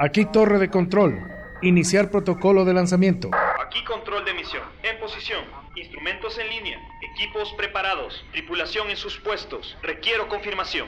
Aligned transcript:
Aquí 0.00 0.24
torre 0.26 0.60
de 0.60 0.70
control. 0.70 1.18
Iniciar 1.60 2.08
protocolo 2.08 2.64
de 2.64 2.72
lanzamiento. 2.72 3.30
Aquí 3.66 3.82
control 3.82 4.24
de 4.24 4.32
misión. 4.32 4.62
En 4.84 4.96
posición. 5.00 5.44
Instrumentos 5.74 6.38
en 6.38 6.48
línea. 6.48 6.78
Equipos 7.14 7.52
preparados. 7.54 8.24
Tripulación 8.30 8.90
en 8.90 8.96
sus 8.96 9.18
puestos. 9.18 9.76
Requiero 9.82 10.28
confirmación. 10.28 10.86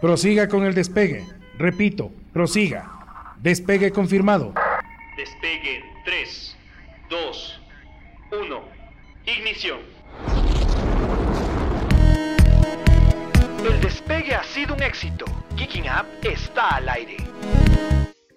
Prosiga 0.00 0.46
con 0.46 0.64
el 0.64 0.74
despegue. 0.74 1.26
Repito, 1.58 2.12
prosiga. 2.32 3.34
Despegue 3.38 3.90
confirmado. 3.90 4.54
Despegue 5.16 5.82
3, 6.04 6.56
2, 7.10 7.60
1. 8.30 8.62
Ignición. 9.26 9.80
El 13.64 13.80
despegue 13.80 14.36
ha 14.36 14.44
sido 14.44 14.76
un 14.76 14.82
éxito. 14.84 15.24
Geeking 15.56 15.86
Up 15.86 16.06
está 16.22 16.76
al 16.76 16.88
aire. 16.88 17.16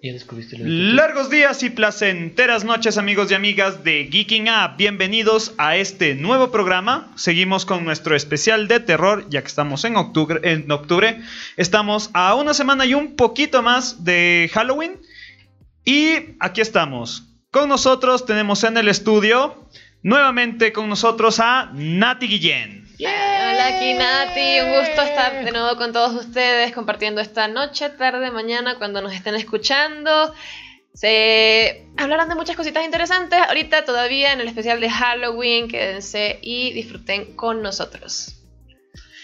Ya 0.06 0.12
descubriste 0.12 0.56
lo 0.56 0.62
de 0.62 0.70
Largos 0.70 1.30
días 1.30 1.64
y 1.64 1.70
placenteras 1.70 2.64
noches 2.64 2.96
amigos 2.96 3.28
y 3.32 3.34
amigas 3.34 3.82
de 3.82 4.08
Geeking 4.08 4.48
Up. 4.48 4.76
Bienvenidos 4.76 5.52
a 5.58 5.76
este 5.76 6.14
nuevo 6.14 6.52
programa. 6.52 7.12
Seguimos 7.16 7.66
con 7.66 7.84
nuestro 7.84 8.14
especial 8.14 8.68
de 8.68 8.78
terror 8.78 9.26
ya 9.30 9.40
que 9.42 9.48
estamos 9.48 9.84
en 9.84 9.96
octubre. 9.96 10.38
En 10.44 10.70
octubre. 10.70 11.20
Estamos 11.56 12.10
a 12.12 12.36
una 12.36 12.54
semana 12.54 12.86
y 12.86 12.94
un 12.94 13.16
poquito 13.16 13.64
más 13.64 14.04
de 14.04 14.48
Halloween. 14.54 15.00
Y 15.84 16.36
aquí 16.38 16.60
estamos. 16.60 17.24
Con 17.50 17.68
nosotros 17.68 18.26
tenemos 18.26 18.62
en 18.62 18.76
el 18.76 18.86
estudio 18.86 19.68
nuevamente 20.04 20.72
con 20.72 20.88
nosotros 20.88 21.40
a 21.40 21.72
Nati 21.74 22.28
Guillén. 22.28 22.85
Hola, 22.98 23.76
aquí 23.76 23.92
Nati. 23.92 24.60
Un 24.60 24.78
gusto 24.78 25.02
estar 25.02 25.44
de 25.44 25.52
nuevo 25.52 25.76
con 25.76 25.92
todos 25.92 26.14
ustedes 26.14 26.72
compartiendo 26.72 27.20
esta 27.20 27.46
noche, 27.46 27.90
tarde, 27.90 28.30
mañana, 28.30 28.76
cuando 28.78 29.02
nos 29.02 29.12
estén 29.12 29.34
escuchando. 29.34 30.34
Se 30.94 31.84
hablarán 31.98 32.30
de 32.30 32.36
muchas 32.36 32.56
cositas 32.56 32.86
interesantes 32.86 33.38
ahorita 33.38 33.84
todavía 33.84 34.32
en 34.32 34.40
el 34.40 34.48
especial 34.48 34.80
de 34.80 34.88
Halloween. 34.88 35.68
Quédense 35.68 36.38
y 36.40 36.72
disfruten 36.72 37.36
con 37.36 37.60
nosotros. 37.60 38.42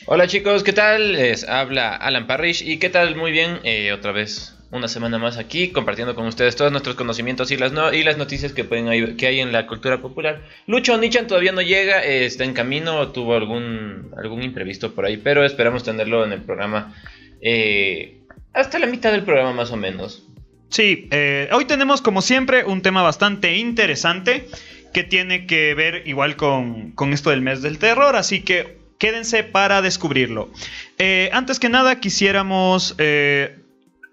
Hola 0.04 0.26
chicos, 0.26 0.62
¿qué 0.64 0.74
tal? 0.74 1.12
Les 1.12 1.48
habla 1.48 1.96
Alan 1.96 2.26
Parrish 2.26 2.60
y 2.60 2.78
¿qué 2.78 2.90
tal? 2.90 3.16
Muy 3.16 3.32
bien, 3.32 3.60
eh, 3.62 3.92
otra 3.92 4.12
vez 4.12 4.54
una 4.72 4.88
semana 4.88 5.18
más 5.18 5.36
aquí 5.36 5.68
compartiendo 5.68 6.14
con 6.14 6.26
ustedes 6.26 6.56
todos 6.56 6.72
nuestros 6.72 6.96
conocimientos 6.96 7.50
y 7.50 7.58
las, 7.58 7.72
y 7.92 8.02
las 8.02 8.16
noticias 8.16 8.52
que, 8.52 8.64
pueden 8.64 9.16
que 9.18 9.26
hay 9.26 9.40
en 9.40 9.52
la 9.52 9.66
cultura 9.66 10.00
popular. 10.00 10.40
Lucho 10.66 10.96
Nichan 10.96 11.26
todavía 11.26 11.52
no 11.52 11.60
llega, 11.60 12.02
está 12.02 12.44
en 12.44 12.54
camino, 12.54 13.08
tuvo 13.08 13.34
algún, 13.34 14.10
algún 14.16 14.42
imprevisto 14.42 14.94
por 14.94 15.04
ahí, 15.04 15.18
pero 15.18 15.44
esperamos 15.44 15.84
tenerlo 15.84 16.24
en 16.24 16.32
el 16.32 16.40
programa 16.40 16.94
eh, 17.42 18.22
hasta 18.54 18.78
la 18.78 18.86
mitad 18.86 19.12
del 19.12 19.24
programa 19.24 19.52
más 19.52 19.70
o 19.72 19.76
menos. 19.76 20.26
Sí, 20.70 21.06
eh, 21.10 21.50
hoy 21.52 21.66
tenemos 21.66 22.00
como 22.00 22.22
siempre 22.22 22.64
un 22.64 22.80
tema 22.80 23.02
bastante 23.02 23.56
interesante 23.58 24.48
que 24.94 25.04
tiene 25.04 25.46
que 25.46 25.74
ver 25.74 26.08
igual 26.08 26.36
con, 26.36 26.92
con 26.92 27.12
esto 27.12 27.28
del 27.28 27.42
mes 27.42 27.60
del 27.60 27.78
terror, 27.78 28.16
así 28.16 28.40
que 28.40 28.78
quédense 28.98 29.42
para 29.42 29.82
descubrirlo. 29.82 30.50
Eh, 30.96 31.28
antes 31.34 31.58
que 31.58 31.68
nada 31.68 32.00
quisiéramos 32.00 32.94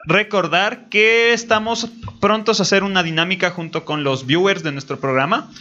recordar 0.05 0.89
que 0.89 1.33
estamos 1.33 1.89
prontos 2.19 2.59
a 2.59 2.63
hacer 2.63 2.83
una 2.83 3.03
dinámica 3.03 3.51
junto 3.51 3.85
con 3.85 4.03
los 4.03 4.25
viewers 4.25 4.63
de 4.63 4.71
nuestro 4.71 4.99
programa. 4.99 5.51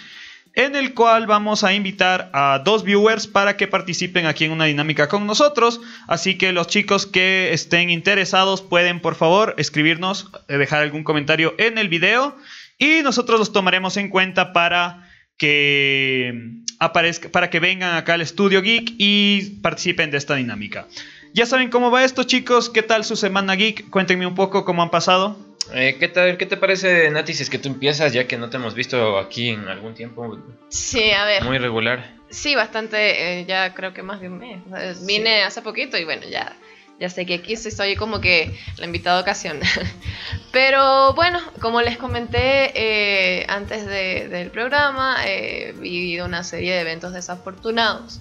En 0.54 0.74
el 0.74 0.92
cual 0.92 1.26
vamos 1.26 1.62
a 1.62 1.72
invitar 1.72 2.30
a 2.32 2.60
dos 2.64 2.82
viewers 2.82 3.28
para 3.28 3.56
que 3.56 3.68
participen 3.68 4.26
aquí 4.26 4.44
en 4.44 4.50
una 4.50 4.64
dinámica 4.64 5.08
con 5.08 5.26
nosotros. 5.26 5.80
Así 6.08 6.36
que 6.36 6.52
los 6.52 6.66
chicos 6.66 7.06
que 7.06 7.52
estén 7.52 7.90
interesados 7.90 8.62
pueden 8.62 9.00
por 9.00 9.14
favor 9.14 9.54
escribirnos, 9.58 10.30
eh, 10.48 10.56
dejar 10.56 10.82
algún 10.82 11.04
comentario 11.04 11.54
en 11.58 11.78
el 11.78 11.88
video 11.88 12.36
y 12.76 13.02
nosotros 13.02 13.38
los 13.38 13.52
tomaremos 13.52 13.96
en 13.98 14.08
cuenta 14.08 14.52
para 14.52 15.08
que 15.36 16.62
aparezca, 16.80 17.28
para 17.28 17.50
que 17.50 17.60
vengan 17.60 17.96
acá 17.96 18.14
al 18.14 18.20
estudio 18.20 18.60
geek 18.60 18.94
y 18.98 19.60
participen 19.62 20.10
de 20.10 20.18
esta 20.18 20.34
dinámica. 20.34 20.86
Ya 21.34 21.46
saben 21.46 21.70
cómo 21.70 21.90
va 21.90 22.04
esto, 22.04 22.24
chicos. 22.24 22.68
¿Qué 22.70 22.82
tal 22.82 23.04
su 23.04 23.16
semana 23.16 23.54
geek? 23.54 23.90
Cuéntenme 23.90 24.26
un 24.26 24.34
poco 24.34 24.64
cómo 24.64 24.82
han 24.82 24.90
pasado. 24.90 25.36
Eh, 25.74 25.96
¿Qué 26.00 26.08
tal? 26.08 26.38
¿Qué 26.38 26.46
te 26.46 26.56
parece, 26.56 27.10
Nati, 27.10 27.34
si 27.34 27.42
es 27.42 27.50
que 27.50 27.58
tú 27.58 27.68
empiezas 27.68 28.12
ya 28.12 28.26
que 28.26 28.38
no 28.38 28.48
te 28.48 28.56
hemos 28.56 28.74
visto 28.74 29.18
aquí 29.18 29.50
en 29.50 29.68
algún 29.68 29.94
tiempo 29.94 30.38
Sí, 30.70 31.10
a 31.10 31.24
ver. 31.26 31.44
muy 31.44 31.58
regular? 31.58 32.14
Sí, 32.30 32.54
bastante, 32.54 33.40
eh, 33.40 33.44
ya 33.46 33.74
creo 33.74 33.92
que 33.92 34.02
más 34.02 34.20
de 34.20 34.28
un 34.28 34.38
mes. 34.38 34.60
O 34.66 34.70
sea, 34.70 34.94
Vine 35.06 35.42
hace 35.42 35.60
poquito 35.60 35.98
y 35.98 36.04
bueno, 36.04 36.22
ya, 36.30 36.56
ya 36.98 37.10
sé 37.10 37.26
que 37.26 37.34
aquí 37.34 37.56
soy 37.56 37.96
como 37.96 38.20
que 38.22 38.58
la 38.78 38.86
invitada 38.86 39.20
ocasional. 39.20 39.62
Pero 40.52 41.12
bueno, 41.14 41.38
como 41.60 41.82
les 41.82 41.98
comenté 41.98 42.72
eh, 42.74 43.44
antes 43.48 43.84
de- 43.86 44.28
del 44.28 44.50
programa, 44.50 45.18
he 45.26 45.72
vivido 45.78 46.24
una 46.24 46.44
serie 46.44 46.72
de 46.74 46.80
eventos 46.80 47.12
desafortunados 47.12 48.20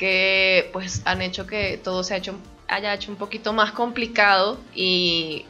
que 0.00 0.70
pues 0.72 1.02
han 1.04 1.20
hecho 1.20 1.46
que 1.46 1.76
todo 1.76 2.02
se 2.04 2.14
ha 2.14 2.16
hecho, 2.16 2.34
haya 2.68 2.94
hecho 2.94 3.10
un 3.12 3.18
poquito 3.18 3.52
más 3.52 3.72
complicado 3.72 4.58
y 4.74 5.44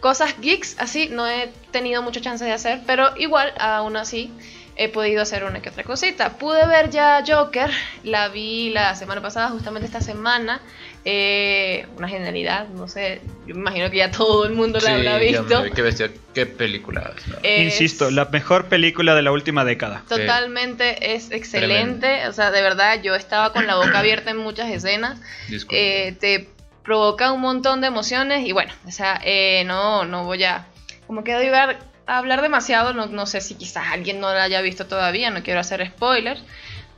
cosas 0.00 0.38
geeks 0.42 0.76
así 0.78 1.08
no 1.08 1.26
he 1.26 1.50
tenido 1.70 2.02
mucha 2.02 2.20
chance 2.20 2.44
de 2.44 2.52
hacer, 2.52 2.82
pero 2.86 3.16
igual 3.16 3.54
aún 3.58 3.96
así 3.96 4.30
he 4.76 4.90
podido 4.90 5.22
hacer 5.22 5.42
una 5.44 5.62
que 5.62 5.70
otra 5.70 5.84
cosita. 5.84 6.36
Pude 6.36 6.66
ver 6.66 6.90
ya 6.90 7.24
Joker, 7.26 7.70
la 8.04 8.28
vi 8.28 8.68
la 8.68 8.94
semana 8.94 9.22
pasada, 9.22 9.48
justamente 9.48 9.86
esta 9.86 10.02
semana. 10.02 10.60
Eh, 11.04 11.86
una 11.96 12.08
genialidad, 12.08 12.68
no 12.68 12.88
sé, 12.88 13.20
yo 13.46 13.54
me 13.54 13.60
imagino 13.60 13.90
que 13.90 13.96
ya 13.98 14.10
todo 14.10 14.44
el 14.46 14.52
mundo 14.52 14.78
la 14.80 14.94
habrá 14.94 15.22
ya 15.22 15.40
visto. 15.42 15.62
me- 15.62 15.70
qué 15.72 15.82
bestia, 15.82 16.10
qué 16.34 16.46
película. 16.46 17.12
¿no? 17.28 17.36
Es- 17.42 17.64
Insisto, 17.64 18.10
la 18.10 18.26
mejor 18.26 18.66
película 18.66 19.14
de 19.14 19.22
la 19.22 19.32
última 19.32 19.64
década. 19.64 20.02
Totalmente 20.08 21.14
es 21.14 21.30
excelente, 21.30 22.26
o 22.28 22.32
sea, 22.32 22.50
de 22.50 22.62
verdad 22.62 23.00
yo 23.02 23.14
estaba 23.14 23.52
con 23.52 23.66
la 23.66 23.76
boca 23.76 23.98
abierta 24.00 24.30
en 24.30 24.36
muchas 24.38 24.70
escenas. 24.70 25.20
Disculpe. 25.48 26.08
eh, 26.08 26.12
te 26.12 26.48
provoca 26.82 27.32
un 27.32 27.40
montón 27.40 27.80
de 27.80 27.86
emociones 27.86 28.46
y 28.46 28.52
bueno, 28.52 28.72
o 28.86 28.90
sea, 28.90 29.20
eh, 29.24 29.62
no, 29.66 30.04
no 30.04 30.24
voy 30.24 30.44
a, 30.44 30.66
como 31.06 31.22
que 31.24 31.32
iba 31.44 31.76
a 32.06 32.18
hablar 32.18 32.40
demasiado, 32.40 32.94
no, 32.94 33.06
no 33.06 33.26
sé 33.26 33.40
si 33.42 33.54
quizás 33.54 33.88
alguien 33.92 34.20
no 34.20 34.32
la 34.32 34.44
haya 34.44 34.62
visto 34.62 34.86
todavía, 34.86 35.30
no 35.30 35.42
quiero 35.42 35.60
hacer 35.60 35.86
spoilers, 35.86 36.42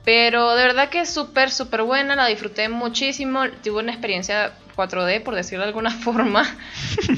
pero 0.04 0.54
de 0.54 0.64
verdad 0.64 0.88
que 0.88 1.00
es 1.00 1.12
súper, 1.12 1.50
súper 1.50 1.82
buena, 1.82 2.16
la 2.16 2.26
disfruté 2.26 2.68
muchísimo, 2.68 3.44
tuve 3.62 3.82
una 3.82 3.92
experiencia 3.92 4.52
4D, 4.76 5.22
por 5.22 5.34
decirlo 5.34 5.64
de 5.64 5.68
alguna 5.68 5.90
forma, 6.04 6.44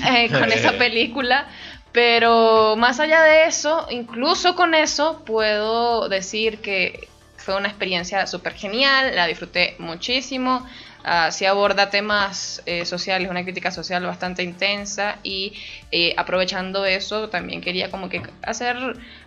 eh, 0.08 0.28
con 0.30 0.50
esa 0.52 0.72
película. 0.78 1.46
Pero 1.92 2.74
más 2.76 3.00
allá 3.00 3.22
de 3.22 3.44
eso, 3.44 3.86
incluso 3.90 4.56
con 4.56 4.74
eso, 4.74 5.22
puedo 5.26 6.08
decir 6.08 6.58
que 6.60 7.06
fue 7.36 7.54
una 7.54 7.68
experiencia 7.68 8.26
súper 8.26 8.54
genial, 8.54 9.14
la 9.14 9.26
disfruté 9.26 9.76
muchísimo. 9.78 10.66
Ah, 11.04 11.30
sí 11.32 11.44
aborda 11.44 11.90
temas 11.90 12.62
eh, 12.64 12.86
sociales, 12.86 13.28
una 13.28 13.42
crítica 13.42 13.72
social 13.72 14.06
bastante 14.06 14.44
intensa 14.44 15.18
y 15.24 15.52
eh, 15.90 16.14
aprovechando 16.16 16.86
eso 16.86 17.28
también 17.28 17.60
quería 17.60 17.90
como 17.90 18.08
que 18.08 18.22
hacer 18.42 18.76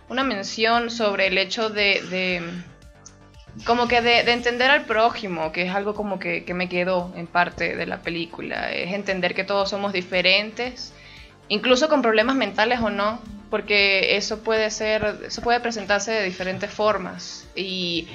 una 0.08 0.24
mención 0.24 0.90
sobre 0.90 1.26
el 1.26 1.36
hecho 1.36 1.68
de, 1.68 2.00
de 2.08 2.42
como 3.64 3.88
que 3.88 4.00
de, 4.02 4.22
de 4.24 4.32
entender 4.32 4.70
al 4.70 4.84
prójimo, 4.84 5.52
que 5.52 5.62
es 5.62 5.74
algo 5.74 5.94
como 5.94 6.18
que, 6.18 6.44
que 6.44 6.54
me 6.54 6.68
quedó 6.68 7.12
en 7.16 7.26
parte 7.26 7.76
de 7.76 7.86
la 7.86 7.98
película, 7.98 8.72
es 8.72 8.92
entender 8.92 9.34
que 9.34 9.44
todos 9.44 9.70
somos 9.70 9.92
diferentes, 9.92 10.92
incluso 11.48 11.88
con 11.88 12.02
problemas 12.02 12.36
mentales 12.36 12.80
o 12.80 12.90
no, 12.90 13.20
porque 13.50 14.16
eso 14.16 14.40
puede 14.40 14.70
ser, 14.70 15.20
eso 15.26 15.40
puede 15.42 15.60
presentarse 15.60 16.12
de 16.12 16.24
diferentes 16.24 16.70
formas 16.70 17.48
y 17.54 18.08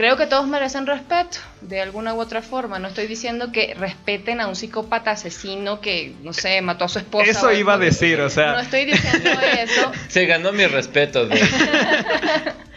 creo 0.00 0.16
que 0.16 0.26
todos 0.26 0.46
merecen 0.46 0.86
respeto 0.86 1.38
de 1.60 1.80
alguna 1.82 2.14
u 2.14 2.20
otra 2.20 2.40
forma. 2.40 2.78
No 2.78 2.88
estoy 2.88 3.06
diciendo 3.06 3.52
que 3.52 3.74
respeten 3.74 4.40
a 4.40 4.46
un 4.46 4.56
psicópata 4.56 5.10
asesino 5.10 5.82
que, 5.82 6.14
no 6.22 6.32
sé, 6.32 6.62
mató 6.62 6.86
a 6.86 6.88
su 6.88 7.00
esposa. 7.00 7.30
Eso 7.30 7.52
iba 7.52 7.74
a 7.74 7.78
decir, 7.78 8.18
o 8.20 8.30
sea. 8.30 8.52
No 8.52 8.60
estoy 8.60 8.86
diciendo 8.86 9.30
eso, 9.58 9.92
Se 10.08 10.24
ganó 10.24 10.52
mi 10.52 10.66
respeto. 10.66 11.28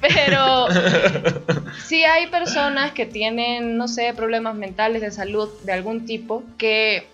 pero 0.00 0.66
sí 1.86 2.04
hay 2.04 2.26
personas 2.28 2.92
que 2.92 3.06
tienen, 3.06 3.76
no 3.76 3.88
sé, 3.88 4.12
problemas 4.14 4.54
mentales 4.54 5.02
de 5.02 5.10
salud 5.10 5.48
de 5.64 5.72
algún 5.72 6.06
tipo 6.06 6.44
que 6.58 7.06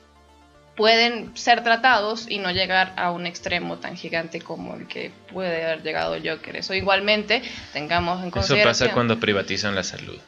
pueden 0.76 1.36
ser 1.36 1.64
tratados 1.64 2.26
y 2.28 2.38
no 2.38 2.50
llegar 2.50 2.92
a 2.96 3.10
un 3.10 3.26
extremo 3.26 3.78
tan 3.78 3.96
gigante 3.96 4.40
como 4.40 4.76
el 4.76 4.86
que 4.86 5.10
puede 5.32 5.64
haber 5.64 5.82
llegado 5.82 6.16
Joker. 6.22 6.56
Eso 6.56 6.74
igualmente 6.74 7.42
tengamos 7.72 8.20
en 8.20 8.28
Eso 8.28 8.32
consideración. 8.32 8.88
pasa 8.88 8.94
cuando 8.94 9.18
privatizan 9.18 9.74
la 9.74 9.82
salud. 9.82 10.18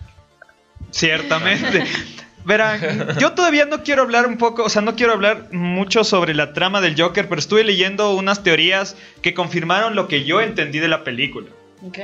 Ciertamente. 0.90 1.84
Verán, 2.44 3.18
yo 3.18 3.32
todavía 3.32 3.66
no 3.66 3.82
quiero 3.82 4.02
hablar 4.02 4.26
un 4.26 4.38
poco, 4.38 4.64
o 4.64 4.68
sea, 4.70 4.80
no 4.80 4.96
quiero 4.96 5.12
hablar 5.12 5.52
mucho 5.52 6.02
sobre 6.02 6.34
la 6.34 6.54
trama 6.54 6.80
del 6.80 6.98
Joker, 6.98 7.28
pero 7.28 7.38
estuve 7.38 7.62
leyendo 7.62 8.14
unas 8.14 8.42
teorías 8.42 8.96
que 9.20 9.34
confirmaron 9.34 9.94
lo 9.94 10.08
que 10.08 10.24
yo 10.24 10.40
entendí 10.40 10.78
de 10.78 10.88
la 10.88 11.04
película. 11.04 11.48
Ok. 11.82 11.98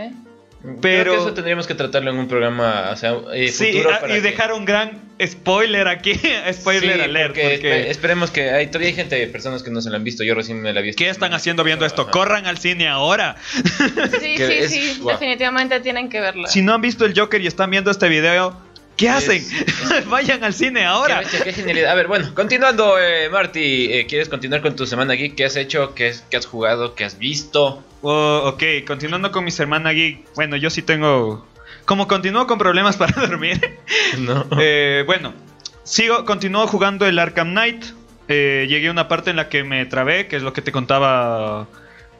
Creo 0.62 0.78
Pero- 0.80 1.12
que 1.12 1.18
eso 1.18 1.34
tendríamos 1.34 1.66
que 1.66 1.74
tratarlo 1.74 2.10
en 2.10 2.16
un 2.16 2.26
programa, 2.26 2.88
o 2.90 2.96
sea, 2.96 3.14
eh, 3.34 3.48
Sí, 3.48 3.72
futuro 3.72 3.90
ah, 3.94 4.00
para 4.00 4.12
y 4.14 4.22
que- 4.22 4.30
dejar 4.30 4.52
un 4.54 4.64
gran 4.64 4.98
spoiler 5.22 5.88
aquí. 5.88 6.14
spoiler 6.54 6.94
Sí, 6.96 7.00
alert. 7.02 7.26
porque 7.34 7.42
Porque, 7.42 7.86
espe- 7.86 7.90
esperemos 7.90 8.30
que 8.30 8.50
hay 8.50 8.68
todavía 8.68 8.88
hay 8.88 8.94
gente, 8.94 9.26
personas 9.26 9.62
que 9.62 9.70
no 9.70 9.82
se 9.82 9.90
lo 9.90 9.96
han 9.96 10.04
visto. 10.04 10.24
Yo 10.24 10.34
recién 10.34 10.62
me 10.62 10.72
la 10.72 10.80
vi. 10.80 10.94
¿Qué 10.94 11.10
están 11.10 11.34
haciendo 11.34 11.64
viendo 11.64 11.84
esto? 11.84 12.02
Ajá. 12.02 12.10
Corran 12.12 12.46
al 12.46 12.56
cine 12.56 12.88
ahora. 12.88 13.36
Sí, 13.44 13.58
sí, 14.38 14.42
es- 14.42 14.70
sí. 14.70 14.98
wow. 15.02 15.10
Definitivamente 15.10 15.80
tienen 15.80 16.08
que 16.08 16.20
verla. 16.20 16.48
Si 16.48 16.62
no 16.62 16.72
han 16.72 16.80
visto 16.80 17.04
el 17.04 17.18
Joker 17.18 17.42
y 17.42 17.46
están 17.46 17.70
viendo 17.70 17.90
este 17.90 18.08
video, 18.08 18.58
¿qué 18.96 19.08
hacen? 19.08 19.36
Es- 19.36 20.06
Vayan 20.08 20.42
al 20.44 20.54
cine 20.54 20.84
ahora. 20.84 21.18
Qué, 21.18 21.24
bestia, 21.24 21.44
qué 21.44 21.52
genialidad. 21.52 21.90
A 21.90 21.94
ver, 21.94 22.06
bueno, 22.08 22.34
continuando, 22.34 22.98
eh, 22.98 23.28
Marty, 23.30 23.92
eh, 23.92 24.06
¿quieres 24.06 24.28
continuar 24.28 24.62
con 24.62 24.76
tu 24.76 24.86
semana 24.86 25.14
geek? 25.14 25.34
¿Qué 25.34 25.44
has 25.44 25.56
hecho? 25.56 25.94
¿Qué, 25.94 26.08
es- 26.08 26.24
qué 26.30 26.36
has 26.36 26.46
jugado? 26.46 26.94
¿Qué 26.94 27.04
has 27.04 27.18
visto? 27.18 27.82
Oh, 28.02 28.42
ok, 28.44 28.62
continuando 28.86 29.30
con 29.32 29.44
mi 29.44 29.50
semana 29.50 29.90
geek. 29.92 30.26
Bueno, 30.34 30.56
yo 30.56 30.70
sí 30.70 30.82
tengo. 30.82 31.46
Como 31.84 32.08
continúo 32.08 32.46
con 32.46 32.58
problemas 32.58 32.96
para 32.98 33.26
dormir. 33.26 33.78
No. 34.18 34.46
eh, 34.60 35.02
bueno, 35.06 35.34
sigo, 35.82 36.24
continúo 36.24 36.66
jugando 36.66 37.06
el 37.06 37.18
Arkham 37.18 37.50
Knight. 37.50 37.84
Eh, 38.28 38.66
llegué 38.70 38.88
a 38.88 38.90
una 38.90 39.06
parte 39.06 39.28
en 39.30 39.36
la 39.36 39.48
que 39.50 39.64
me 39.64 39.84
trabé, 39.84 40.28
que 40.28 40.36
es 40.36 40.42
lo 40.42 40.52
que 40.54 40.62
te 40.62 40.72
contaba 40.72 41.66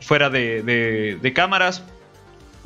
fuera 0.00 0.29
de, 0.29 0.62
de- 0.62 1.19
de 1.21 1.32
cámaras. 1.32 1.82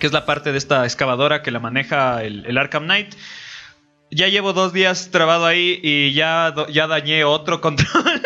Que 0.01 0.07
es 0.07 0.13
la 0.13 0.27
parte 0.27 0.53
de 0.53 0.59
esta 0.59 0.85
excavadora 0.85 1.43
que 1.43 1.51
la 1.51 1.59
maneja 1.61 2.23
el, 2.23 2.45
el 2.47 2.57
Arkham 2.59 2.85
Knight. 2.85 3.15
Ya 4.11 4.29
llevo 4.29 4.53
dos 4.53 4.73
días 4.73 5.11
trabado 5.11 5.45
ahí 5.45 5.79
y 5.83 6.13
ya, 6.15 6.55
ya 6.73 6.87
dañé 6.87 7.25
otro 7.25 7.61
control. 7.63 8.23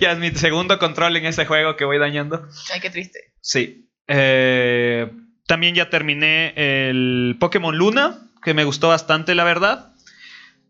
ya 0.00 0.12
es 0.12 0.18
mi 0.18 0.30
segundo 0.32 0.78
control 0.78 1.16
en 1.16 1.26
ese 1.26 1.46
juego 1.46 1.76
que 1.76 1.84
voy 1.84 1.98
dañando. 1.98 2.48
Ay, 2.72 2.80
qué 2.80 2.90
triste. 2.90 3.32
Sí. 3.40 3.86
Eh, 4.08 5.10
también 5.46 5.74
ya 5.74 5.88
terminé 5.90 6.52
el 6.56 7.36
Pokémon 7.38 7.76
Luna, 7.76 8.18
que 8.42 8.54
me 8.54 8.64
gustó 8.64 8.88
bastante, 8.88 9.34
la 9.34 9.44
verdad. 9.44 9.92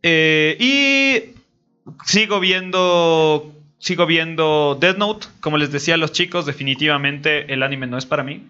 Eh, 0.03 0.57
y 0.59 1.35
sigo 2.05 2.41
viendo. 2.41 3.55
Sigo 3.79 4.05
viendo 4.05 4.77
Death 4.79 4.99
Note. 4.99 5.27
Como 5.41 5.57
les 5.57 5.73
decía 5.73 5.95
a 5.95 5.97
los 5.97 6.13
chicos, 6.13 6.45
definitivamente 6.45 7.51
el 7.53 7.63
anime 7.63 7.87
no 7.87 7.97
es 7.97 8.05
para 8.05 8.23
mí. 8.23 8.47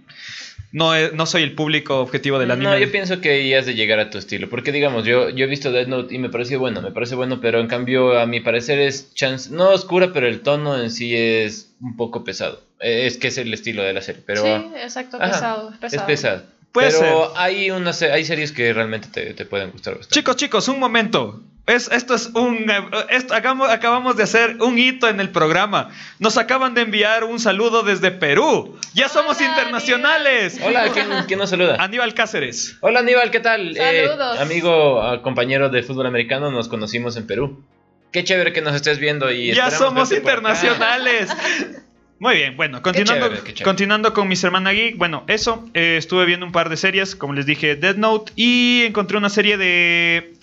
No, 0.73 0.95
es- 0.95 1.13
no 1.13 1.27
soy 1.27 1.43
el 1.43 1.55
público 1.55 2.01
objetivo 2.01 2.39
del 2.39 2.51
anime. 2.53 2.71
No, 2.71 2.79
yo 2.79 2.91
pienso 2.93 3.21
que 3.21 3.49
ya 3.49 3.59
has 3.59 3.67
de 3.67 3.75
llegar 3.75 3.99
a 3.99 4.09
tu 4.11 4.19
estilo. 4.19 4.49
Porque, 4.49 4.71
digamos, 4.73 5.05
yo, 5.05 5.29
yo 5.31 5.45
he 5.45 5.49
visto 5.49 5.73
Death 5.73 5.89
Note 5.89 6.15
y 6.15 6.19
me 6.19 6.29
pareció 6.29 6.59
bueno, 6.61 6.81
me 6.81 6.93
parece 6.93 7.15
bueno, 7.17 7.41
pero 7.41 7.59
en 7.61 7.67
cambio, 7.67 8.19
a 8.19 8.27
mi 8.27 8.41
parecer 8.41 8.79
es 8.79 9.13
chance, 9.15 9.51
no 9.51 9.71
oscura, 9.71 10.13
pero 10.13 10.29
el 10.29 10.41
tono 10.43 10.81
en 10.81 10.91
sí 10.91 11.17
es 11.17 11.73
un 11.81 11.97
poco 11.97 12.23
pesado. 12.25 12.63
Eh, 12.81 13.07
Es 13.07 13.17
que 13.19 13.29
es 13.29 13.39
el 13.39 13.53
estilo 13.53 13.83
de 13.83 13.93
la 13.93 14.01
serie, 14.01 14.23
pero 14.25 14.43
sí, 14.45 14.51
exacto, 14.83 15.17
Ajá, 15.21 15.33
pesado, 15.33 15.71
es 15.73 15.77
pesado. 15.79 16.03
es 16.03 16.07
pesado. 16.07 16.43
Puede 16.73 16.91
pero 16.93 17.33
hay, 17.37 17.71
una, 17.71 17.93
se- 17.93 18.13
hay 18.13 18.25
series 18.25 18.53
que 18.53 18.73
realmente 18.73 19.09
te, 19.09 19.35
te 19.35 19.45
pueden 19.45 19.71
gustar 19.73 19.95
bastante. 19.95 20.15
Chicos, 20.15 20.37
chicos, 20.37 20.69
un 20.69 20.79
momento. 20.79 21.41
Es, 21.67 21.89
esto 21.93 22.15
es 22.15 22.27
un. 22.35 22.69
eh, 22.71 22.81
esto- 23.11 23.35
hagamos- 23.35 23.69
acabamos 23.71 24.17
de 24.17 24.23
hacer 24.25 24.57
un 24.61 24.79
hito 24.79 25.09
en 25.09 25.21
el 25.21 25.31
programa. 25.31 25.91
Nos 26.19 26.37
acaban 26.37 26.75
de 26.75 26.81
enviar 26.83 27.25
un 27.25 27.39
saludo 27.39 27.83
desde 27.83 28.11
Perú. 28.11 28.77
Ya 28.95 29.09
somos 29.09 29.37
Hola, 29.39 29.49
internacionales. 29.49 30.59
Hola, 30.65 30.89
¿quién, 30.93 31.07
quién 31.27 31.39
nos 31.39 31.51
saluda? 31.51 31.77
Aníbal 31.79 32.15
Cáceres. 32.15 32.77
Hola 32.81 33.01
Aníbal, 33.01 33.31
¿qué 33.31 33.41
tal? 33.41 33.77
Eh, 33.77 34.07
Saludos. 34.09 34.39
amigo, 34.41 35.03
ah, 35.03 35.23
compañero 35.23 35.69
de 35.71 35.83
fútbol 35.83 36.07
americano, 36.07 36.51
nos 36.51 36.69
conocimos 36.69 37.17
en 37.17 37.27
Perú. 37.27 37.63
Qué 38.13 38.25
chévere 38.25 38.53
que 38.53 38.63
nos 38.63 38.75
estés 38.75 38.99
viendo 38.99 39.31
y 39.31 39.53
Ya 39.55 39.71
somos 39.71 40.11
internacionales. 40.13 41.29
Muy 42.21 42.35
bien, 42.37 42.55
bueno, 42.57 42.83
continuando, 42.83 43.25
chévere, 43.27 43.41
qué 43.43 43.55
chévere. 43.55 43.65
continuando 43.65 44.13
con 44.13 44.29
mi 44.29 44.35
hermana 44.41 44.71
geek. 44.73 44.97
Bueno, 44.99 45.25
eso, 45.27 45.69
eh, 45.75 45.97
estuve 45.99 46.27
viendo 46.27 46.45
un 46.47 46.53
par 46.53 46.69
de 46.69 46.77
series, 46.77 47.17
como 47.17 47.33
les 47.33 47.47
dije, 47.47 47.77
Dead 47.77 47.97
Note, 47.97 48.31
y 48.37 48.83
encontré 48.87 49.17
una 49.17 49.31
serie 49.31 49.57
de. 49.57 50.35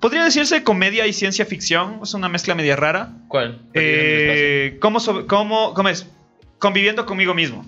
Podría 0.00 0.24
decirse 0.24 0.64
comedia 0.64 1.06
y 1.06 1.12
ciencia 1.12 1.46
ficción, 1.46 2.00
es 2.02 2.12
una 2.14 2.28
mezcla 2.28 2.56
media 2.56 2.74
rara. 2.74 3.10
¿Cuál? 3.28 3.60
Eh, 3.72 4.76
¿cómo, 4.80 4.98
so- 4.98 5.28
cómo, 5.28 5.74
¿Cómo 5.74 5.88
es? 5.88 6.08
Conviviendo 6.58 7.06
conmigo 7.06 7.34
mismo. 7.34 7.64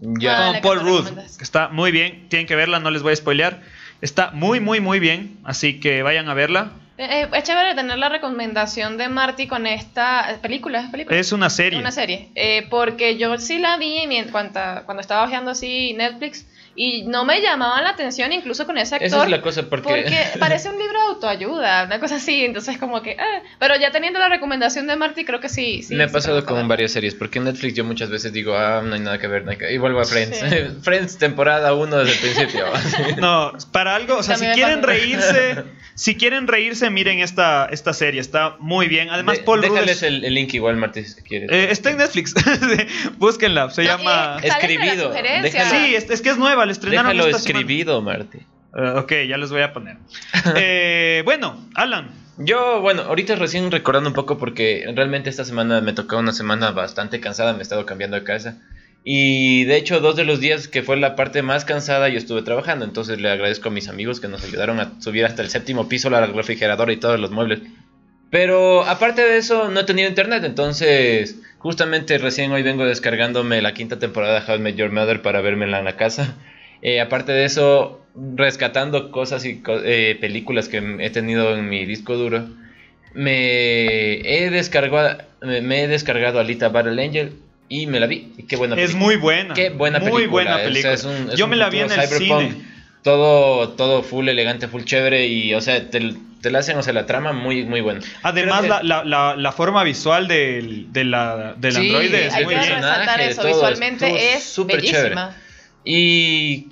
Ya. 0.00 0.50
Ah, 0.50 0.52
con 0.52 0.60
Paul 0.62 0.80
Rudd, 0.80 1.08
que 1.38 1.42
está 1.44 1.68
muy 1.68 1.90
bien. 1.90 2.28
Tienen 2.28 2.46
que 2.46 2.54
verla, 2.54 2.78
no 2.78 2.90
les 2.92 3.02
voy 3.02 3.12
a 3.12 3.16
spoilear. 3.16 3.62
Está 4.00 4.30
muy, 4.30 4.60
muy, 4.60 4.80
muy 4.80 5.00
bien. 5.00 5.38
Así 5.42 5.80
que 5.80 6.02
vayan 6.04 6.28
a 6.28 6.34
verla. 6.34 6.70
Eh, 7.02 7.28
es 7.32 7.42
chévere 7.42 7.74
tener 7.74 7.98
la 7.98 8.08
recomendación 8.08 8.96
de 8.96 9.08
Marty 9.08 9.48
con 9.48 9.66
esta 9.66 10.30
eh, 10.30 10.38
película, 10.40 10.80
¿es 10.80 10.90
película? 10.90 11.16
Es 11.18 11.32
una 11.32 11.50
serie. 11.50 11.78
Una 11.78 11.90
serie. 11.90 12.30
Eh, 12.34 12.66
porque 12.70 13.16
yo 13.16 13.36
sí 13.38 13.58
la 13.58 13.76
vi 13.76 14.06
cuando, 14.30 14.60
cuando 14.84 15.00
estaba 15.00 15.26
viendo 15.26 15.50
así 15.50 15.94
Netflix 15.94 16.46
y 16.74 17.02
no 17.04 17.24
me 17.24 17.40
llamaban 17.40 17.84
la 17.84 17.90
atención 17.90 18.32
incluso 18.32 18.64
con 18.66 18.78
ese 18.78 18.94
actor. 18.94 19.06
Esa 19.06 19.24
es 19.24 19.30
la 19.30 19.42
cosa, 19.42 19.62
porque... 19.68 19.82
Porque 19.88 20.16
parece 20.38 20.68
un 20.70 20.78
libro 20.78 20.98
de 21.00 21.06
autoayuda, 21.08 21.84
una 21.84 22.00
cosa 22.00 22.16
así, 22.16 22.44
entonces 22.44 22.78
como 22.78 23.02
que... 23.02 23.16
ah, 23.18 23.42
pero 23.58 23.76
ya 23.76 23.90
teniendo 23.90 24.18
la 24.18 24.28
recomendación 24.28 24.86
de 24.86 24.96
Marty, 24.96 25.24
creo 25.24 25.40
que 25.40 25.48
sí. 25.48 25.82
sí 25.82 25.94
me 25.94 26.04
ha 26.04 26.08
pasado 26.08 26.44
con 26.46 26.66
varias 26.68 26.92
series, 26.92 27.14
porque 27.14 27.38
en 27.38 27.44
Netflix 27.44 27.74
yo 27.74 27.84
muchas 27.84 28.08
veces 28.10 28.32
digo, 28.32 28.56
ah, 28.56 28.82
no 28.84 28.94
hay 28.94 29.00
nada 29.00 29.18
que 29.18 29.26
ver, 29.26 29.44
no 29.44 29.50
hay 29.50 29.56
que... 29.58 29.72
y 29.72 29.78
vuelvo 29.78 30.00
a 30.00 30.04
Friends. 30.04 30.38
Sí. 30.38 30.46
Friends 30.82 31.18
temporada 31.18 31.74
1 31.74 31.96
desde 31.98 32.12
el 32.12 32.18
principio. 32.34 32.64
No, 33.18 33.52
para 33.72 33.94
algo, 33.94 34.16
o 34.18 34.22
sea, 34.22 34.36
si 34.36 34.44
También 34.46 34.54
quieren 34.54 34.82
reírse, 34.82 35.64
si 35.94 36.16
quieren 36.16 36.46
reírse, 36.46 36.88
miren 36.90 37.20
esta, 37.20 37.68
esta 37.70 37.92
serie, 37.92 38.20
está 38.20 38.56
muy 38.58 38.88
bien. 38.88 39.10
Además, 39.10 39.38
De- 39.38 39.44
Paul 39.44 39.62
Rudd 39.62 39.70
Déjales 39.72 39.96
es- 39.98 40.02
el, 40.04 40.24
el 40.24 40.34
link 40.34 40.52
igual, 40.54 40.76
Martín, 40.76 41.04
si 41.06 41.20
quieres. 41.22 41.50
eh, 41.52 41.68
está 41.70 41.90
en 41.90 41.98
Netflix. 41.98 42.34
Búsquenla, 43.18 43.70
se 43.70 43.82
No, 43.82 43.88
llama. 43.88 44.38
la 44.40 44.48
Escribido. 44.48 45.12
Sí, 45.70 45.94
es, 45.94 46.10
es 46.10 46.22
que 46.22 46.30
es 46.30 46.38
nueva, 46.38 46.61
la 46.66 46.72
estrenaron 46.72 47.12
Déjalo 47.12 47.28
esta 47.28 47.50
escribido, 47.50 48.00
Marty. 48.02 48.38
Eh, 48.76 48.94
ok, 48.96 49.12
ya 49.28 49.36
les 49.36 49.50
voy 49.50 49.62
a 49.62 49.72
poner. 49.72 49.96
Eh, 50.56 51.22
bueno, 51.24 51.68
Alan. 51.74 52.10
Yo, 52.38 52.80
bueno, 52.80 53.02
ahorita 53.02 53.36
recién 53.36 53.70
recordando 53.70 54.08
un 54.08 54.14
poco 54.14 54.38
porque 54.38 54.90
realmente 54.96 55.28
esta 55.28 55.44
semana 55.44 55.80
me 55.80 55.92
tocó 55.92 56.16
una 56.16 56.32
semana 56.32 56.70
bastante 56.70 57.20
cansada, 57.20 57.52
me 57.52 57.58
he 57.58 57.62
estado 57.62 57.84
cambiando 57.84 58.16
de 58.16 58.24
casa. 58.24 58.58
Y 59.04 59.64
de 59.64 59.76
hecho, 59.76 60.00
dos 60.00 60.16
de 60.16 60.24
los 60.24 60.40
días 60.40 60.68
que 60.68 60.82
fue 60.82 60.96
la 60.96 61.16
parte 61.16 61.42
más 61.42 61.64
cansada, 61.64 62.08
yo 62.08 62.18
estuve 62.18 62.42
trabajando. 62.42 62.84
Entonces 62.84 63.20
le 63.20 63.30
agradezco 63.30 63.68
a 63.68 63.72
mis 63.72 63.88
amigos 63.88 64.20
que 64.20 64.28
nos 64.28 64.44
ayudaron 64.44 64.80
a 64.80 65.00
subir 65.00 65.24
hasta 65.24 65.42
el 65.42 65.50
séptimo 65.50 65.88
piso 65.88 66.08
la 66.08 66.24
refrigeradora 66.26 66.92
y 66.92 66.96
todos 66.96 67.18
los 67.18 67.30
muebles. 67.30 67.60
Pero 68.30 68.84
aparte 68.84 69.22
de 69.22 69.36
eso, 69.36 69.68
no 69.70 69.80
he 69.80 69.84
tenido 69.84 70.08
internet. 70.08 70.44
Entonces, 70.44 71.38
justamente 71.62 72.18
recién 72.18 72.52
hoy 72.52 72.62
vengo 72.62 72.84
descargándome 72.84 73.62
la 73.62 73.72
quinta 73.74 73.98
temporada 73.98 74.40
de 74.40 74.50
How 74.52 74.56
I 74.58 74.60
Met 74.60 74.76
Your 74.76 74.90
Mother 74.90 75.22
para 75.22 75.40
vérmela 75.40 75.78
en 75.78 75.84
la 75.84 75.96
casa. 75.96 76.36
Eh, 76.82 77.00
aparte 77.00 77.30
de 77.32 77.44
eso, 77.44 78.00
rescatando 78.34 79.10
cosas 79.12 79.44
y 79.44 79.60
co- 79.62 79.80
eh, 79.84 80.16
películas 80.20 80.68
que 80.68 80.78
he 81.00 81.10
tenido 81.10 81.56
en 81.56 81.68
mi 81.68 81.84
disco 81.86 82.16
duro, 82.16 82.48
me 83.14 84.14
he 84.44 84.50
descargado, 84.50 85.18
me, 85.42 85.82
he 85.84 85.88
descargado 85.88 86.40
Alita 86.40 86.68
Battle 86.70 87.02
Angel 87.02 87.32
y 87.68 87.86
me 87.86 88.00
la 88.00 88.06
vi. 88.06 88.32
Y 88.36 88.42
qué 88.44 88.56
buena 88.56 88.74
Es 88.74 88.80
película. 88.92 89.04
muy 89.04 89.16
buena. 89.16 89.54
Qué 89.54 89.70
buena 89.70 89.98
Muy 90.00 90.10
película. 90.10 90.30
buena 90.30 90.54
o 90.54 90.56
sea, 90.58 90.64
película. 90.66 90.92
es 90.94 91.04
un- 91.04 91.30
es 91.30 91.38
Yo 91.38 91.46
me 91.46 91.56
la 91.56 91.70
vi 91.70 91.78
en 91.80 91.90
el 91.92 92.00
cyberpunk, 92.00 92.50
cine. 92.52 92.64
Todo, 93.02 93.70
todo 93.70 94.02
full 94.02 94.28
elegante, 94.28 94.68
full 94.68 94.84
chévere 94.84 95.26
y, 95.26 95.54
o 95.54 95.60
sea, 95.60 95.90
te, 95.90 96.14
te 96.40 96.50
la 96.50 96.60
hacen, 96.60 96.78
o 96.78 96.82
sea, 96.82 96.92
la 96.92 97.04
trama 97.04 97.32
muy, 97.32 97.64
muy 97.64 97.80
buena. 97.80 98.00
Además, 98.22 98.66
la, 98.68 98.82
la, 98.82 99.04
la, 99.04 99.34
la 99.36 99.52
forma 99.52 99.82
visual 99.82 100.28
del, 100.28 100.92
de 100.92 101.04
la, 101.04 101.54
del 101.56 101.72
Sí, 101.72 101.80
androide 101.80 102.26
es 102.26 102.34
Hay 102.34 102.44
muy 102.44 102.54
que 102.54 102.60
bien. 102.60 102.74
resaltar 102.76 103.20
eso, 103.20 103.42
todo, 103.42 103.52
visualmente 103.52 104.34
es 104.34 104.44
súper 104.44 104.76
bellísima. 104.80 105.36
Y... 105.84 106.68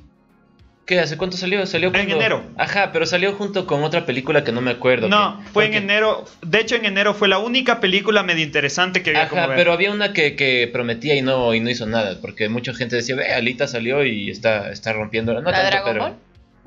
¿Qué? 0.91 0.99
¿Hace 0.99 1.17
cuánto 1.17 1.37
salió? 1.37 1.65
Salió 1.67 1.87
En 1.87 1.93
cuando- 1.95 2.17
enero. 2.17 2.43
Ajá, 2.59 2.91
pero 2.93 3.07
salió 3.07 3.33
junto 3.35 3.65
con 3.65 3.85
otra 3.85 4.07
película 4.07 4.43
que 4.43 4.51
no 4.51 4.61
me 4.61 4.73
acuerdo. 4.73 5.09
No, 5.09 5.39
que- 5.41 5.49
fue 5.53 5.67
en 5.67 5.75
enero. 5.75 6.25
De 6.43 6.59
hecho, 6.59 6.75
en 6.75 6.85
enero 6.85 7.15
fue 7.15 7.29
la 7.29 7.39
única 7.39 7.79
película 7.79 8.25
medio 8.25 8.43
interesante 8.43 9.01
que 9.05 9.11
había 9.11 9.29
como 9.29 9.41
Ajá, 9.43 9.51
ver. 9.51 9.57
pero 9.57 9.73
había 9.73 9.93
una 9.93 10.13
que, 10.13 10.35
que 10.35 10.69
prometía 10.73 11.15
y 11.15 11.23
no, 11.23 11.55
y 11.55 11.61
no 11.61 11.71
hizo 11.71 11.87
nada, 11.87 12.19
porque 12.21 12.49
mucha 12.49 12.75
gente 12.75 12.97
decía, 12.97 13.15
ve, 13.15 13.33
Alita 13.33 13.69
salió 13.69 14.05
y 14.05 14.31
está, 14.31 14.73
está 14.73 14.93
rompiendo 14.93 15.33
la 15.33 15.43
¿La 15.43 15.45
nota. 15.53 15.65
Dragon 15.65 15.99
Ball? 15.99 16.15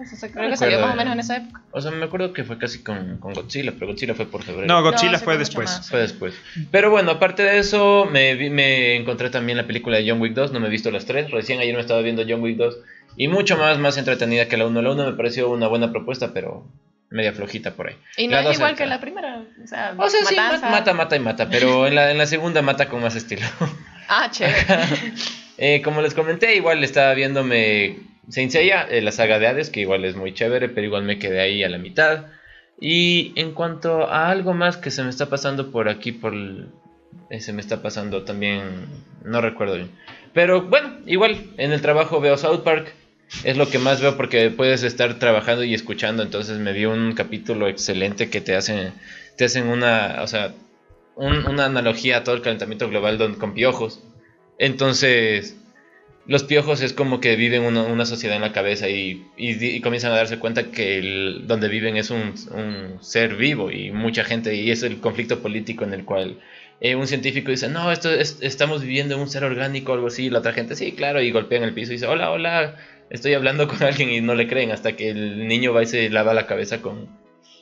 Eso 0.01 0.15
se- 0.15 0.31
creo 0.31 0.45
No 0.45 0.49
que 0.51 0.57
salió 0.57 0.79
más 0.79 0.93
o 0.93 0.95
menos 0.97 1.13
en 1.15 1.19
esa 1.19 1.35
época. 1.37 1.61
O 1.71 1.81
sea, 1.81 1.91
me 1.91 2.05
acuerdo 2.05 2.31
que 2.31 2.45
fue 2.45 2.57
casi 2.57 2.81
con, 2.81 3.17
con 3.17 3.33
Godzilla, 3.33 3.73
pero 3.73 3.87
Godzilla 3.87 4.15
fue 4.15 4.25
por 4.25 4.41
febrero. 4.43 4.67
No, 4.67 4.81
Godzilla 4.81 5.11
No, 5.11 5.19
fue 5.19 5.37
después. 5.37 5.69
más. 5.69 5.89
Fue 5.89 5.99
después. 5.99 6.33
Pero 6.71 6.89
bueno, 6.91 7.11
aparte 7.11 7.43
de 7.43 7.59
eso, 7.59 8.07
me, 8.11 8.35
vi- 8.35 8.49
me 8.49 8.95
encontré 8.95 9.29
también 9.29 9.57
la 9.57 9.67
película 9.67 9.97
de 9.97 10.09
John 10.09 10.21
Wick 10.21 10.33
2. 10.33 10.53
No 10.53 10.61
me 10.61 10.67
he 10.67 10.69
visto 10.71 10.89
las 10.91 11.05
tres. 11.05 11.29
Recién 11.29 11.59
ayer 11.59 11.75
me 11.75 11.81
estaba 11.81 11.99
viendo 12.01 12.23
John 12.27 12.41
Wick 12.41 12.55
2. 12.57 12.77
Y 13.15 13.27
mucho 13.27 13.57
más, 13.57 13.77
más 13.79 13.97
entretenida 13.97 14.47
que 14.47 14.57
la 14.57 14.65
1. 14.67 14.81
La 14.81 14.91
1 14.91 15.05
me 15.05 15.13
pareció 15.13 15.49
una 15.49 15.67
buena 15.67 15.91
propuesta, 15.91 16.31
pero 16.33 16.65
media 17.09 17.31
flojita 17.33 17.75
por 17.75 17.89
ahí. 17.89 17.95
Y 18.17 18.27
no 18.27 18.41
La 18.41 18.49
es 18.49 18.55
igual 18.57 18.71
está. 18.71 18.83
que 18.83 18.89
la 18.89 18.99
primera. 18.99 19.43
O 19.63 19.67
sea, 19.67 19.93
O 19.97 20.09
sea, 20.09 20.25
sí, 20.25 20.35
mata, 20.35 20.93
mata 20.93 21.15
y 21.15 21.19
mata. 21.19 21.49
Pero 21.49 21.85
en 21.87 21.95
la, 21.95 22.09
en 22.11 22.17
la 22.17 22.25
segunda 22.25 22.61
mata 22.61 22.87
con 22.89 23.01
más 23.01 23.15
estilo. 23.15 23.45
Ah, 24.09 24.29
chévere. 24.29 24.55
Eh, 25.57 25.81
como 25.83 26.01
les 26.01 26.13
comenté, 26.15 26.55
igual 26.55 26.83
estaba 26.83 27.13
viéndome 27.13 27.99
Saint 28.27 28.51
Seiya, 28.51 28.87
eh, 28.89 29.01
la 29.01 29.11
saga 29.11 29.37
de 29.39 29.45
Hades, 29.47 29.69
que 29.69 29.81
igual 29.81 30.03
es 30.03 30.15
muy 30.15 30.33
chévere, 30.33 30.67
pero 30.67 30.87
igual 30.87 31.03
me 31.03 31.19
quedé 31.19 31.39
ahí 31.39 31.63
a 31.63 31.69
la 31.69 31.77
mitad. 31.77 32.25
Y 32.81 33.31
en 33.39 33.53
cuanto 33.53 34.07
a 34.09 34.29
algo 34.29 34.53
más 34.55 34.77
que 34.77 34.89
se 34.91 35.03
me 35.03 35.09
está 35.11 35.27
pasando 35.29 35.71
por 35.71 35.89
aquí, 35.89 36.11
por 36.11 36.33
el- 36.33 36.69
eh, 37.29 37.39
se 37.39 37.53
me 37.53 37.61
está 37.61 37.81
pasando 37.83 38.23
también, 38.23 38.63
no 39.23 39.41
recuerdo 39.41 39.75
bien. 39.75 39.91
Pero 40.33 40.63
bueno, 40.63 40.97
igual 41.05 41.37
en 41.57 41.71
el 41.71 41.81
trabajo 41.81 42.19
veo 42.19 42.35
South 42.37 42.63
Park. 42.63 42.91
Es 43.43 43.57
lo 43.57 43.69
que 43.69 43.79
más 43.79 44.01
veo 44.01 44.15
porque 44.17 44.49
puedes 44.51 44.83
estar 44.83 45.19
trabajando 45.19 45.63
y 45.63 45.73
escuchando. 45.73 46.23
Entonces 46.23 46.59
me 46.59 46.73
vi 46.73 46.85
un 46.85 47.13
capítulo 47.13 47.67
excelente 47.67 48.29
que 48.29 48.41
te 48.41 48.55
hacen, 48.55 48.93
te 49.37 49.45
hacen 49.45 49.67
una, 49.67 50.19
o 50.21 50.27
sea, 50.27 50.53
un- 51.15 51.45
una 51.45 51.65
analogía 51.65 52.17
a 52.17 52.23
todo 52.23 52.35
el 52.35 52.41
calentamiento 52.41 52.89
global 52.89 53.17
con 53.37 53.53
piojos. 53.53 54.01
Entonces, 54.59 55.57
los 56.25 56.43
piojos 56.43 56.81
es 56.81 56.93
como 56.93 57.19
que 57.19 57.35
viven 57.35 57.63
una, 57.63 57.83
una 57.83 58.05
sociedad 58.05 58.35
en 58.37 58.43
la 58.43 58.53
cabeza 58.53 58.87
y, 58.87 59.25
y 59.35 59.81
comienzan 59.81 60.13
a 60.13 60.15
darse 60.15 60.39
cuenta 60.39 60.71
que 60.71 60.97
el- 60.99 61.43
donde 61.47 61.67
viven 61.67 61.97
es 61.97 62.11
un, 62.11 62.33
un 62.51 63.03
ser 63.03 63.35
vivo 63.35 63.71
y 63.71 63.91
mucha 63.91 64.23
gente, 64.23 64.55
y 64.55 64.71
es 64.71 64.83
el 64.83 64.99
conflicto 65.01 65.39
político 65.41 65.83
en 65.83 65.93
el 65.93 66.05
cual 66.05 66.39
eh, 66.79 66.95
un 66.95 67.07
científico 67.07 67.51
dice, 67.51 67.67
no, 67.69 67.91
esto 67.91 68.09
es- 68.11 68.37
estamos 68.41 68.81
viviendo 68.83 69.15
en 69.15 69.21
un 69.21 69.29
ser 69.29 69.43
orgánico 69.43 69.91
o 69.91 69.95
algo 69.95 70.07
así, 70.07 70.25
y 70.25 70.29
la 70.29 70.39
otra 70.39 70.53
gente, 70.53 70.75
sí, 70.75 70.93
claro, 70.93 71.21
y 71.21 71.31
golpean 71.31 71.63
el 71.63 71.73
piso 71.73 71.91
y 71.91 71.95
dice, 71.95 72.07
hola, 72.07 72.31
hola, 72.31 72.75
estoy 73.09 73.33
hablando 73.33 73.67
con 73.67 73.81
alguien 73.83 74.09
y 74.11 74.21
no 74.21 74.35
le 74.35 74.47
creen 74.47 74.71
hasta 74.71 74.95
que 74.95 75.09
el 75.09 75.47
niño 75.47 75.73
va 75.73 75.83
y 75.83 75.87
se 75.87 76.09
lava 76.09 76.33
la 76.33 76.45
cabeza 76.47 76.81
con, 76.81 77.07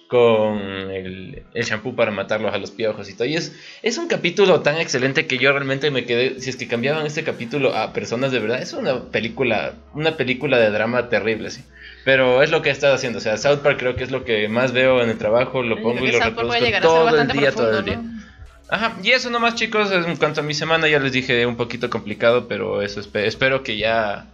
con 0.07 0.59
el, 0.91 1.43
el 1.53 1.63
shampoo 1.63 1.95
para 1.95 2.11
matarlos 2.11 2.53
a 2.53 2.57
los 2.57 2.71
piojos 2.71 3.09
y 3.09 3.13
todo. 3.15 3.25
Y 3.27 3.35
es, 3.35 3.55
es 3.81 3.97
un 3.97 4.07
capítulo 4.07 4.59
tan 4.61 4.77
excelente 4.77 5.25
que 5.27 5.37
yo 5.37 5.51
realmente 5.53 5.89
me 5.91 6.05
quedé, 6.05 6.39
si 6.41 6.49
es 6.49 6.57
que 6.57 6.67
cambiaban 6.67 7.05
este 7.05 7.23
capítulo 7.23 7.73
a 7.75 7.93
personas 7.93 8.31
de 8.31 8.39
verdad, 8.39 8.61
es 8.61 8.73
una 8.73 9.05
película, 9.09 9.73
una 9.93 10.17
película 10.17 10.57
de 10.59 10.69
drama 10.69 11.07
terrible, 11.09 11.49
sí. 11.49 11.63
Pero 12.03 12.41
es 12.41 12.49
lo 12.51 12.61
que 12.61 12.69
he 12.69 12.71
estado 12.71 12.95
haciendo, 12.95 13.19
o 13.19 13.21
sea, 13.21 13.37
South 13.37 13.59
Park 13.59 13.77
creo 13.79 13.95
que 13.95 14.03
es 14.03 14.11
lo 14.11 14.25
que 14.25 14.47
más 14.49 14.71
veo 14.73 15.01
en 15.03 15.09
el 15.09 15.17
trabajo, 15.17 15.61
lo 15.63 15.75
pongo 15.81 15.99
y 16.05 16.11
lo 16.11 16.17
reproduzco 16.29 16.65
todo 16.81 17.09
el 17.21 17.27
día, 17.39 17.51
todo 17.51 17.79
el 17.79 17.85
día. 17.85 17.95
¿no? 17.97 18.21
Ajá, 18.69 18.97
y 19.03 19.11
eso 19.11 19.29
nomás 19.29 19.55
chicos, 19.55 19.91
en 19.91 20.15
cuanto 20.15 20.41
a 20.41 20.43
mi 20.43 20.53
semana 20.53 20.87
ya 20.87 20.99
les 20.99 21.11
dije 21.11 21.45
un 21.45 21.57
poquito 21.57 21.89
complicado, 21.89 22.47
pero 22.47 22.81
eso 22.81 22.99
espe- 23.01 23.25
espero 23.25 23.63
que 23.63 23.77
ya 23.77 24.25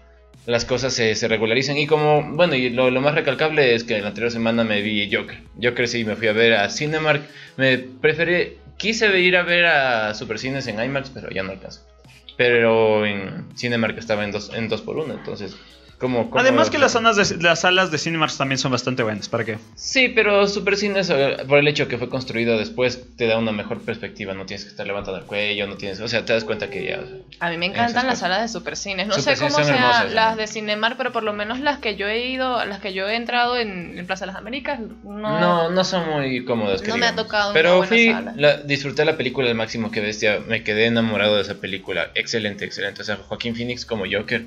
las 0.47 0.63
cosas 0.63 0.93
se, 0.93 1.27
regularicen. 1.27 1.77
Y 1.77 1.85
como, 1.85 2.23
bueno, 2.23 2.55
y 2.55 2.69
lo, 2.69 2.89
más 3.01 3.13
recalcable 3.13 3.75
es 3.75 3.83
que 3.83 3.99
la 3.99 4.07
anterior 4.07 4.31
semana 4.31 4.63
me 4.63 4.81
vi 4.81 5.13
Joker. 5.13 5.39
Joker 5.61 5.87
sí, 5.87 6.05
me 6.05 6.15
fui 6.15 6.29
a 6.29 6.33
ver 6.33 6.53
a 6.53 6.69
Cinemark. 6.69 7.21
Me 7.57 7.77
preferí, 7.77 8.57
quise 8.77 9.19
ir 9.19 9.35
a 9.35 9.43
ver 9.43 9.65
a 9.65 10.13
Supercines 10.15 10.65
en 10.67 10.81
IMAX, 10.81 11.09
pero 11.09 11.29
ya 11.29 11.43
no 11.43 11.51
alcanzó. 11.51 11.81
Pero 12.37 13.05
en 13.05 13.45
Cinemark 13.57 13.97
estaba 13.97 14.23
en 14.23 14.31
2 14.31 14.53
en 14.55 14.69
dos 14.69 14.81
por 14.81 14.97
1 14.97 15.13
entonces... 15.13 15.55
Como, 15.99 16.29
como- 16.29 16.39
Además 16.39 16.69
que 16.69 16.77
las 16.77 16.91
salas 16.91 17.15
de, 17.15 17.37
las 17.43 17.61
salas 17.61 17.89
de 17.89 17.97
Cinemark 17.97 18.31
también 18.37 18.59
son 18.59 18.71
bastante 18.71 19.01
buenas. 19.01 19.29
¿Para 19.29 19.43
qué? 19.45 19.57
Sí, 19.75 20.09
pero 20.09 20.45
Supercines, 20.47 21.09
eh, 21.09 21.37
por 21.47 21.57
el 21.57 21.67
hecho 21.67 21.87
que 21.87 21.97
fue 21.97 22.07
construido 22.07 22.55
después, 22.59 23.15
te 23.17 23.25
da 23.25 23.39
una 23.39 23.51
mejor 23.51 23.81
perspectiva. 23.81 24.35
No 24.35 24.45
tienes 24.45 24.63
que 24.65 24.69
estar 24.69 24.85
levantando 24.85 25.19
el 25.19 25.25
cuello, 25.25 25.65
no 25.65 25.75
tienes. 25.75 25.99
O 25.99 26.07
sea, 26.07 26.23
te 26.23 26.33
das 26.33 26.43
cuenta 26.43 26.69
que 26.69 26.85
ya. 26.85 26.99
A 27.39 27.49
mí 27.49 27.57
me 27.57 27.65
encantan 27.65 28.05
las 28.05 28.19
salas 28.19 28.41
de 28.43 28.47
supercines. 28.47 29.07
No 29.07 29.15
Supercines 29.15 29.39
sé 29.39 29.55
cómo 29.55 29.65
sean 29.65 29.77
hermosas, 29.79 30.11
las 30.13 30.31
¿no? 30.35 30.41
de 30.41 30.47
Cinemark, 30.47 30.97
pero 30.97 31.11
por 31.11 31.23
lo 31.23 31.33
menos 31.33 31.59
las 31.61 31.79
que 31.79 31.95
yo 31.95 32.07
he 32.07 32.27
ido, 32.27 32.63
las 32.65 32.79
que 32.79 32.93
yo 32.93 33.07
he 33.09 33.15
entrado 33.15 33.57
en, 33.57 33.97
en 33.97 34.05
Plaza 34.05 34.25
de 34.25 34.33
las 34.33 34.35
Américas, 34.35 34.79
no. 34.79 35.39
No, 35.39 35.69
no 35.71 35.83
son 35.83 36.07
muy 36.11 36.45
cómodas. 36.45 36.83
que 36.83 36.89
No 36.89 36.97
me 36.97 37.07
ha 37.07 37.15
tocado 37.15 37.49
una 37.49 37.53
Pero 37.55 37.77
buena 37.77 37.87
fui, 37.87 38.11
sala. 38.11 38.33
la- 38.35 38.57
disfruté 38.57 39.03
la 39.03 39.17
película 39.17 39.49
al 39.49 39.55
máximo 39.55 39.89
que 39.89 40.01
bestia. 40.01 40.41
Me 40.47 40.63
quedé 40.63 40.85
enamorado 40.85 41.37
de 41.37 41.41
esa 41.41 41.55
película. 41.55 42.11
Excelente, 42.13 42.65
excelente. 42.65 43.01
O 43.01 43.03
sea, 43.03 43.15
Joaquín 43.15 43.55
Phoenix 43.55 43.83
como 43.83 44.03
Joker 44.09 44.43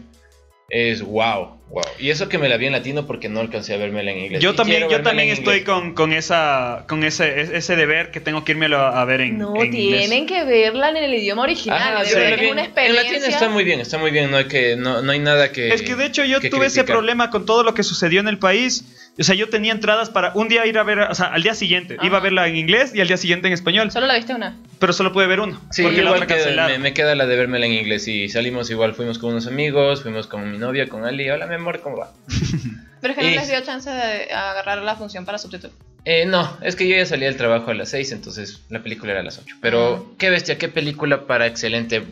es 0.71 1.03
wow, 1.03 1.59
wow. 1.69 1.83
Y 1.99 2.11
eso 2.11 2.29
que 2.29 2.39
me 2.39 2.49
la 2.49 2.57
vi 2.57 2.67
en 2.67 2.73
latino 2.73 3.07
porque 3.07 3.29
no 3.29 3.41
alcancé 3.41 3.75
a 3.75 3.77
vérmela 3.77 4.12
en 4.12 4.19
inglés. 4.19 4.41
Yo 4.43 4.53
Y 4.53 4.57
también, 4.57 4.89
yo 4.89 5.03
también 5.03 5.29
estoy 5.29 5.62
con, 5.65 5.95
con 5.95 6.12
esa 6.12 6.85
con 6.89 7.03
ese, 7.05 7.41
ese 7.57 7.77
deber 7.77 8.11
que 8.12 8.21
tengo 8.21 8.45
que 8.45 8.53
irme 8.53 8.67
a 8.75 9.05
ver 9.05 9.21
en, 9.21 9.39
No, 9.39 9.57
en 9.57 9.75
inglés. 9.75 10.07
tienen 10.09 10.27
que 10.27 10.45
verla 10.45 10.91
en 10.91 10.97
el 10.99 11.15
idioma 11.15 11.43
original. 11.43 12.07
Sí, 12.07 12.12
es 12.17 12.53
una 12.53 12.65
en- 12.65 12.95
latino 12.95 13.27
está 13.27 13.49
muy 13.49 13.65
bien, 13.65 13.81
está 13.81 13.99
muy 13.99 14.11
bien. 14.12 14.31
No 14.31 14.37
hay, 14.37 14.45
que, 14.45 14.77
no, 14.77 15.03
no 15.03 15.12
hay 15.12 15.19
nada 15.19 15.50
que. 15.53 15.75
Es 15.75 15.83
que 15.83 15.97
de 15.97 16.07
hecho 16.07 16.25
yo 16.25 16.41
tuve 16.41 16.67
ese 16.67 16.85
problema 16.85 17.31
con 17.31 17.45
todo 17.47 17.62
lo 17.65 17.75
que 17.75 17.83
sucedió 17.83 18.21
en 18.21 18.29
el 18.29 18.39
país. 18.39 18.85
O 19.19 19.23
sea, 19.23 19.35
yo 19.35 19.49
tenía 19.50 19.73
entradas 19.73 20.09
para 20.09 20.33
un 20.35 20.49
día 20.49 20.64
ir 20.67 20.79
a 20.79 20.83
ver, 20.83 21.00
o 21.00 21.14
sea, 21.14 21.26
al 21.26 21.43
día 21.43 21.55
siguiente. 21.55 21.97
Ajá. 21.99 22.07
Iba 22.07 22.19
a 22.19 22.21
verla 22.21 22.49
en 22.49 22.57
inglés 22.57 22.93
y 22.95 23.00
al 23.00 23.09
día 23.09 23.17
siguiente 23.17 23.49
en 23.49 23.52
español. 23.52 23.90
Solo 23.90 24.07
la 24.07 24.14
viste 24.17 24.35
una. 24.35 24.57
Pero 24.79 24.93
solo 24.93 25.12
pude 25.12 25.26
ver 25.26 25.40
uno. 25.40 25.61
Sí, 25.71 25.83
porque 25.83 26.02
la 26.02 26.12
otra 26.12 26.67
me, 26.69 26.79
me 26.79 26.95
queda 26.95 27.14
la 27.14 27.26
de 27.26 27.37
vérmela 27.37 27.67
en 27.67 27.73
inglés 27.73 28.09
y 28.09 28.29
salimos 28.31 28.71
igual, 28.71 28.95
fuimos 28.95 29.19
con 29.19 29.31
unos 29.33 29.47
amigos, 29.47 30.02
fuimos 30.02 30.26
con 30.26 30.50
mi 30.50 30.57
novia, 30.59 30.88
con 30.88 31.05
Ali, 31.05 31.29
hola 31.29 31.47
mi 31.47 31.57
amor, 31.57 31.81
¿cómo 31.81 31.99
va? 31.99 32.12
Pero 33.00 33.12
es 33.12 33.19
que 33.19 33.25
no 33.25 33.31
Y- 33.31 33.35
les 33.35 33.49
dio 33.49 33.61
chance 33.62 33.90
de 33.90 34.33
agarrar 34.33 34.79
la 34.83 34.95
función 34.97 35.25
para 35.25 35.38
subtítulos. 35.38 35.75
Eh, 36.07 36.25
no, 36.25 36.57
es 36.62 36.76
que 36.76 36.88
yo 36.88 36.97
ya 36.97 37.05
salía 37.05 37.29
del 37.29 37.37
trabajo 37.37 37.71
a 37.71 37.75
las 37.75 37.90
6, 37.90 38.12
entonces 38.12 38.62
la 38.71 38.83
película 38.83 39.12
era 39.12 39.21
a 39.21 39.25
las 39.25 39.38
8. 39.38 39.57
Pero 39.61 40.14
qué 40.19 40.31
bestia, 40.31 40.57
qué 40.57 40.69
película 40.71 41.26
para 41.26 41.47
excelente. 41.47 42.05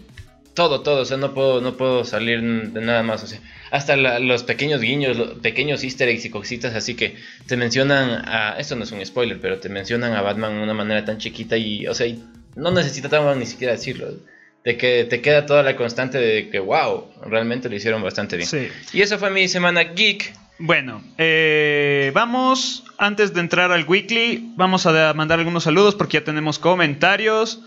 Todo, 0.59 0.81
todo, 0.81 1.03
o 1.03 1.05
sea, 1.05 1.17
no 1.19 1.35
puedo, 1.35 1.61
no 1.61 1.77
puedo 1.77 2.05
salir 2.05 2.43
de 2.43 2.81
nada 2.81 3.05
más, 3.05 3.23
o 3.23 3.27
sea, 3.29 3.38
hasta 3.71 3.97
la- 3.97 4.19
los 4.19 4.43
pequeños 4.43 4.81
guiños, 4.81 5.17
los 5.17 5.35
pequeños 5.38 5.85
easter 5.85 6.09
eggs 6.09 6.25
y 6.25 6.31
cositas, 6.31 6.75
así 6.75 6.97
que 6.97 7.15
te 7.47 7.57
mencionan 7.57 8.23
a, 8.27 8.57
esto 8.59 8.75
no 8.75 8.83
es 8.83 8.91
un 8.91 9.05
spoiler, 9.07 9.41
pero 9.41 9.59
te 9.61 9.69
mencionan 9.69 10.15
a 10.15 10.21
Batman 10.23 10.57
de 10.57 10.62
una 10.65 10.75
manera 10.75 11.05
tan 11.05 11.19
chiquita 11.19 11.57
y, 11.57 11.87
o 11.87 11.95
sea, 11.95 12.09
y 12.09 12.25
no 12.57 12.73
necesitamos 12.73 13.37
ni 13.37 13.47
siquiera 13.47 13.73
decirlo. 13.75 14.09
De 14.65 14.77
que 14.77 15.05
te 15.05 15.21
queda 15.23 15.47
toda 15.47 15.62
la 15.62 15.77
constante 15.77 16.19
de 16.19 16.50
que, 16.50 16.59
wow, 16.59 17.05
realmente 17.25 17.69
lo 17.69 17.77
hicieron 17.77 18.03
bastante 18.03 18.37
bien. 18.37 18.49
Sí. 18.49 18.69
Y 18.93 19.00
esa 19.03 19.17
fue 19.17 19.31
mi 19.31 19.47
semana 19.47 19.83
geek. 19.85 20.35
Bueno, 20.59 21.05
eh, 21.19 22.11
vamos, 22.15 22.83
antes 22.99 23.33
de 23.33 23.41
entrar 23.41 23.71
al 23.71 23.85
weekly, 23.87 24.53
vamos 24.57 24.85
a 24.87 24.93
da- 24.93 25.15
mandar 25.15 25.38
algunos 25.38 25.62
saludos 25.62 25.95
porque 25.95 26.19
ya 26.19 26.25
tenemos 26.25 26.59
comentarios. 26.59 27.61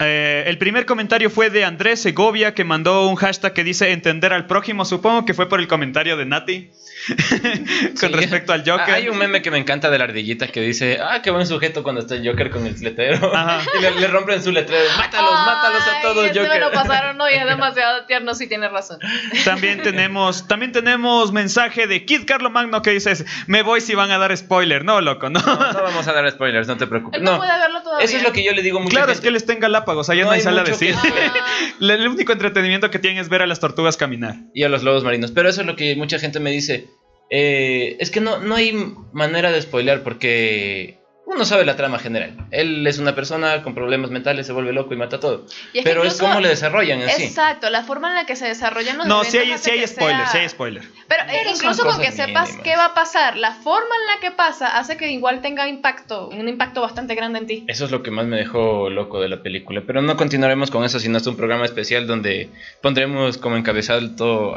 Eh, 0.00 0.44
el 0.46 0.58
primer 0.58 0.86
comentario 0.86 1.28
fue 1.28 1.50
de 1.50 1.64
Andrés 1.64 2.00
Segovia 2.00 2.54
que 2.54 2.62
mandó 2.64 3.08
un 3.08 3.16
hashtag 3.16 3.52
que 3.52 3.64
dice 3.64 3.90
entender 3.92 4.32
al 4.32 4.46
prójimo. 4.46 4.84
Supongo 4.84 5.24
que 5.24 5.34
fue 5.34 5.48
por 5.48 5.58
el 5.60 5.66
comentario 5.66 6.16
de 6.16 6.24
Nati 6.24 6.70
con 7.08 7.96
Sí. 7.96 8.06
respecto 8.08 8.52
al 8.52 8.60
Joker. 8.60 8.84
Ah, 8.90 8.94
Hay 8.94 9.08
un 9.08 9.18
meme 9.18 9.42
que 9.42 9.50
me 9.50 9.58
encanta 9.58 9.90
de 9.90 9.98
la 9.98 10.04
ardillita 10.04 10.48
que 10.48 10.60
dice, 10.60 10.98
ah, 11.02 11.20
qué 11.22 11.30
buen 11.30 11.46
sujeto 11.46 11.82
cuando 11.82 12.00
está 12.02 12.14
el 12.14 12.26
Joker 12.28 12.50
con 12.50 12.66
el 12.66 12.78
letrero. 12.80 13.34
Ajá. 13.34 13.60
y 13.78 13.82
le, 13.82 13.90
le 14.00 14.06
rompen 14.08 14.42
su 14.42 14.52
letrero. 14.52 14.84
Mátalos, 14.96 15.32
mátalos 15.32 15.82
a 15.82 16.02
todos, 16.02 16.26
ese 16.26 16.38
Joker. 16.40 16.52
me 16.52 16.60
lo 16.60 16.70
pasaron, 16.72 17.16
no, 17.16 17.28
y 17.30 17.34
es 17.34 17.44
demasiado 17.46 18.04
tierno, 18.06 18.34
sí 18.34 18.46
tiene 18.48 18.68
razón. 18.68 18.98
También 19.44 19.82
tenemos, 19.82 20.46
también 20.46 20.72
tenemos 20.72 21.32
mensaje 21.32 21.86
de 21.86 22.04
Kid 22.04 22.22
Carlo 22.26 22.50
Magno 22.50 22.82
que 22.82 22.90
dice, 22.90 23.14
me 23.46 23.62
voy 23.62 23.80
si 23.80 23.94
van 23.94 24.10
a 24.10 24.18
dar 24.18 24.36
spoiler. 24.36 24.84
No, 24.84 25.00
loco, 25.00 25.28
no. 25.30 25.40
No, 25.40 25.72
no 25.72 25.82
vamos 25.82 26.06
a 26.06 26.12
dar 26.12 26.30
spoilers, 26.30 26.68
no 26.68 26.76
te 26.76 26.86
preocupes. 26.86 27.18
Él 27.18 27.24
no, 27.24 27.32
No, 27.32 27.38
puede 27.38 27.58
verlo 27.58 27.82
eso 28.00 28.16
es 28.16 28.22
lo 28.22 28.32
que 28.32 28.42
yo 28.44 28.52
le 28.52 28.62
digo 28.62 28.78
a 28.78 28.82
mucha 28.82 28.90
Claro, 28.96 29.12
es 29.12 29.18
gente. 29.18 29.22
que 29.22 29.28
él 29.30 29.36
está 29.36 29.52
en 29.52 29.60
Galápagos, 29.60 30.10
allá 30.10 30.22
no, 30.22 30.26
No 30.26 30.32
hay 30.32 30.38
hay 30.38 30.44
sala 30.44 30.62
de 30.64 30.70
mucho 30.70 30.78
que 30.80 30.92
cine. 30.92 30.98
El 31.94 32.08
único 32.08 32.32
entretenimiento 32.32 32.90
que 32.90 32.98
tienen 32.98 33.18
es 33.20 33.28
ver 33.28 33.42
a 33.42 33.46
las 33.46 33.60
tortugas 33.60 33.96
caminar. 33.96 34.36
Y 34.54 34.62
a 34.64 34.68
los 34.68 34.82
lobos 34.82 35.04
marinos. 35.04 35.30
Pero 35.32 35.48
eso 35.48 35.60
es 35.62 35.66
lo 35.66 35.76
que 35.76 35.96
mucha 35.96 36.18
gente 36.18 36.40
me 36.40 36.50
dice. 36.50 36.88
eh, 37.30 37.96
es 38.00 38.10
que 38.10 38.20
no, 38.20 38.38
no 38.38 38.54
hay 38.54 38.72
manera 39.12 39.50
de 39.52 39.60
spoilear 39.62 40.02
porque 40.02 40.97
uno 41.30 41.44
sabe 41.44 41.64
la 41.64 41.76
trama 41.76 41.98
general. 41.98 42.32
Él 42.50 42.86
es 42.86 42.98
una 42.98 43.14
persona 43.14 43.62
con 43.62 43.74
problemas 43.74 44.10
mentales, 44.10 44.46
se 44.46 44.52
vuelve 44.52 44.72
loco 44.72 44.94
y 44.94 44.96
mata 44.96 45.20
todo. 45.20 45.44
Y 45.72 45.78
es 45.78 45.84
que 45.84 45.90
Pero 45.90 46.04
es 46.04 46.18
como 46.18 46.40
le 46.40 46.48
desarrollan 46.48 47.02
en 47.02 47.10
sí. 47.10 47.24
Exacto, 47.24 47.68
la 47.70 47.82
forma 47.84 48.08
en 48.08 48.14
la 48.14 48.26
que 48.26 48.34
se 48.34 48.46
desarrollan 48.46 48.96
los 48.98 49.06
No, 49.06 49.24
sí 49.24 49.36
hay, 49.38 49.56
sí 49.58 49.70
hay 49.70 49.86
spoiler, 49.86 50.16
sea- 50.22 50.26
sí 50.28 50.38
hay 50.38 50.48
spoiler. 50.48 50.82
Pero, 51.06 51.22
Pero 51.28 51.50
incluso 51.50 51.84
con 51.84 52.00
que 52.00 52.12
sepas 52.12 52.48
mínimas. 52.48 52.64
qué 52.64 52.76
va 52.76 52.86
a 52.86 52.94
pasar, 52.94 53.36
la 53.36 53.52
forma 53.52 53.94
en 54.00 54.14
la 54.14 54.20
que 54.20 54.34
pasa 54.34 54.78
hace 54.78 54.96
que 54.96 55.10
igual 55.10 55.40
tenga 55.42 55.68
impacto, 55.68 56.28
un 56.28 56.48
impacto 56.48 56.80
bastante 56.80 57.14
grande 57.14 57.38
en 57.40 57.46
ti. 57.46 57.64
Eso 57.68 57.84
es 57.84 57.90
lo 57.90 58.02
que 58.02 58.10
más 58.10 58.26
me 58.26 58.36
dejó 58.36 58.88
loco 58.90 59.20
de 59.20 59.28
la 59.28 59.42
película. 59.42 59.82
Pero 59.86 60.00
no 60.02 60.16
continuaremos 60.16 60.70
con 60.70 60.84
eso, 60.84 60.98
sino 60.98 61.18
es 61.18 61.26
un 61.26 61.36
programa 61.36 61.64
especial 61.64 62.06
donde 62.06 62.50
pondremos 62.82 63.38
como 63.38 63.56
encabezado 63.56 63.98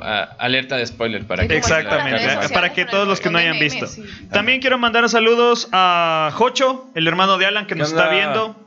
a- 0.01 0.23
alerta 0.39 0.77
de 0.77 0.85
spoiler 0.85 1.25
para 1.25 1.43
Sí, 1.43 1.49
que 1.49 1.57
Exactamente, 1.57 2.49
para 2.53 2.73
que 2.73 2.85
todos 2.85 3.07
los 3.07 3.19
que 3.19 3.29
no 3.29 3.37
hayan 3.37 3.59
visto. 3.59 3.87
También 4.31 4.59
quiero 4.61 4.77
mandar 4.77 5.07
saludos 5.09 5.67
a 5.71 6.29
Jocho, 6.33 6.60
el 6.95 7.07
hermano 7.07 7.37
de 7.37 7.45
Alan 7.45 7.67
que 7.67 7.75
nos 7.75 7.89
¿Qué 7.91 7.95
está 7.97 8.09
viendo. 8.11 8.57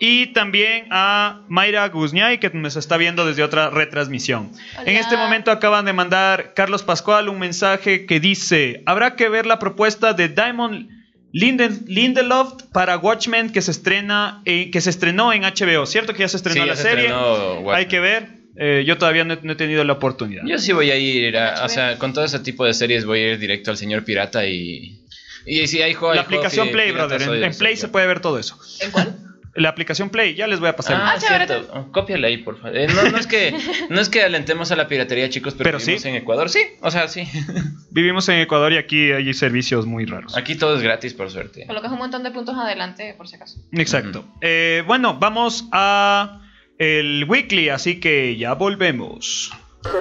Y 0.00 0.26
también 0.32 0.88
a 0.90 1.42
Mayra 1.48 1.88
Guzñay 1.88 2.38
que 2.38 2.50
nos 2.50 2.74
está 2.76 2.96
viendo 2.96 3.24
desde 3.26 3.42
otra 3.44 3.70
retransmisión. 3.70 4.50
Hola. 4.78 4.90
En 4.90 4.96
este 4.96 5.16
momento 5.16 5.50
acaban 5.52 5.84
de 5.84 5.92
mandar 5.92 6.52
Carlos 6.54 6.82
Pascual 6.82 7.28
un 7.28 7.38
mensaje 7.38 8.04
que 8.04 8.18
dice, 8.20 8.82
habrá 8.86 9.14
que 9.14 9.28
ver 9.28 9.46
la 9.46 9.58
propuesta 9.60 10.12
de 10.12 10.28
Diamond 10.28 10.88
Linden- 11.32 11.84
Lindelof 11.86 12.62
para 12.72 12.98
Watchmen 12.98 13.50
que 13.52 13.62
se 13.62 13.70
estrena 13.70 14.42
eh, 14.44 14.70
que 14.70 14.80
se 14.80 14.90
estrenó 14.90 15.32
en 15.32 15.42
HBO, 15.42 15.86
¿cierto 15.86 16.12
que 16.12 16.20
ya 16.20 16.28
se 16.28 16.36
estrenó 16.38 16.62
Sí, 16.64 16.68
la 16.68 16.76
se 16.76 16.82
serie? 16.82 17.04
estrenó. 17.06 17.70
Hay 17.72 17.86
que 17.86 18.00
ver. 18.00 18.28
Eh, 18.56 18.84
yo 18.86 18.98
todavía 18.98 19.24
no, 19.24 19.34
he- 19.34 19.38
no 19.42 19.52
he 19.52 19.56
tenido 19.56 19.82
la 19.82 19.94
oportunidad. 19.94 20.42
Yo 20.46 20.58
sí 20.58 20.72
voy 20.72 20.90
a 20.92 20.96
ir, 20.96 21.36
a- 21.36 21.64
o 21.64 21.68
sea, 21.68 21.98
con 21.98 22.12
todo 22.12 22.24
ese 22.24 22.38
tipo 22.40 22.64
de 22.64 22.72
series 22.74 23.04
voy 23.04 23.18
a 23.20 23.32
ir 23.32 23.38
directo 23.38 23.70
al 23.72 23.76
señor 23.76 24.04
pirata 24.04 24.46
y... 24.46 25.00
Y 25.46 25.66
si 25.66 25.82
hay 25.82 25.94
juego... 25.94 26.14
la 26.14 26.22
aplicación 26.22 26.70
Play, 26.70 26.92
brother. 26.92 27.22
En, 27.22 27.44
en 27.44 27.54
Play 27.56 27.76
se 27.76 27.88
puede 27.88 28.06
ver 28.06 28.20
todo 28.20 28.38
eso. 28.38 28.58
¿En 28.80 28.90
cuál? 28.90 29.18
La 29.56 29.68
aplicación 29.68 30.10
Play, 30.10 30.34
ya 30.34 30.48
les 30.48 30.58
voy 30.58 30.68
a 30.68 30.74
pasar. 30.74 30.96
Ah, 30.96 31.12
Ah, 31.14 31.20
cierto. 31.20 31.68
Oh, 31.72 31.92
Cópiala 31.92 32.26
ahí, 32.26 32.38
por 32.38 32.58
favor. 32.60 32.76
Eh, 32.76 32.88
no, 32.88 33.08
no 33.08 33.18
es 33.18 33.28
que 33.28 33.54
no 33.88 34.00
es 34.00 34.08
que 34.08 34.22
alentemos 34.22 34.72
a 34.72 34.76
la 34.76 34.88
piratería, 34.88 35.30
chicos, 35.30 35.54
pero, 35.54 35.64
Pero 35.68 35.78
vivimos 35.78 36.02
sí. 36.02 36.08
en 36.08 36.14
Ecuador, 36.16 36.50
sí. 36.50 36.58
O 36.80 36.90
sea, 36.90 37.06
sí. 37.06 37.22
Vivimos 37.92 38.28
en 38.28 38.40
Ecuador 38.40 38.72
y 38.72 38.78
aquí 38.78 39.12
hay 39.12 39.32
servicios 39.32 39.86
muy 39.86 40.06
raros. 40.06 40.36
Aquí 40.36 40.56
todo 40.56 40.74
es 40.76 40.82
gratis, 40.82 41.14
por 41.14 41.30
suerte. 41.30 41.66
Colocas 41.68 41.92
un 41.92 41.98
montón 41.98 42.24
de 42.24 42.32
puntos 42.32 42.56
adelante, 42.58 43.14
por 43.16 43.28
si 43.28 43.36
acaso. 43.36 43.60
Exacto. 43.70 44.24
Eh, 44.40 44.82
bueno, 44.88 45.18
vamos 45.20 45.68
a 45.70 46.40
el 46.78 47.24
weekly, 47.28 47.68
así 47.68 48.00
que 48.00 48.36
ya 48.36 48.54
volvemos. 48.54 49.52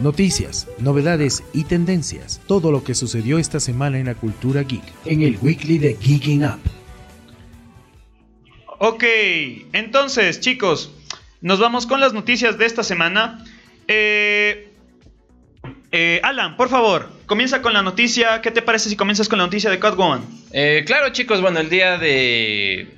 Noticias, 0.00 0.68
novedades 0.78 1.42
y 1.54 1.64
tendencias. 1.64 2.40
Todo 2.46 2.70
lo 2.70 2.84
que 2.84 2.94
sucedió 2.94 3.38
esta 3.38 3.60
semana 3.60 3.98
en 3.98 4.06
la 4.06 4.14
cultura 4.14 4.62
geek. 4.62 4.82
En 5.04 5.22
el 5.22 5.38
weekly 5.40 5.78
de 5.78 5.96
Geeking 6.00 6.44
Up. 6.44 6.60
Ok, 8.78 9.04
entonces 9.72 10.40
chicos, 10.40 10.92
nos 11.40 11.58
vamos 11.60 11.86
con 11.86 12.00
las 12.00 12.12
noticias 12.12 12.58
de 12.58 12.66
esta 12.66 12.82
semana. 12.82 13.42
Eh, 13.88 14.70
eh, 15.92 16.20
Alan, 16.22 16.56
por 16.56 16.68
favor, 16.68 17.08
comienza 17.24 17.62
con 17.62 17.72
la 17.72 17.80
noticia. 17.80 18.42
¿Qué 18.42 18.50
te 18.50 18.60
parece 18.60 18.90
si 18.90 18.96
comienzas 18.96 19.28
con 19.28 19.38
la 19.38 19.44
noticia 19.44 19.70
de 19.70 19.78
Catwoman? 19.78 20.22
Eh, 20.52 20.84
claro, 20.86 21.10
chicos, 21.10 21.40
bueno, 21.40 21.60
el 21.60 21.70
día 21.70 21.96
de. 21.96 22.88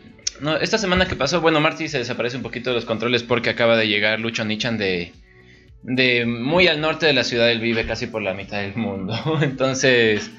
No, 0.41 0.57
esta 0.57 0.79
semana 0.79 1.07
que 1.07 1.15
pasó, 1.15 1.41
bueno, 1.41 1.61
Marty 1.61 1.89
se 1.89 1.99
desaparece 1.99 2.37
un 2.37 2.43
poquito 2.43 2.71
de 2.71 2.77
los 2.77 2.85
controles 2.85 3.23
porque 3.23 3.51
acaba 3.51 3.77
de 3.77 3.87
llegar 3.87 4.19
Lucho 4.19 4.45
Nichan 4.45 4.79
de. 4.79 5.13
De 5.83 6.27
muy 6.27 6.67
al 6.67 6.81
norte 6.81 7.07
de 7.07 7.13
la 7.13 7.25
ciudad, 7.25 7.51
él 7.51 7.61
vive 7.61 7.87
casi 7.87 8.07
por 8.09 8.21
la 8.23 8.35
mitad 8.35 8.61
del 8.61 8.75
mundo. 8.77 9.15
Entonces, 9.43 10.31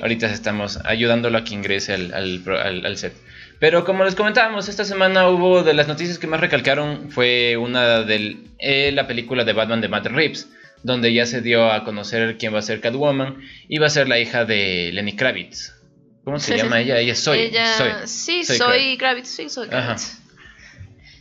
ahorita 0.00 0.30
estamos 0.30 0.78
ayudándolo 0.84 1.38
a 1.38 1.44
que 1.44 1.54
ingrese 1.54 1.94
al, 1.94 2.12
al, 2.14 2.42
al- 2.46 2.86
al 2.86 2.96
set. 2.96 3.14
Pero 3.58 3.84
como 3.84 4.04
les 4.04 4.14
comentábamos, 4.16 4.68
esta 4.68 4.84
semana 4.84 5.28
hubo 5.28 5.62
de 5.62 5.72
las 5.72 5.86
noticias 5.88 6.18
que 6.18 6.26
más 6.26 6.40
recalcaron 6.40 7.10
fue 7.10 7.56
una 7.56 8.02
de 8.02 8.90
la 8.92 9.06
película 9.06 9.44
de 9.44 9.52
Batman 9.52 9.80
de 9.80 9.88
Matt 9.88 10.06
Reeves, 10.06 10.48
donde 10.82 11.12
ya 11.14 11.26
se 11.26 11.40
dio 11.42 11.70
a 11.70 11.84
conocer 11.84 12.36
quién 12.38 12.52
va 12.52 12.58
a 12.58 12.62
ser 12.62 12.80
Catwoman 12.80 13.38
y 13.68 13.78
va 13.78 13.86
a 13.86 13.90
ser 13.90 14.08
la 14.08 14.18
hija 14.18 14.44
de 14.44 14.90
Lenny 14.92 15.14
Kravitz. 15.14 15.74
¿Cómo 16.24 16.38
se 16.40 16.56
llama 16.56 16.80
ella? 16.80 16.98
Ella 16.98 17.14
Soy. 17.14 17.38
Ella, 17.52 17.76
Soy. 17.76 17.90
sí, 18.06 18.44
Soy 18.44 18.56
soy, 18.58 18.96
Kravitz, 18.98 19.28
sí, 19.28 19.48
soy 19.48 19.68
Ajá. 19.68 19.94
Kravitz. 19.94 20.18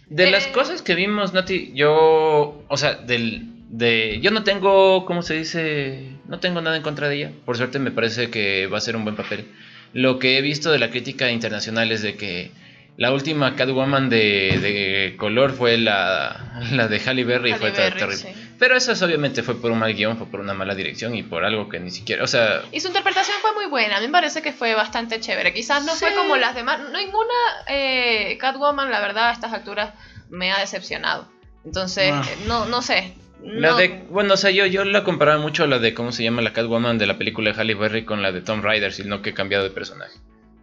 De 0.10 0.30
las 0.32 0.48
Eh. 0.48 0.52
cosas 0.52 0.82
que 0.82 0.96
vimos, 0.96 1.34
Nati, 1.34 1.72
yo, 1.76 2.66
o 2.68 2.78
sea, 2.78 2.96
del, 2.96 3.51
de, 3.72 4.20
yo 4.22 4.32
no 4.32 4.44
tengo, 4.44 5.06
¿cómo 5.06 5.22
se 5.22 5.36
dice? 5.36 6.12
No 6.28 6.40
tengo 6.40 6.60
nada 6.62 6.76
en 6.76 6.84
contra 6.84 7.08
de 7.10 7.16
ella. 7.16 7.32
Por 7.46 7.56
suerte 7.58 7.80
me 7.80 7.92
parece 7.92 8.30
que 8.30 8.68
va 8.68 8.78
a 8.78 8.82
ser 8.82 8.96
un 8.96 9.04
buen 9.04 9.16
papel. 9.16 9.48
Lo 9.94 10.20
que 10.20 10.38
he 10.38 10.42
visto 10.42 10.72
de 10.72 10.80
la 10.80 10.90
crítica 10.90 11.32
internacional 11.32 11.92
es 11.92 12.02
de 12.02 12.16
que 12.16 12.52
la 12.98 13.14
última 13.14 13.56
Catwoman 13.56 14.10
de, 14.10 14.60
de 14.62 15.16
color 15.18 15.54
fue 15.54 15.78
la, 15.78 16.62
la 16.72 16.88
de 16.90 17.00
Halle 17.00 17.24
Berry 17.24 17.52
y 17.52 17.54
fue 17.54 17.72
Berry, 17.72 17.98
terrible. 18.00 18.18
sí. 18.18 18.28
Pero 18.60 18.76
eso 18.76 18.92
es, 18.92 19.02
obviamente 19.02 19.42
fue 19.42 19.60
por 19.60 19.72
un 19.72 19.80
mal 19.80 19.94
guion, 19.96 20.18
fue 20.18 20.28
por 20.28 20.40
una 20.40 20.54
mala 20.54 20.76
dirección 20.76 21.16
y 21.16 21.24
por 21.24 21.44
algo 21.46 21.68
que 21.68 21.80
ni 21.80 21.90
siquiera, 21.90 22.24
o 22.24 22.28
sea, 22.28 22.62
Y 22.72 22.80
su 22.80 22.90
interpretación 22.90 23.38
fue 23.42 23.54
muy 23.56 23.66
buena, 23.66 23.98
a 23.98 24.00
mí 24.02 24.06
me 24.06 24.12
parece 24.12 24.42
que 24.44 24.52
fue 24.54 24.76
bastante 24.76 25.20
chévere. 25.20 25.52
Quizás 25.54 25.84
no 25.84 25.94
fue 25.96 26.14
como 26.14 26.36
las 26.38 26.54
demás, 26.54 26.80
ninguna 26.94 27.34
eh, 27.68 28.38
Catwoman, 28.40 28.92
la 28.92 29.00
verdad, 29.00 29.30
a 29.30 29.34
estas 29.34 29.52
alturas 29.54 29.94
me 30.30 30.52
ha 30.52 30.60
decepcionado. 30.60 31.28
Entonces, 31.66 32.12
Ah. 32.14 32.24
no, 32.48 32.66
no 32.66 32.82
sé. 32.84 33.14
La 33.44 33.72
no- 33.72 33.78
de, 33.78 34.04
bueno, 34.10 34.34
o 34.34 34.38
sea, 34.38 34.52
yo, 34.52 34.66
yo 34.66 34.84
la 34.86 35.04
comparaba 35.04 35.40
mucho 35.42 35.64
a 35.64 35.68
la 35.68 35.80
de, 35.80 35.94
¿cómo 35.94 36.12
se 36.12 36.24
llama? 36.24 36.42
La 36.42 36.54
Catwoman 36.54 36.98
de 36.98 37.08
la 37.08 37.18
película 37.18 37.52
de 37.52 37.58
Halle 37.60 37.76
Berry 37.76 38.04
con 38.06 38.22
la 38.22 38.32
de 38.32 38.42
Tom 38.42 38.62
Rider, 38.64 38.92
sino 38.94 39.22
que 39.22 39.32
he 39.32 39.34
cambiado 39.34 39.64
de 39.64 39.70
personaje. 39.72 40.14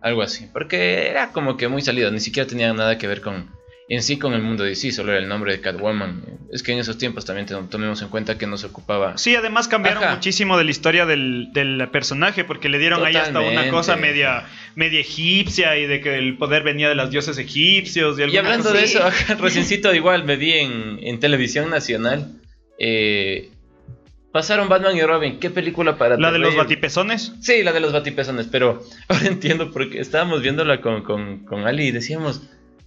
Algo 0.01 0.23
así. 0.23 0.47
Porque 0.53 1.09
era 1.09 1.33
como 1.33 1.57
que 1.57 1.69
muy 1.69 1.83
salido, 1.83 2.11
ni 2.11 2.21
siquiera 2.21 2.49
tenía 2.49 2.73
nada 2.73 2.99
que 2.99 3.09
ver 3.09 3.21
con, 3.21 3.51
en 3.89 4.03
sí 4.03 4.17
con 4.19 4.33
el 4.33 4.43
mundo 4.43 4.63
de 4.63 4.77
sí, 4.77 4.93
solo 4.93 5.11
era 5.11 5.21
el 5.21 5.29
nombre 5.29 5.51
de 5.53 5.61
Catwoman. 5.61 6.23
Es 6.53 6.63
que 6.63 6.73
en 6.73 6.79
esos 6.79 6.97
tiempos 6.99 7.25
también 7.25 7.47
tomemos 7.69 8.01
en 8.01 8.09
cuenta 8.09 8.39
que 8.39 8.47
no 8.47 8.57
se 8.57 8.67
ocupaba... 8.67 9.19
Sí, 9.19 9.35
además 9.35 9.67
cambiaron 9.67 10.05
Ajá. 10.05 10.15
muchísimo 10.15 10.57
de 10.57 10.65
la 10.65 10.71
historia 10.71 11.05
del, 11.05 11.49
del 11.53 11.89
personaje 11.89 12.45
porque 12.45 12.69
le 12.69 12.79
dieron 12.79 13.05
ahí 13.05 13.17
hasta 13.17 13.41
una 13.41 13.49
Totalmente. 13.49 13.71
cosa 13.73 13.97
media, 13.97 14.47
media 14.77 15.01
egipcia 15.01 15.77
y 15.77 15.87
de 15.87 16.01
que 16.01 16.17
el 16.17 16.37
poder 16.39 16.63
venía 16.63 16.89
de 16.89 16.95
los 16.95 17.11
dioses 17.11 17.37
egipcios. 17.39 18.19
Y, 18.21 18.23
Y 18.23 18.37
hablando 18.37 18.69
cosa 18.69 18.79
de 18.79 18.85
eso, 18.85 19.03
acá 19.05 19.35
reciencito 19.35 19.93
igual 19.95 20.23
me 20.25 20.37
vi 20.37 20.53
en, 20.53 21.01
en 21.03 21.19
televisión 21.19 21.69
nacional. 21.71 22.35
Eh, 22.79 23.51
pasaron 24.33 24.69
Batman 24.69 24.97
y 24.97 25.03
Robin. 25.03 25.41
¿Qué 25.41 25.51
película 25.51 25.99
para 25.99 26.17
La 26.17 26.31
de 26.31 26.39
los 26.39 26.57
batipezones. 26.57 27.33
Sí, 27.41 27.63
la 27.63 27.73
de 27.73 27.81
los 27.81 27.93
batipezones, 27.93 28.47
pero 28.47 28.83
ahora 29.09 29.27
entiendo 29.27 29.71
porque 29.73 30.01
estábamos 30.01 30.43
viéndola 30.43 30.81
con, 30.81 31.03
con, 31.03 31.45
con 31.45 31.67
Ali 31.67 31.89
y 31.89 31.93
decíamos, 31.93 32.43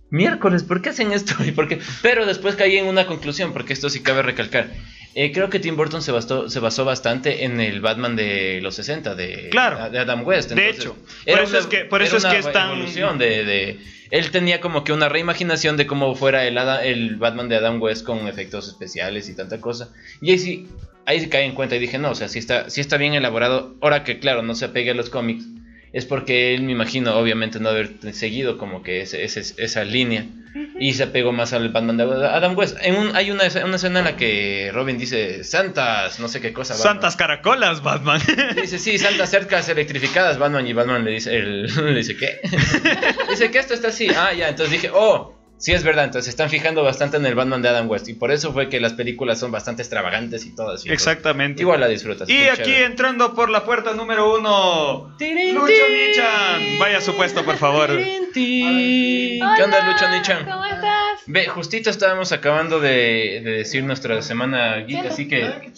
miércoles, 0.09 0.63
¿por 0.63 0.81
qué 0.81 0.89
hacen 0.89 1.11
esto? 1.11 1.35
¿Y 1.45 1.51
por 1.51 1.67
qué? 1.67 1.79
Pero 2.01 2.25
después 2.25 2.55
caí 2.55 2.77
en 2.77 2.85
una 2.85 3.05
conclusión, 3.05 3.53
porque 3.53 3.73
esto 3.73 3.89
sí 3.89 4.01
cabe 4.01 4.21
recalcar. 4.21 4.69
Eh, 5.13 5.31
creo 5.33 5.49
que 5.49 5.59
Tim 5.59 5.75
Burton 5.75 6.01
se 6.01 6.11
basó, 6.11 6.49
se 6.49 6.59
basó 6.59 6.85
bastante 6.85 7.43
en 7.43 7.59
el 7.59 7.81
Batman 7.81 8.15
de 8.15 8.59
los 8.61 8.75
60, 8.75 9.13
de, 9.15 9.49
Claro. 9.49 9.89
de 9.89 9.99
Adam 9.99 10.25
West. 10.25 10.51
De 10.51 10.69
hecho, 10.69 10.95
por 11.25 11.39
eso 11.39 11.57
es 11.57 11.67
que- 11.67 11.85
por 11.85 12.01
eso 12.01 12.17
es 12.17 12.23
que 12.23 12.29
una 12.29 12.39
es 12.39 12.51
tan- 12.51 13.17
de, 13.17 13.43
de- 13.43 13.79
Él 14.09 14.29
tenía 14.31 14.59
como 14.61 14.83
que 14.83 14.91
una 14.93 15.07
reimaginación 15.09 15.77
de 15.77 15.87
cómo 15.87 16.15
fuera 16.15 16.45
el, 16.45 16.57
el 16.57 17.15
Batman 17.17 17.47
de 17.49 17.55
Adam 17.57 17.81
West 17.81 18.05
con 18.05 18.27
efectos 18.27 18.67
especiales 18.67 19.29
y 19.29 19.35
tanta 19.35 19.59
cosa. 19.61 19.89
Y 20.21 20.31
ahí 20.31 20.39
sí, 20.39 20.67
ahí 21.05 21.19
sí 21.21 21.29
caí 21.29 21.45
en 21.45 21.55
cuenta 21.55 21.75
y 21.75 21.79
dije, 21.79 21.97
no, 21.97 22.11
o 22.11 22.15
sea, 22.15 22.27
sí 22.27 22.39
está, 22.39 22.69
sí 22.69 22.81
está 22.81 22.97
bien 22.97 23.13
elaborado. 23.13 23.75
Ahora 23.81 24.03
que, 24.03 24.19
claro, 24.19 24.41
no 24.43 24.53
se 24.55 24.65
apegue 24.65 24.91
a 24.91 24.95
los 24.95 25.09
cómics, 25.09 25.45
es 25.93 26.05
porque 26.05 26.53
él, 26.53 26.63
me 26.63 26.71
imagino, 26.71 27.15
obviamente 27.17 27.59
no 27.59 27.69
haber 27.69 27.89
seguido 28.13 28.57
como 28.57 28.81
que 28.83 29.01
ese, 29.01 29.23
ese- 29.23 29.55
esa 29.61 29.83
línea. 29.83 30.25
Y 30.79 30.93
se 30.95 31.03
apegó 31.03 31.31
más 31.31 31.53
al 31.53 31.69
Batman 31.69 31.95
de 31.95 32.03
Adam 32.27 32.57
West. 32.57 32.75
En 32.81 32.95
un, 32.97 33.15
hay 33.15 33.31
una, 33.31 33.43
una 33.63 33.75
escena 33.77 33.99
en 33.99 34.05
la 34.05 34.17
que 34.17 34.69
Robin 34.73 34.97
dice, 34.97 35.43
Santas, 35.45 36.19
no 36.19 36.27
sé 36.27 36.41
qué 36.41 36.51
cosa. 36.51 36.73
Batman". 36.73 36.93
Santas 36.93 37.15
caracolas, 37.15 37.81
Batman. 37.83 38.19
Dice, 38.61 38.77
sí, 38.79 38.97
santas 38.97 39.29
cercas 39.29 39.69
electrificadas, 39.69 40.37
Batman. 40.39 40.67
Y 40.67 40.73
Batman 40.73 41.05
le 41.05 41.11
dice, 41.11 41.37
el- 41.37 41.63
le 41.85 41.95
dice, 41.95 42.17
¿qué? 42.17 42.39
dice 43.29 43.49
que 43.51 43.59
esto 43.59 43.73
está 43.73 43.89
así. 43.89 44.07
Ah, 44.09 44.33
ya, 44.33 44.49
entonces 44.49 44.73
dije, 44.73 44.89
oh, 44.93 45.40
sí 45.61 45.71
es 45.71 45.83
verdad. 45.83 46.03
Entonces 46.03 46.25
se 46.25 46.29
están 46.31 46.49
fijando 46.49 46.83
bastante 46.83 47.15
en 47.17 47.25
el 47.25 47.35
Batman 47.35 47.61
de 47.61 47.69
Adam 47.69 47.89
West. 47.89 48.09
Y 48.09 48.13
por 48.13 48.31
eso 48.31 48.51
fue 48.51 48.67
que 48.67 48.81
las 48.81 48.91
películas 48.93 49.39
son 49.39 49.51
bastante 49.51 49.81
extravagantes 49.83 50.45
y 50.45 50.53
todas. 50.53 50.85
Exactamente. 50.85 51.61
Igual 51.61 51.79
la 51.79 51.87
disfrutas. 51.87 52.27
Y 52.29 52.49
aquí 52.49 52.63
chévere. 52.63 52.85
entrando 52.85 53.33
por 53.33 53.49
la 53.49 53.63
puerta 53.63 53.93
número 53.93 54.37
uno, 54.37 55.15
Tirin, 55.17 55.55
Lucho 55.55 55.67
tirin. 55.67 56.07
Nichan. 56.09 56.79
Vaya 56.79 56.97
a 56.97 57.01
su 57.01 57.15
puesto, 57.15 57.45
por 57.45 57.55
favor. 57.57 57.87
Tirin, 57.95 58.31
tirin. 58.33 59.39
¿Qué 59.55 59.63
onda, 59.63 59.77
Hola, 59.79 59.91
Lucho 59.93 60.09
Nichan? 60.09 60.45
¿Cómo 60.45 60.65
estás? 60.65 61.21
Ve, 61.27 61.45
justito 61.47 61.89
estábamos 61.89 62.31
acabando 62.31 62.79
de, 62.79 63.41
de 63.43 63.51
decir 63.51 63.83
nuestra 63.83 64.21
semana 64.23 64.77
geek, 64.79 65.05
así 65.05 65.27
que, 65.27 65.71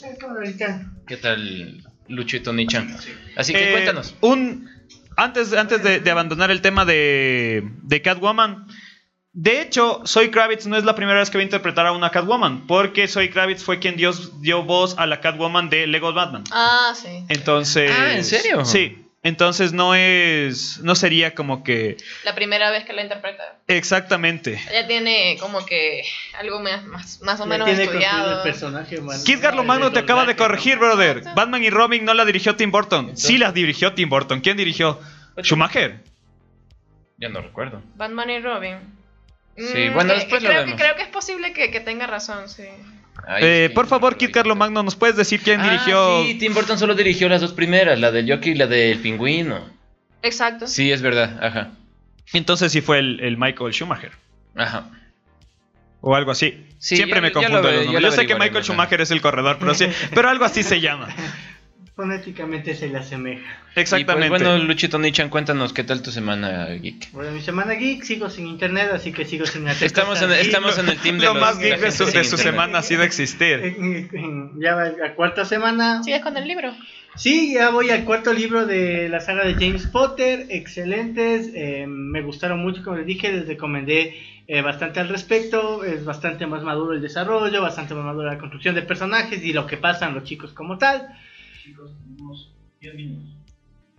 ¿qué 1.08 1.18
tal, 1.18 1.84
Luchito 2.08 2.54
Nichan? 2.54 2.96
Así 3.36 3.54
que 3.54 3.70
Eh, 3.70 3.72
cuéntanos. 3.74 4.16
Un, 4.22 4.70
antes 5.18 5.54
antes 5.54 5.84
de, 5.84 6.00
de 6.00 6.12
abandonar 6.12 6.50
el 6.50 6.62
tema 6.62 6.86
de, 6.86 7.64
de 7.84 8.02
Catwoman, 8.02 8.66
de 9.34 9.62
hecho, 9.62 10.02
Soy 10.06 10.30
Kravitz 10.30 10.68
no 10.68 10.78
es 10.78 10.84
la 10.84 10.94
primera 10.94 11.18
vez 11.18 11.32
que 11.32 11.40
va 11.40 11.42
a 11.42 11.46
interpretar 11.46 11.88
a 11.88 11.92
una 11.92 12.12
Catwoman, 12.12 12.68
porque 12.68 13.08
Soy 13.08 13.30
Kravitz 13.30 13.64
fue 13.64 13.80
quien 13.80 13.96
dio, 13.96 14.14
dio 14.40 14.62
voz 14.62 14.96
a 15.00 15.08
la 15.08 15.22
Catwoman 15.22 15.72
de 15.72 15.88
Lego 15.88 16.14
Batman. 16.14 16.44
Ah, 16.52 16.94
sí. 16.96 17.26
Entonces. 17.30 17.92
Ah, 17.92 18.14
¿en 18.14 18.24
serio? 18.24 18.64
Sí. 18.64 19.00
Entonces 19.24 19.72
no 19.72 19.96
es. 19.96 20.82
No 20.84 20.94
sería 20.96 21.34
como 21.34 21.64
que. 21.64 21.98
La 22.26 22.36
primera 22.36 22.70
vez 22.70 22.84
que 22.84 22.94
la 22.94 23.02
interpreta. 23.02 23.58
Exactamente. 23.68 24.62
Ella 24.70 24.86
tiene 24.86 25.38
como 25.40 25.66
que 25.66 26.04
algo 26.38 26.60
más, 26.60 26.84
más, 26.84 27.22
más 27.22 27.40
o 27.40 27.46
menos 27.48 27.66
tiene 27.66 27.86
estudiado. 27.86 28.38
el 28.38 28.44
personaje, 28.44 29.02
man. 29.02 29.24
Kid 29.24 29.40
Carlo 29.42 29.64
Magno 29.64 29.92
te 29.92 30.00
acaba 30.00 30.26
de 30.26 30.36
corregir, 30.36 30.78
brother. 30.78 31.24
Batman 31.36 31.64
y 31.64 31.70
Robin 31.70 32.04
no 32.04 32.14
la 32.14 32.26
dirigió 32.26 32.56
Tim 32.56 32.70
Burton. 32.70 33.18
Sí 33.18 33.38
las 33.38 33.54
dirigió 33.54 33.94
Tim 33.94 34.10
Burton. 34.10 34.42
¿Quién 34.42 34.58
dirigió? 34.58 35.00
Schumacher. 35.42 36.04
Ya 37.18 37.30
no 37.30 37.42
recuerdo. 37.42 37.82
Batman 37.96 38.30
y 38.30 38.40
Robin. 38.40 39.03
Sí, 39.58 39.90
Mm, 39.90 39.94
bueno, 39.94 40.14
eh, 40.14 40.16
después 40.16 40.42
lo 40.44 40.50
creo 40.50 40.62
vemos. 40.62 40.76
Que, 40.78 40.84
creo 40.84 40.96
que 40.96 41.02
es 41.04 41.08
posible 41.10 41.54
que, 41.54 41.70
que 41.72 41.80
tenga 41.80 42.08
razón, 42.08 42.50
sí. 42.50 42.64
Ay, 43.28 43.44
Eh, 43.44 43.66
que 43.70 43.74
por 43.76 43.88
favor, 43.88 44.18
Kid. 44.18 44.32
Carlo 44.32 44.56
Magno, 44.56 44.82
¿nos 44.84 44.96
puedes 44.96 45.16
decir 45.16 45.42
quién 45.42 45.62
Ah, 45.62 45.64
dirigió? 45.70 46.24
Sí, 46.24 46.36
Tim 46.40 46.54
Burton 46.54 46.78
solo 46.80 46.96
dirigió 46.96 47.30
las 47.30 47.42
dos 47.42 47.54
primeras, 47.54 48.00
la 48.00 48.12
del 48.12 48.30
Jockey 48.30 48.54
y 48.54 48.56
la 48.56 48.68
del 48.68 48.98
Pingüino. 49.00 49.70
Exacto. 50.24 50.68
Sí, 50.68 50.92
es 50.92 51.02
verdad, 51.02 51.40
ajá. 51.44 51.72
Entonces 52.34 52.72
sí 52.72 52.82
fue 52.82 52.98
el, 53.00 53.20
el 53.20 53.38
Michael 53.38 53.72
Schumacher. 53.74 54.12
Ajá. 54.56 54.90
O 56.02 56.16
algo 56.16 56.32
así. 56.32 56.66
Sí, 56.80 56.96
Siempre 56.98 57.18
ya- 57.18 57.22
me 57.22 57.32
confundo 57.32 57.62
lo- 57.62 57.64
los 57.72 57.74
nombres. 57.86 58.02
lo 58.04 58.10
Yo 58.10 58.12
sé 58.16 58.26
que 58.28 58.34
Michael 58.34 58.58
ajá. 58.58 58.64
Schumacher 58.64 59.02
es 59.02 59.12
el 59.12 59.22
corredor, 59.22 59.58
pero, 59.60 59.74
sí, 59.74 59.86
pero 60.14 60.30
algo 60.30 60.44
así 60.46 60.64
se 60.64 60.82
llama. 60.82 61.08
Fonéticamente 61.96 62.74
se 62.74 62.90
le 62.90 62.98
asemeja. 62.98 63.46
Exactamente. 63.76 64.26
Y 64.26 64.30
pues, 64.30 64.42
bueno, 64.44 64.64
Luchito 64.64 64.98
Nichan, 64.98 65.30
cuéntanos 65.30 65.74
qué 65.74 65.84
tal 65.84 66.02
tu 66.02 66.10
semana 66.10 66.66
geek. 66.70 67.12
Bueno, 67.12 67.32
mi 67.32 67.42
semana 67.42 67.74
geek 67.74 68.04
sigo 68.04 68.32
sin 68.32 68.48
internet, 68.48 68.90
así 68.94 69.12
que 69.12 69.26
sigo 69.26 69.46
sin 69.46 69.68
hacer 69.68 69.86
Estamos 69.86 70.20
en, 70.24 70.32
estamos 70.32 70.80
en 70.80 70.90
el 70.90 70.98
team 70.98 71.20
de 71.20 71.26
Lo 71.26 71.34
los- 71.36 71.42
más 71.42 71.60
geek 71.60 71.80
de 71.80 71.92
su, 71.92 72.06
gente 72.06 72.18
de 72.20 72.24
su 72.24 72.38
semana 72.38 72.80
ha 72.80 72.82
sido 72.82 73.04
existir. 73.04 73.76
Ya 74.60 74.74
va 74.76 74.86
la 74.90 75.14
cuarta 75.14 75.46
semana. 75.46 76.02
¿Sigues 76.04 76.22
con 76.24 76.36
el 76.36 76.48
libro? 76.48 76.74
Sí, 77.16 77.54
ya 77.54 77.70
voy 77.70 77.92
al 77.92 78.06
cuarto 78.06 78.34
libro 78.34 78.66
de 78.66 79.08
la 79.08 79.20
saga 79.20 79.46
de 79.46 79.54
James 79.54 79.86
Potter. 79.86 80.48
Excelentes, 80.50 81.52
eh, 81.54 81.86
me 81.88 82.24
gustaron 82.24 82.60
mucho, 82.60 82.84
como 82.84 82.98
les 82.98 83.06
dije, 83.06 83.32
les 83.32 83.48
recomendé 83.48 84.18
eh, 84.48 84.62
bastante 84.64 85.00
al 85.00 85.10
respecto. 85.10 85.84
Es 85.84 86.04
bastante 86.06 86.48
más 86.48 86.64
maduro 86.64 86.94
el 86.94 87.02
desarrollo, 87.04 87.62
bastante 87.62 87.94
más 87.94 88.04
madura 88.04 88.34
la 88.34 88.40
construcción 88.40 88.74
de 88.74 88.82
personajes 88.82 89.44
y 89.44 89.54
lo 89.54 89.68
que 89.68 89.78
pasan 89.78 90.16
los 90.16 90.24
chicos 90.24 90.54
como 90.54 90.80
tal. 90.80 91.08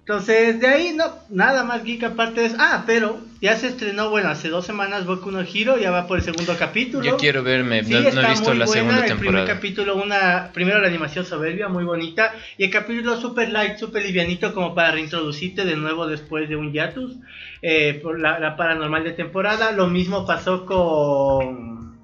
Entonces, 0.00 0.61
de 0.61 0.66
ahí 0.66 0.92
no, 0.94 1.05
nada 1.31 1.64
más 1.64 1.83
geek 1.83 2.05
aparte 2.05 2.42
de 2.42 2.46
eso. 2.48 2.57
Ah, 2.61 2.85
pero 2.87 3.18
ya 3.40 3.57
se 3.57 3.68
estrenó, 3.68 4.11
bueno, 4.11 4.29
hace 4.29 4.50
dos 4.50 4.66
semanas 4.66 5.07
Boku 5.07 5.31
no 5.31 5.40
Hero, 5.40 5.79
ya 5.79 5.90
va 5.90 6.07
por 6.07 6.18
el 6.18 6.24
segundo 6.24 6.55
capítulo. 6.59 7.03
Yo 7.03 7.16
quiero 7.16 7.42
verme, 7.42 7.83
Sí, 7.83 7.94
no, 7.94 8.00
no 8.03 8.09
está 8.09 8.27
he 8.27 8.31
visto 8.31 8.50
muy 8.50 8.59
la 8.59 8.66
buena. 8.66 8.81
segunda 8.83 9.07
el 9.07 9.12
primer 9.16 9.18
temporada. 9.24 9.46
capítulo, 9.55 9.96
una, 9.96 10.50
primero 10.53 10.79
la 10.83 10.88
animación 10.88 11.24
soberbia, 11.24 11.68
muy 11.68 11.85
bonita. 11.85 12.35
Y 12.59 12.64
el 12.64 12.70
capítulo 12.70 13.18
super 13.18 13.48
light, 13.50 13.79
super 13.79 14.03
livianito, 14.05 14.53
como 14.53 14.74
para 14.74 14.90
reintroducirte 14.90 15.64
de 15.64 15.77
nuevo 15.77 16.07
después 16.07 16.50
de 16.50 16.57
un 16.57 16.70
hiatus. 16.70 17.16
eh, 17.62 17.98
por 18.03 18.20
la, 18.20 18.38
la 18.38 18.57
paranormal 18.59 19.05
de 19.05 19.12
temporada. 19.12 19.72
Lo 19.72 19.87
mismo 19.87 20.27
pasó 20.27 20.66
con. 20.66 21.98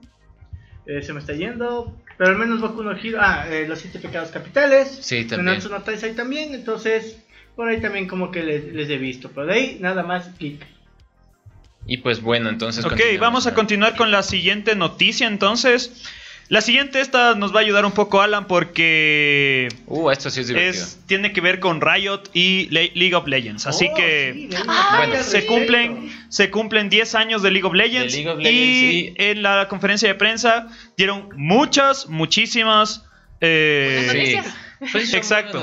eh, 0.87 1.03
se 1.03 1.13
me 1.13 1.21
está 1.21 1.35
yendo. 1.35 2.00
Pero 2.21 2.33
al 2.33 2.39
menos 2.39 2.61
Boku 2.61 2.83
no 2.83 2.93
Hero. 2.95 3.17
Ah, 3.19 3.47
eh, 3.49 3.65
Los 3.67 3.79
Siete 3.79 3.99
Pecados 3.99 4.29
Capitales. 4.29 4.99
Sí, 5.01 5.25
también. 5.25 5.47
Nanatsu 5.47 5.71
no 5.71 5.81
Taizai 5.81 6.15
también. 6.15 6.53
Entonces, 6.53 7.17
por 7.57 7.67
ahí 7.67 7.81
también 7.81 8.07
como 8.07 8.31
que 8.31 8.43
les, 8.43 8.75
les 8.75 8.91
he 8.91 8.99
visto. 8.99 9.31
Pero 9.35 9.47
de 9.47 9.55
ahí, 9.55 9.79
nada 9.81 10.03
más 10.03 10.37
geek. 10.39 10.61
Y 11.87 11.97
pues 11.97 12.21
bueno, 12.21 12.51
entonces. 12.51 12.85
Ok, 12.85 13.01
vamos 13.19 13.47
a 13.47 13.55
continuar 13.55 13.97
con 13.97 14.11
la 14.11 14.23
siguiente 14.23 14.75
noticia 14.77 15.29
entonces. 15.29 16.05
La 16.51 16.61
siguiente 16.61 17.01
esta 17.01 17.35
nos 17.37 17.55
va 17.55 17.61
a 17.61 17.63
ayudar 17.63 17.87
un 17.87 17.93
poco 17.93 18.21
Alan 18.21 18.47
porque 18.49 19.69
Uh, 19.87 20.11
esto 20.11 20.31
sí 20.31 20.41
es 20.41 20.49
divertido. 20.49 20.85
es, 20.85 20.99
tiene 21.07 21.33
que 21.33 21.41
ver 21.41 21.61
con 21.61 21.81
Riot 21.81 22.25
y 22.35 22.67
Le- 22.71 22.91
League 22.97 23.15
of 23.15 23.27
Legends. 23.29 23.67
Así 23.69 23.87
Oh, 23.91 23.95
que 23.95 24.33
sí, 24.51 24.57
Ah, 24.67 24.97
bueno, 25.07 25.23
se 25.23 25.47
cumplen, 25.47 26.13
se 26.29 26.51
cumplen 26.51 26.89
10 26.91 27.15
años 27.15 27.43
de 27.43 27.53
League 27.53 27.67
of 27.67 27.75
Legends, 27.75 28.13
De 28.13 28.25
League 28.25 28.31
of 28.33 28.41
y 28.41 28.45
sí. 28.45 29.15
en 29.19 29.43
la 29.43 29.69
conferencia 29.69 30.09
de 30.09 30.17
prensa 30.17 30.67
dieron 30.97 31.29
muchas, 31.37 32.09
muchísimas... 32.09 33.05
eh, 33.41 34.43
Sí. 34.43 34.51
Pues 34.93 35.15
Exacto. 35.15 35.63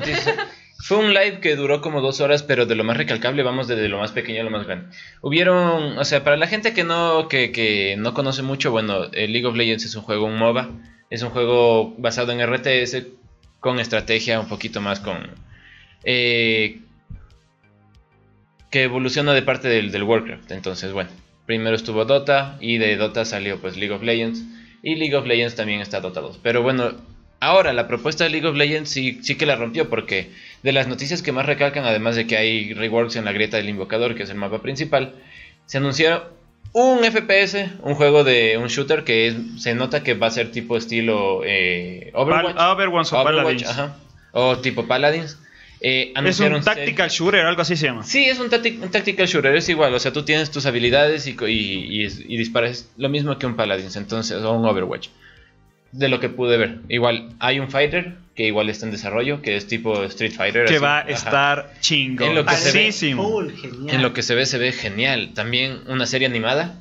Fue 0.79 0.97
un 0.97 1.13
live 1.13 1.39
que 1.39 1.55
duró 1.55 1.81
como 1.81 2.01
dos 2.01 2.21
horas, 2.21 2.43
pero 2.43 2.65
de 2.65 2.75
lo 2.75 2.83
más 2.83 2.97
recalcable 2.97 3.43
vamos 3.43 3.67
desde 3.67 3.89
lo 3.89 3.99
más 3.99 4.11
pequeño 4.11 4.41
a 4.41 4.43
lo 4.43 4.51
más 4.51 4.65
grande. 4.65 4.95
Hubieron, 5.21 5.97
o 5.97 6.05
sea, 6.05 6.23
para 6.23 6.37
la 6.37 6.47
gente 6.47 6.73
que 6.73 6.83
no, 6.83 7.27
que, 7.27 7.51
que 7.51 7.95
no 7.97 8.13
conoce 8.13 8.43
mucho, 8.43 8.71
bueno, 8.71 9.05
el 9.13 9.33
League 9.33 9.47
of 9.47 9.55
Legends 9.55 9.85
es 9.85 9.95
un 9.95 10.03
juego, 10.03 10.25
un 10.25 10.37
MOBA, 10.37 10.69
es 11.09 11.23
un 11.23 11.29
juego 11.29 11.95
basado 11.97 12.31
en 12.31 12.45
RTS 12.45 13.07
con 13.59 13.79
estrategia, 13.79 14.39
un 14.39 14.47
poquito 14.47 14.79
más 14.81 14.99
con... 14.99 15.31
eh, 16.03 16.79
que 18.69 18.83
evoluciona 18.83 19.33
de 19.33 19.41
parte 19.41 19.67
del, 19.67 19.91
del 19.91 20.03
Warcraft. 20.03 20.51
Entonces, 20.51 20.91
bueno, 20.91 21.09
primero 21.45 21.75
estuvo 21.75 22.05
Dota 22.05 22.57
y 22.59 22.77
de 22.77 22.97
Dota 22.97 23.25
salió 23.25 23.59
pues 23.59 23.77
League 23.77 23.93
of 23.93 24.03
Legends 24.03 24.43
y 24.83 24.95
League 24.95 25.15
of 25.15 25.25
Legends 25.25 25.55
también 25.55 25.81
está 25.81 26.01
Dota 26.01 26.21
2. 26.21 26.39
Pero 26.43 26.61
bueno, 26.61 26.91
ahora 27.39 27.73
la 27.73 27.87
propuesta 27.87 28.25
de 28.25 28.29
League 28.29 28.47
of 28.47 28.55
Legends 28.55 28.89
sí, 28.89 29.19
sí 29.23 29.35
que 29.35 29.45
la 29.45 29.55
rompió 29.55 29.89
porque 29.89 30.31
de 30.63 30.71
las 30.71 30.87
noticias 30.87 31.21
que 31.21 31.31
más 31.31 31.45
recalcan, 31.45 31.85
además 31.85 32.15
de 32.15 32.27
que 32.27 32.37
hay 32.37 32.73
reworks 32.73 33.15
en 33.15 33.25
la 33.25 33.31
grieta 33.31 33.57
del 33.57 33.69
invocador, 33.69 34.15
que 34.15 34.23
es 34.23 34.29
el 34.29 34.35
mapa 34.37 34.61
principal, 34.61 35.13
se 35.65 35.77
anunció 35.77 36.23
un 36.73 36.99
FPS, 37.03 37.69
un 37.81 37.95
juego 37.95 38.23
de 38.23 38.57
un 38.57 38.67
shooter 38.67 39.03
que 39.03 39.27
es- 39.27 39.35
se 39.59 39.73
nota 39.75 40.03
que 40.03 40.13
va 40.13 40.27
a 40.27 40.31
ser 40.31 40.51
tipo 40.51 40.77
estilo 40.77 41.41
eh, 41.45 42.11
Overwatch. 42.13 42.55
Pal- 42.55 42.73
Overwatch 42.73 43.13
o 43.13 43.19
Overwatch, 43.21 43.43
Paladins. 43.63 43.69
ajá, 43.69 43.97
o 44.31 44.57
tipo 44.59 44.85
Paladins. 44.87 45.39
Eh, 45.79 46.09
Es 46.11 46.17
anunciaron 46.17 46.57
un 46.57 46.63
tactical 46.63 47.09
shooter, 47.09 47.41
algo 47.45 47.61
así 47.61 47.75
se 47.75 47.85
llama. 47.85 48.03
Sí, 48.03 48.25
es 48.25 48.39
un, 48.39 48.45
un 48.81 48.89
tactical 48.91 49.27
shooter, 49.27 49.55
es 49.55 49.69
igual, 49.69 49.93
o 49.93 49.99
sea, 49.99 50.11
tú 50.11 50.23
tienes 50.23 50.49
tus 50.49 50.65
habilidades 50.65 51.27
y, 51.27 51.31
y, 51.47 52.03
y 52.03 52.07
y 52.27 52.37
disparas 52.37 52.89
lo 52.97 53.09
mismo 53.09 53.37
que 53.37 53.45
un 53.45 53.55
Paladins, 53.55 53.95
entonces, 53.95 54.37
o 54.43 54.51
un 54.53 54.65
Overwatch. 54.65 55.09
De 55.91 56.09
lo 56.09 56.19
que 56.19 56.29
pude 56.29 56.57
ver. 56.57 56.79
Igual, 56.89 57.29
hay 57.39 57.59
un 57.59 57.69
fighter 57.69 58.15
que 58.35 58.45
igual 58.45 58.69
está 58.69 58.85
en 58.85 58.91
desarrollo, 58.91 59.41
que 59.41 59.55
es 59.55 59.67
tipo 59.67 60.03
Street 60.03 60.33
Fighter. 60.33 60.65
Que 60.65 60.75
así, 60.75 60.83
va 60.83 60.97
a 60.97 61.01
ajá. 61.01 61.09
estar 61.11 61.71
chingón. 61.79 62.27
En 62.29 62.35
lo 62.35 62.45
que 62.45 62.55
se 62.55 62.71
ve- 62.71 62.91
genial. 62.91 63.95
En 63.95 64.01
lo 64.01 64.13
que 64.13 64.21
se 64.21 64.35
ve, 64.35 64.45
se 64.45 64.57
ve 64.57 64.71
genial. 64.71 65.31
También 65.33 65.79
una 65.87 66.05
serie 66.05 66.27
animada. 66.27 66.79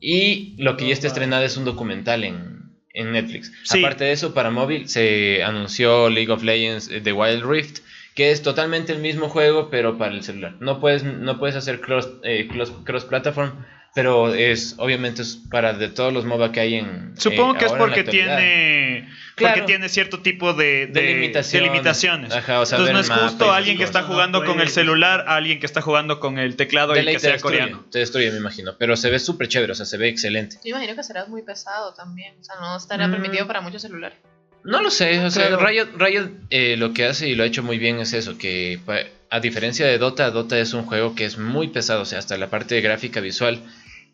Y 0.00 0.54
lo 0.58 0.76
que 0.76 0.86
ya 0.88 0.92
está 0.92 1.06
estrenado 1.06 1.44
es 1.44 1.56
un 1.56 1.64
documental 1.64 2.24
en, 2.24 2.72
en 2.92 3.12
Netflix. 3.12 3.52
Sí. 3.64 3.78
Aparte 3.78 4.04
de 4.04 4.12
eso, 4.12 4.34
para 4.34 4.50
móvil 4.50 4.88
se 4.88 5.44
anunció 5.44 6.10
League 6.10 6.32
of 6.32 6.42
Legends 6.42 6.88
eh, 6.90 7.00
The 7.00 7.12
Wild 7.12 7.44
Rift, 7.44 7.78
que 8.16 8.32
es 8.32 8.42
totalmente 8.42 8.92
el 8.92 8.98
mismo 8.98 9.28
juego, 9.28 9.70
pero 9.70 9.98
para 9.98 10.12
el 10.14 10.24
celular. 10.24 10.56
No 10.58 10.80
puedes, 10.80 11.04
no 11.04 11.38
puedes 11.38 11.54
hacer 11.54 11.80
cross, 11.80 12.08
eh, 12.24 12.48
cross, 12.50 12.72
cross 12.84 13.04
platform, 13.04 13.52
pero 13.94 14.34
es 14.34 14.74
obviamente 14.78 15.22
es 15.22 15.38
para 15.50 15.72
de 15.74 15.88
todos 15.88 16.12
los 16.12 16.24
MOBA 16.24 16.50
que 16.52 16.60
hay 16.60 16.74
en. 16.76 17.12
Supongo 17.18 17.54
eh, 17.54 17.58
que 17.58 17.64
es 17.66 17.72
porque 17.72 18.04
tiene 18.04 19.08
Claro. 19.34 19.54
porque 19.56 19.66
tiene 19.66 19.88
cierto 19.88 20.20
tipo 20.20 20.52
de, 20.52 20.86
de- 20.86 21.00
De 21.00 21.14
limitaciones. 21.14 21.52
de 21.68 21.72
limitaciones. 21.72 22.32
Ajá, 22.34 22.60
o 22.60 22.66
sea, 22.66 22.78
Entonces 22.78 23.08
no 23.08 23.14
es 23.16 23.22
justo 23.22 23.50
alguien 23.52 23.78
que 23.78 23.84
está 23.84 24.02
jugando 24.02 24.40
No 24.40 24.46
con 24.46 24.60
el 24.60 24.68
celular 24.68 25.24
a 25.26 25.36
alguien 25.36 25.58
que 25.58 25.64
está 25.66 25.80
jugando 25.80 26.20
con 26.20 26.38
el 26.38 26.54
teclado 26.56 26.92
De 26.92 27.00
y 27.02 27.06
que 27.06 27.12
te 27.14 27.18
sea 27.20 27.32
destruye, 27.32 27.58
coreano. 27.60 27.84
te 27.90 27.98
destruye, 28.00 28.30
me 28.30 28.36
imagino. 28.36 28.76
Pero 28.78 28.94
se 28.96 29.08
ve 29.10 29.18
súper 29.18 29.48
chévere, 29.48 29.72
o 29.72 29.74
sea, 29.74 29.86
se 29.86 29.96
ve 29.96 30.08
excelente. 30.08 30.56
Yo 30.62 30.70
imagino 30.70 30.94
que 30.94 31.02
será 31.02 31.24
muy 31.26 31.42
pesado 31.42 31.94
también. 31.94 32.34
O 32.40 32.44
sea, 32.44 32.56
no 32.60 32.76
estará 32.76 33.08
Mm. 33.08 33.10
permitido 33.12 33.46
para 33.46 33.62
muchos 33.62 33.80
celulares. 33.82 34.18
No 34.64 34.80
lo 34.82 34.90
sé, 34.90 35.18
o 35.24 35.30
sea, 35.30 35.48
Claro. 35.48 35.66
Riot, 35.66 35.88
Riot, 35.96 36.30
eh, 36.50 36.76
lo 36.76 36.92
que 36.92 37.06
hace 37.06 37.28
y 37.28 37.34
lo 37.34 37.42
ha 37.42 37.46
hecho 37.46 37.62
muy 37.64 37.78
bien 37.78 37.98
es 38.00 38.12
eso, 38.12 38.36
que 38.38 38.78
a 39.30 39.40
diferencia 39.40 39.86
de 39.86 39.96
Dota, 39.98 40.30
Dota 40.30 40.56
es 40.58 40.72
un 40.74 40.84
juego 40.84 41.14
que 41.16 41.24
es 41.24 41.36
muy 41.38 41.68
pesado, 41.68 42.02
o 42.02 42.04
sea, 42.04 42.18
hasta 42.20 42.36
la 42.36 42.48
parte 42.48 42.74
de 42.76 42.80
gráfica 42.82 43.18
visual 43.20 43.60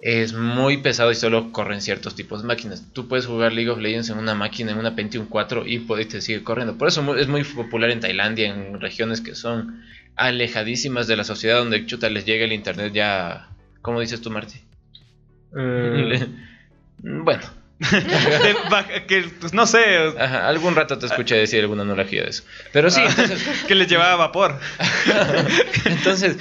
es 0.01 0.33
muy 0.33 0.77
pesado 0.77 1.11
y 1.11 1.15
solo 1.17 1.51
corren 1.51 1.81
ciertos 1.83 2.15
tipos 2.15 2.43
de 2.43 2.49
máquinas. 2.49 2.85
Tú 2.93 3.09
puedes 3.09 3.27
jugar 3.27 3.53
League 3.53 3.71
of 3.71 3.79
Legends 3.79 4.11
en 4.11 4.19
una 4.19 4.35
máquina, 4.35 4.71
en 4.73 4.79
una 4.79 4.95
Pentium 4.95 5.27
4 5.27 5.67
y 5.67 5.79
te 6.05 6.21
sigue 6.21 6.45
corriendo. 6.45 6.77
Por 6.79 6.89
eso 6.89 7.17
es 7.17 7.27
muy 7.29 7.43
popular 7.45 7.91
en 7.91 8.01
Tailandia, 8.01 8.49
en 8.49 8.81
regiones 8.81 9.21
que 9.21 9.35
son 9.35 9.83
alejadísimas 10.17 11.07
de 11.07 11.17
la 11.17 11.25
sociedad 11.25 11.59
donde 11.59 11.85
chuta 11.87 12.11
les 12.11 12.25
llega 12.25 12.45
el 12.45 12.53
internet 12.53 12.93
ya, 12.93 13.49
¿cómo 13.83 14.01
dices 14.01 14.21
tú, 14.21 14.31
Marty? 14.31 14.59
bueno, 16.99 17.43
De 17.79 18.57
baja- 18.71 19.07
que, 19.07 19.23
pues, 19.41 19.53
no 19.55 19.67
sé, 19.67 19.81
Ajá, 20.19 20.49
algún 20.49 20.75
rato 20.75 20.99
te 20.99 21.07
escuché 21.07 21.37
decir 21.37 21.61
alguna 21.61 21.83
analogía 21.83 22.23
de 22.25 22.31
eso. 22.31 22.43
Pero 22.73 22.91
sí, 22.91 23.01
entonces, 23.01 23.43
que 23.69 23.75
les 23.75 23.89
llevaba 23.89 24.17
vapor. 24.17 24.59
entonces 25.85 26.37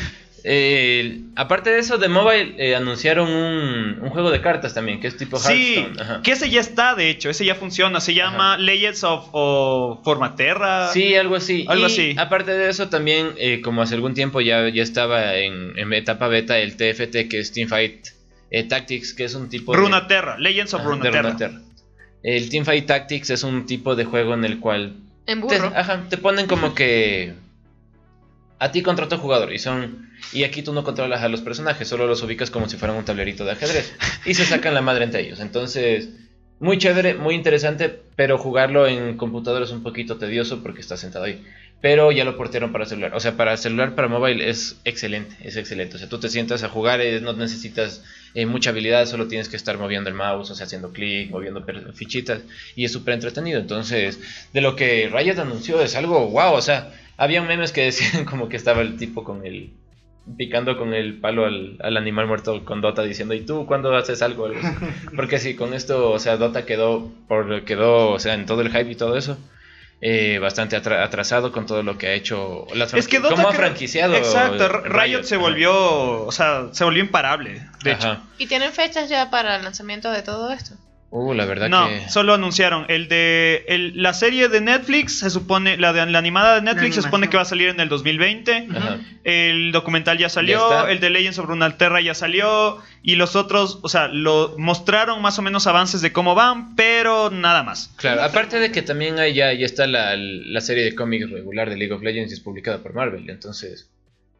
eh, 0.49 1.23
aparte 1.35 1.71
de 1.71 1.79
eso, 1.79 1.97
de 1.97 2.07
mobile 2.07 2.55
eh, 2.57 2.73
anunciaron 2.75 3.27
un, 3.29 3.99
un 4.01 4.09
juego 4.11 4.31
de 4.31 4.39
cartas 4.39 4.73
también, 4.73 5.01
que 5.01 5.07
es 5.07 5.17
tipo 5.17 5.37
Sí, 5.39 5.75
Hearthstone. 5.75 6.01
Ajá. 6.01 6.21
que 6.23 6.31
ese 6.31 6.49
ya 6.49 6.61
está, 6.61 6.95
de 6.95 7.09
hecho, 7.09 7.29
ese 7.29 7.43
ya 7.43 7.55
funciona. 7.55 7.99
Se 7.99 8.13
llama 8.13 8.57
Legends 8.57 9.03
of 9.03 9.27
o 9.33 9.99
Formaterra. 10.05 10.87
Sí, 10.93 11.15
algo 11.15 11.35
así. 11.35 11.65
Algo 11.67 11.83
y 11.83 11.85
así. 11.87 12.15
aparte 12.17 12.51
de 12.51 12.69
eso, 12.69 12.87
también, 12.87 13.31
eh, 13.37 13.59
como 13.61 13.81
hace 13.81 13.95
algún 13.95 14.13
tiempo 14.13 14.39
ya, 14.39 14.69
ya 14.69 14.83
estaba 14.83 15.35
en, 15.35 15.77
en 15.77 15.91
etapa 15.91 16.27
beta 16.29 16.57
el 16.57 16.77
TFT, 16.77 17.27
que 17.29 17.39
es 17.39 17.51
Teamfight 17.51 18.07
eh, 18.49 18.63
Tactics, 18.63 19.13
que 19.13 19.25
es 19.25 19.35
un 19.35 19.49
tipo 19.49 19.73
de... 19.73 19.79
Runaterra, 19.79 20.37
Legends 20.39 20.73
of 20.73 20.81
Ajá, 20.81 20.95
de 20.95 21.11
Runaterra. 21.11 21.61
El 22.23 22.49
Teamfight 22.49 22.85
Tactics 22.85 23.29
es 23.31 23.43
un 23.43 23.65
tipo 23.65 23.95
de 23.97 24.05
juego 24.05 24.33
en 24.33 24.45
el 24.45 24.59
cual 24.59 24.95
En 25.25 25.39
te, 25.45 25.57
burro. 25.59 25.73
ajá, 25.75 26.05
te 26.09 26.17
ponen 26.17 26.47
como 26.47 26.73
que 26.73 27.33
a 28.59 28.71
ti 28.71 28.81
contra 28.81 29.05
otro 29.05 29.17
jugador 29.17 29.51
y 29.53 29.59
son 29.59 30.06
y 30.33 30.43
aquí 30.43 30.61
tú 30.61 30.73
no 30.73 30.83
controlas 30.83 31.21
a 31.21 31.29
los 31.29 31.41
personajes, 31.41 31.87
solo 31.87 32.07
los 32.07 32.21
ubicas 32.23 32.51
como 32.51 32.67
si 32.67 32.77
fueran 32.77 32.97
un 32.97 33.05
tablerito 33.05 33.45
de 33.45 33.51
ajedrez 33.51 33.93
y 34.25 34.33
se 34.33 34.45
sacan 34.45 34.73
la 34.73 34.81
madre 34.81 35.05
entre 35.05 35.21
ellos. 35.21 35.39
Entonces, 35.39 36.09
muy 36.59 36.77
chévere, 36.79 37.13
muy 37.13 37.35
interesante, 37.35 38.01
pero 38.15 38.37
jugarlo 38.37 38.87
en 38.87 39.15
computador 39.15 39.61
es 39.61 39.71
un 39.71 39.83
poquito 39.83 40.17
tedioso 40.17 40.63
porque 40.63 40.81
estás 40.81 40.99
sentado 40.99 41.25
ahí. 41.25 41.43
Pero 41.79 42.11
ya 42.11 42.25
lo 42.25 42.35
portaron 42.35 42.71
para 42.71 42.87
celular. 42.87 43.13
O 43.13 43.19
sea, 43.19 43.37
para 43.37 43.55
celular, 43.55 43.93
para 43.93 44.07
mobile 44.07 44.49
es 44.49 44.79
excelente, 44.83 45.35
es 45.41 45.55
excelente. 45.55 45.95
O 45.95 45.99
sea, 45.99 46.09
tú 46.09 46.19
te 46.19 46.29
sientas 46.29 46.63
a 46.63 46.69
jugar, 46.69 46.99
eh, 47.01 47.21
no 47.21 47.33
necesitas 47.33 48.03
eh, 48.33 48.47
mucha 48.47 48.71
habilidad, 48.71 49.05
solo 49.05 49.27
tienes 49.27 49.47
que 49.47 49.55
estar 49.55 49.77
moviendo 49.77 50.09
el 50.09 50.15
mouse, 50.15 50.49
o 50.49 50.55
sea, 50.55 50.65
haciendo 50.65 50.91
clic, 50.91 51.29
moviendo 51.29 51.63
fichitas, 51.93 52.41
y 52.75 52.85
es 52.85 52.91
súper 52.91 53.13
entretenido. 53.13 53.59
Entonces, 53.59 54.19
de 54.51 54.61
lo 54.61 54.75
que 54.75 55.11
Riot 55.13 55.39
anunció 55.39 55.79
es 55.79 55.95
algo 55.95 56.27
wow, 56.29 56.53
o 56.53 56.61
sea, 56.63 56.91
había 57.17 57.43
memes 57.43 57.71
que 57.71 57.83
decían 57.83 58.25
como 58.29 58.49
que 58.49 58.57
estaba 58.57 58.81
el 58.81 58.97
tipo 58.97 59.23
con 59.23 59.45
el 59.45 59.71
picando 60.35 60.77
con 60.77 60.93
el 60.93 61.19
palo 61.19 61.45
al, 61.45 61.77
al 61.81 61.95
animal 61.97 62.27
muerto 62.27 62.65
con 62.65 62.81
Dota 62.81 63.03
diciendo, 63.03 63.33
¿y 63.33 63.45
tú 63.45 63.65
cuándo 63.65 63.95
haces 63.95 64.21
algo? 64.21 64.49
Porque 65.15 65.39
sí, 65.39 65.55
con 65.55 65.73
esto, 65.73 66.11
o 66.11 66.19
sea, 66.19 66.37
Dota 66.37 66.65
quedó, 66.65 67.11
por, 67.27 67.63
quedó, 67.63 68.09
o 68.09 68.19
sea, 68.19 68.33
en 68.33 68.45
todo 68.45 68.61
el 68.61 68.69
hype 68.69 68.91
y 68.91 68.95
todo 68.95 69.15
eso, 69.17 69.37
eh, 70.01 70.37
bastante 70.39 70.75
atra- 70.77 71.03
atrasado 71.03 71.51
con 71.51 71.65
todo 71.65 71.81
lo 71.83 71.97
que 71.97 72.07
ha 72.07 72.13
hecho. 72.13 72.65
La 72.75 72.85
Es 72.85 73.07
que 73.07 73.19
Dota 73.19 73.35
¿Cómo 73.35 73.47
ha 73.49 73.53
franquiciado? 73.53 74.15
Exacto, 74.15 74.81
Riot 74.83 75.23
se 75.23 75.35
Ajá. 75.35 75.43
volvió, 75.43 76.23
o 76.25 76.31
sea, 76.31 76.67
se 76.71 76.83
volvió 76.83 77.03
imparable, 77.03 77.61
de 77.83 77.91
hecho. 77.93 78.17
¿Y 78.37 78.47
tienen 78.47 78.73
fechas 78.73 79.09
ya 79.09 79.29
para 79.29 79.55
el 79.55 79.63
lanzamiento 79.63 80.11
de 80.11 80.21
todo 80.23 80.51
esto? 80.51 80.75
Uh, 81.09 81.33
la 81.33 81.45
verdad 81.45 81.69
No, 81.69 81.87
que. 81.87 82.09
solo 82.09 82.33
anunciaron 82.33 82.85
el 82.89 83.07
de 83.07 83.63
el- 83.69 84.01
la 84.01 84.13
serie 84.13 84.49
de 84.49 84.59
Netflix, 84.59 85.19
se 85.19 85.29
supone 85.29 85.77
la 85.77 85.93
de 85.93 86.05
la 86.05 86.19
animada 86.19 86.55
de 86.55 86.61
Netflix 86.61 86.95
se 86.95 87.01
supone 87.01 87.29
que 87.29 87.37
va 87.37 87.43
a 87.43 87.45
salir 87.45 87.69
en 87.69 87.79
el 87.79 87.87
2020. 87.87 88.67
Ajá. 88.75 88.97
El 89.23 89.71
documental 89.71 90.17
ya 90.17 90.27
salió, 90.27 90.69
Ya 90.69 90.91
el 90.91 90.99
de 90.99 91.09
Legends 91.09 91.39
of 91.39 91.45
Runeterra 91.45 92.01
ya 92.01 92.13
salió 92.13 92.79
y 93.03 93.15
los 93.15 93.37
otros, 93.37 93.79
o 93.83 93.89
sea, 93.89 94.09
lo 94.09 94.55
mostraron 94.57 95.21
más 95.21 95.39
o 95.39 95.41
menos 95.41 95.65
avances 95.65 96.01
de 96.01 96.11
cómo 96.11 96.35
van, 96.35 96.75
pero 96.75 97.29
nada 97.29 97.63
más. 97.63 97.93
Claro, 97.95 98.21
aparte 98.23 98.59
de 98.59 98.71
que 98.73 98.81
también 98.81 99.17
hay 99.17 99.33
ya, 99.33 99.53
ya 99.53 99.65
está 99.65 99.87
la, 99.87 100.15
la 100.17 100.59
serie 100.59 100.83
de 100.83 100.93
cómics 100.93 101.29
regular 101.31 101.69
de 101.69 101.77
League 101.77 101.93
of 101.93 102.01
Legends 102.03 102.31
y 102.31 102.33
es 102.35 102.41
publicada 102.41 102.79
por 102.83 102.93
Marvel, 102.93 103.29
entonces 103.29 103.89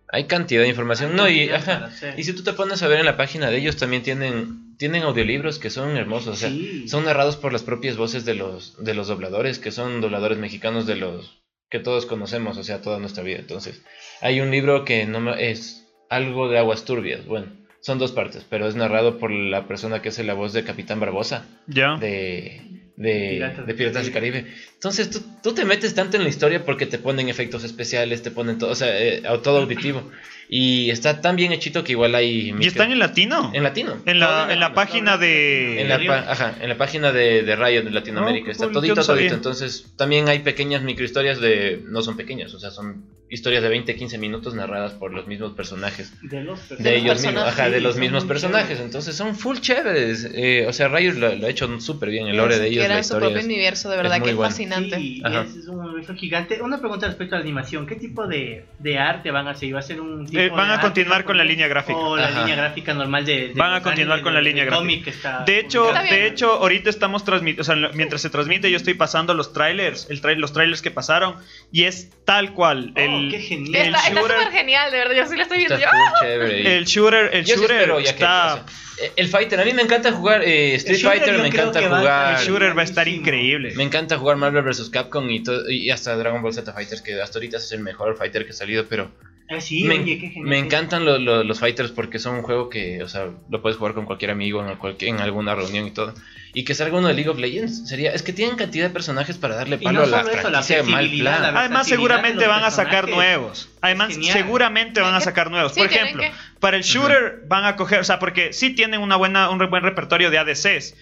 Hay 0.09 0.25
cantidad 0.25 0.61
de 0.61 0.69
información. 0.69 1.15
No, 1.15 1.27
y, 1.29 1.49
ajá, 1.49 1.89
y 2.15 2.23
si 2.23 2.33
tú 2.33 2.43
te 2.43 2.53
pones 2.53 2.81
a 2.81 2.87
ver 2.87 2.99
en 2.99 3.05
la 3.05 3.17
página 3.17 3.49
de 3.49 3.57
ellos, 3.57 3.75
también 3.75 4.03
tienen, 4.03 4.75
tienen 4.77 5.03
audiolibros 5.03 5.59
que 5.59 5.69
son 5.69 5.97
hermosos. 5.97 6.33
O 6.35 6.37
sea, 6.37 6.49
Sí. 6.49 6.87
son 6.87 7.03
narrados 7.05 7.35
por 7.35 7.51
las 7.51 7.63
propias 7.63 7.97
voces 7.97 8.23
de 8.23 8.33
los, 8.35 8.81
de 8.83 8.93
los 8.93 9.07
dobladores, 9.07 9.59
que 9.59 9.71
son 9.71 9.99
dobladores 9.99 10.37
mexicanos 10.37 10.85
de 10.87 10.95
los 10.95 11.41
que 11.69 11.79
todos 11.79 12.05
conocemos, 12.05 12.57
o 12.57 12.63
sea, 12.63 12.81
toda 12.81 12.99
nuestra 12.99 13.23
vida. 13.23 13.39
Entonces, 13.39 13.83
hay 14.21 14.39
un 14.39 14.49
libro 14.51 14.85
que 14.85 15.05
no 15.05 15.19
me- 15.19 15.49
es 15.51 15.85
algo 16.09 16.47
de 16.47 16.57
aguas 16.59 16.85
turbias. 16.85 17.25
Bueno, 17.25 17.47
son 17.81 17.99
dos 17.99 18.13
partes, 18.13 18.45
pero 18.49 18.67
es 18.69 18.75
narrado 18.75 19.17
por 19.19 19.29
la 19.31 19.67
persona 19.67 20.01
que 20.01 20.09
hace 20.09 20.23
la 20.23 20.33
voz 20.35 20.53
de 20.53 20.63
Capitán 20.63 21.01
Barbosa 21.01 21.45
Ya. 21.67 21.97
de, 21.97 22.61
de, 22.97 23.29
Piratas 23.29 23.57
de 23.57 23.63
del 23.65 23.75
Piratas 23.75 24.03
del 24.03 24.13
Caribe. 24.13 24.45
Entonces 24.73 25.09
tú, 25.09 25.21
tú 25.41 25.53
te 25.53 25.63
metes 25.63 25.93
tanto 25.93 26.17
en 26.17 26.23
la 26.23 26.29
historia 26.29 26.65
porque 26.65 26.85
te 26.85 26.97
ponen 26.97 27.29
efectos 27.29 27.63
especiales, 27.63 28.23
te 28.23 28.31
ponen 28.31 28.57
todo, 28.57 28.71
o 28.71 28.75
sea, 28.75 28.89
eh, 28.99 29.21
todo 29.43 29.59
auditivo. 29.59 30.11
Y 30.49 30.89
está 30.91 31.19
tan 31.19 31.35
bien 31.35 31.51
hechito 31.51 31.83
que 31.83 31.91
igual 31.91 32.15
hay... 32.15 32.55
¿Y 32.57 32.65
están 32.67 32.91
en 32.91 32.99
latino? 32.99 33.51
en 33.53 33.63
latino. 33.63 33.97
En 34.05 34.19
la, 34.19 34.47
en 34.51 34.59
la 34.61 34.73
página 34.73 35.17
de... 35.17 35.81
En 35.81 35.89
la, 35.89 35.99
pa- 35.99 36.31
ajá, 36.31 36.55
en 36.61 36.69
la 36.69 36.77
página 36.77 37.11
de, 37.11 37.43
de 37.43 37.55
Riot 37.55 37.83
de 37.83 37.91
Latinoamérica 37.91 38.47
Oh, 38.49 38.51
está 38.51 38.71
todito, 38.71 39.03
sabía. 39.03 39.21
todito. 39.23 39.35
Entonces 39.35 39.91
también 39.97 40.29
hay 40.29 40.39
pequeñas 40.39 40.83
microhistorias 40.83 41.41
de... 41.41 41.81
No 41.85 42.01
son 42.01 42.15
pequeñas, 42.15 42.53
o 42.53 42.59
sea, 42.59 42.71
son 42.71 43.03
historias 43.29 43.61
de 43.61 43.67
20, 43.67 43.93
15 43.97 44.17
minutos 44.19 44.55
narradas 44.55 44.93
por 44.93 45.11
los 45.13 45.27
mismos 45.27 45.51
personajes. 45.51 46.13
De 46.21 46.41
los 46.45 46.69
De 46.69 46.75
los 46.77 46.85
ellos 46.85 47.03
mismos, 47.17 47.23
personajes, 47.33 47.59
ajá, 47.59 47.69
de 47.69 47.81
los 47.81 47.97
mismos 47.97 48.23
personajes. 48.23 48.79
Entonces 48.79 49.15
son 49.17 49.35
full 49.35 49.57
chéveres. 49.57 50.29
Eh, 50.33 50.65
o 50.65 50.71
sea, 50.71 50.87
Riot 50.87 51.15
lo, 51.15 51.35
lo 51.35 51.47
ha 51.47 51.49
hecho 51.49 51.77
súper 51.81 52.09
bien. 52.09 52.27
El 52.27 52.37
lore 52.37 52.57
de 52.57 52.67
ellos, 52.67 52.87
la 52.87 52.93
Era 52.93 53.03
su 53.03 53.17
propio 53.17 53.39
es- 53.39 53.43
universo, 53.45 53.89
de 53.89 53.97
verdad 53.97 54.21
que 54.21 54.29
es 54.29 54.35
bueno. 54.37 54.49
fascinante. 54.49 54.95
Sí, 54.97 55.21
Ajá. 55.25 55.41
es, 55.41 55.67
un 55.67 55.79
universo 55.79 56.15
gigante. 56.15 56.61
Una 56.61 56.79
pregunta 56.79 57.07
respecto 57.07 57.35
a 57.35 57.39
la 57.39 57.43
animación. 57.43 57.85
¿Qué 57.85 57.95
tipo 57.95 58.27
de, 58.27 58.63
de 58.79 58.97
arte 58.97 59.29
van 59.31 59.49
a 59.49 59.55
seguir? 59.55 59.75
¿Va 59.75 59.79
a 59.79 59.83
ser 59.83 59.99
un 59.99 60.25
Eh, 60.37 60.49
van 60.49 60.71
a 60.71 60.79
continuar 60.79 61.23
con 61.23 61.37
la 61.37 61.43
línea 61.43 61.67
gráfica. 61.67 61.97
O 61.99 62.15
la 62.15 62.27
Ajá. 62.27 62.39
línea 62.41 62.55
gráfica 62.55 62.93
normal 62.93 63.25
de... 63.25 63.49
de 63.49 63.53
Van 63.55 63.73
a 63.73 63.81
continuar 63.81 64.21
con 64.21 64.33
la 64.33 64.41
línea 64.41 64.63
gráfica. 64.65 64.79
cómic 64.79 65.03
que 65.03 65.09
está 65.09 65.43
De 65.45 65.59
hecho. 65.59 65.87
Está 65.89 66.03
de 66.03 66.27
hecho, 66.27 66.51
ahorita 66.51 66.89
estamos 66.89 67.23
transmitiendo, 67.25 67.61
o 67.61 67.65
sea, 67.65 67.75
mientras 67.93 68.21
se 68.21 68.29
transmite, 68.29 68.69
yo 68.71 68.77
estoy 68.77 68.93
pasando 68.93 69.33
los 69.33 69.53
trailers, 69.53 70.09
el 70.09 70.21
trai- 70.21 70.37
los 70.37 70.53
trailers 70.53 70.81
que 70.81 70.91
pasaron, 70.91 71.35
y 71.71 71.83
es 71.83 72.09
tal 72.25 72.53
cual. 72.53 72.93
Oh, 72.95 72.99
el, 72.99 73.31
qué 73.31 73.39
genial. 73.39 73.87
el 73.87 73.95
Está 73.95 74.21
súper 74.21 74.51
genial, 74.51 74.91
de 74.91 74.97
verdad. 74.97 75.15
Yo 75.15 75.25
sí 75.25 75.35
lo 75.35 75.41
estoy 75.43 75.57
viendo. 75.57 75.75
Está 75.75 75.91
Yo, 76.21 76.31
el 76.43 76.85
shooter, 76.85 77.29
el 77.33 77.45
Yo 77.45 77.55
shooter 77.55 77.91
está. 78.03 78.65
eh, 79.01 79.11
el 79.15 79.27
fighter, 79.27 79.59
a 79.59 79.65
mí 79.65 79.73
me 79.73 79.81
encanta 79.83 80.11
jugar 80.11 80.41
eh, 80.43 80.75
Street 80.75 81.01
Fighter, 81.01 81.37
me 81.39 81.47
encanta 81.47 81.81
jugar. 81.81 82.39
el 82.39 82.45
shooter 82.45 82.77
va 82.77 82.81
a 82.81 82.85
estar 82.85 83.07
increíble. 83.07 83.73
Me 83.75 83.83
encanta 83.83 84.17
jugar 84.17 84.37
Marvel 84.37 84.63
vs. 84.63 84.89
Capcom 84.89 85.29
y, 85.29 85.43
todo, 85.43 85.69
y 85.69 85.89
hasta 85.91 86.15
Dragon 86.15 86.41
Ball 86.41 86.53
Z 86.53 86.71
Fighters, 86.73 87.01
que 87.01 87.21
hasta 87.21 87.37
ahorita 87.39 87.57
es 87.57 87.71
el 87.71 87.79
mejor 87.81 88.17
fighter 88.17 88.43
que 88.45 88.51
ha 88.51 88.55
salido, 88.55 88.85
pero 88.89 89.11
Ah, 89.49 89.61
sí, 89.61 89.83
me, 89.85 89.99
oye, 89.99 90.19
qué 90.19 90.27
genial. 90.27 90.45
me 90.49 90.57
encantan 90.57 91.05
lo- 91.05 91.17
lo- 91.19 91.43
los 91.43 91.59
fighters 91.59 91.91
porque 91.91 92.19
son 92.19 92.35
un 92.35 92.41
juego 92.41 92.69
que, 92.69 93.01
o 93.01 93.07
sea, 93.07 93.29
lo 93.49 93.61
puedes 93.61 93.77
jugar 93.77 93.93
con 93.93 94.05
cualquier 94.05 94.31
amigo 94.31 94.65
en, 94.67 94.75
cualquier, 94.77 95.11
en 95.15 95.21
alguna 95.21 95.55
reunión 95.55 95.87
y 95.87 95.91
todo. 95.91 96.13
Y 96.53 96.63
que 96.65 96.73
salga 96.73 96.97
uno 96.97 97.07
de 97.07 97.13
League 97.13 97.29
of 97.29 97.37
Legends 97.37 97.87
sería, 97.87 98.11
es 98.11 98.23
que 98.23 98.33
tienen 98.33 98.57
cantidad 98.57 98.85
de 98.87 98.89
personajes 98.93 99.37
para 99.37 99.55
darle 99.55 99.77
Y 99.79 99.83
palo 99.85 99.99
no 99.99 100.03
a 100.05 100.07
la 100.07 100.23
franquicia 100.25 100.77
de 100.77 100.83
mal 100.83 101.09
plan. 101.09 101.41
la 101.53 101.59
Además, 101.61 101.87
seguramente 101.87 102.39
los 102.41 102.49
van 102.49 102.63
a 102.65 102.71
sacar 102.71 103.07
nuevos. 103.09 103.69
Además, 103.79 104.09
genial. 104.13 104.33
seguramente 104.33 104.99
van 104.99 105.13
a 105.13 105.21
sacar 105.21 105.49
nuevos. 105.49 105.73
Sí, 105.73 105.79
Por 105.81 105.91
ejemplo, 105.93 106.23
que. 106.23 106.31
para 106.59 106.75
el 106.75 106.83
shooter 106.83 107.43
van 107.47 107.63
a 107.65 107.75
coger, 107.77 107.99
o 107.99 108.03
sea, 108.03 108.19
porque 108.19 108.51
sí 108.53 108.71
tienen 108.71 108.99
una 109.01 109.15
buena, 109.15 109.49
un 109.49 109.59
buen 109.69 109.83
repertorio 109.83 110.29
de 110.29 110.39
ADCs, 110.39 110.95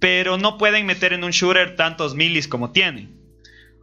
pero 0.00 0.38
no 0.38 0.56
pueden 0.58 0.86
meter 0.86 1.12
en 1.12 1.24
un 1.24 1.30
shooter 1.30 1.76
tantos 1.76 2.14
milis 2.14 2.48
como 2.48 2.72
tienen. 2.72 3.16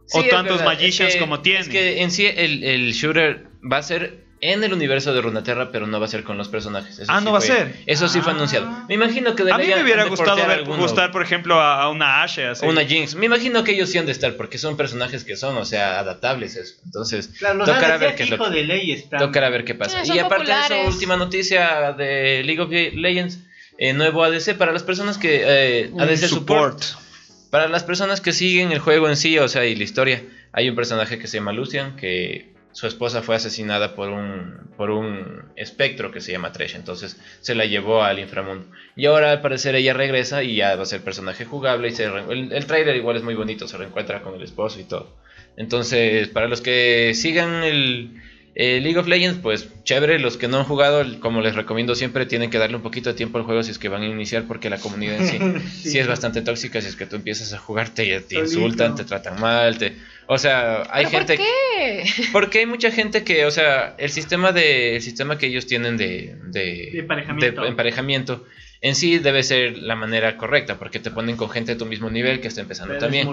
Sí, 0.06 0.18
o 0.18 0.24
tantos 0.28 0.58
verdad, 0.58 0.72
magicians 0.74 1.10
es 1.10 1.14
que- 1.14 1.20
como 1.20 1.40
tienen. 1.40 1.62
Es 1.62 1.68
que 1.68 2.02
en 2.02 2.10
sí 2.10 2.26
el, 2.26 2.62
el 2.64 2.92
shooter 2.92 3.46
va 3.70 3.78
a 3.78 3.82
ser 3.82 4.24
en 4.40 4.62
el 4.62 4.74
universo 4.74 5.14
de 5.14 5.22
Runeterra, 5.22 5.70
pero 5.72 5.86
no 5.86 5.98
va 6.00 6.04
a 6.04 6.08
ser 6.08 6.22
con 6.22 6.36
los 6.36 6.48
personajes. 6.48 6.98
Eso 6.98 7.10
Ah, 7.10 7.20
sí 7.20 7.24
no 7.24 7.32
va 7.32 7.38
a 7.38 7.40
ser. 7.40 7.76
Eso 7.86 8.08
sí 8.08 8.20
fue 8.20 8.32
Ah. 8.32 8.34
anunciado. 8.34 8.66
Me 8.88 8.94
imagino 8.94 9.34
que 9.34 9.42
de 9.42 9.52
A 9.52 9.56
mí 9.56 9.64
me 9.66 9.82
hubiera 9.82 10.04
gustado 10.04 10.36
ver, 10.36 10.50
alguno. 10.58 10.76
gustar, 10.82 11.10
por 11.12 11.22
ejemplo, 11.22 11.58
a, 11.60 11.82
a 11.82 11.88
una 11.88 12.22
Ashe 12.22 12.44
así. 12.46 12.66
Una 12.66 12.84
Jinx. 12.84 13.14
Me 13.14 13.24
imagino 13.24 13.64
que 13.64 13.72
ellos 13.72 13.88
sí 13.88 13.96
han 13.96 14.04
de 14.04 14.12
estar 14.12 14.34
porque 14.36 14.58
son 14.58 14.76
personajes 14.76 15.24
que 15.24 15.36
son, 15.36 15.56
o 15.56 15.64
sea, 15.64 15.98
adaptables. 15.98 16.56
Eso. 16.56 16.74
Entonces, 16.84 17.28
Claro, 17.38 17.60
tocará 17.64 17.96
ver 17.96 18.16
qué 18.16 18.26
lo 18.26 18.50
de 18.50 18.64
ley 18.64 19.02
tocará 19.18 19.48
ver 19.48 19.64
qué 19.64 19.74
pasa. 19.74 20.04
Sí, 20.04 20.12
y 20.14 20.18
aparte 20.18 20.52
de 20.52 20.80
eso, 20.82 20.88
última 20.88 21.16
noticia 21.16 21.92
de 21.96 22.42
League 22.44 22.60
of 22.60 22.70
Legends. 22.70 23.38
eh, 23.78 23.92
nuevo 23.94 24.22
ADC 24.24 24.54
para 24.58 24.72
las 24.72 24.82
personas 24.84 25.16
que 25.18 25.42
eh, 25.44 25.88
Un 25.90 26.00
ADC 26.02 26.28
support. 26.28 26.80
support. 26.82 27.04
Para 27.50 27.66
las 27.68 27.82
personas 27.82 28.20
que 28.20 28.32
siguen 28.32 28.72
el 28.72 28.78
juego 28.78 29.08
en 29.08 29.16
sí, 29.16 29.38
o 29.38 29.48
sea, 29.48 29.64
y 29.64 29.74
la 29.74 29.84
historia, 29.84 30.22
hay 30.52 30.68
un 30.68 30.76
personaje 30.76 31.18
que 31.18 31.26
se 31.28 31.38
llama 31.38 31.52
Lucian, 31.52 31.96
que 31.96 32.52
su 32.74 32.88
esposa 32.88 33.22
fue 33.22 33.36
asesinada 33.36 33.94
por 33.94 34.08
un, 34.08 34.72
por 34.76 34.90
un 34.90 35.44
espectro 35.54 36.10
que 36.10 36.20
se 36.20 36.32
llama 36.32 36.50
Tresh, 36.50 36.74
entonces 36.74 37.20
se 37.40 37.54
la 37.54 37.66
llevó 37.66 38.02
al 38.02 38.18
inframundo. 38.18 38.66
Y 38.96 39.06
ahora 39.06 39.30
al 39.30 39.40
parecer 39.40 39.76
ella 39.76 39.94
regresa 39.94 40.42
y 40.42 40.56
ya 40.56 40.74
va 40.74 40.82
a 40.82 40.86
ser 40.86 41.00
personaje 41.00 41.44
jugable. 41.44 41.88
Y 41.88 42.02
el, 42.02 42.52
el 42.52 42.66
trailer 42.66 42.96
igual 42.96 43.16
es 43.16 43.22
muy 43.22 43.36
bonito, 43.36 43.68
se 43.68 43.76
reencuentra 43.76 44.22
con 44.22 44.34
el 44.34 44.42
esposo 44.42 44.80
y 44.80 44.84
todo. 44.84 45.14
Entonces, 45.56 46.28
para 46.28 46.48
los 46.48 46.60
que 46.60 47.12
sigan 47.14 47.62
el, 47.62 48.20
el 48.54 48.84
League 48.84 48.98
of 48.98 49.08
Legends, 49.08 49.40
pues 49.40 49.68
chévere. 49.82 50.18
Los 50.18 50.36
que 50.36 50.46
no 50.46 50.58
han 50.58 50.64
jugado, 50.64 51.04
como 51.20 51.40
les 51.40 51.56
recomiendo 51.56 51.94
siempre, 51.94 52.24
tienen 52.26 52.50
que 52.50 52.58
darle 52.58 52.76
un 52.76 52.82
poquito 52.82 53.10
de 53.10 53.16
tiempo 53.16 53.38
al 53.38 53.44
juego 53.44 53.62
si 53.62 53.72
es 53.72 53.78
que 53.78 53.88
van 53.88 54.02
a 54.02 54.06
iniciar, 54.06 54.44
porque 54.46 54.70
la 54.70 54.78
comunidad 54.78 55.16
en 55.16 55.60
sí 55.60 55.60
sí, 55.90 55.98
es 55.98 56.06
bastante 56.06 56.42
tóxica. 56.42 56.80
Si 56.80 56.88
es 56.88 56.96
que 56.96 57.06
tú 57.06 57.16
empiezas 57.16 57.52
a 57.52 57.58
jugar, 57.58 57.88
te, 57.90 58.20
te 58.20 58.38
insultan, 58.38 58.94
te 58.94 59.04
tratan 59.04 59.40
mal. 59.40 59.78
Te, 59.78 59.94
o 60.26 60.38
sea, 60.38 60.84
hay 60.90 61.06
¿Pero 61.06 61.18
gente. 61.18 61.36
¿Por 61.36 61.46
qué? 61.46 62.04
Porque 62.32 62.58
hay 62.60 62.66
mucha 62.66 62.90
gente 62.90 63.24
que, 63.24 63.44
o 63.44 63.50
sea, 63.50 63.94
el 63.98 64.10
sistema 64.10 64.52
de 64.52 64.96
el 64.96 65.02
sistema 65.02 65.36
que 65.36 65.46
ellos 65.46 65.66
tienen 65.66 65.96
de, 65.96 66.36
de, 66.46 66.90
De 66.92 66.98
emparejamiento. 67.00 67.62
de 67.62 67.68
emparejamiento 67.68 68.44
en 68.84 68.94
sí 68.94 69.18
debe 69.18 69.42
ser 69.42 69.78
la 69.78 69.96
manera 69.96 70.36
correcta, 70.36 70.78
porque 70.78 70.98
te 70.98 71.10
ponen 71.10 71.36
con 71.38 71.48
gente 71.48 71.72
de 71.72 71.78
tu 71.78 71.86
mismo 71.86 72.10
nivel 72.10 72.42
que 72.42 72.48
está 72.48 72.60
empezando 72.60 72.92
Pero 72.92 73.00
también. 73.00 73.28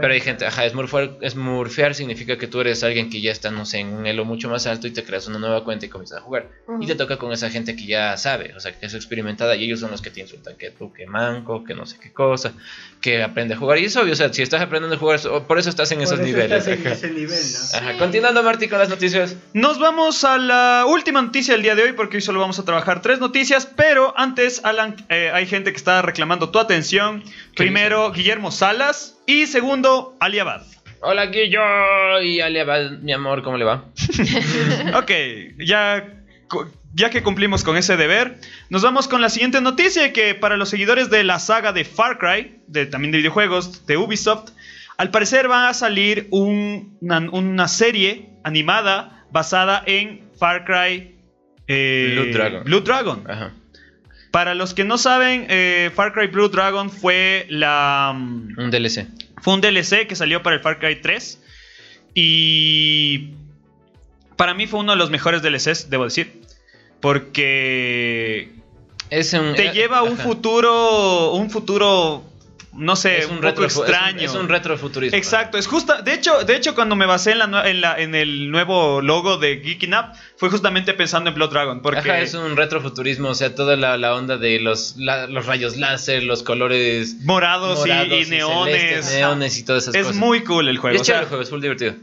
Pero 0.00 0.12
hay 0.14 0.20
gente, 0.20 0.46
ajá, 0.46 0.68
smurfear, 0.70 1.18
smurfear 1.28 1.96
significa 1.96 2.38
que 2.38 2.46
tú 2.46 2.60
eres 2.60 2.84
alguien 2.84 3.10
que 3.10 3.20
ya 3.20 3.32
está, 3.32 3.50
no 3.50 3.66
sé, 3.66 3.80
en 3.80 3.88
un 3.88 4.06
elo 4.06 4.24
mucho 4.24 4.48
más 4.48 4.68
alto 4.68 4.86
y 4.86 4.92
te 4.92 5.02
creas 5.02 5.26
una 5.26 5.40
nueva 5.40 5.64
cuenta 5.64 5.84
y 5.84 5.88
comienzas 5.88 6.18
a 6.18 6.20
jugar. 6.20 6.48
Y 6.80 6.86
te 6.86 6.94
toca 6.94 7.16
con 7.16 7.32
esa 7.32 7.50
gente 7.50 7.74
que 7.74 7.86
ya 7.86 8.16
sabe, 8.16 8.54
o 8.56 8.60
sea, 8.60 8.72
que 8.78 8.86
es 8.86 8.94
experimentada 8.94 9.56
y 9.56 9.64
ellos 9.64 9.80
son 9.80 9.90
los 9.90 10.00
que 10.00 10.10
te 10.10 10.20
insultan, 10.20 10.54
que 10.56 10.70
tú, 10.70 10.92
que 10.92 11.06
manco, 11.06 11.64
que 11.64 11.74
no 11.74 11.86
sé 11.86 11.98
qué 12.00 12.12
cosa, 12.12 12.52
que 13.00 13.20
aprende 13.20 13.54
a 13.54 13.56
jugar. 13.56 13.78
Y 13.78 13.86
es 13.86 13.96
obvio, 13.96 14.12
o 14.12 14.16
sea, 14.16 14.32
si 14.32 14.42
estás 14.42 14.62
aprendiendo 14.62 14.94
a 14.94 14.98
jugar, 15.00 15.18
por 15.48 15.58
eso 15.58 15.70
estás 15.70 15.90
en 15.90 15.98
Por 15.98 16.04
esos 16.04 16.18
eso 16.20 16.26
niveles. 16.28 16.68
estás 16.68 16.78
en 16.78 16.86
ajá. 16.86 16.92
ese 16.94 17.10
nivel, 17.10 17.28
¿no? 17.52 17.78
Ajá, 17.78 17.98
Continuando, 17.98 18.42
Marty, 18.44 18.68
con 18.68 18.78
las 18.78 18.88
noticias. 18.88 19.36
Nos 19.54 19.80
vamos 19.80 20.22
a 20.22 20.38
la 20.38 20.84
última 20.86 21.20
noticia 21.20 21.54
del 21.54 21.62
día 21.64 21.74
de 21.74 21.82
hoy 21.82 21.92
porque 21.94 22.18
hoy 22.18 22.20
solo 22.20 22.38
vamos 22.38 22.60
a 22.60 22.64
trabajar 22.64 23.02
tres 23.02 23.18
noticias, 23.18 23.66
pero 23.66 24.14
antes, 24.16 24.60
Eh, 25.08 25.30
hay 25.32 25.46
gente 25.46 25.70
que 25.70 25.76
está 25.76 26.02
reclamando 26.02 26.50
tu 26.50 26.58
atención. 26.58 27.22
Primero, 27.56 28.12
Guillermo 28.12 28.50
Salas 28.50 29.18
y 29.26 29.46
segundo, 29.46 30.16
Ali 30.20 30.38
Abad. 30.38 30.62
Hola, 31.00 31.26
Guillo 31.26 31.60
y 32.22 32.40
Alia, 32.40 32.64
mi 33.02 33.12
amor, 33.12 33.42
¿cómo 33.42 33.56
le 33.58 33.64
va? 33.64 33.84
Ok, 34.94 35.10
ya, 35.58 36.04
ya 36.94 37.10
que 37.10 37.22
cumplimos 37.22 37.62
con 37.62 37.76
ese 37.76 37.96
deber, 37.96 38.38
nos 38.70 38.82
vamos 38.82 39.06
con 39.08 39.20
la 39.20 39.28
siguiente 39.28 39.60
noticia 39.60 40.12
que 40.12 40.34
para 40.34 40.56
los 40.56 40.68
seguidores 40.70 41.10
de 41.10 41.22
la 41.24 41.38
saga 41.40 41.72
de 41.72 41.84
Far 41.84 42.18
Cry, 42.18 42.60
de, 42.68 42.86
también 42.86 43.12
de 43.12 43.18
videojuegos, 43.18 43.86
de 43.86 43.96
Ubisoft, 43.98 44.50
al 44.96 45.10
parecer 45.10 45.50
va 45.50 45.68
a 45.68 45.74
salir 45.74 46.26
un- 46.30 46.96
una, 47.02 47.18
una 47.18 47.68
serie 47.68 48.30
animada 48.44 49.26
basada 49.30 49.82
en 49.86 50.22
Far 50.38 50.64
Cry 50.64 51.16
eh, 51.66 52.12
Blue 52.14 52.32
Dragon. 52.32 52.64
Blue 52.64 52.80
Dragon. 52.80 53.24
Ajá. 53.28 53.52
Para 54.34 54.56
los 54.56 54.74
que 54.74 54.82
no 54.82 54.98
saben, 54.98 55.46
eh, 55.48 55.92
Far 55.94 56.12
Cry 56.12 56.26
Blue 56.26 56.48
Dragon 56.48 56.90
fue 56.90 57.46
la... 57.48 58.12
mm, 58.16 58.58
Un 58.58 58.70
DLC. 58.72 59.06
fue 59.40 59.54
un 59.54 59.60
DLC 59.60 60.08
que 60.08 60.16
salió 60.16 60.42
para 60.42 60.56
el 60.56 60.60
Far 60.60 60.80
Cry 60.80 61.00
3. 61.00 61.40
Y 62.14 63.28
para 64.34 64.52
mí 64.54 64.66
fue 64.66 64.80
uno 64.80 64.90
de 64.90 64.98
los 64.98 65.10
mejores 65.10 65.40
DLCs, 65.40 65.88
debo 65.88 66.02
decir. 66.02 66.42
Porque 66.98 68.50
Es 69.08 69.32
un, 69.34 69.54
te 69.54 69.68
eh, 69.68 69.72
lleva 69.72 69.98
a 69.98 70.02
un 70.02 70.16
futuro, 70.18 71.30
un 71.34 71.48
futuro, 71.48 72.24
no 72.76 72.96
sé, 72.96 73.18
Es 73.18 73.26
un, 73.26 73.32
un, 73.32 73.36
poco 73.36 73.46
retro, 73.48 73.64
es 73.66 73.76
un- 73.76 73.82
extraño. 73.86 74.20
Es 74.20 74.34
un, 74.34 74.48
retrofuturismo. 74.48 75.16
Exacto, 75.16 75.58
es 75.58 75.66
justa. 75.66 76.02
De 76.02 76.12
hecho, 76.14 76.44
de 76.44 76.56
hecho, 76.56 76.74
cuando 76.74 76.96
me 76.96 77.06
basé 77.06 77.32
en, 77.32 77.38
la, 77.38 77.68
en, 77.70 77.80
la- 77.80 77.98
en 78.00 78.14
el 78.14 78.50
nuevo 78.50 79.00
logo 79.00 79.36
de 79.38 79.60
Geeking 79.62 79.94
Up, 79.94 80.06
fue 80.36 80.50
justamente 80.50 80.92
pensando 80.94 81.30
en 81.30 81.34
Blood 81.36 81.50
Dragon. 81.50 81.82
Porque 81.82 82.00
Ajá, 82.00 82.18
es 82.20 82.34
un 82.34 82.56
retrofuturismo, 82.56 83.28
o 83.30 83.34
sea, 83.34 83.54
toda 83.54 83.76
la, 83.76 83.96
la 83.96 84.14
onda 84.14 84.36
de 84.36 84.58
los, 84.60 84.96
los 84.96 85.46
rayos 85.46 85.76
láser, 85.76 86.22
los 86.24 86.42
colores 86.42 87.16
morados, 87.22 87.86
y- 87.86 87.88
morados 87.90 88.26
y, 88.26 88.30
neones. 88.30 88.74
celestes, 88.80 89.14
neones 89.14 89.58
y 89.58 89.64
todas 89.64 89.82
esas 89.84 89.94
es 89.94 90.02
cosas. 90.02 90.16
muy 90.16 90.42
cool 90.44 90.68
el 90.68 90.74
Y 90.74 90.78
juego. 90.78 90.96
es 90.96 91.02
o 91.02 91.04
sea, 91.04 91.14
chévere 91.14 91.22
el 91.24 91.28
juego, 91.28 91.42
es 91.42 91.50
full 91.50 91.60
divertido. 91.60 91.94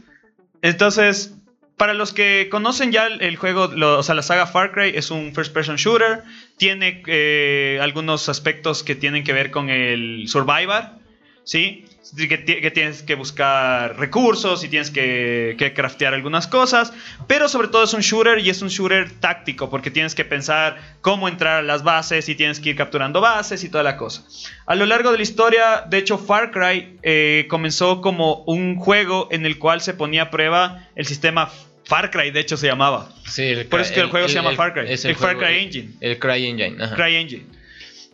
Entonces, 0.62 1.34
para 1.76 1.94
los 1.94 2.12
que 2.12 2.48
conocen 2.50 2.92
ya 2.92 3.06
el, 3.06 3.36
juego, 3.36 3.64
o 3.64 4.02
sea, 4.02 4.14
la 4.14 4.22
saga 4.22 4.46
Far 4.46 4.72
Cry 4.72 4.92
es 4.94 5.10
un 5.10 5.34
first 5.34 5.52
person 5.52 5.76
shooter. 5.76 6.22
Tiene 6.56 7.02
eh, 7.06 7.78
algunos 7.80 8.28
aspectos 8.28 8.82
que 8.82 8.94
tienen 8.94 9.24
que 9.24 9.32
ver 9.32 9.50
con 9.50 9.70
el 9.70 10.28
Survivor. 10.28 11.02
¿sí? 11.44 11.84
Que, 12.16 12.36
ti- 12.36 12.60
que 12.60 12.70
tienes 12.72 13.02
que 13.02 13.14
buscar 13.14 13.96
recursos 13.98 14.64
y 14.64 14.68
tienes 14.68 14.90
que, 14.90 15.54
que 15.56 15.72
craftear 15.72 16.14
algunas 16.14 16.46
cosas, 16.48 16.92
pero 17.28 17.48
sobre 17.48 17.68
todo 17.68 17.84
es 17.84 17.94
un 17.94 18.00
shooter 18.00 18.38
y 18.40 18.50
es 18.50 18.60
un 18.60 18.68
shooter 18.68 19.10
táctico 19.20 19.70
porque 19.70 19.90
tienes 19.90 20.14
que 20.14 20.24
pensar 20.24 20.76
cómo 21.00 21.28
entrar 21.28 21.58
a 21.58 21.62
las 21.62 21.84
bases 21.84 22.28
y 22.28 22.34
tienes 22.34 22.58
que 22.60 22.70
ir 22.70 22.76
capturando 22.76 23.20
bases 23.20 23.62
y 23.64 23.68
toda 23.68 23.84
la 23.84 23.96
cosa. 23.96 24.24
A 24.66 24.74
lo 24.74 24.84
largo 24.84 25.12
de 25.12 25.18
la 25.18 25.22
historia, 25.22 25.84
de 25.88 25.98
hecho, 25.98 26.18
Far 26.18 26.50
Cry 26.50 26.98
eh, 27.02 27.46
comenzó 27.48 28.00
como 28.00 28.42
un 28.46 28.76
juego 28.76 29.28
en 29.30 29.46
el 29.46 29.58
cual 29.58 29.80
se 29.80 29.94
ponía 29.94 30.22
a 30.24 30.30
prueba 30.30 30.88
el 30.96 31.06
sistema 31.06 31.50
Far 31.84 32.10
Cry, 32.10 32.30
de 32.30 32.40
hecho 32.40 32.56
se 32.56 32.66
llamaba. 32.66 33.10
Sí, 33.26 33.42
el, 33.42 33.66
Por 33.66 33.80
eso 33.80 33.90
es 33.90 33.94
que 33.94 34.00
el 34.00 34.08
juego 34.10 34.28
se 34.28 34.34
llama 34.34 34.52
Far 34.56 34.74
Cry, 34.74 34.92
es 34.92 35.04
el 35.04 35.14
Far 35.16 35.36
Cry 35.38 35.58
Engine. 35.60 35.90
El 36.00 36.18
Cry 36.18 36.46
Engine. 36.46 36.76
ajá. 36.82 36.94
Cry 36.96 37.16
Engine. 37.16 37.46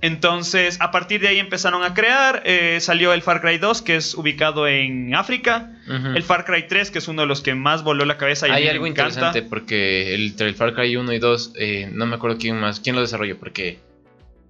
Entonces, 0.01 0.79
a 0.81 0.91
partir 0.91 1.21
de 1.21 1.29
ahí 1.29 1.39
empezaron 1.39 1.83
a 1.83 1.93
crear. 1.95 2.43
eh, 2.45 2.79
salió 2.81 3.13
el 3.13 3.23
Far 3.23 3.41
Cry 3.41 3.59
2, 3.59 3.83
que 3.83 3.97
es 3.97 4.15
ubicado 4.15 4.69
en 4.69 5.15
África. 5.15 5.73
El 5.89 6.23
Far 6.23 6.45
Cry 6.45 6.67
3, 6.69 6.91
que 6.91 6.99
es 6.99 7.09
uno 7.09 7.23
de 7.23 7.29
los 7.29 7.41
que 7.41 7.55
más 7.55 7.83
voló 7.83 8.05
la 8.05 8.17
cabeza. 8.19 8.47
y 8.47 8.51
Hay 8.53 8.65
me 8.65 8.71
algo 8.71 8.87
encanta. 8.87 9.09
interesante 9.15 9.43
porque 9.43 10.15
entre 10.15 10.47
el 10.49 10.55
Far 10.55 10.75
Cry 10.75 10.97
1 10.97 11.13
y 11.13 11.19
2, 11.19 11.53
eh, 11.57 11.89
no 11.93 12.07
me 12.07 12.17
acuerdo 12.17 12.37
quién 12.39 12.61
más, 12.61 12.81
quién 12.81 12.95
lo 12.95 13.01
desarrolló, 13.03 13.39
porque 13.39 13.79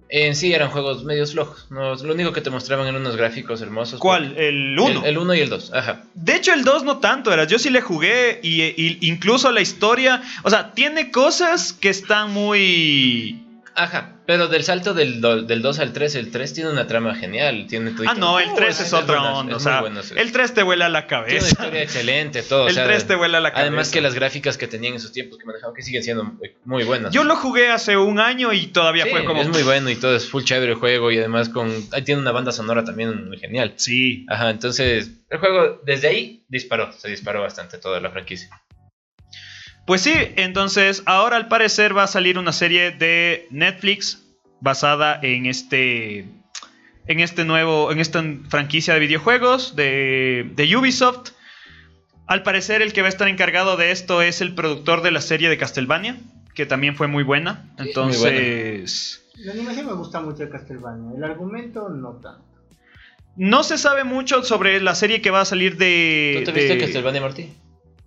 en 0.09 0.35
sí 0.35 0.53
eran 0.53 0.69
juegos 0.69 1.03
medios 1.03 1.31
flojos. 1.33 1.67
No, 1.71 1.93
lo 1.95 2.13
único 2.13 2.33
que 2.33 2.41
te 2.41 2.49
mostraban 2.49 2.87
eran 2.87 2.99
unos 3.01 3.15
gráficos 3.15 3.61
hermosos. 3.61 3.99
¿Cuál? 3.99 4.35
El 4.37 4.77
1. 4.77 5.05
El 5.05 5.17
1 5.17 5.35
y 5.35 5.39
el 5.39 5.49
2, 5.49 5.71
ajá. 5.73 6.03
De 6.13 6.35
hecho, 6.35 6.53
el 6.53 6.63
2 6.63 6.83
no 6.83 6.97
tanto, 6.97 7.31
era. 7.31 7.45
Yo 7.45 7.57
sí 7.59 7.69
le 7.69 7.81
jugué 7.81 8.39
y, 8.43 8.61
y 8.63 8.97
incluso 9.01 9.51
la 9.51 9.61
historia. 9.61 10.21
O 10.43 10.49
sea, 10.49 10.73
tiene 10.73 11.09
cosas 11.11 11.73
que 11.73 11.89
están 11.89 12.31
muy. 12.33 13.45
Ajá, 13.75 14.15
pero 14.29 14.47
del 14.47 14.63
salto 14.63 14.93
del, 14.93 15.21
do- 15.21 15.41
del 15.41 15.63
2 15.63 15.79
al 15.79 15.91
3, 15.91 16.13
el 16.13 16.29
3 16.29 16.53
tiene 16.53 16.69
una 16.69 16.85
trama 16.85 17.15
genial. 17.15 17.65
Tiene 17.67 17.95
Ah, 18.05 18.13
no, 18.13 18.39
el 18.39 18.53
3 18.53 18.79
es 18.79 18.93
otra 18.93 19.23
onda. 19.33 19.55
O 19.55 19.57
es 19.57 19.63
sea, 19.63 19.81
bueno, 19.81 20.03
sí. 20.03 20.13
el 20.15 20.31
3 20.31 20.53
te 20.53 20.61
vuela 20.61 20.87
la 20.87 21.07
Tiene 21.07 21.21
una 21.23 21.27
cabeza. 21.29 21.47
historia 21.47 21.81
excelente, 21.81 22.43
todo. 22.43 22.65
o 22.65 22.67
El 22.67 22.75
sea, 22.75 22.83
3 22.85 23.07
te 23.07 23.15
vuela 23.15 23.39
la 23.39 23.49
cabeza. 23.49 23.67
Además 23.69 23.89
que 23.89 24.01
las 24.01 24.13
gráficas 24.13 24.55
que 24.59 24.67
tenían 24.67 24.93
en 24.93 24.97
esos 24.97 25.11
tiempos 25.13 25.39
que 25.39 25.45
manejaban 25.47 25.73
que 25.73 25.81
siguen 25.81 26.03
siendo 26.03 26.25
muy- 26.25 26.51
muy 26.63 26.83
buenas. 26.83 27.11
Yo 27.11 27.23
lo 27.23 27.35
jugué 27.37 27.71
hace 27.71 27.97
un 27.97 28.19
año 28.19 28.53
y 28.53 28.67
todavía 28.67 29.05
Sí, 29.05 29.09
fue 29.09 29.25
como. 29.25 29.41
es 29.41 29.47
muy 29.49 29.63
bueno 29.63 29.89
y 29.89 29.95
todo, 29.95 30.15
es 30.15 30.29
full 30.29 30.43
chévere 30.43 30.73
el 30.73 30.77
juego 30.77 31.09
y 31.09 31.17
además 31.17 31.49
con 31.49 31.71
ahí 31.91 32.03
tiene 32.03 32.21
una 32.21 32.31
banda 32.31 32.51
sonora 32.51 32.83
también 32.83 33.29
muy 33.29 33.39
genial. 33.39 33.73
Sí. 33.77 34.27
Ajá, 34.29 34.51
entonces 34.51 35.09
el 35.31 35.39
juego 35.39 35.81
desde 35.87 36.07
ahí 36.07 36.43
disparó, 36.49 36.91
se 36.93 37.09
disparó 37.09 37.41
bastante 37.41 37.79
toda 37.79 37.99
la 37.99 38.11
franquicia. 38.11 38.49
Pues 39.89 40.01
sí, 40.01 40.13
entonces 40.35 41.01
ahora 41.07 41.35
al 41.35 41.47
parecer 41.47 41.97
va 41.97 42.03
a 42.03 42.07
salir 42.07 42.37
una 42.37 42.53
serie 42.53 42.91
de 42.91 43.47
Netflix 43.49 44.23
basada 44.61 45.19
en 45.23 45.47
este 45.47 46.27
en 47.07 47.19
este 47.19 47.43
nuevo 47.43 47.91
en 47.91 47.97
esta 47.97 48.23
franquicia 48.49 48.93
de 48.93 48.99
videojuegos 48.99 49.75
de, 49.75 50.47
de 50.53 50.77
Ubisoft. 50.77 51.31
Al 52.27 52.43
parecer 52.43 52.83
el 52.83 52.93
que 52.93 53.01
va 53.01 53.07
a 53.07 53.09
estar 53.09 53.27
encargado 53.27 53.77
de 53.77 53.89
esto 53.89 54.21
es 54.21 54.41
el 54.41 54.53
productor 54.53 55.01
de 55.01 55.09
la 55.09 55.21
serie 55.21 55.49
de 55.49 55.57
Castlevania, 55.57 56.17
que 56.53 56.67
también 56.67 56.95
fue 56.95 57.07
muy 57.07 57.23
buena. 57.23 57.73
Entonces, 57.79 59.23
La 59.37 59.53
animación 59.53 59.87
me 59.87 59.93
gusta 59.93 60.21
mucho 60.21 60.43
de 60.43 60.49
Castlevania, 60.49 61.17
el 61.17 61.23
argumento 61.23 61.89
no 61.89 62.11
tanto. 62.21 62.45
no 63.35 63.63
se 63.63 63.79
sabe 63.79 64.03
mucho 64.03 64.43
sobre 64.43 64.81
la 64.81 64.93
serie 64.93 65.23
que 65.23 65.31
va 65.31 65.41
a 65.41 65.45
salir 65.45 65.77
de 65.77 66.43
¿Tú 66.45 66.51
te 66.51 66.59
viste 66.59 66.77
Castlevania 66.77 67.21
Martí? 67.21 67.49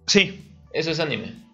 Sí. 0.06 0.48
Eso 0.72 0.92
es 0.92 1.00
anime. 1.00 1.50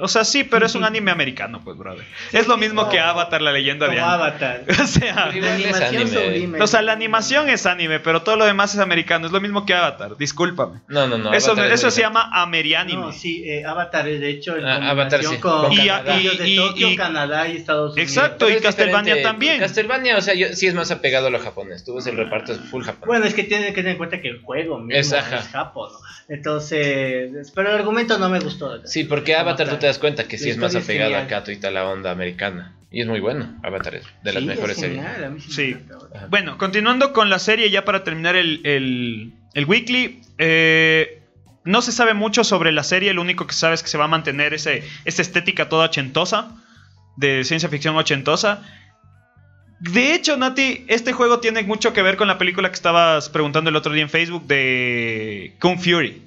O 0.00 0.08
sea, 0.08 0.24
sí, 0.24 0.44
pero 0.44 0.66
es 0.66 0.74
un 0.74 0.84
anime 0.84 1.10
americano, 1.10 1.60
pues, 1.64 1.76
brother. 1.76 2.04
Es 2.32 2.46
lo 2.46 2.56
mismo 2.56 2.88
que 2.88 3.00
Avatar, 3.00 3.42
la 3.42 3.52
leyenda 3.52 3.86
Como 3.86 3.96
de 3.96 4.02
Aang. 4.02 4.14
Avatar. 4.20 4.62
O 4.82 4.86
sea, 4.86 5.14
La 5.14 5.54
animación 5.54 6.02
anime. 6.02 6.06
sublime. 6.24 6.60
O 6.62 6.66
sea, 6.66 6.82
la 6.82 6.92
animación 6.92 7.48
es 7.48 7.66
anime, 7.66 8.00
pero 8.00 8.22
todo 8.22 8.36
lo 8.36 8.44
demás 8.44 8.74
es 8.74 8.80
americano. 8.80 9.26
Es 9.26 9.32
lo 9.32 9.40
mismo 9.40 9.66
que 9.66 9.74
Avatar, 9.74 10.16
discúlpame. 10.16 10.80
No, 10.88 11.06
no, 11.06 11.18
no. 11.18 11.32
eso 11.32 11.52
Avatar 11.52 11.72
eso 11.72 11.90
se 11.90 12.00
llama 12.00 12.30
amerianime. 12.32 13.00
No, 13.00 13.12
sí, 13.12 13.42
eh, 13.48 13.64
Avatar 13.64 14.08
es 14.08 14.20
de 14.20 14.30
hecho 14.30 14.56
en 14.56 14.64
Ah, 14.66 14.90
Avatar, 14.90 15.22
sí, 15.24 15.36
con, 15.38 15.62
con 15.62 15.72
Y- 15.72 15.86
Canadá. 15.86 16.20
y- 16.20 16.56
Tokio, 16.56 16.90
y- 16.90 16.96
Canadá 16.96 17.48
y 17.48 17.56
Estados 17.56 17.92
Unidos. 17.92 18.08
Exacto. 18.10 18.46
Pero 18.46 18.58
y 18.58 18.62
Castlevania 18.62 19.22
también. 19.22 19.58
Castlevania, 19.60 20.16
o 20.16 20.20
sea, 20.20 20.34
yo, 20.34 20.48
sí 20.54 20.66
es 20.66 20.74
más 20.74 20.90
apegado 20.90 21.26
a 21.26 21.30
lo 21.30 21.38
japonés. 21.40 21.84
Tú 21.84 21.94
ves 21.96 22.06
el 22.06 22.16
reparto 22.16 22.52
es 22.52 22.58
full 22.60 22.82
japonés. 22.84 23.06
Bueno, 23.06 23.24
es 23.26 23.34
que 23.34 23.44
tienen 23.44 23.68
que 23.68 23.80
tener 23.80 23.92
en 23.92 23.98
cuenta 23.98 24.20
que 24.20 24.28
el 24.28 24.40
juego 24.42 24.78
mismo 24.78 24.98
Es, 24.98 25.08
es, 25.08 25.12
ajá. 25.14 25.42
japo, 25.42 25.88
¿no? 25.88 25.98
Entonces, 26.28 27.52
pero 27.54 27.70
el 27.70 27.76
argumento 27.76 28.18
no 28.18 28.28
me 28.28 28.40
gustó. 28.40 28.86
Sí, 28.86 29.04
porque 29.04 29.34
Avatar 29.36 29.68
tú 29.68 29.76
te 29.76 29.86
das 29.88 29.98
cuenta 29.98 30.24
que 30.28 30.36
La 30.36 30.42
sí 30.42 30.50
es 30.50 30.56
más 30.56 30.74
apegada 30.74 31.10
genial. 31.10 31.24
acá 31.26 31.36
a 31.38 31.44
toda 31.44 31.70
la 31.70 31.86
onda 31.88 32.10
americana. 32.10 32.74
Y 32.90 33.02
es 33.02 33.06
muy 33.06 33.20
bueno. 33.20 33.58
Avatar 33.62 33.96
es 33.96 34.04
de 34.22 34.32
las 34.32 34.42
Sí, 34.42 34.48
mejores 34.48 34.76
es 34.76 34.80
series. 34.82 35.04
a 35.04 35.28
mí 35.28 35.40
sí 35.40 35.76
me. 35.76 36.26
Bueno, 36.28 36.56
continuando 36.56 37.12
con 37.12 37.28
la 37.28 37.38
serie, 37.38 37.68
ya 37.70 37.84
para 37.84 38.02
terminar 38.04 38.34
el, 38.36 38.60
el- 38.64 39.32
el 39.54 39.64
weekly. 39.66 40.20
eh, 40.38 41.22
no 41.64 41.82
se 41.82 41.92
sabe 41.92 42.14
mucho 42.14 42.44
sobre 42.44 42.72
la 42.72 42.82
serie. 42.82 43.12
Lo 43.12 43.20
único 43.20 43.46
que 43.46 43.52
se 43.52 43.60
sabe 43.60 43.74
es 43.74 43.82
que 43.82 43.88
se 43.90 43.98
va 43.98 44.04
a 44.04 44.08
mantener 44.08 44.54
ese, 44.54 44.82
esa 45.04 45.20
estética 45.20 45.68
toda 45.68 45.84
ochentosa. 45.86 46.56
De 47.16 47.44
ciencia 47.44 47.68
ficción 47.68 47.94
ochentosa. 47.96 48.62
De 49.80 50.14
hecho, 50.14 50.36
Nati, 50.36 50.84
este 50.88 51.12
juego 51.12 51.40
tiene 51.40 51.62
mucho 51.62 51.92
que 51.92 52.02
ver 52.02 52.16
con 52.16 52.26
la 52.26 52.38
película 52.38 52.68
que 52.68 52.74
estabas 52.74 53.28
preguntando 53.28 53.70
el 53.70 53.76
otro 53.76 53.92
día 53.92 54.02
en 54.02 54.08
Facebook 54.08 54.46
de 54.46 55.56
Kung 55.60 55.78
Fury. 55.78 56.22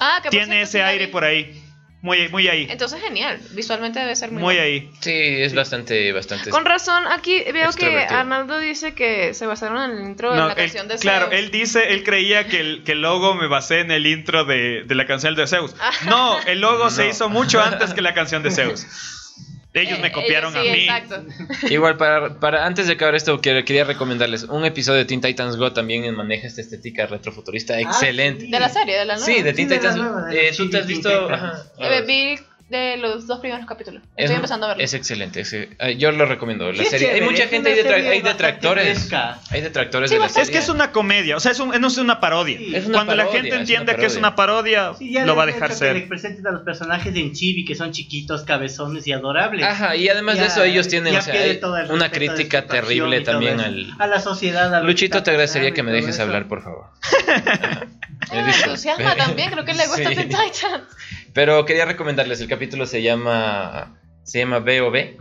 Ah, 0.00 0.16
que 0.22 0.28
por 0.28 0.30
Tiene 0.30 0.62
ese 0.62 0.82
aire 0.82 1.08
por 1.08 1.24
ahí. 1.24 1.62
Muy, 2.02 2.28
muy 2.30 2.48
ahí. 2.48 2.66
Entonces 2.68 3.00
genial, 3.00 3.38
visualmente 3.52 4.00
debe 4.00 4.16
ser 4.16 4.32
muy, 4.32 4.42
Muy 4.42 4.54
bueno. 4.56 4.62
ahí. 4.62 4.90
Sí, 5.00 5.12
es 5.14 5.54
bastante, 5.54 6.10
bastante. 6.12 6.50
Con 6.50 6.64
razón, 6.64 7.04
aquí 7.06 7.42
veo 7.52 7.70
que. 7.72 7.96
Arnaldo 7.96 8.58
dice 8.58 8.92
que 8.94 9.34
se 9.34 9.46
basaron 9.46 9.80
en 9.90 9.98
el 9.98 10.04
intro 10.06 10.32
de 10.32 10.38
la 10.38 10.48
él- 10.48 10.54
canción 10.56 10.88
de 10.88 10.96
claro, 10.96 11.28
Zeus. 11.30 11.38
él 11.40 11.50
dice, 11.52 11.92
él 11.92 12.02
creía 12.02 12.48
que 12.48 12.58
el, 12.60 12.82
que 12.84 12.92
el 12.92 13.02
logo 13.02 13.34
me 13.36 13.46
basé 13.46 13.78
en 13.80 13.92
el 13.92 14.06
intro 14.08 14.44
de, 14.44 14.82
de 14.84 14.94
la 14.96 15.06
canción 15.06 15.36
de 15.36 15.46
Zeus. 15.46 15.76
Ah. 15.80 15.92
No, 16.08 16.40
el 16.46 16.60
logo 16.60 16.90
se 16.90 17.06
hizo 17.08 17.28
mucho 17.28 17.60
antes 17.62 17.94
que 17.94 18.02
la 18.02 18.14
canción 18.14 18.42
de 18.42 18.50
Zeus. 18.50 18.84
Ellos 19.74 19.98
me 20.00 20.08
Eh, 20.08 20.12
copiaron 20.12 20.54
ellos 20.54 20.64
sí, 20.64 20.68
a 20.70 20.72
mí. 20.74 20.82
Exacto. 20.84 21.66
Igual, 21.70 21.96
para, 21.96 22.38
para 22.40 22.66
antes 22.66 22.86
de 22.86 22.92
acabar 22.92 23.14
esto, 23.14 23.40
quiero- 23.40 23.64
quería 23.64 23.84
recomendarles 23.84 24.44
un 24.44 24.64
episodio 24.66 24.98
de 24.98 25.04
Teen 25.06 25.20
Titans 25.22 25.56
Go 25.56 25.72
también 25.72 26.14
maneja 26.14 26.46
esta 26.46 26.60
estética 26.60 27.06
retrofuturista 27.06 27.80
excelente. 27.80 28.44
sí. 28.44 28.50
De 28.50 28.60
la 28.60 28.68
serie, 28.68 28.98
de 28.98 29.04
la 29.06 29.14
nueva. 29.16 29.26
Sí, 29.26 29.42
de 29.42 29.52
Teen 29.54 29.68
Sí, 29.70 29.74
Titans 29.76 29.96
de 30.30 30.48
eh, 30.48 30.52
¿Tú 30.56 30.68
te 30.68 30.78
has 30.78 30.86
visto? 30.86 31.28
Ajá. 31.32 31.62
Eh, 31.78 32.02
vi 32.06 32.38
de 32.72 32.96
los 32.96 33.28
dos 33.28 33.38
primeros 33.38 33.64
capítulos. 33.66 34.02
Es- 34.16 34.24
Estoy 34.24 34.36
empezando 34.36 34.66
a 34.66 34.70
verlo. 34.70 34.82
Es 34.82 34.92
excelente. 34.94 35.40
es- 35.42 35.52
eh, 35.52 35.68
yo 35.96 36.10
lo 36.10 36.26
recomiendo. 36.26 36.72
La 36.72 36.82
Sí, 36.82 36.90
serie. 36.90 37.10
hay 37.12 37.20
mucha 37.20 37.46
gente, 37.46 37.68
hay, 37.70 37.76
detra- 37.76 37.94
serie 37.96 38.08
hay 38.10 38.22
detractores. 38.22 38.98
fresca. 38.98 39.38
Hay 39.50 39.60
detractores 39.60 40.10
Sí, 40.10 40.14
de 40.16 40.18
la 40.20 40.24
bastante. 40.26 40.42
Es 40.42 40.46
serie. 40.48 40.58
que 40.60 40.64
es 40.64 40.68
una 40.70 40.90
comedia, 40.90 41.36
o 41.36 41.40
sea, 41.40 41.52
es 41.52 41.60
un- 41.60 41.80
no 41.80 41.86
es 41.86 41.98
una 41.98 42.18
parodia. 42.18 42.58
Sí. 42.58 42.74
Es 42.74 42.86
una 42.86 42.94
Cuando 42.98 43.14
la 43.14 43.22
parodia, 43.24 43.32
gente 43.42 43.48
es 43.48 43.52
una 43.54 43.60
entiende 43.60 43.96
que 43.96 44.06
es 44.06 44.16
una 44.16 44.34
parodia, 44.34 44.92
lo 45.24 45.36
va 45.36 45.44
a 45.44 45.46
dejar 45.46 45.70
hecho 45.70 45.78
que 45.80 45.84
les 45.92 45.94
ser. 46.00 46.08
presenten 46.08 46.46
a 46.48 46.50
los 46.50 46.62
personajes 46.62 47.14
en 47.14 47.32
Chibi 47.32 47.64
que 47.64 47.74
son 47.74 47.92
chiquitos, 47.92 48.42
cabezones 48.42 49.06
y 49.06 49.12
adorables. 49.12 49.64
Ajá, 49.64 49.94
y 49.94 50.08
además 50.08 50.34
de 50.36 50.40
Ya- 50.40 50.46
eso 50.48 50.64
ellos 50.64 50.88
tienen 50.88 51.14
o 51.14 51.22
sea, 51.22 51.34
una 51.90 52.08
de 52.08 52.10
crítica 52.10 52.66
terrible 52.66 53.20
también 53.20 53.60
al... 53.60 53.92
a 53.98 54.06
la 54.06 54.18
sociedad. 54.20 54.74
a 54.74 54.80
Luchito, 54.80 55.22
te 55.22 55.30
agradecería 55.30 55.72
que 55.72 55.82
me 55.82 55.92
dejes 55.92 56.18
hablar, 56.18 56.48
por 56.48 56.62
favor. 56.62 56.86
Me 58.32 58.50
entusiasma 58.50 59.14
también, 59.16 59.50
creo 59.50 59.64
que 59.64 59.74
le 59.74 59.86
gusta. 59.86 60.08
Teen 60.14 60.28
Titans. 60.28 60.84
Pero 61.34 61.64
quería 61.64 61.84
recomendarles, 61.84 62.40
el 62.40 62.48
capítulo 62.48 62.86
se 62.86 63.02
llama 63.02 63.98
se 64.24 64.38
llama 64.38 64.60
B.O.B. 64.60 65.16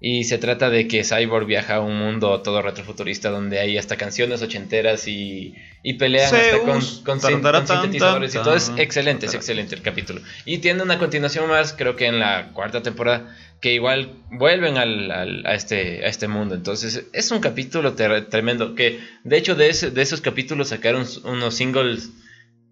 y 0.00 0.24
se 0.24 0.38
trata 0.38 0.70
de 0.70 0.86
que 0.86 1.02
Cyborg 1.02 1.46
viaja 1.46 1.76
a 1.76 1.80
un 1.80 1.98
mundo 1.98 2.40
todo 2.42 2.62
retrofuturista 2.62 3.30
donde 3.30 3.58
hay 3.58 3.76
hasta 3.78 3.96
canciones 3.96 4.42
ochenteras 4.42 5.08
y, 5.08 5.54
y 5.82 5.94
pelean 5.94 6.30
hasta 6.36 6.58
con, 6.60 6.80
con, 7.04 7.20
sin- 7.20 7.36
sintetizadores 7.82 8.34
y 8.34 8.38
todo. 8.38 8.54
Es 8.54 8.68
excelente, 8.76 9.26
es 9.26 9.32
excelente 9.38 9.74
el 9.74 9.82
capítulo. 9.82 10.20
Y 10.44 10.58
tiene 10.58 10.82
una 10.82 10.98
continuación 10.98 11.48
más, 11.48 11.72
creo 11.72 11.96
que 11.96 12.06
en 12.06 12.18
la 12.20 12.52
cuarta 12.52 12.82
temporada, 12.82 13.34
que 13.60 13.72
igual 13.72 14.12
vuelven 14.30 14.76
al, 14.76 15.10
al- 15.10 15.46
a, 15.46 15.54
este, 15.54 16.04
a 16.04 16.08
este 16.08 16.28
mundo. 16.28 16.54
Entonces 16.54 17.06
es 17.14 17.30
un 17.30 17.40
capítulo 17.40 17.94
tremendo, 17.94 18.74
que 18.74 19.00
de 19.24 19.36
hecho 19.38 19.54
de, 19.54 19.70
ese- 19.70 19.90
de 19.90 20.02
esos 20.02 20.20
capítulos 20.20 20.68
sacaron 20.68 21.06
unos 21.24 21.54
singles 21.56 22.10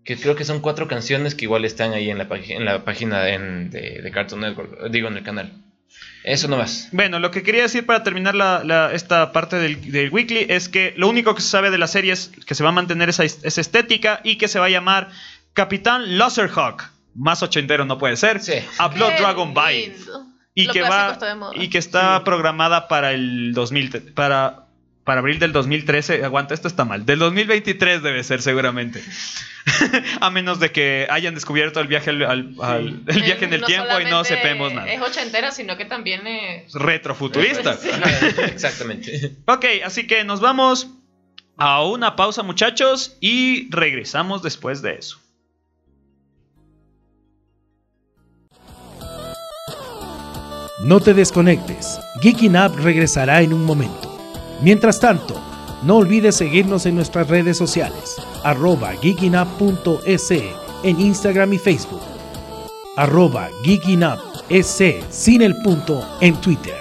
que 0.05 0.17
creo 0.17 0.37
que 0.37 0.45
son 0.45 0.61
cuatro 0.61 0.87
canciones 0.89 1.35
que 1.35 1.45
igual 1.47 1.65
están 1.65 1.93
ahí 1.93 2.11
en 2.11 2.19
la, 2.19 2.29
página 2.29 2.57
en 2.59 2.65
la 2.65 2.85
página 2.85 3.29
en- 3.31 3.71
de, 3.71 4.01
de 4.03 4.11
Cartoon 4.11 4.41
Network, 4.43 4.91
digo 4.91 5.09
en 5.09 5.17
el 5.17 5.23
canal. 5.23 5.53
Eso 6.25 6.49
nomás. 6.49 6.89
Bueno, 6.93 7.19
lo 7.19 7.31
que 7.31 7.43
quería 7.43 7.63
decir 7.63 7.85
para 7.87 8.03
terminar 8.03 8.35
la- 8.35 8.63
la- 8.65 8.93
esta 8.93 9.33
parte 9.33 9.57
del, 9.57 9.91
del 9.93 10.11
weekly 10.11 10.47
es 10.49 10.69
que 10.69 10.95
lo 10.97 11.09
único 11.09 11.35
que 11.35 11.43
se 11.43 11.49
sabe 11.49 11.71
de 11.71 11.79
la 11.79 11.87
serie 11.87 12.13
es 12.13 12.31
que 12.47 12.55
se 12.55 12.63
va 12.65 12.71
a 12.71 12.73
mantener 12.73 13.09
esa, 13.09 13.25
esa 13.25 13.61
estética 13.61 14.21
y 14.25 14.37
que 14.37 14.49
se 14.49 14.59
va 14.59 14.67
a 14.67 14.71
llamar 14.71 15.11
Capitán 15.53 16.19
Laserhawk. 16.19 16.83
Más 17.15 17.43
ochentero 17.43 17.85
no 17.85 17.99
puede 17.99 18.17
ser. 18.17 18.41
Sí. 18.41 18.55
A 18.79 18.89
Blood 18.89 19.11
Qué 19.11 19.19
Dragon 19.23 19.55
Bite. 19.55 19.97
Y 20.57 20.65
Lo 20.67 20.73
que 20.73 20.83
va 20.83 21.13
está 21.13 21.27
de 21.27 21.35
moda. 21.37 21.53
y 21.55 21.69
que 21.69 21.79
está 21.79 22.19
Sí. 22.19 22.23
programada 22.25 22.89
para 22.89 23.13
el 23.13 23.53
2000 23.55 23.91
te- 23.91 24.01
para 24.01 24.64
para 25.05 25.21
abril 25.21 25.39
del 25.39 25.53
2013. 25.53 26.25
Aguanta, 26.25 26.55
esto 26.55 26.67
está 26.69 26.85
mal. 26.85 27.05
Del 27.07 27.19
2023 27.19 28.03
debe 28.03 28.25
ser 28.25 28.43
seguramente. 28.43 29.03
a 30.21 30.31
menos 30.31 30.61
de 30.61 30.73
que 30.73 31.07
hayan 31.11 31.35
descubierto 31.35 31.81
el 31.81 31.87
viaje 31.89 32.11
al, 32.11 32.23
al- 32.25 32.55
al- 32.61 33.03
el 33.07 33.23
viaje 33.23 33.45
en 33.45 33.53
el 33.55 33.61
No 33.63 33.67
tiempo 33.67 34.01
y 34.01 34.05
no 34.11 34.25
sepamos 34.25 34.73
nada. 34.73 34.93
Es 34.93 35.01
ochentera, 35.01 35.51
sino 35.53 35.77
que 35.77 35.85
también 35.85 36.27
es. 36.27 36.73
Retrofuturista. 36.73 37.79
Exactamente. 38.47 39.37
Ok, 39.47 39.65
así 39.85 40.07
que 40.07 40.25
nos 40.25 40.41
vamos 40.41 40.89
a 41.57 41.83
una 41.85 42.17
pausa 42.17 42.43
muchachos 42.43 43.17
y 43.21 43.69
regresamos 43.71 44.43
después 44.43 44.83
de 44.83 44.95
eso. 44.95 45.21
No 50.83 51.01
te 51.01 51.15
desconectes, 51.15 51.99
Geeking 52.21 52.57
Up 52.57 52.77
regresará 52.83 53.41
en 53.41 53.53
un 53.55 53.65
momento. 53.65 54.14
Mientras 54.65 54.99
tanto, 54.99 55.39
no 55.83 55.97
olvides 55.99 56.37
seguirnos 56.37 56.87
en 56.87 56.95
nuestras 56.95 57.29
redes 57.29 57.59
sociales, 57.59 58.17
arroba 58.45 58.93
geekingup.es 59.03 60.31
en 60.31 61.01
Instagram 61.01 61.53
y 61.53 61.59
Facebook, 61.59 62.01
arroba 62.97 63.51
geekingup.es 63.63 64.83
sin 65.11 65.43
el 65.43 65.55
punto 65.63 66.03
en 66.23 66.41
Twitter. 66.41 66.79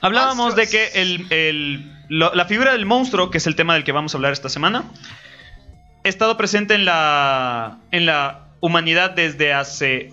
Hablábamos 0.00 0.56
de 0.56 0.66
que 0.66 0.88
el, 0.94 1.26
el- 1.30 1.92
lo- 2.08 2.34
la 2.34 2.46
figura 2.46 2.72
del 2.72 2.84
monstruo, 2.84 3.30
que 3.30 3.38
es 3.38 3.46
el 3.46 3.54
tema 3.54 3.74
del 3.74 3.84
que 3.84 3.92
vamos 3.92 4.12
a 4.14 4.18
hablar 4.18 4.32
esta 4.32 4.48
semana, 4.48 4.82
ha 6.04 6.08
estado 6.08 6.36
presente 6.36 6.74
en 6.74 6.84
la, 6.84 7.78
en 7.92 8.04
la 8.04 8.48
humanidad 8.60 9.10
desde 9.12 9.52
hace 9.52 10.12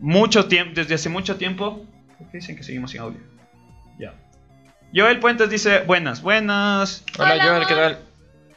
mucho 0.00 0.44
tiempo. 0.46 0.72
Desde 0.74 0.96
hace 0.96 1.08
mucho 1.08 1.36
tiempo. 1.36 1.86
¿Por 2.18 2.30
qué 2.30 2.38
dicen 2.38 2.56
que 2.56 2.62
seguimos 2.62 2.90
sin 2.90 3.00
audio? 3.00 3.29
Joel 4.94 5.20
Puentes 5.20 5.50
dice: 5.50 5.80
Buenas, 5.80 6.22
buenas. 6.22 7.04
Hola, 7.18 7.34
Hola, 7.34 7.44
Joel, 7.44 7.66
¿qué 7.66 7.74
tal? 7.74 7.98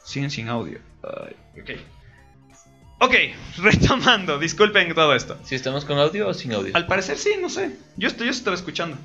Siguen 0.04 0.32
sin 0.32 0.50
audio. 0.50 0.80
Ay, 1.04 1.36
ok. 1.62 1.70
Ok, 3.00 3.14
retomando. 3.58 4.40
Disculpen 4.40 4.94
todo 4.94 5.14
esto. 5.14 5.38
¿Si 5.44 5.56
estamos 5.56 5.86
con 5.86 6.00
audio 6.00 6.28
o 6.28 6.34
sin 6.34 6.54
audio? 6.54 6.76
Al 6.76 6.88
parecer 6.88 7.18
sí, 7.18 7.32
no 7.42 7.50
sé. 7.50 7.78
Yo, 7.98 8.08
estoy, 8.08 8.28
yo 8.28 8.32
estaba 8.32 8.56
escuchando. 8.56 8.98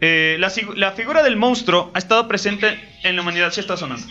Eh, 0.00 0.36
la, 0.38 0.52
la 0.74 0.92
figura 0.92 1.22
del 1.22 1.36
monstruo 1.36 1.90
ha 1.94 1.98
estado 1.98 2.28
presente 2.28 2.78
en 3.02 3.16
la 3.16 3.22
humanidad. 3.22 3.52
Sí 3.52 3.60
está 3.60 3.76
sonando. 3.76 4.06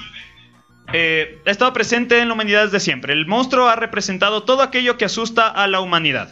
Eh, 0.92 1.40
ha 1.46 1.52
estado 1.52 1.72
presente 1.74 2.20
en 2.20 2.28
la 2.28 2.34
humanidad 2.34 2.66
desde 2.66 2.80
siempre. 2.80 3.14
El 3.14 3.26
monstruo 3.26 3.68
ha 3.68 3.76
representado 3.76 4.44
todo 4.44 4.62
aquello 4.64 4.98
que 4.98 5.06
asusta 5.06 5.48
a 5.48 5.68
la 5.68 5.80
humanidad. 5.80 6.32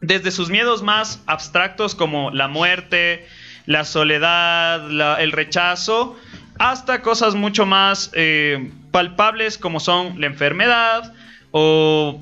Desde 0.00 0.30
sus 0.30 0.48
miedos 0.48 0.82
más 0.82 1.22
abstractos 1.26 1.94
como 1.94 2.30
la 2.30 2.46
muerte, 2.46 3.26
la 3.68 3.84
soledad, 3.84 4.88
la- 4.88 5.16
el 5.20 5.30
rechazo, 5.30 6.16
hasta 6.58 7.02
cosas 7.02 7.34
mucho 7.34 7.66
más 7.66 8.10
eh, 8.14 8.70
palpables 8.90 9.58
como 9.58 9.78
son 9.78 10.18
la 10.18 10.26
enfermedad 10.26 11.12
o 11.50 12.18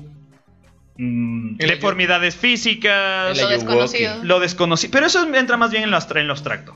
mm, 0.97 1.55
deformidades 1.55 2.35
físicas, 2.35 3.39
Lo 3.39 3.47
desconocido. 3.47 4.19
lo 4.23 4.39
desconocido. 4.41 4.91
Pero 4.91 5.05
eso 5.05 5.25
entra 5.33 5.55
más 5.55 5.71
bien 5.71 5.83
en 5.83 5.91
lo, 5.91 5.97
abstra- 5.97 6.19
en 6.19 6.27
lo 6.27 6.33
abstracto. 6.33 6.75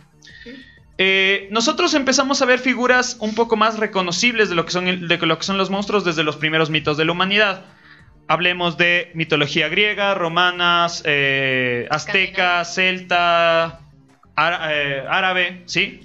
Eh, 0.98 1.48
nosotros 1.52 1.94
empezamos 1.94 2.42
a 2.42 2.46
ver 2.46 2.60
figuras 2.60 3.18
un 3.20 3.36
poco 3.36 3.58
más 3.58 3.78
reconocibles 3.78 4.50
de 4.50 4.56
lo, 4.56 4.66
que 4.66 4.72
son, 4.72 4.88
el- 4.88 5.08
de 5.10 5.18
lo 5.18 5.38
que 5.38 5.44
son 5.44 5.58
los 5.58 5.70
monstruos 5.70 6.06
desde 6.06 6.24
los 6.24 6.38
primeros 6.38 6.70
mitos 6.70 6.96
de 6.96 7.04
la 7.06 7.12
humanidad. 7.12 7.66
Hablemos 8.30 8.78
de 8.78 9.12
mitología 9.16 9.68
griega, 9.68 10.14
romanas, 10.14 11.02
eh, 11.06 11.88
azteca, 11.90 12.64
celta, 12.64 13.80
árabe, 14.36 15.64
¿sí? 15.66 16.02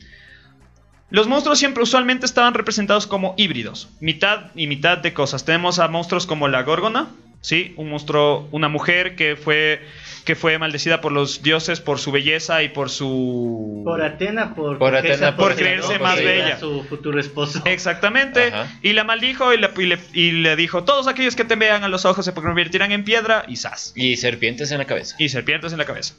Los 1.10 1.28
monstruos 1.28 1.58
siempre 1.58 1.82
usualmente 1.82 2.26
estaban 2.26 2.54
representados 2.54 3.06
como 3.06 3.34
híbridos, 3.38 3.88
mitad 4.00 4.50
y 4.56 4.66
mitad 4.66 4.98
de 4.98 5.14
cosas. 5.14 5.44
Tenemos 5.44 5.78
a 5.78 5.86
monstruos 5.86 6.26
como 6.26 6.48
la 6.48 6.62
Górgona, 6.64 7.10
¿sí? 7.40 7.74
Un 7.76 7.90
monstruo, 7.90 8.48
una 8.50 8.68
mujer 8.68 9.14
que 9.14 9.36
fue, 9.36 9.80
que 10.24 10.34
fue 10.34 10.58
maldecida 10.58 11.00
por 11.00 11.12
los 11.12 11.44
dioses 11.44 11.80
por 11.80 12.00
su 12.00 12.10
belleza 12.10 12.64
y 12.64 12.70
por 12.70 12.90
su... 12.90 13.82
Por 13.84 14.02
Atena, 14.02 14.52
por, 14.56 14.78
Por 14.78 14.90
porque 14.90 14.98
Atena, 14.98 15.14
esa 15.14 15.36
por 15.36 15.54
creerse 15.54 15.98
no, 15.98 16.04
más 16.04 16.16
bella. 16.16 16.58
su 16.58 16.82
futuro 16.82 17.20
esposo. 17.20 17.62
Exactamente. 17.66 18.48
Ajá. 18.48 18.68
Y 18.82 18.92
la 18.92 19.04
maldijo 19.04 19.54
y 19.54 19.58
le, 19.58 19.70
y, 19.78 19.86
le, 19.86 19.98
y 20.12 20.32
le 20.32 20.56
dijo, 20.56 20.82
todos 20.82 21.06
aquellos 21.06 21.36
que 21.36 21.44
te 21.44 21.54
vean 21.54 21.84
a 21.84 21.88
los 21.88 22.04
ojos 22.04 22.24
se 22.24 22.34
convertirán 22.34 22.90
en 22.90 23.04
piedra 23.04 23.44
y 23.46 23.54
sas. 23.56 23.92
Y 23.94 24.16
serpientes 24.16 24.72
en 24.72 24.78
la 24.78 24.86
cabeza. 24.86 25.14
Y 25.20 25.28
serpientes 25.28 25.70
en 25.70 25.78
la 25.78 25.84
cabeza. 25.84 26.14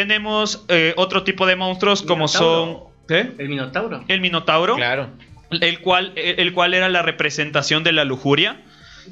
Tenemos 0.00 0.64
eh, 0.68 0.94
otro 0.96 1.24
tipo 1.24 1.44
de 1.44 1.56
monstruos 1.56 2.00
como 2.00 2.26
son... 2.26 2.78
¿Qué? 3.06 3.32
El 3.36 3.50
Minotauro. 3.50 4.02
El 4.08 4.22
Minotauro. 4.22 4.76
Claro. 4.76 5.10
el 5.50 5.80
cual, 5.80 6.14
el 6.16 6.54
cual 6.54 6.72
era 6.72 6.88
la 6.88 7.02
representación 7.02 7.84
de 7.84 7.92
la 7.92 8.06
lujuria, 8.06 8.62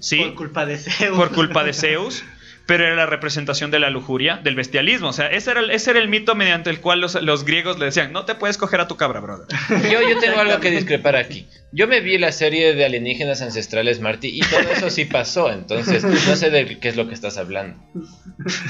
¿sí? 0.01 0.17
Por 0.17 0.35
culpa 0.35 0.65
de 0.65 0.79
Zeus. 0.79 1.15
Por 1.15 1.33
culpa 1.33 1.63
de 1.63 1.73
Zeus, 1.75 2.25
pero 2.69 2.85
era 2.85 2.95
la 2.95 3.07
representación 3.07 3.71
de 3.71 3.79
la 3.79 3.89
lujuria, 3.89 4.41
del 4.45 4.55
bestialismo. 4.55 5.09
O 5.09 5.13
sea, 5.15 5.29
ese 5.29 5.53
era 5.53 5.61
el, 5.61 5.71
ese 5.71 5.91
era 5.91 6.01
el 6.01 6.09
mito 6.09 6.35
mediante 6.35 6.69
el 6.69 6.83
cual 6.83 7.01
los, 7.01 7.15
los 7.15 7.47
griegos 7.47 7.79
le 7.79 7.87
decían, 7.87 8.13
no 8.13 8.27
te 8.27 8.35
puedes 8.35 8.59
coger 8.59 8.83
a 8.83 8.87
tu 8.87 8.95
cabra, 8.95 9.21
brother. 9.21 9.47
Yo, 9.91 10.07
yo 10.07 10.19
tengo 10.19 10.39
algo 10.39 10.61
que 10.61 10.71
discrepar 10.71 11.17
aquí. 11.17 11.49
Yo 11.73 11.89
me 11.89 12.01
vi 12.01 12.19
la 12.19 12.31
serie 12.31 12.75
de 12.75 12.85
alienígenas 12.85 13.41
ancestrales 13.41 14.01
Marty 14.01 14.29
y 14.29 14.41
todo 14.41 14.61
eso 14.71 14.91
sí 14.91 15.07
pasó, 15.07 15.51
entonces 15.51 16.05
no 16.05 16.37
sé 16.37 16.51
de 16.51 16.79
qué 16.79 16.91
es 16.91 16.97
lo 16.97 17.09
que 17.09 17.15
estás 17.15 17.39
hablando. 17.39 17.83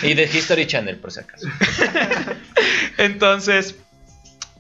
Y 0.05 0.15
de 0.15 0.23
History 0.23 0.69
Channel, 0.69 0.99
por 0.99 1.11
si 1.11 1.19
acaso. 1.19 1.49
Entonces, 2.99 3.75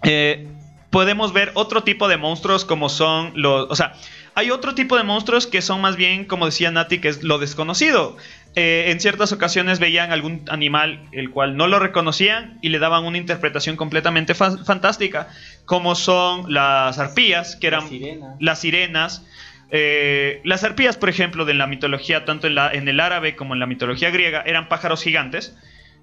eh, 0.02 0.48
podemos 0.90 1.32
ver 1.32 1.52
otro 1.54 1.84
tipo 1.84 2.08
de 2.08 2.16
monstruos 2.16 2.64
como 2.64 2.88
son 2.88 3.32
los... 3.36 3.70
O 3.70 3.76
sea, 3.76 3.94
hay 4.38 4.52
otro 4.52 4.72
tipo 4.76 4.96
de 4.96 5.02
monstruos 5.02 5.48
que 5.48 5.62
son 5.62 5.80
más 5.80 5.96
bien, 5.96 6.24
como 6.24 6.46
decía 6.46 6.70
Nati, 6.70 7.00
que 7.00 7.08
es 7.08 7.24
lo 7.24 7.40
desconocido. 7.40 8.16
Eh, 8.54 8.90
en 8.90 8.98
ciertas 9.00 9.30
ocasiones 9.32 9.78
veían 9.78 10.10
algún 10.10 10.42
animal 10.48 11.00
el 11.12 11.30
cual 11.30 11.56
no 11.56 11.68
lo 11.68 11.78
reconocían 11.78 12.58
y 12.62 12.70
le 12.70 12.78
daban 12.80 13.04
una 13.04 13.18
interpretación 13.18 13.76
completamente 13.76 14.34
fa- 14.34 14.58
fantástica, 14.64 15.28
como 15.64 15.94
son 15.94 16.52
las 16.52 16.98
arpías, 16.98 17.54
que 17.56 17.66
eran 17.68 17.84
La 17.84 17.88
sirena. 17.88 18.26
las 18.40 18.60
sirenas. 18.60 19.26
Eh, 19.70 20.40
las 20.44 20.64
arpías, 20.64 20.96
por 20.96 21.08
ejemplo, 21.10 21.44
de 21.44 21.54
la 21.54 21.66
mitología, 21.66 22.24
tanto 22.24 22.46
en, 22.46 22.54
la- 22.54 22.72
en 22.72 22.88
el 22.88 23.00
árabe 23.00 23.36
como 23.36 23.54
en 23.54 23.60
la 23.60 23.66
mitología 23.66 24.10
griega, 24.10 24.42
eran 24.46 24.68
pájaros 24.68 25.02
gigantes, 25.02 25.54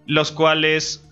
los 0.06 0.32
cuales, 0.32 1.04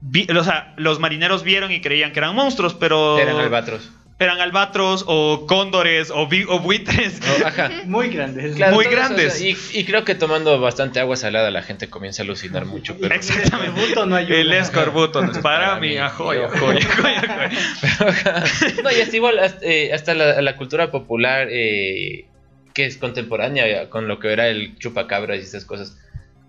vi- 0.00 0.26
o 0.36 0.44
sea, 0.44 0.74
los 0.76 0.98
marineros 0.98 1.42
vieron 1.44 1.70
y 1.72 1.80
creían 1.80 2.12
que 2.12 2.18
eran 2.18 2.34
monstruos, 2.34 2.74
pero 2.74 3.18
Eran 3.18 3.36
albatros. 3.36 3.92
Eran 4.18 4.40
albatros 4.40 5.04
o 5.06 5.46
cóndores 5.46 6.10
o, 6.10 6.22
o 6.48 6.60
buitres. 6.60 7.20
Oh, 7.42 7.46
ajá. 7.46 7.70
Muy 7.86 8.08
grandes. 8.08 8.56
Claro, 8.56 8.74
Muy 8.74 8.84
eso, 8.86 8.94
grandes. 8.94 9.34
o 9.34 9.36
sea, 9.38 9.48
y, 9.48 9.56
y 9.74 9.84
creo 9.84 10.04
que 10.04 10.14
tomando 10.14 10.58
bastante 10.60 11.00
agua 11.00 11.16
salada 11.16 11.50
la 11.50 11.62
gente 11.62 11.90
comienza 11.90 12.22
a 12.22 12.24
alucinar 12.24 12.64
mucho. 12.64 12.96
Pero, 13.00 13.14
Exactamente. 13.16 13.72
escorbuto 13.78 14.06
no 14.06 14.16
ayuda. 14.16 14.38
El 14.38 14.52
escorbuto 14.52 15.22
no 15.22 15.32
es 15.32 15.38
para, 15.38 15.66
Para 15.66 15.80
mí, 15.80 15.88
mí. 15.90 15.96
ajoy, 15.98 16.36
Yo- 16.36 16.46
ajoy, 16.46 16.76
ajoy, 16.78 17.12
ajoy. 17.14 17.58
pero, 17.98 18.10
ajá. 18.10 18.44
no, 18.82 18.90
y 18.92 19.00
hasta 19.00 19.16
igual, 19.16 19.38
hasta, 19.38 19.66
eh, 19.66 19.92
hasta 19.92 20.14
la, 20.14 20.40
la 20.40 20.56
cultura 20.56 20.90
popular 20.90 21.48
eh, 21.50 22.26
que 22.74 22.86
es 22.86 22.96
contemporánea 22.96 23.90
con 23.90 24.06
lo 24.08 24.18
que 24.18 24.32
era 24.32 24.48
el 24.48 24.78
chupacabras 24.78 25.38
y 25.38 25.42
esas 25.42 25.64
cosas. 25.64 25.98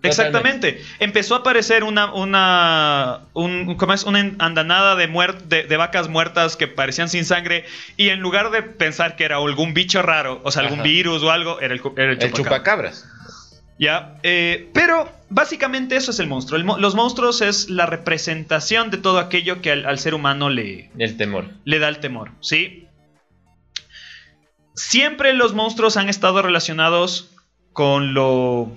Exactamente. 0.03 0.81
Empezó 0.99 1.35
a 1.35 1.39
aparecer 1.39 1.83
una, 1.83 2.13
una, 2.13 3.21
un, 3.33 3.75
¿cómo 3.75 3.93
es? 3.93 4.03
una 4.03 4.19
andanada 4.39 4.95
de, 4.95 5.07
de, 5.47 5.63
de 5.63 5.77
vacas 5.77 6.07
muertas 6.07 6.55
que 6.55 6.67
parecían 6.67 7.09
sin 7.09 7.25
sangre 7.25 7.65
y 7.97 8.09
en 8.09 8.19
lugar 8.19 8.51
de 8.51 8.61
pensar 8.63 9.15
que 9.15 9.23
era 9.25 9.37
algún 9.37 9.73
bicho 9.73 10.01
raro, 10.03 10.39
o 10.43 10.51
sea, 10.51 10.61
algún 10.63 10.79
Ajá. 10.79 10.87
virus 10.87 11.23
o 11.23 11.31
algo, 11.31 11.59
era 11.59 11.73
el, 11.73 11.81
era 11.97 12.11
el 12.13 12.21
El 12.21 12.31
chupacabras. 12.31 13.03
chupacabras. 13.03 13.09
¿Ya? 13.79 14.17
Eh, 14.23 14.69
pero 14.73 15.11
básicamente 15.29 15.95
eso 15.97 16.09
es 16.11 16.19
el 16.19 16.27
monstruo. 16.27 16.57
El 16.57 16.63
mo- 16.65 16.77
los 16.79 16.95
monstruos 16.95 17.41
es 17.41 17.69
la 17.69 17.85
representación 17.85 18.89
de 18.89 18.97
todo 18.97 19.19
aquello 19.19 19.61
que 19.61 19.71
al, 19.71 19.85
al 19.85 19.99
ser 19.99 20.13
humano 20.15 20.49
le, 20.49 20.89
El 20.97 21.15
temor. 21.17 21.45
le 21.63 21.77
da 21.79 21.87
el 21.89 21.99
temor, 21.99 22.31
¿sí? 22.39 22.87
Siempre 24.75 25.33
los 25.33 25.53
monstruos 25.53 25.97
han 25.97 26.09
estado 26.09 26.41
relacionados 26.41 27.31
con 27.73 28.13
lo 28.13 28.71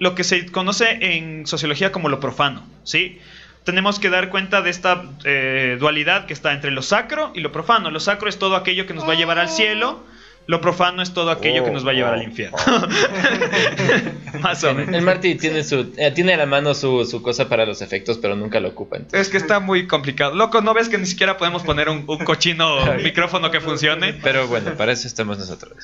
lo 0.00 0.14
que 0.14 0.24
se 0.24 0.46
conoce 0.46 0.98
en 1.00 1.46
sociología 1.46 1.92
como 1.92 2.08
lo 2.08 2.18
profano, 2.18 2.66
¿sí? 2.82 3.20
Tenemos 3.64 4.00
que 4.00 4.08
dar 4.08 4.30
cuenta 4.30 4.62
de 4.62 4.70
esta 4.70 5.04
eh, 5.24 5.76
dualidad 5.78 6.24
que 6.24 6.32
está 6.32 6.54
entre 6.54 6.70
lo 6.70 6.80
sacro 6.80 7.30
y 7.34 7.40
lo 7.40 7.52
profano. 7.52 7.90
Lo 7.90 8.00
sacro 8.00 8.30
es 8.30 8.38
todo 8.38 8.56
aquello 8.56 8.86
que 8.86 8.94
nos 8.94 9.06
va 9.06 9.12
a 9.12 9.16
llevar 9.16 9.38
al 9.38 9.50
cielo, 9.50 10.02
lo 10.46 10.62
profano 10.62 11.02
es 11.02 11.12
todo 11.12 11.30
aquello 11.30 11.64
que 11.66 11.70
nos 11.70 11.86
va 11.86 11.90
a 11.90 11.94
llevar 11.94 12.14
al 12.14 12.22
infierno. 12.22 12.56
Más 14.40 14.64
o 14.64 14.74
menos. 14.74 14.94
El 14.94 15.02
Marty 15.02 15.34
tiene 15.34 15.62
su 15.62 15.92
eh, 15.98 16.10
tiene 16.12 16.32
a 16.32 16.38
la 16.38 16.46
mano 16.46 16.74
su, 16.74 17.04
su 17.04 17.20
cosa 17.20 17.50
para 17.50 17.66
los 17.66 17.82
efectos, 17.82 18.16
pero 18.16 18.34
nunca 18.34 18.58
lo 18.58 18.70
ocupa. 18.70 18.96
entonces. 18.96 19.20
Es 19.20 19.28
que 19.28 19.36
está 19.36 19.60
muy 19.60 19.86
complicado. 19.86 20.34
Loco, 20.34 20.62
¿no 20.62 20.72
ves 20.72 20.88
que 20.88 20.96
ni 20.96 21.04
siquiera 21.04 21.36
podemos 21.36 21.62
poner 21.62 21.90
un, 21.90 22.04
un 22.06 22.24
cochino 22.24 22.94
micrófono 23.04 23.50
que 23.50 23.60
funcione? 23.60 24.14
Pero 24.14 24.48
bueno, 24.48 24.72
para 24.78 24.92
eso 24.92 25.06
estamos 25.06 25.38
nosotros. 25.38 25.76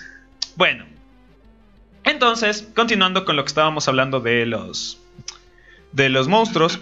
Bueno, 0.57 0.87
entonces, 2.07 2.69
continuando 2.75 3.25
con 3.25 3.37
lo 3.37 3.45
que 3.45 3.49
estábamos 3.49 3.87
hablando 3.89 4.21
de 4.21 4.47
los 4.47 4.99
de 5.93 6.09
los 6.11 6.29
monstruos, 6.29 6.79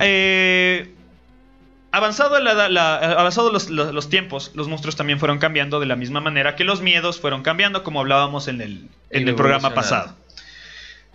eh, 0.00 0.90
avanzado, 1.92 2.38
la- 2.40 2.68
la- 2.68 2.96
avanzado 2.96 3.52
los, 3.52 3.68
los- 3.70 3.92
los 3.92 4.08
tiempos, 4.08 4.52
los 4.54 4.68
monstruos 4.68 4.96
también 4.96 5.18
fueron 5.18 5.38
cambiando 5.38 5.80
de 5.80 5.86
la 5.86 5.96
misma 5.96 6.20
manera 6.20 6.56
que 6.56 6.64
los 6.64 6.80
miedos 6.80 7.20
fueron 7.20 7.42
cambiando, 7.42 7.82
como 7.82 8.00
hablábamos 8.00 8.48
en 8.48 8.60
el, 8.60 8.88
en 9.10 9.28
el 9.28 9.34
programa 9.34 9.68
pasado. 9.74 10.16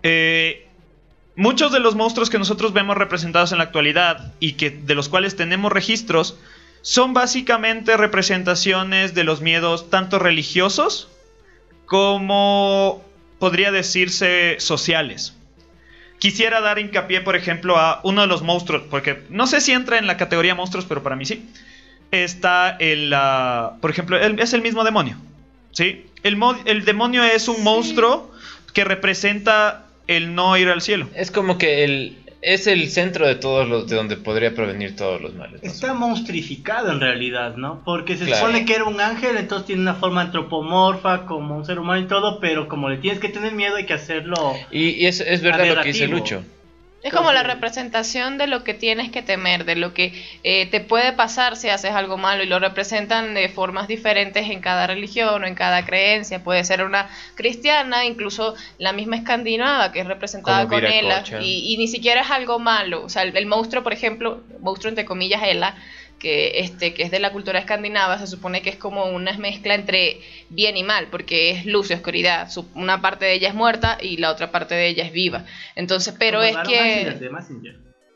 Eh, 0.03 0.67
muchos 1.35 1.71
de 1.71 1.79
los 1.79 1.95
monstruos 1.95 2.29
que 2.29 2.37
nosotros 2.37 2.73
vemos 2.73 2.97
representados 2.97 3.51
en 3.51 3.57
la 3.59 3.63
actualidad 3.65 4.33
y 4.39 4.53
que 4.53 4.69
de 4.69 4.95
los 4.95 5.09
cuales 5.09 5.35
tenemos 5.35 5.71
registros 5.71 6.37
son 6.81 7.13
básicamente 7.13 7.95
representaciones 7.97 9.13
de 9.15 9.23
los 9.23 9.41
miedos 9.41 9.89
tanto 9.89 10.19
religiosos 10.19 11.07
como 11.85 13.03
podría 13.39 13.71
decirse 13.71 14.55
sociales. 14.59 15.33
Quisiera 16.19 16.61
dar 16.61 16.79
hincapié, 16.79 17.21
por 17.21 17.35
ejemplo, 17.35 17.77
a 17.77 17.99
uno 18.03 18.21
de 18.21 18.27
los 18.27 18.41
monstruos, 18.41 18.83
porque 18.89 19.23
no 19.29 19.45
sé 19.47 19.59
si 19.59 19.73
entra 19.73 19.97
en 19.97 20.07
la 20.07 20.15
categoría 20.17 20.55
monstruos, 20.55 20.85
pero 20.85 21.03
para 21.03 21.15
mí 21.15 21.25
sí. 21.25 21.45
Está 22.11 22.77
el, 22.79 23.11
ah, 23.13 23.73
por 23.81 23.91
ejemplo, 23.91 24.17
el- 24.17 24.39
es 24.39 24.53
el 24.53 24.61
mismo 24.61 24.83
demonio. 24.83 25.17
¿Sí? 25.71 26.05
El, 26.21 26.37
el 26.65 26.85
demonio 26.85 27.23
es 27.23 27.47
un 27.47 27.63
monstruo 27.63 28.31
que 28.73 28.83
representa 28.83 29.85
el 30.07 30.35
no 30.35 30.55
ir 30.57 30.69
al 30.69 30.81
cielo. 30.81 31.09
Es 31.15 31.31
como 31.31 31.57
que 31.57 31.83
el, 31.83 32.17
es 32.43 32.67
el 32.67 32.89
centro 32.89 33.27
de 33.27 33.35
todos 33.35 33.67
los, 33.67 33.87
de 33.87 33.95
donde 33.95 34.17
podría 34.17 34.53
provenir 34.53 34.95
todos 34.95 35.21
los 35.21 35.33
males. 35.33 35.63
¿no? 35.63 35.69
Está 35.69 35.93
monstrificado 35.93 36.91
en 36.91 36.99
realidad, 36.99 37.55
¿no? 37.55 37.81
Porque 37.85 38.17
se 38.17 38.25
Claro. 38.25 38.41
supone 38.45 38.65
que 38.65 38.75
era 38.75 38.83
un 38.85 38.99
ángel, 38.99 39.37
entonces 39.37 39.65
tiene 39.67 39.81
una 39.81 39.95
forma 39.95 40.21
antropomorfa 40.21 41.25
como 41.25 41.55
un 41.57 41.65
ser 41.65 41.79
humano 41.79 42.01
y 42.01 42.07
todo, 42.07 42.39
pero 42.39 42.67
como 42.67 42.89
le 42.89 42.97
tienes 42.97 43.19
que 43.19 43.29
tener 43.29 43.53
miedo 43.53 43.75
hay 43.75 43.85
que 43.85 43.93
hacerlo... 43.93 44.35
Y, 44.71 44.89
y 44.89 45.05
es, 45.07 45.19
es 45.21 45.41
verdad 45.41 45.65
lo 45.75 45.81
que 45.81 45.89
dice. 45.89 46.07
Lucho. 46.07 46.43
Es 47.03 47.13
como 47.13 47.33
la 47.33 47.43
representación 47.43 48.37
de 48.37 48.47
lo 48.47 48.63
que 48.63 48.73
tienes 48.73 49.11
que 49.11 49.21
temer, 49.21 49.65
de 49.65 49.75
lo 49.75 49.93
que 49.93 50.13
eh, 50.43 50.67
te 50.67 50.79
puede 50.79 51.11
pasar 51.11 51.57
si 51.57 51.67
haces 51.67 51.91
algo 51.91 52.17
malo 52.17 52.43
y 52.43 52.47
lo 52.47 52.59
representan 52.59 53.33
de 53.33 53.49
formas 53.49 53.89
diferentes 53.89 54.49
en 54.49 54.61
cada 54.61 54.87
religión 54.87 55.43
o 55.43 55.45
en 55.45 55.53
cada 55.53 55.85
creencia. 55.85 56.43
Puede 56.43 56.63
ser 56.63 56.81
una 56.83 57.09
cristiana, 57.35 58.05
incluso 58.05 58.55
la 58.77 58.93
misma 58.93 59.17
escandinava 59.17 59.91
que 59.91 59.99
es 59.99 60.07
representada 60.07 60.63
Como 60.65 60.79
con 60.79 60.85
Ela 60.85 61.19
Viracocha. 61.19 61.41
y, 61.41 61.73
y 61.73 61.77
ni 61.77 61.89
siquiera 61.89 62.21
es 62.21 62.31
algo 62.31 62.57
malo. 62.59 63.03
O 63.03 63.09
sea, 63.09 63.23
el, 63.23 63.35
el 63.35 63.45
monstruo, 63.47 63.83
por 63.83 63.91
ejemplo, 63.93 64.41
monstruo 64.61 64.89
entre 64.89 65.03
comillas 65.03 65.41
Ela, 65.43 65.75
que 66.23 66.59
este 66.61 66.93
que 66.93 67.03
es 67.03 67.11
de 67.11 67.19
la 67.19 67.31
cultura 67.31 67.59
escandinava, 67.59 68.17
se 68.17 68.27
supone 68.27 68.61
que 68.61 68.69
es 68.69 68.77
como 68.77 69.05
una 69.05 69.37
mezcla 69.37 69.75
entre 69.75 70.21
bien 70.49 70.77
y 70.77 70.83
mal, 70.83 71.07
porque 71.11 71.51
es 71.51 71.65
luz 71.65 71.91
y 71.91 71.93
oscuridad. 71.93 72.49
Una 72.73 73.01
parte 73.01 73.25
de 73.25 73.33
ella 73.33 73.49
es 73.49 73.53
muerta 73.53 73.97
y 74.01 74.17
la 74.17 74.31
otra 74.31 74.49
parte 74.49 74.73
de 74.73 74.87
ella 74.87 75.03
es 75.05 75.11
viva. 75.11 75.45
Entonces, 75.75 76.15
pero 76.17 76.41
es 76.41 76.55
que. 76.65 77.19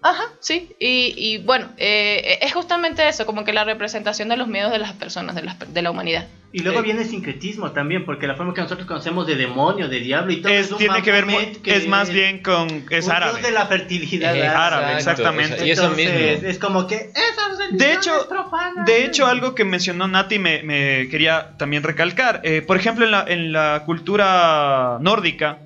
Ajá, 0.02 0.24
sí. 0.40 0.70
Y, 0.80 1.14
y 1.18 1.38
bueno, 1.40 1.72
eh, 1.78 2.38
es 2.42 2.54
justamente 2.54 3.08
eso, 3.08 3.26
como 3.26 3.44
que 3.44 3.52
la 3.54 3.64
representación 3.64 4.30
de 4.30 4.38
los 4.38 4.48
miedos 4.48 4.72
de 4.72 4.78
las 4.78 4.94
personas, 4.94 5.36
de, 5.36 5.42
las- 5.44 5.74
de 5.74 5.82
la 5.82 5.90
humanidad. 5.92 6.28
Y 6.54 6.60
luego 6.62 6.80
Eh. 6.80 6.84
viene 6.84 7.02
el 7.02 7.10
sincretismo 7.10 7.72
también, 7.72 8.06
porque 8.06 8.26
la 8.26 8.36
forma 8.36 8.54
que 8.54 8.62
nosotros 8.62 8.88
conocemos 8.88 9.28
de 9.28 9.36
demonio, 9.36 9.90
de 9.90 10.00
diablo 10.00 10.32
y 10.32 10.42
todo 10.42 10.54
Es, 10.54 10.72
un 10.72 10.78
tiene 10.78 11.02
que 11.02 11.12
ver, 11.12 11.26
que 11.62 11.76
es 11.76 11.88
más 11.88 12.10
bien 12.10 12.42
con... 12.42 12.86
Es 12.90 13.06
un 13.06 13.12
árabe. 13.12 13.34
dios 13.40 13.48
de 13.48 13.52
la 13.52 13.66
fertilidad 13.66 14.36
Eh, 14.36 14.48
árabe, 14.48 14.94
exacto, 14.94 15.24
exactamente. 15.24 15.56
o 15.56 15.58
sea, 15.58 15.68
y 15.68 15.72
eso 15.72 15.82
Entonces, 15.84 16.32
mismo. 16.34 16.48
Es 16.50 16.58
como 16.60 16.88
que 16.88 17.12
De 17.72 17.94
hecho, 17.94 18.28
de 18.86 19.04
hecho, 19.04 19.26
algo 19.26 19.56
que 19.56 19.66
mencionó 19.66 20.08
Nati 20.08 20.40
me, 20.40 20.64
me 20.64 21.10
quería 21.10 21.50
también 21.58 21.84
recalcar. 21.84 22.40
Eh, 22.44 22.62
por 22.62 22.78
ejemplo, 22.78 23.04
en 23.04 23.12
la, 23.12 23.26
en 23.28 23.52
la 23.52 23.84
cultura 23.86 24.98
nórdica, 25.02 25.58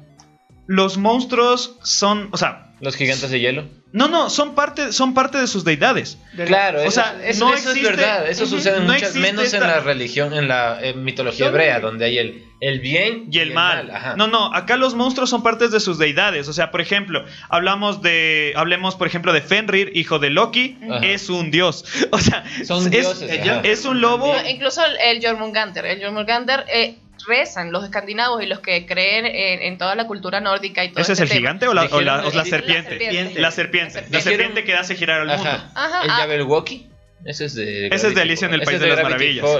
los 0.72 0.97
monstruos 0.97 1.76
son, 1.84 2.30
o 2.32 2.38
sea, 2.38 2.67
Los 2.80 2.95
gigantes 2.95 3.30
de 3.30 3.41
hielo. 3.41 3.65
no, 3.91 4.07
no, 4.07 4.30
son 4.30 4.55
parte, 4.55 4.93
son 4.93 5.13
parte 5.13 5.38
de 5.38 5.45
sus 5.47 5.65
deidades. 5.65 6.17
De 6.32 6.43
la- 6.43 6.47
Claro, 6.47 6.80
o 6.80 6.82
eso, 6.84 6.91
sea, 6.91 7.19
eso, 7.26 7.45
no 7.49 7.53
eso 7.53 7.72
existe- 7.72 7.89
es 7.89 7.97
verdad. 7.97 8.30
Eso 8.30 8.45
sucede 8.45 8.80
No 8.80 8.86
muchas 8.86 9.09
existe 9.09 9.19
menos 9.19 9.53
en 9.53 9.59
la 9.59 9.82
religión, 9.82 10.34
en 10.34 10.47
la 10.47 10.80
eh, 10.82 10.93
mitología 10.93 11.47
hebrea, 11.47 11.82
donde 11.82 12.05
hay 12.05 12.17
el, 12.19 12.45
el 12.61 12.80
bien 12.80 13.28
Y 13.30 13.39
el 13.39 13.51
mal. 13.53 13.91
Ajá. 13.91 14.15
No, 14.15 14.28
no, 14.28 14.53
acá 14.55 14.78
los 14.78 14.95
monstruos 14.95 15.30
son 15.30 15.43
partes 15.43 15.72
de 15.72 15.82
sus 15.82 15.97
deidades. 15.97 16.47
O 16.47 16.53
sea, 16.53 16.72
por 16.72 16.80
ejemplo, 16.80 17.26
hablamos 17.49 18.01
de. 18.01 18.53
Hablemos, 18.55 18.95
por 18.95 19.07
ejemplo, 19.07 19.34
de 19.34 19.41
Fenrir, 19.41 19.91
hijo 19.93 20.19
de 20.19 20.30
Loki, 20.30 20.78
Ajá. 20.89 21.05
es 21.05 21.30
un 21.30 21.51
dios. 21.51 21.84
O 22.11 22.17
sea, 22.19 22.45
Son 22.65 22.86
es, 22.86 22.91
dioses. 22.91 23.30
es 23.63 23.84
un 23.86 23.99
lobo. 23.99 24.34
No, 24.34 24.49
incluso 24.49 24.82
el, 24.86 24.95
el 25.17 25.26
Jormungandr. 25.26 25.86
El 25.86 26.01
Jormungandr 26.01 26.63
eh, 26.74 26.95
rezan 27.28 27.72
los 27.72 27.84
escandinavos 27.84 28.41
y 28.43 28.45
los 28.45 28.59
que 28.59 28.86
creen 28.86 29.26
en, 29.26 29.61
en 29.61 29.78
toda 29.78 29.95
la 29.95 30.07
cultura 30.07 30.39
nórdica 30.39 30.84
y 30.84 30.89
todo 30.89 31.01
¿Ese 31.01 31.13
es 31.13 31.19
este 31.19 31.24
el 31.24 31.30
tema. 31.30 31.39
gigante 31.39 31.67
o 31.67 31.74
la, 31.74 31.84
o 31.91 32.01
la- 32.01 32.26
o 32.28 32.32
la 32.32 32.45
serpiente? 32.45 32.89
serpiente. 32.97 33.39
La 33.39 33.51
serpiente. 33.51 34.05
La 34.09 34.22
serpiente 34.22 34.63
que 34.63 34.76
hace 34.76 34.95
girar 34.95 35.22
al 35.22 35.28
mundo. 35.28 35.43
Ajá. 35.49 35.72
Ajá, 35.76 36.03
el 36.03 36.09
ah. 36.09 36.13
Jabberwocky. 36.17 36.88
Ese 37.26 37.45
es 37.45 37.53
de. 37.55 37.88
Ese 37.88 38.07
es 38.07 38.15
de 38.15 38.22
Alicia 38.22 38.47
en 38.47 38.53
el 38.55 38.61
País 38.61 38.80
de 38.80 38.88
las 38.88 39.03
Maravillas. 39.03 39.45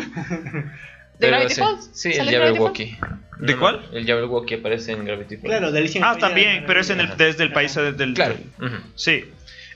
¿De 1.18 1.26
Gravity 1.28 1.54
Falls? 1.54 1.90
Sí, 1.92 2.08
el 2.10 2.16
¿Sale 2.16 2.32
Gravity 2.32 2.56
Jabberwocky. 2.56 2.96
¿De 3.40 3.56
cuál? 3.56 3.86
El 3.92 4.06
Jabberwocky 4.06 4.54
aparece 4.54 4.92
en 4.92 5.04
Gravity 5.04 5.36
Falls. 5.36 5.48
Claro, 5.48 5.72
de 5.72 5.78
Alicia 5.78 5.98
en 5.98 6.04
el 6.04 6.08
Ah, 6.08 6.12
País 6.12 6.22
de 6.22 6.22
las 6.22 6.28
también, 6.30 6.64
pero 6.66 6.80
es 6.80 6.90
en 6.90 7.00
el, 7.00 7.16
desde 7.16 7.42
el 7.44 7.52
país 7.52 7.74
del... 7.74 8.14
Claro. 8.14 8.36
Sí. 8.94 9.24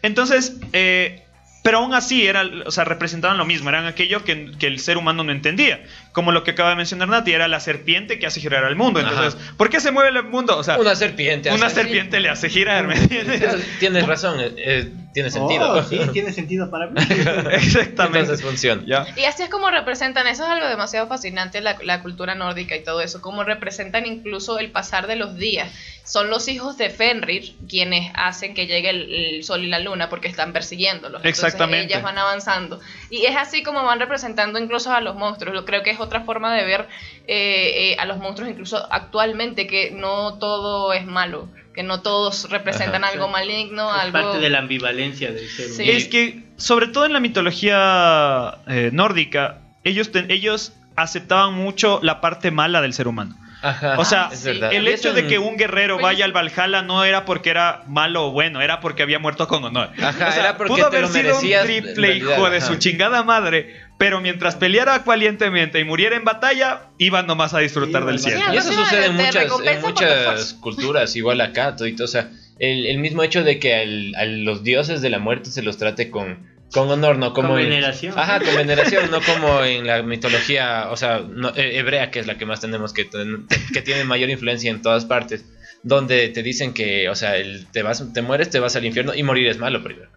Entonces, 0.02 0.56
eh, 0.72 1.22
pero 1.62 1.78
aún 1.78 1.94
así, 1.94 2.26
era, 2.26 2.44
o 2.66 2.70
sea, 2.70 2.84
representaban 2.84 3.38
lo 3.38 3.44
mismo, 3.44 3.68
eran 3.68 3.86
aquello 3.86 4.24
que, 4.24 4.52
que 4.58 4.66
el 4.66 4.78
ser 4.80 4.96
humano 4.96 5.24
no 5.24 5.32
entendía. 5.32 5.82
Como 6.14 6.30
lo 6.32 6.44
que 6.44 6.52
acaba 6.52 6.70
de 6.70 6.76
mencionar 6.76 7.08
Nati, 7.08 7.32
era 7.32 7.48
la 7.48 7.58
serpiente 7.58 8.18
que 8.20 8.26
hace 8.26 8.40
girar 8.40 8.64
al 8.64 8.76
mundo. 8.76 9.00
Entonces, 9.00 9.34
¿por 9.56 9.68
qué 9.68 9.80
se 9.80 9.90
mueve 9.90 10.16
el 10.16 10.22
mundo? 10.24 10.56
O 10.56 10.62
sea, 10.62 10.78
Una 10.78 10.94
serpiente. 10.94 11.50
una 11.50 11.68
sea, 11.68 11.82
serpiente 11.82 12.20
le 12.20 12.28
hace 12.28 12.48
girar, 12.48 12.86
¿me 12.86 12.94
entiendes? 12.94 13.42
Tienes 13.80 14.06
razón, 14.06 14.38
eh, 14.40 14.52
eh, 14.56 14.92
tiene 15.12 15.30
sentido. 15.30 15.72
Oh, 15.72 15.82
sí, 15.82 15.98
tiene 16.12 16.32
sentido 16.32 16.70
para 16.70 16.86
mí. 16.86 17.00
Exactamente. 17.52 18.20
Entonces 18.20 18.42
funciona. 18.46 18.82
Ya. 18.86 19.06
Y 19.16 19.24
así 19.24 19.42
es 19.42 19.48
como 19.50 19.70
representan, 19.70 20.26
eso 20.28 20.44
es 20.44 20.50
algo 20.50 20.68
demasiado 20.68 21.08
fascinante, 21.08 21.60
la, 21.60 21.76
la 21.82 22.00
cultura 22.00 22.36
nórdica 22.36 22.76
y 22.76 22.84
todo 22.84 23.00
eso, 23.00 23.20
como 23.20 23.42
representan 23.42 24.06
incluso 24.06 24.58
el 24.60 24.70
pasar 24.70 25.08
de 25.08 25.16
los 25.16 25.36
días. 25.36 25.68
Son 26.04 26.28
los 26.28 26.48
hijos 26.48 26.76
de 26.76 26.90
Fenrir 26.90 27.54
quienes 27.66 28.12
hacen 28.14 28.52
que 28.52 28.66
llegue 28.66 28.90
el, 28.90 29.14
el 29.36 29.42
sol 29.44 29.64
y 29.64 29.68
la 29.68 29.78
luna 29.78 30.10
porque 30.10 30.28
están 30.28 30.52
persiguiéndolos. 30.52 31.22
Entonces 31.24 31.44
Exactamente. 31.44 31.86
ellas 31.86 32.02
van 32.02 32.18
avanzando. 32.18 32.78
Y 33.08 33.24
es 33.24 33.34
así 33.36 33.62
como 33.62 33.82
van 33.84 33.98
representando 33.98 34.58
incluso 34.58 34.92
a 34.92 35.00
los 35.00 35.16
monstruos. 35.16 35.54
Yo 35.56 35.64
creo 35.64 35.82
que 35.82 35.90
es 35.90 36.00
otra 36.04 36.20
forma 36.22 36.54
de 36.54 36.64
ver 36.64 36.88
eh, 37.26 37.92
eh, 37.92 37.96
a 37.98 38.04
los 38.06 38.18
monstruos 38.18 38.50
incluso 38.50 38.86
actualmente, 38.92 39.66
que 39.66 39.90
no 39.90 40.38
todo 40.38 40.92
es 40.92 41.04
malo, 41.06 41.48
que 41.74 41.82
no 41.82 42.00
todos 42.02 42.48
representan 42.50 43.02
Ajá. 43.04 43.12
algo 43.14 43.28
maligno, 43.28 43.88
Es 43.94 44.02
algo... 44.02 44.12
parte 44.12 44.38
de 44.38 44.50
la 44.50 44.58
ambivalencia 44.58 45.32
del 45.32 45.48
ser 45.48 45.66
Sí. 45.68 45.82
humano. 45.82 45.98
Es 45.98 46.08
que, 46.08 46.44
sobre 46.56 46.86
todo 46.88 47.06
en 47.06 47.12
la 47.12 47.20
mitología 47.20 48.58
eh, 48.68 48.90
nórdica, 48.92 49.58
ellos, 49.84 50.10
te- 50.12 50.32
ellos 50.32 50.72
aceptaban 50.96 51.54
mucho 51.54 51.98
la 52.02 52.20
parte 52.20 52.50
mala 52.50 52.80
del 52.80 52.92
ser 52.94 53.08
humano. 53.08 53.36
Ajá. 53.64 53.98
O 53.98 54.04
sea, 54.04 54.28
es. 54.32 54.44
El 54.46 54.86
hecho 54.88 55.12
de 55.14 55.26
que 55.26 55.38
un 55.38 55.56
guerrero 55.56 55.94
Oye, 55.96 56.02
vaya 56.04 56.24
al 56.26 56.32
Valhalla 56.32 56.82
no 56.82 57.04
era 57.04 57.24
porque 57.24 57.50
era 57.50 57.82
malo 57.86 58.26
o 58.26 58.30
bueno, 58.30 58.60
era 58.60 58.80
porque 58.80 59.02
había 59.02 59.18
muerto 59.18 59.48
con 59.48 59.64
honor. 59.64 59.90
Ajá, 60.00 60.28
o 60.28 60.32
sea, 60.32 60.40
era 60.42 60.56
porque 60.56 60.74
pudo 60.74 60.86
haber 60.86 61.08
sido 61.08 61.34
un 61.34 61.40
triple 61.64 62.06
realidad, 62.08 62.32
hijo 62.36 62.50
de 62.50 62.58
ajá. 62.58 62.66
su 62.66 62.76
chingada 62.76 63.22
madre, 63.22 63.74
pero 63.98 64.20
mientras 64.20 64.56
peleara 64.56 64.98
valientemente 64.98 65.80
y 65.80 65.84
muriera 65.84 66.16
en 66.16 66.24
batalla, 66.24 66.82
iba 66.98 67.22
nomás 67.22 67.54
a 67.54 67.60
disfrutar 67.60 68.04
del 68.04 68.18
cielo. 68.18 68.40
Y 68.52 68.56
eso 68.56 68.72
sucede 68.72 69.06
en 69.06 69.14
muchas, 69.14 69.44
en 69.44 70.60
culturas, 70.60 71.16
igual 71.16 71.40
acá, 71.40 71.74
todito, 71.76 72.04
o 72.04 72.08
sea, 72.08 72.30
el, 72.58 72.86
el 72.86 72.98
mismo 72.98 73.22
hecho 73.22 73.42
de 73.42 73.58
que 73.58 73.74
al- 73.74 74.14
a 74.16 74.24
los 74.26 74.62
dioses 74.62 75.00
de 75.00 75.10
la 75.10 75.18
muerte 75.18 75.50
se 75.50 75.62
los 75.62 75.76
trate 75.78 76.10
con, 76.10 76.38
con 76.74 76.90
honor, 76.90 77.16
no 77.16 77.32
como 77.32 77.50
Con 77.50 77.60
en- 77.60 77.70
veneración. 77.70 78.12
Ajá, 78.18 78.40
con 78.40 78.54
veneración, 78.56 79.10
no 79.10 79.20
como 79.22 79.62
en 79.64 79.86
la 79.86 80.02
mitología, 80.02 80.88
o 80.90 80.96
sea, 80.96 81.20
no- 81.20 81.54
eh, 81.56 81.78
hebrea, 81.78 82.10
que 82.10 82.18
es 82.20 82.26
la 82.26 82.36
que 82.36 82.44
más 82.44 82.60
tenemos, 82.60 82.92
que, 82.92 83.04
ten- 83.06 83.46
que 83.72 83.80
tiene 83.80 84.04
mayor 84.04 84.28
influencia 84.28 84.70
en 84.70 84.82
todas 84.82 85.04
partes, 85.06 85.44
donde 85.82 86.28
te 86.28 86.42
dicen 86.42 86.74
que, 86.74 87.08
o 87.08 87.14
sea, 87.14 87.36
el- 87.36 87.66
te, 87.70 87.82
vas, 87.82 88.12
te 88.12 88.20
mueres, 88.22 88.50
te 88.50 88.58
vas 88.58 88.74
al 88.76 88.84
infierno 88.84 89.14
y 89.14 89.22
morir 89.22 89.46
es 89.48 89.58
malo 89.58 89.82
primero. 89.82 90.10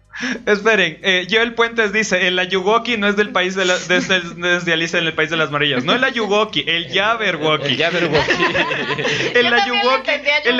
Esperen, 0.46 0.98
eh, 1.02 1.26
Joel 1.30 1.54
Puentes 1.54 1.92
dice, 1.92 2.26
el 2.26 2.38
Ayuwoki 2.38 2.96
no 2.96 3.06
es 3.06 3.14
del 3.16 3.30
país 3.30 3.54
de 3.54 3.64
la, 3.64 3.78
desde, 3.78 4.20
desde 4.20 4.72
Alicia 4.72 4.98
en 4.98 5.06
el 5.06 5.12
País 5.14 5.30
de 5.30 5.36
las 5.36 5.50
Maravillas, 5.50 5.84
no 5.84 5.94
el 5.94 6.02
Ayuwoki, 6.02 6.64
el 6.66 6.88
Jabberwocky. 6.92 7.66
El 7.74 7.76
Jabberwocky. 7.76 8.32
El 9.34 9.46
el 9.46 9.54
Ayuwoki, 9.54 10.10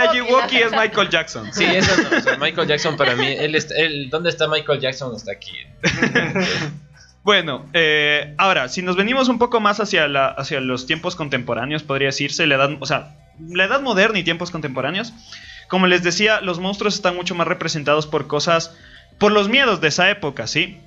Ayuwoki 0.01 0.59
la 0.61 0.67
es 0.67 0.73
Michael 0.73 1.09
Jackson. 1.09 1.53
Sí, 1.53 1.65
eso 1.65 1.91
no, 2.03 2.17
o 2.17 2.21
sea, 2.21 2.37
Michael 2.37 2.69
Jackson 2.69 2.97
para 2.97 3.17
mí, 3.17 3.27
él 3.27 3.55
está- 3.57 3.75
él- 3.77 4.09
¿dónde 4.11 4.31
está 4.31 4.47
Michael 4.47 4.81
Jackson? 4.81 5.15
Está 5.17 5.33
aquí. 5.33 5.53
Bueno, 7.25 7.67
eh, 7.75 8.33
ahora, 8.39 8.69
si 8.69 8.81
nos 8.81 8.97
venimos 8.97 9.29
un 9.29 9.39
poco 9.39 9.61
más 9.61 9.81
hacia, 9.81 10.09
la, 10.09 10.29
hacia 10.29 10.61
los 10.61 10.87
tiempos 10.87 11.15
contemporáneos, 11.15 11.83
podría 11.83 12.07
decirse, 12.09 12.47
la 12.47 12.55
edad, 12.55 12.71
o 12.81 12.87
sea, 12.87 13.17
la 13.51 13.65
edad 13.65 13.83
moderna 13.83 14.19
y 14.19 14.23
tiempos 14.25 14.51
contemporáneos, 14.51 15.13
como 15.69 15.87
les 15.89 16.03
decía, 16.03 16.41
los 16.41 16.59
monstruos 16.59 16.95
están 16.95 17.17
mucho 17.17 17.35
más 17.35 17.47
representados 17.47 18.07
por 18.07 18.29
cosas, 18.29 18.75
por 19.19 19.33
los 19.33 19.49
miedos 19.49 19.81
de 19.81 19.89
esa 19.89 20.11
época, 20.11 20.47
¿sí? 20.47 20.79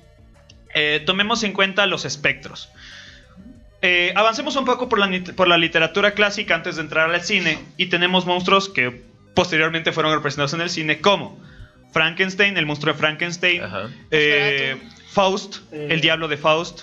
Eh, 0.74 1.02
tomemos 1.04 1.42
en 1.44 1.52
cuenta 1.52 1.86
los 1.86 2.04
espectros. 2.04 2.70
Eh, 3.82 4.12
avancemos 4.14 4.54
un 4.56 4.64
poco 4.64 4.88
por 4.88 4.98
la, 4.98 5.10
por 5.34 5.48
la 5.48 5.58
literatura 5.58 6.12
clásica 6.12 6.54
antes 6.54 6.76
de 6.76 6.82
entrar 6.82 7.10
al 7.10 7.20
cine 7.22 7.58
y 7.76 7.86
tenemos 7.86 8.26
monstruos 8.26 8.68
que 8.68 9.02
posteriormente 9.34 9.92
fueron 9.92 10.14
representados 10.14 10.54
en 10.54 10.60
el 10.60 10.70
cine 10.70 11.00
como 11.00 11.40
Frankenstein, 11.92 12.56
el 12.56 12.64
monstruo 12.64 12.92
de 12.94 12.98
Frankenstein, 12.98 13.62
eh, 14.10 14.76
Faust, 15.10 15.56
Eh. 15.72 15.88
el 15.90 16.00
diablo 16.00 16.28
de 16.28 16.36
Faust. 16.36 16.82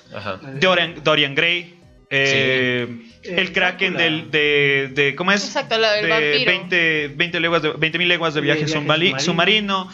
Dorian, 0.60 0.95
Dorian 1.04 1.34
Gray, 1.36 1.80
eh, 2.12 2.88
Sí. 3.24 3.30
el 3.32 3.47
Eh, 3.47 3.54
Kraken 3.54 3.95
del, 3.97 4.30
de, 4.30 4.91
de- 4.93 5.16
¿Cómo 5.16 5.32
es? 5.32 5.43
Exacto, 5.45 5.78
la 5.78 5.93
del 5.93 6.04
de 6.06 6.10
vampiro. 6.12 6.52
20, 6.52 7.08
20 7.16 7.39
leguas 7.39 7.62
de, 7.62 7.70
20.000 7.74 8.08
leguas 8.08 8.34
de 8.34 8.41
De 8.41 8.45
viaje, 8.45 8.66
viaje 8.66 8.74
submari- 8.80 9.20
submarino. 9.20 9.89
submarino. 9.89 9.91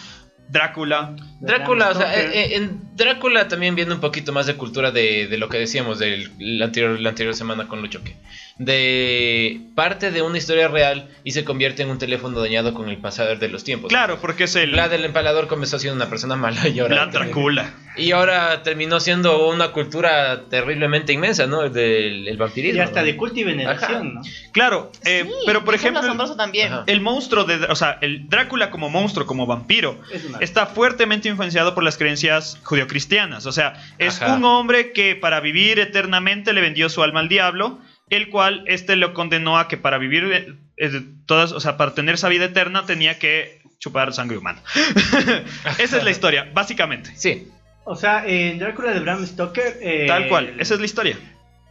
Drácula. 0.48 1.16
Drácula, 1.40 1.90
o 1.90 1.96
sea, 1.96 2.12
Stoker. 2.14 2.30
eh, 2.32 2.46
eh, 2.46 2.56
en 2.56 2.82
Drácula 2.96 3.48
también 3.48 3.76
viene 3.76 3.94
un 3.94 4.00
poquito 4.00 4.32
más 4.32 4.46
de 4.46 4.56
cultura 4.56 4.92
de, 4.92 5.28
de 5.28 5.38
lo 5.38 5.50
que 5.50 5.58
decíamos 5.58 6.00
del 6.00 6.32
la 6.40 6.66
anterior, 6.66 7.00
la 7.00 7.10
anterior 7.10 7.36
semana 7.36 7.68
con 7.68 7.82
Lucho, 7.82 8.04
que 8.04 8.16
de 8.58 9.60
parte 9.76 10.12
de 10.12 10.22
una 10.22 10.38
historia 10.38 10.68
real 10.68 11.10
y 11.24 11.32
se 11.32 11.44
convierte 11.44 11.84
en 11.84 11.90
un 11.90 11.98
teléfono 11.98 12.40
dañado 12.40 12.74
con 12.74 12.90
el 12.90 12.98
pasar 12.98 13.38
de 13.38 13.50
los 13.50 13.64
tiempos. 13.64 13.90
Claro, 13.90 14.20
porque 14.22 14.46
es 14.46 14.56
el 14.56 14.72
Vlad 14.72 14.94
el 14.94 15.06
empalador 15.06 15.48
comenzó 15.48 15.78
siendo 15.80 15.96
una 15.96 16.10
persona 16.10 16.36
mala 16.36 16.68
y 16.70 16.80
ahora, 16.80 17.06
Vlad 17.06 17.14
Drácula. 17.14 17.74
Y 17.98 18.12
ahora 18.12 18.62
terminó 18.64 19.00
siendo 19.00 19.48
una 19.50 19.70
cultura 19.72 20.42
terriblemente 20.50 21.14
inmensa, 21.14 21.48
¿no? 21.48 21.64
El 21.64 21.74
del 21.74 22.28
el 22.28 22.38
vampirismo. 22.38 22.78
Y 22.78 22.82
hasta 22.84 23.00
¿no? 23.02 23.06
de 23.06 23.16
culto 23.18 23.40
y 23.40 23.44
veneración, 23.44 24.16
¿no? 24.16 24.22
Claro, 24.52 24.92
eh, 25.04 25.24
Sí, 25.26 25.32
pero 25.46 25.64
por 25.64 25.76
ejemplo, 25.76 26.02
asombroso 26.02 26.36
también. 26.36 26.72
Ajá. 26.74 26.84
el 26.88 27.02
monstruo 27.02 27.44
de, 27.44 27.56
o 27.66 27.76
sea, 27.76 27.98
el 28.02 28.28
Drácula 28.30 28.70
como 28.72 28.90
monstruo, 28.90 29.26
como 29.26 29.46
vampiro, 29.46 30.00
Es 30.12 30.26
una- 30.26 30.40
está 30.40 30.66
fuertemente 30.66 31.30
influenciado 31.30 31.74
por 31.76 31.84
las 31.84 31.98
creencias 31.98 32.58
judio-cristianas. 32.64 33.46
O 33.46 33.52
sea, 33.52 33.74
es 33.98 34.22
Ajá. 34.22 34.36
un 34.36 34.44
hombre 34.46 34.92
que 34.94 35.16
para 35.16 35.40
vivir 35.40 35.80
eternamente 35.80 36.54
le 36.54 36.62
vendió 36.62 36.90
su 36.90 37.02
alma 37.04 37.20
al 37.22 37.30
diablo, 37.30 37.80
el 38.10 38.30
cual 38.30 38.64
este 38.68 38.96
lo 38.96 39.14
condenó 39.14 39.58
a 39.58 39.68
que 39.68 39.78
para 39.78 39.98
vivir 39.98 40.24
eh, 40.32 40.54
eh, 40.78 41.02
todas, 41.26 41.52
o 41.54 41.60
sea, 41.60 41.76
para 41.78 41.94
tener 41.96 42.16
esa 42.16 42.30
vida 42.30 42.46
eterna 42.46 42.86
tenía 42.86 43.18
que 43.18 43.60
chupar 43.80 44.14
sangre 44.14 44.38
humana. 44.38 44.62
esa 45.80 45.98
es 45.98 46.04
la 46.04 46.12
historia, 46.12 46.50
básicamente. 46.54 47.12
Sí, 47.16 47.48
O 47.86 47.96
sea, 47.96 48.26
en 48.28 48.58
Drácula 48.60 48.92
de 48.94 49.00
Bram 49.00 49.26
Stoker. 49.26 49.78
eh, 49.82 50.06
Tal 50.08 50.28
cual, 50.28 50.54
esa 50.60 50.74
es 50.74 50.80
la 50.80 50.86
historia. 50.86 51.18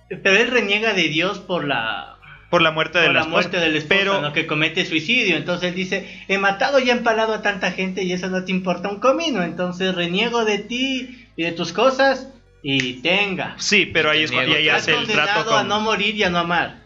Pero 0.08 0.36
él 0.36 0.48
reniega 0.48 0.92
de 0.94 1.08
Dios 1.08 1.38
por 1.40 1.64
la, 1.66 2.16
Por 2.50 2.62
la 2.62 2.70
muerte 2.70 2.98
de 3.00 3.06
por 3.06 3.14
la, 3.14 3.20
la 3.22 3.26
muerte 3.26 3.58
del 3.58 3.74
esposo, 3.76 3.98
Pero 3.98 4.20
¿no? 4.22 4.32
que 4.32 4.46
comete 4.46 4.84
suicidio. 4.84 5.36
Entonces 5.36 5.70
él 5.70 5.74
dice: 5.74 6.24
He 6.28 6.38
matado 6.38 6.78
y 6.78 6.88
he 6.88 6.92
empalado 6.92 7.34
a 7.34 7.42
tanta 7.42 7.72
gente 7.72 8.04
y 8.04 8.12
eso 8.12 8.28
no 8.28 8.44
te 8.44 8.52
importa 8.52 8.88
un 8.88 9.00
comino. 9.00 9.42
Entonces 9.42 9.94
reniego 9.94 10.44
de 10.44 10.58
ti 10.58 11.26
y 11.36 11.42
de 11.42 11.52
tus 11.52 11.72
cosas 11.72 12.28
y 12.62 12.94
tenga. 13.02 13.56
sí, 13.58 13.86
pero 13.86 14.10
ahí 14.10 14.22
es 14.22 14.30
cuando 14.30 14.52
y 14.52 14.54
ahí 14.54 14.62
niego. 14.62 14.76
Estás 14.76 14.94
hace 14.94 15.02
el 15.02 15.08
trato 15.08 15.46
con 15.46 15.58
a 15.58 15.62
no 15.64 15.80
morir 15.80 16.14
y 16.14 16.22
a 16.22 16.30
no 16.30 16.38
amar. 16.38 16.82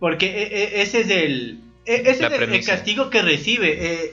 Porque 0.00 0.26
e- 0.26 0.62
e- 0.62 0.82
ese 0.82 1.00
es 1.02 1.10
el, 1.10 1.60
e- 1.84 2.02
ese 2.06 2.22
La 2.22 2.28
es 2.28 2.32
el- 2.34 2.42
el 2.42 2.48
premisa. 2.48 2.72
castigo 2.72 3.10
que 3.10 3.20
recibe. 3.22 3.76
eh, 3.78 4.12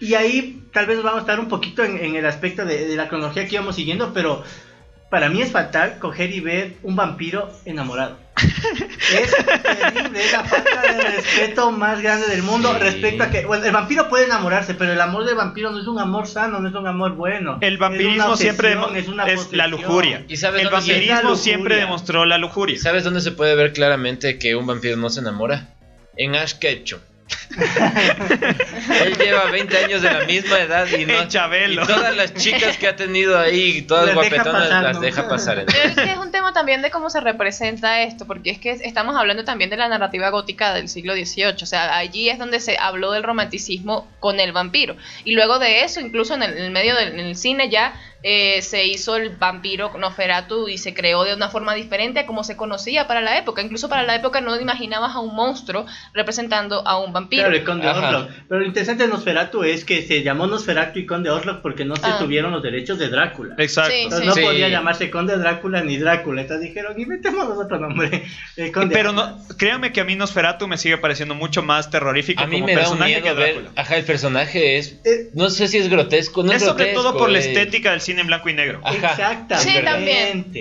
y 0.00 0.14
ahí 0.14 0.61
tal 0.72 0.86
vez 0.86 1.02
vamos 1.02 1.18
a 1.18 1.20
estar 1.20 1.38
un 1.40 1.48
poquito 1.48 1.82
en, 1.84 1.98
en 1.98 2.16
el 2.16 2.26
aspecto 2.26 2.64
de, 2.64 2.86
de 2.86 2.96
la 2.96 3.08
cronología 3.08 3.46
que 3.46 3.54
íbamos 3.54 3.76
siguiendo, 3.76 4.12
pero 4.12 4.42
para 5.10 5.28
mí 5.28 5.42
es 5.42 5.50
fatal 5.52 5.98
coger 5.98 6.30
y 6.32 6.40
ver 6.40 6.74
un 6.82 6.96
vampiro 6.96 7.50
enamorado. 7.66 8.18
es 9.12 9.36
terrible, 9.62 10.24
es 10.24 10.32
la 10.32 10.42
falta 10.44 10.80
de 10.94 11.02
respeto 11.16 11.70
más 11.70 12.00
grande 12.00 12.26
del 12.28 12.42
mundo 12.42 12.72
Sí. 12.72 12.78
respecto 12.80 13.22
a 13.24 13.30
que 13.30 13.44
bueno, 13.44 13.64
el 13.66 13.72
vampiro 13.72 14.08
puede 14.08 14.24
enamorarse, 14.24 14.72
pero 14.74 14.92
el 14.92 15.00
amor 15.00 15.24
del 15.26 15.34
vampiro 15.34 15.70
no 15.70 15.80
es 15.80 15.86
un 15.86 15.98
amor 15.98 16.26
sano, 16.26 16.60
no 16.60 16.68
es 16.68 16.74
un 16.74 16.86
amor 16.86 17.12
bueno. 17.12 17.58
el 17.60 17.74
Es 17.74 17.78
una 17.78 17.88
vampirismo 17.88 18.36
siempre 18.36 18.76
es, 18.96 19.08
una 19.08 19.26
es 19.26 19.52
la 19.52 19.66
lujuria. 19.66 20.24
¿Y 20.28 20.38
sabes 20.38 20.62
El 20.62 20.70
dónde 20.70 20.86
se- 20.86 20.92
vampirismo 20.92 21.36
siempre 21.36 21.76
demostró 21.76 22.24
la 22.24 22.38
lujuria. 22.38 22.78
¿Sabes 22.78 23.04
dónde 23.04 23.20
se 23.20 23.32
puede 23.32 23.54
ver 23.54 23.72
claramente 23.74 24.38
que 24.38 24.54
un 24.56 24.66
vampiro 24.66 24.96
no 24.96 25.10
se 25.10 25.20
enamora? 25.20 25.68
En 26.16 26.34
Ash 26.36 26.54
Ketchum. 26.54 27.00
Él 29.04 29.16
lleva 29.18 29.44
20 29.50 29.76
años 29.76 30.02
de 30.02 30.10
la 30.10 30.24
misma 30.24 30.60
edad 30.60 30.86
y 30.86 31.04
no. 31.06 31.28
Chabelo. 31.28 31.82
Y 31.82 31.86
todas 31.86 32.16
las 32.16 32.34
chicas 32.34 32.76
que 32.76 32.88
ha 32.88 32.96
tenido 32.96 33.38
ahí, 33.38 33.82
todas 33.82 34.06
Las 34.06 34.14
guapetonas, 34.14 34.82
las 34.82 35.00
deja 35.00 35.28
pasar. 35.28 35.64
Pero 35.66 35.88
es 35.88 35.94
que 35.94 36.10
es 36.10 36.18
un 36.18 36.30
tema 36.32 36.52
también 36.52 36.82
de 36.82 36.90
cómo 36.90 37.10
se 37.10 37.20
representa 37.20 38.02
esto, 38.02 38.26
porque 38.26 38.50
es 38.50 38.58
que 38.58 38.70
estamos 38.70 39.16
hablando 39.16 39.44
también 39.44 39.70
de 39.70 39.76
la 39.76 39.88
narrativa 39.88 40.30
gótica 40.30 40.74
del 40.74 40.88
siglo 40.88 41.14
XVIII, 41.14 41.62
o 41.62 41.66
sea, 41.66 41.96
allí 41.96 42.28
es 42.28 42.38
donde 42.38 42.60
se 42.60 42.76
habló 42.78 43.12
del 43.12 43.22
romanticismo 43.22 44.08
con 44.20 44.40
el 44.40 44.52
vampiro. 44.52 44.96
Y 45.24 45.34
luego 45.34 45.58
de 45.58 45.84
eso, 45.84 46.00
incluso 46.00 46.34
en 46.34 46.42
el, 46.42 46.56
en 46.56 46.64
el 46.64 46.70
medio 46.70 46.94
del 46.96 47.12
en 47.12 47.26
el 47.26 47.36
cine 47.36 47.68
ya 47.68 47.94
eh, 48.22 48.62
se 48.62 48.86
hizo 48.86 49.16
el 49.16 49.30
vampiro 49.30 49.90
Nosferatu 49.98 50.68
y 50.68 50.78
se 50.78 50.94
creó 50.94 51.24
de 51.24 51.34
una 51.34 51.48
forma 51.48 51.74
diferente 51.74 52.20
a 52.20 52.26
como 52.26 52.44
se 52.44 52.56
conocía 52.56 53.06
para 53.06 53.20
la 53.20 53.36
época. 53.38 53.62
Incluso 53.62 53.88
para 53.88 54.02
la 54.04 54.14
época 54.14 54.40
no 54.40 54.58
imaginabas 54.60 55.14
a 55.14 55.20
un 55.20 55.34
monstruo 55.34 55.86
representando 56.14 56.86
a 56.86 56.98
un 56.98 57.12
vampiro. 57.12 57.42
Claro, 57.42 57.56
el 57.56 57.64
Conde. 57.64 57.88
Orlok. 57.88 58.30
Pero 58.48 58.60
lo 58.60 58.66
interesante 58.66 59.04
de 59.04 59.08
Nosferatu 59.08 59.64
es 59.64 59.84
que 59.84 60.02
se 60.02 60.22
llamó 60.22 60.46
Nosferatu 60.46 60.98
y 60.98 61.06
Conde 61.06 61.30
Orlok 61.30 61.62
porque 61.62 61.84
no 61.84 61.96
se 61.96 62.06
Ah. 62.06 62.18
tuvieron 62.18 62.52
los 62.52 62.62
derechos 62.62 62.98
de 62.98 63.08
Drácula. 63.08 63.54
Exacto. 63.58 63.90
Sí. 63.92 64.02
Entonces 64.02 64.26
no 64.26 64.34
Sí. 64.34 64.40
podía 64.42 64.68
llamarse 64.68 65.10
Conde 65.10 65.36
Drácula 65.38 65.82
ni 65.82 65.96
Drácula. 65.98 66.42
Entonces 66.42 66.68
dijeron, 66.68 66.98
inventémonos 67.00 67.58
otro 67.58 67.78
nombre. 67.78 68.24
El 68.56 68.70
Conde 68.72 68.94
Pero 68.94 69.12
no, 69.12 69.38
créanme 69.56 69.92
que 69.92 70.00
a 70.00 70.04
mí 70.04 70.14
Nosferatu 70.16 70.68
me 70.68 70.76
sigue 70.78 70.98
pareciendo 70.98 71.34
mucho 71.34 71.62
más 71.62 71.90
terrorífico 71.90 72.42
A 72.42 72.46
mí 72.46 72.56
como 72.60 72.66
me 72.66 72.74
da 72.74 72.80
un 72.80 72.84
personaje 72.98 73.10
miedo 73.20 73.24
que 73.24 73.32
ver. 73.40 73.54
Drácula. 73.54 73.70
Ajá, 73.82 73.96
el 73.96 74.04
personaje 74.04 74.78
es. 74.78 75.00
Eh, 75.04 75.30
No 75.34 75.50
sé 75.50 75.66
si 75.68 75.78
es 75.78 75.88
grotesco, 75.88 76.42
no 76.42 76.52
es, 76.52 76.62
es 76.62 76.68
sobre 76.68 76.84
grotesco, 76.84 77.02
todo 77.02 77.18
por 77.18 77.30
la 77.30 77.38
es- 77.38 77.46
estética 77.46 77.90
del 77.90 78.00
cine 78.00 78.11
en 78.18 78.26
blanco 78.26 78.48
y 78.48 78.54
negro. 78.54 78.80
Ajá. 78.84 78.96
Exactamente. 78.96 79.78
Sí, 79.78 79.84
también. 79.84 80.52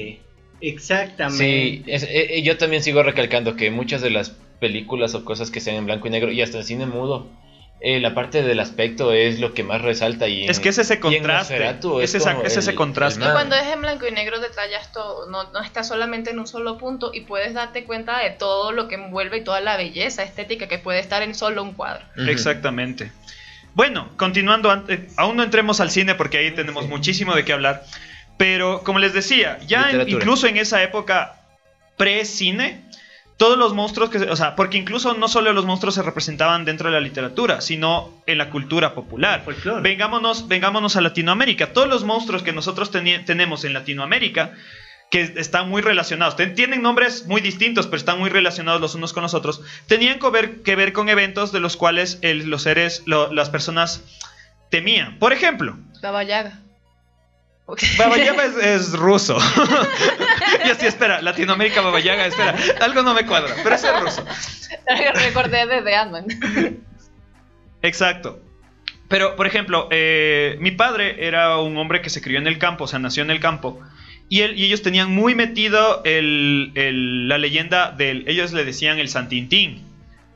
Exactamente. 0.61 1.37
Sí, 1.37 1.83
es- 1.87 2.03
eh, 2.03 2.37
eh, 2.37 2.41
yo 2.43 2.57
también 2.57 2.83
sigo 2.83 3.03
recalcando 3.03 3.55
que 3.55 3.71
muchas 3.71 4.01
de 4.01 4.09
las 4.11 4.31
películas 4.59 5.15
o 5.15 5.25
cosas 5.25 5.49
que 5.51 5.59
sean 5.59 5.75
en 5.77 5.85
blanco 5.85 6.07
y 6.07 6.11
negro 6.11 6.31
y 6.31 6.41
hasta 6.41 6.59
el 6.59 6.63
cine 6.63 6.85
mudo, 6.85 7.29
eh, 7.79 7.99
la 7.99 8.13
parte 8.13 8.43
del 8.43 8.59
aspecto 8.59 9.11
es 9.11 9.39
lo 9.39 9.55
que 9.55 9.63
más 9.63 9.81
resalta 9.81 10.27
y 10.27 10.45
Es 10.45 10.59
que 10.59 10.69
es 10.69 10.77
ese 10.77 10.93
en 10.95 10.99
contraste, 10.99 11.55
es 12.03 12.13
esa- 12.13 12.33
es 12.45 12.57
ese 12.57 12.75
contraste. 12.75 13.19
Y 13.19 13.23
cuando 13.33 13.55
es 13.55 13.65
en 13.73 13.81
blanco 13.81 14.05
y 14.07 14.11
negro 14.11 14.39
detallas 14.39 14.91
todo, 14.91 15.27
no, 15.31 15.51
no 15.51 15.61
está 15.63 15.83
solamente 15.83 16.29
en 16.29 16.37
un 16.37 16.45
solo 16.45 16.77
punto 16.77 17.09
y 17.11 17.21
puedes 17.21 17.55
darte 17.55 17.83
cuenta 17.85 18.19
de 18.19 18.29
todo 18.29 18.71
lo 18.71 18.87
que 18.87 18.95
envuelve 18.95 19.37
y 19.37 19.43
toda 19.43 19.61
la 19.61 19.77
belleza 19.77 20.21
estética 20.21 20.67
que 20.67 20.77
puede 20.77 20.99
estar 20.99 21.23
en 21.23 21.33
solo 21.33 21.63
un 21.63 21.73
cuadro. 21.73 22.05
Exactamente. 22.27 23.11
Bueno, 23.73 24.09
continuando, 24.17 24.69
ante- 24.71 25.07
aún 25.17 25.37
no 25.37 25.43
entremos 25.43 25.79
al 25.79 25.91
cine 25.91 26.15
porque 26.15 26.37
ahí 26.37 26.51
tenemos 26.51 26.87
muchísimo 26.87 27.35
de 27.35 27.45
qué 27.45 27.53
hablar. 27.53 27.83
Pero 28.37 28.83
como 28.83 28.99
les 28.99 29.13
decía, 29.13 29.59
ya 29.65 29.89
en- 29.91 29.97
incluso 30.17 30.47
en 30.47 30.57
esa 30.57 30.81
época 30.83 31.35
pre-cine, 31.97 32.81
todos 33.37 33.57
los 33.57 33.73
monstruos 33.73 34.09
que, 34.09 34.19
se- 34.19 34.29
o 34.29 34.35
sea, 34.35 34.55
porque 34.55 34.77
incluso 34.77 35.13
no 35.13 35.27
solo 35.27 35.51
los 35.53 35.65
monstruos 35.65 35.95
se 35.95 36.03
representaban 36.03 36.63
dentro 36.65 36.89
de 36.89 36.93
la 36.95 37.01
literatura, 37.01 37.61
sino 37.61 38.11
en 38.27 38.37
la 38.37 38.49
cultura 38.49 38.93
popular. 38.93 39.43
Vengámonos, 39.81 40.47
vengámonos 40.47 40.95
a 40.95 41.01
Latinoamérica. 41.01 41.73
Todos 41.73 41.87
los 41.87 42.03
monstruos 42.03 42.43
que 42.43 42.53
nosotros 42.53 42.91
tenemos 42.91 43.63
en 43.65 43.73
Latinoamérica, 43.73 44.51
que 45.11 45.21
están 45.35 45.69
muy 45.69 45.81
relacionados, 45.81 46.35
tienen 46.55 46.81
nombres 46.81 47.27
muy 47.27 47.41
distintos, 47.41 47.85
pero 47.85 47.97
están 47.97 48.17
muy 48.17 48.29
relacionados 48.29 48.79
los 48.81 48.95
unos 48.95 49.11
con 49.13 49.21
los 49.23 49.33
otros, 49.33 49.61
tenían 49.85 50.17
que 50.19 50.29
ver, 50.29 50.61
que 50.63 50.75
ver 50.75 50.93
con 50.93 51.09
eventos 51.09 51.51
de 51.51 51.59
los 51.59 51.75
cuales 51.77 52.17
el- 52.21 52.49
los 52.49 52.63
seres, 52.63 53.03
lo- 53.05 53.31
las 53.33 53.49
personas 53.49 54.01
temían. 54.69 55.19
Por 55.19 55.33
ejemplo, 55.33 55.77
Baba 56.01 56.23
Yaga. 56.23 56.59
Ok. 57.65 57.81
Baba 57.97 58.17
Yaga 58.17 58.45
es, 58.45 58.55
es 58.57 58.93
ruso. 58.93 59.37
y 60.65 60.69
así, 60.69 60.85
espera, 60.87 61.21
Latinoamérica, 61.21 61.81
Baba 61.81 61.99
Yaga, 61.99 62.25
espera, 62.25 62.55
algo 62.79 63.03
no 63.03 63.13
me 63.13 63.25
cuadra, 63.25 63.53
pero 63.63 63.75
es 63.75 63.99
ruso. 64.01 64.25
Recordé 65.25 65.67
desde 65.67 65.93
Ant-Man. 65.95 66.25
Exacto. 67.81 68.39
Pero, 69.07 69.35
por 69.35 69.45
ejemplo, 69.45 69.89
eh, 69.91 70.55
mi 70.61 70.71
padre 70.71 71.27
era 71.27 71.57
un 71.57 71.75
hombre 71.77 72.01
que 72.01 72.09
se 72.09 72.21
crió 72.21 72.39
en 72.39 72.47
el 72.47 72.57
campo, 72.57 72.85
o 72.85 72.87
sea, 72.87 72.97
nació 72.99 73.23
en 73.23 73.31
el 73.31 73.41
campo. 73.41 73.79
Y, 74.31 74.41
él, 74.43 74.57
y 74.57 74.63
ellos 74.63 74.81
tenían 74.81 75.11
muy 75.13 75.35
metido 75.35 76.01
el- 76.05 76.71
el- 76.75 77.27
la 77.27 77.37
leyenda 77.37 77.91
del. 77.91 78.23
Ellos 78.27 78.53
le 78.53 78.63
decían 78.63 78.97
el 78.97 79.09
Santintín, 79.09 79.81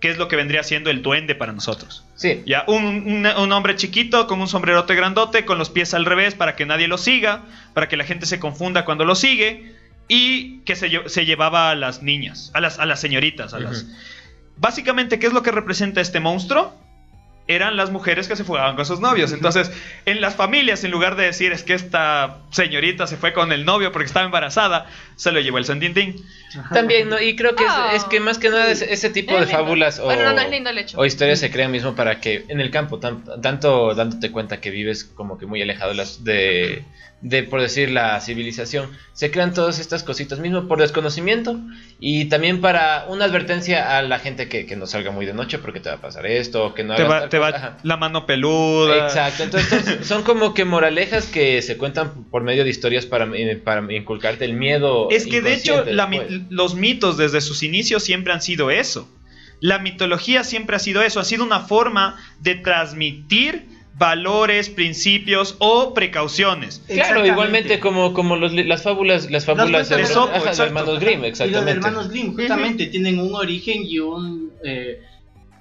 que 0.02 0.10
es 0.10 0.18
lo 0.18 0.28
que 0.28 0.36
vendría 0.36 0.64
siendo 0.64 0.90
el 0.90 1.02
duende 1.02 1.34
para 1.34 1.54
nosotros. 1.54 2.04
Sí, 2.16 2.44
Ya, 2.46 2.66
un, 2.68 2.84
un- 2.86 3.26
un 3.26 3.52
hombre 3.54 3.78
chiquito 3.78 4.28
con 4.28 4.42
un 4.42 4.50
sombrerote 4.50 4.96
grandote, 4.96 5.46
con 5.46 5.58
los 5.58 5.70
pies 5.70 5.94
al 5.94 6.04
revés 6.06 6.36
para 6.36 6.58
que 6.58 6.66
nadie 6.66 6.90
lo 6.90 6.98
siga, 6.98 7.44
para 7.74 7.88
que 7.88 7.96
la 7.96 8.04
gente 8.04 8.26
se 8.26 8.38
confunda 8.38 8.84
cuando 8.84 9.06
lo 9.06 9.16
sigue, 9.16 9.74
y 10.10 10.60
que 10.66 10.76
se, 10.76 10.90
lle- 10.92 11.08
se 11.08 11.26
llevaba 11.26 11.72
a 11.72 11.76
las 11.76 12.04
niñas, 12.04 12.52
a 12.54 12.60
las, 12.60 12.78
a 12.80 12.86
las 12.86 13.00
señoritas. 13.00 13.54
A 13.54 13.60
las... 13.60 13.86
Básicamente, 14.58 15.20
¿qué 15.20 15.28
es 15.28 15.34
lo 15.34 15.42
que 15.42 15.52
representa 15.52 16.02
este 16.02 16.20
monstruo? 16.20 16.74
Eran 17.48 17.78
las 17.78 17.92
mujeres 17.92 18.28
que 18.28 18.36
se 18.36 18.44
fugaban 18.44 18.76
con 18.76 18.86
sus 18.86 19.00
novios. 19.00 19.32
Entonces, 19.32 19.72
en 20.06 20.20
las 20.20 20.36
familias, 20.36 20.84
en 20.84 20.92
lugar 20.92 21.16
de 21.16 21.26
decir 21.26 21.52
es 21.52 21.64
que 21.64 21.74
esta 21.74 22.38
señorita 22.50 23.06
se 23.06 23.18
fue 23.18 23.34
con 23.34 23.52
el 23.52 23.66
novio 23.66 23.92
porque 23.92 24.08
estaba 24.08 24.26
embarazada, 24.26 24.88
se 25.16 25.32
lo 25.32 25.40
llevó 25.40 25.60
el 25.60 25.66
Santintín. 25.66 26.16
También, 26.74 27.10
¿no? 27.10 27.20
y 27.22 27.36
creo 27.36 27.56
que 27.56 27.64
es, 27.64 28.04
es 28.04 28.04
que 28.06 28.20
más 28.20 28.38
que 28.38 28.50
nada 28.50 28.70
ese, 28.72 28.92
ese 28.94 29.10
tipo 29.10 29.34
Es 29.34 29.40
de 29.42 29.46
lindo. 29.48 29.60
fábulas 29.64 30.00
o, 30.00 30.06
Bueno, 30.06 30.24
no, 30.26 30.34
no 30.34 30.42
es 30.42 30.50
lindo 30.50 30.70
el 30.70 30.78
hecho. 30.78 30.98
o 31.00 31.06
historias 31.06 31.40
se 31.40 31.52
crean 31.52 31.72
mismo 31.72 31.96
para 31.96 32.20
que 32.20 32.46
en 32.48 32.60
el 32.62 32.72
campo, 32.72 33.00
tan- 33.00 33.24
tanto 33.42 33.94
dándote 33.96 34.32
cuenta 34.32 34.62
que 34.62 34.70
vives 34.72 35.04
como 35.04 35.38
que 35.38 35.46
muy 35.46 35.62
alejado 35.62 35.92
de, 35.92 35.98
las, 35.98 36.24
de, 36.24 36.84
de, 37.22 37.44
por 37.44 37.62
decir, 37.62 37.90
la 37.92 38.20
civilización, 38.22 38.90
se 39.14 39.32
crean 39.32 39.54
todas 39.54 39.80
estas 39.80 40.04
cositas 40.04 40.40
mismo 40.40 40.68
por 40.68 40.80
desconocimiento 40.80 41.58
y 42.00 42.26
también 42.26 42.62
para 42.62 43.06
una 43.08 43.26
advertencia 43.26 43.98
a 43.98 44.02
la 44.02 44.20
gente 44.20 44.50
que, 44.50 44.66
que 44.66 44.76
no 44.76 44.86
salga 44.86 45.12
muy 45.12 45.26
de 45.26 45.34
noche 45.34 45.58
porque 45.60 45.80
te 45.80 45.90
va 45.90 45.96
a 45.96 46.02
pasar 46.02 46.26
esto, 46.26 46.74
que 46.74 46.84
no 46.84 46.96
Te, 46.96 47.04
hagas 47.04 47.24
va- 47.24 47.30
te 47.30 47.40
va 47.40 47.78
la 47.84 47.98
mano 47.98 48.26
peluda. 48.26 49.06
Exacto, 49.08 49.44
entonces 49.44 50.06
son- 50.06 50.24
como 50.24 50.54
que 50.54 50.66
moralejas 50.66 51.26
que 51.28 51.62
se 51.62 51.78
cuentan 51.78 52.26
por 52.26 52.44
medio 52.44 52.64
de 52.64 52.70
historias 52.70 53.06
para, 53.06 53.26
eh, 53.36 53.56
para 53.64 53.82
inculcarte 53.94 54.44
el 54.46 54.54
miedo. 54.54 55.10
Es 55.10 55.26
que 55.26 55.42
de 55.42 55.54
hecho 55.54 55.84
la 55.86 56.08
mi-. 56.08 56.22
Los 56.50 56.76
mitos 56.76 57.18
desde 57.18 57.42
sus 57.42 57.64
inicios 57.64 58.04
siempre 58.04 58.34
han 58.34 58.42
sido 58.42 58.70
eso. 58.72 59.10
La 59.60 59.80
mitología 59.80 60.44
siempre 60.44 60.76
ha 60.76 60.80
sido 60.80 61.02
eso, 61.02 61.20
ha 61.20 61.24
sido 61.26 61.44
una 61.44 61.62
forma 61.62 62.18
de 62.42 62.56
transmitir 62.56 63.66
valores, 63.98 64.70
principios 64.70 65.56
o 65.60 65.94
precauciones. 65.94 66.80
Claro, 66.86 67.00
Exactamente. 67.00 67.32
igualmente 67.32 67.80
como, 67.80 68.14
como 68.14 68.36
los 68.36 68.54
las 68.54 68.84
fábulas, 68.84 69.32
las 69.32 69.46
fábulas 69.46 69.90
de 69.90 70.02
Esopo, 70.02 70.34
ajá, 70.34 70.44
de 70.44 70.50
exacto. 70.50 70.64
hermanos 70.64 71.00
Grimm, 71.00 71.20
Y 71.20 71.22
los 71.22 71.30
exactamente. 71.30 71.72
hermanos 71.72 72.10
Grimm 72.10 72.36
justamente 72.36 72.88
tienen 72.88 73.20
un 73.20 73.34
origen 73.36 73.84
y 73.86 74.00
un 74.00 74.52
eh, 74.64 75.02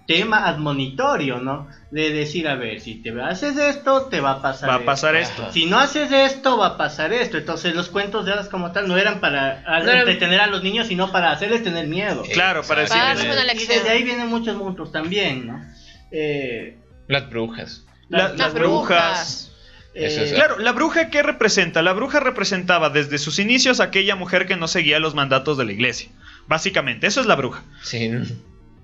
tema 0.06 0.46
admonitorio, 0.46 1.38
¿no? 1.38 1.68
De 1.90 2.10
decir, 2.12 2.46
a 2.48 2.56
ver, 2.56 2.80
si 2.80 2.96
te 2.96 3.10
haces 3.22 3.56
esto, 3.56 4.06
te 4.06 4.20
va 4.20 4.32
a 4.32 4.42
pasar 4.42 4.68
Va 4.68 4.74
a 4.74 4.76
esto. 4.76 4.86
pasar 4.86 5.16
esto. 5.16 5.52
Si 5.52 5.66
no 5.66 5.78
haces 5.78 6.12
esto, 6.12 6.58
va 6.58 6.66
a 6.68 6.76
pasar 6.76 7.12
esto. 7.12 7.38
Entonces 7.38 7.74
los 7.74 7.88
cuentos 7.88 8.26
de 8.26 8.32
hadas 8.32 8.48
como 8.48 8.72
tal 8.72 8.86
no 8.88 8.98
eran 8.98 9.20
para 9.20 9.62
No 9.82 9.90
entretener 9.92 10.40
a 10.40 10.46
los 10.46 10.62
niños, 10.62 10.88
sino 10.88 11.10
para 11.12 11.30
hacerles 11.32 11.62
tener 11.62 11.86
miedo. 11.86 12.22
Claro, 12.32 12.62
para 12.62 12.82
decir- 12.82 12.96
Para 12.98 13.12
Exactamente. 13.12 13.36
darles 13.46 13.54
una 13.54 13.74
Y 13.74 13.78
desde 13.78 13.90
ahí 13.90 14.02
vienen 14.02 14.28
muchos 14.28 14.56
monstruos 14.56 14.92
también, 14.92 15.46
¿no? 15.46 15.64
Eh, 16.10 16.76
Las 17.08 17.28
brujas. 17.30 17.84
La- 18.08 18.28
las- 18.28 18.36
las 18.38 18.54
brujas. 18.54 19.50
eh, 19.94 20.32
Claro, 20.34 20.58
la 20.58 20.72
bruja 20.72 21.08
¿qué 21.08 21.22
representa? 21.22 21.80
La 21.80 21.92
bruja 21.92 22.20
representaba 22.20 22.90
desde 22.90 23.16
sus 23.18 23.38
inicios 23.38 23.80
aquella 23.80 24.16
mujer 24.16 24.46
que 24.46 24.56
no 24.56 24.68
seguía 24.68 24.98
los 24.98 25.14
mandatos 25.14 25.56
de 25.56 25.64
la 25.64 25.72
iglesia. 25.72 26.08
Básicamente, 26.46 27.06
eso 27.06 27.20
es 27.20 27.26
la 27.26 27.36
bruja. 27.36 27.62
Sí, 27.82 28.10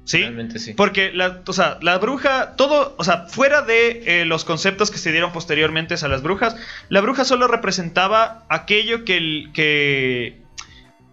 ¿Sí? 0.04 0.18
realmente 0.22 0.58
sí. 0.58 0.74
Porque 0.74 1.12
la, 1.12 1.42
o 1.46 1.52
sea, 1.52 1.78
la 1.82 1.98
bruja, 1.98 2.56
todo, 2.56 2.94
o 2.98 3.04
sea, 3.04 3.26
fuera 3.28 3.62
de 3.62 4.02
eh, 4.22 4.24
los 4.24 4.44
conceptos 4.44 4.90
que 4.90 4.98
se 4.98 5.12
dieron 5.12 5.30
posteriormente 5.32 5.94
a 5.94 6.08
las 6.08 6.22
brujas, 6.22 6.56
la 6.88 7.00
bruja 7.00 7.24
solo 7.24 7.46
representaba 7.46 8.44
aquello 8.48 9.04
que, 9.04 9.16
el- 9.18 9.50
que, 9.54 10.40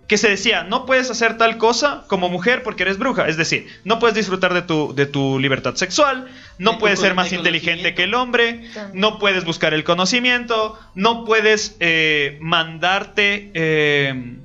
que 0.08 0.18
se 0.18 0.30
decía, 0.30 0.64
no 0.64 0.86
puedes 0.88 1.12
hacer 1.12 1.38
tal 1.38 1.58
cosa 1.58 2.06
como 2.08 2.30
mujer 2.30 2.64
porque 2.64 2.84
eres 2.84 2.98
bruja. 2.98 3.28
Es 3.28 3.38
decir, 3.38 3.68
no 3.84 4.00
puedes 4.00 4.16
disfrutar 4.16 4.54
de 4.56 4.62
tu, 4.64 4.96
de 4.96 5.06
tu 5.06 5.38
libertad 5.38 5.76
sexual, 5.76 6.28
no 6.58 6.72
De 6.74 6.78
puedes 6.80 7.00
ser 7.00 7.14
más 7.14 7.32
inteligente 7.34 7.94
que 7.94 8.04
el 8.04 8.14
hombre, 8.16 8.68
no 8.94 9.20
puedes 9.20 9.44
buscar 9.46 9.74
el 9.76 9.84
conocimiento, 9.84 10.80
no 10.96 11.24
puedes 11.26 11.76
eh, 11.82 12.38
mandarte... 12.42 13.52
eh, 13.54 14.38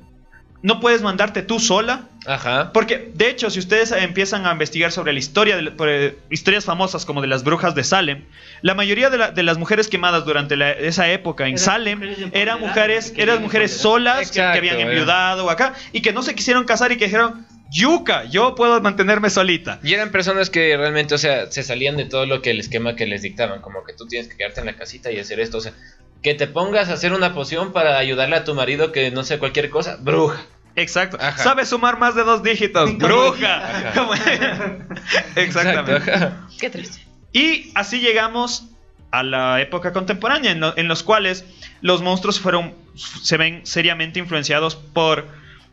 no 0.63 0.79
puedes 0.79 1.03
mandarte 1.03 1.43
tú 1.43 1.59
sola, 1.59 2.05
Ajá. 2.27 2.71
porque, 2.73 3.11
de 3.15 3.29
hecho, 3.31 3.51
si 3.51 3.59
ustedes 3.59 3.91
empiezan 3.93 4.47
a 4.47 4.53
investigar 4.53 4.93
sobre 4.93 5.13
la 5.13 5.19
historia, 5.19 5.57
de, 5.57 5.71
por, 5.73 5.89
eh, 5.89 6.17
historias 6.31 6.65
famosas 6.65 7.05
como 7.05 7.21
de 7.21 7.27
las 7.27 7.43
brujas 7.43 7.75
de 7.75 7.83
Salem, 7.85 8.25
la 8.63 8.75
mayoría 8.75 9.11
de, 9.11 9.19
la- 9.19 9.31
de 9.33 9.43
las 9.43 9.59
mujeres 9.59 9.89
quemadas 9.89 10.25
durante 10.25 10.57
la- 10.57 10.71
esa 10.73 11.11
época 11.11 11.49
en 11.49 11.59
Salem 11.59 11.99
mujeres 11.99 12.29
eran 12.33 12.61
mujeres, 12.61 13.13
eran 13.17 13.43
mujeres 13.43 13.77
solas 13.77 14.31
que- 14.31 14.41
habían 14.41 14.77
era. 14.79 14.89
enviudado 14.91 15.51
acá 15.51 15.75
y 15.93 16.01
que 16.03 16.13
no 16.13 16.23
se 16.23 16.35
quisieron 16.35 16.65
casar 16.65 16.93
y 16.93 16.97
que 16.97 17.07
dijeron, 17.07 17.45
yuca, 17.73 18.25
yo 18.25 18.55
puedo 18.55 18.81
mantenerme 18.81 19.29
solita. 19.31 19.81
Y 19.83 19.95
eran 19.95 20.11
personas 20.13 20.51
que 20.51 20.77
realmente, 20.77 21.15
o 21.15 21.19
sea, 21.19 21.51
se 21.51 21.63
salían 21.63 21.97
de 21.97 22.05
todo 22.05 22.27
lo 22.27 22.41
que 22.43 22.51
el 22.51 22.61
esquema 22.61 22.95
que 22.97 23.07
les 23.07 23.23
dictaban, 23.23 23.61
como 23.63 23.83
que 23.83 23.95
tú 23.95 24.07
tienes 24.07 24.29
que 24.29 24.37
quedarte 24.37 24.61
en 24.61 24.67
la 24.67 24.77
casita 24.77 25.11
y 25.11 25.19
hacer 25.19 25.41
esto, 25.41 25.59
o 25.59 25.61
sea, 25.61 25.73
que 26.23 26.35
te 26.35 26.47
pongas 26.47 26.89
a 26.89 26.93
hacer 26.93 27.13
una 27.15 27.35
poción 27.35 27.73
para 27.73 27.99
ayudarle 27.99 28.37
a 28.37 28.45
tu 28.45 28.55
marido 28.55 28.93
que 28.93 29.11
no 29.11 29.25
sé 29.25 29.39
cualquier 29.39 29.71
cosa, 29.71 29.97
bruja. 30.01 30.41
Exacto. 30.77 31.17
Ajá. 31.21 31.37
Sabe 31.43 31.67
sumar 31.67 31.99
más 31.99 32.15
de 32.15 32.25
dos 32.25 32.43
dígitos, 32.43 32.97
bruja. 32.99 33.93
Exactamente. 35.37 35.97
Exacto. 35.97 36.37
Qué 36.59 36.71
triste. 36.71 37.07
Y 37.33 37.71
así 37.75 38.01
llegamos 38.01 38.69
a 39.11 39.23
la 39.23 39.61
época 39.61 39.93
contemporánea, 39.93 40.53
en, 40.53 40.61
lo- 40.61 40.77
en 40.77 40.89
los 40.89 41.03
cuales 41.03 41.45
los 41.81 42.03
monstruos 42.03 42.41
fueron, 42.41 42.75
se 42.95 43.37
ven 43.37 43.61
seriamente 43.67 44.19
influenciados 44.19 44.77
por 44.77 45.27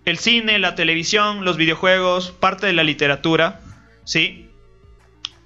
el 0.06 0.18
cine, 0.18 0.60
la 0.60 0.76
televisión, 0.76 1.46
los 1.46 1.56
videojuegos, 1.58 2.32
parte 2.32 2.66
de 2.68 2.74
la 2.74 2.84
literatura, 2.84 3.62
¿sí? 4.04 4.50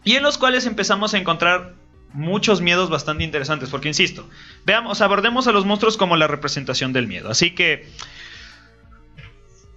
Y 0.04 0.16
en 0.16 0.24
los 0.24 0.38
cuales 0.38 0.66
empezamos 0.66 1.14
a 1.14 1.18
encontrar 1.18 1.74
muchos 2.14 2.62
miedos 2.62 2.90
bastante 2.90 3.24
interesantes, 3.24 3.70
porque 3.70 3.88
insisto, 3.88 4.28
veamos, 4.66 5.02
abordemos 5.02 5.48
a 5.48 5.52
los 5.52 5.66
monstruos 5.66 5.98
como 5.98 6.16
la 6.16 6.28
representación 6.28 6.94
del 6.94 7.08
miedo. 7.08 7.30
Así 7.32 7.52
que, 7.52 7.90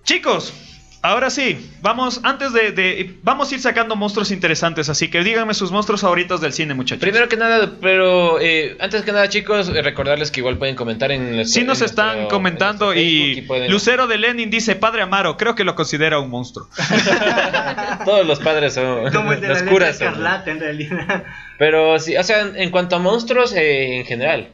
chicos, 0.06 0.54
ahora 1.02 1.28
sí, 1.30 1.70
vamos, 1.82 2.20
antes 2.22 2.52
de, 2.52 2.72
de- 2.72 3.18
vamos 3.22 3.50
a 3.52 3.54
ir 3.54 3.60
sacando 3.60 3.94
monstruos 3.96 4.30
interesantes, 4.30 4.88
así 4.88 5.08
que 5.08 5.22
díganme 5.22 5.52
sus 5.54 5.70
monstruos 5.70 6.00
favoritos 6.00 6.40
del 6.40 6.52
cine, 6.52 6.74
muchachos. 6.74 7.00
Primero 7.02 7.28
que 7.28 7.36
nada, 7.36 7.72
pero 7.80 8.40
eh, 8.40 8.76
antes 8.80 9.02
que 9.02 9.12
nada, 9.12 9.28
chicos, 9.28 9.68
eh, 9.68 9.82
recordarles 9.82 10.30
que 10.30 10.40
igual 10.40 10.56
pueden 10.58 10.74
comentar 10.74 11.12
en 11.12 11.36
nuestro- 11.36 11.60
Sí 11.60 11.64
nos 11.66 11.80
en 11.80 11.84
están 11.86 12.06
nuestro- 12.16 12.28
comentando 12.36 12.92
en 12.92 12.98
y, 13.00 13.40
pueden- 13.42 13.70
Lucero 13.70 14.06
de 14.06 14.16
Lenin 14.18 14.48
dice, 14.50 14.74
Padre 14.76 15.02
Amaro, 15.02 15.36
creo 15.36 15.54
que 15.54 15.64
lo 15.64 15.74
considera 15.74 16.18
un 16.18 16.30
monstruo. 16.30 16.68
Todos 18.04 18.26
los 18.26 18.38
padres 18.40 18.74
son 18.74 19.10
como 19.12 19.32
el 19.32 19.40
de 19.40 19.48
la 19.48 19.54
los 19.54 19.62
curas. 19.64 19.98
son- 19.98 20.06
escarlata, 20.08 20.50
en 20.50 20.60
realidad. 20.60 21.24
Pero 21.58 21.98
sí, 21.98 22.16
o 22.16 22.22
sea, 22.24 22.40
en, 22.42 22.56
en 22.56 22.70
cuanto 22.70 22.96
a 22.96 22.98
monstruos 22.98 23.52
eh, 23.54 23.98
en 23.98 24.06
general. 24.06 24.52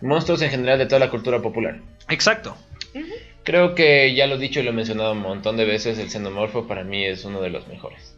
Monstruos 0.00 0.42
en 0.42 0.50
general 0.50 0.78
de 0.78 0.86
toda 0.86 0.98
la 0.98 1.10
cultura 1.10 1.40
popular. 1.40 1.78
Exacto. 2.08 2.56
Creo 3.44 3.74
que 3.74 4.14
ya 4.14 4.26
lo 4.26 4.36
he 4.36 4.38
dicho 4.38 4.60
y 4.60 4.62
lo 4.62 4.70
he 4.70 4.74
mencionado 4.74 5.12
un 5.12 5.18
montón 5.20 5.56
de 5.56 5.64
veces, 5.64 5.98
el 5.98 6.10
xenomorfo 6.10 6.66
para 6.68 6.84
mí 6.84 7.04
es 7.04 7.24
uno 7.24 7.40
de 7.40 7.50
los 7.50 7.66
mejores. 7.68 8.16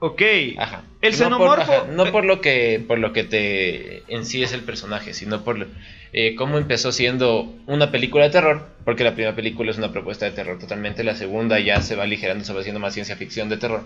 Ok. 0.00 0.22
Ajá. 0.58 0.84
El 1.00 1.12
No 1.12 1.18
xenomorfo- 1.18 1.46
por- 1.46 1.60
ajá, 1.60 1.86
no 1.90 2.06
por 2.12 2.24
lo 2.24 2.40
que 2.40 2.80
por 2.86 2.98
lo 2.98 3.12
que 3.12 3.24
te 3.24 4.02
en 4.14 4.24
sí 4.26 4.42
es 4.42 4.52
el 4.52 4.60
personaje, 4.62 5.12
sino 5.14 5.42
por 5.42 5.66
eh, 6.12 6.34
cómo 6.36 6.56
empezó 6.58 6.92
siendo 6.92 7.52
una 7.66 7.90
película 7.90 8.24
de 8.24 8.30
terror, 8.30 8.68
porque 8.84 9.02
la 9.04 9.14
primera 9.14 9.34
película 9.34 9.70
es 9.70 9.78
una 9.78 9.90
propuesta 9.92 10.24
de 10.26 10.30
terror 10.32 10.58
totalmente, 10.58 11.02
la 11.02 11.16
segunda 11.16 11.58
ya 11.58 11.80
se 11.82 11.96
va 11.96 12.04
aligerando, 12.04 12.44
se 12.44 12.52
va 12.52 12.60
haciendo 12.60 12.78
más 12.80 12.94
ciencia 12.94 13.16
ficción 13.16 13.48
de 13.48 13.56
terror. 13.56 13.82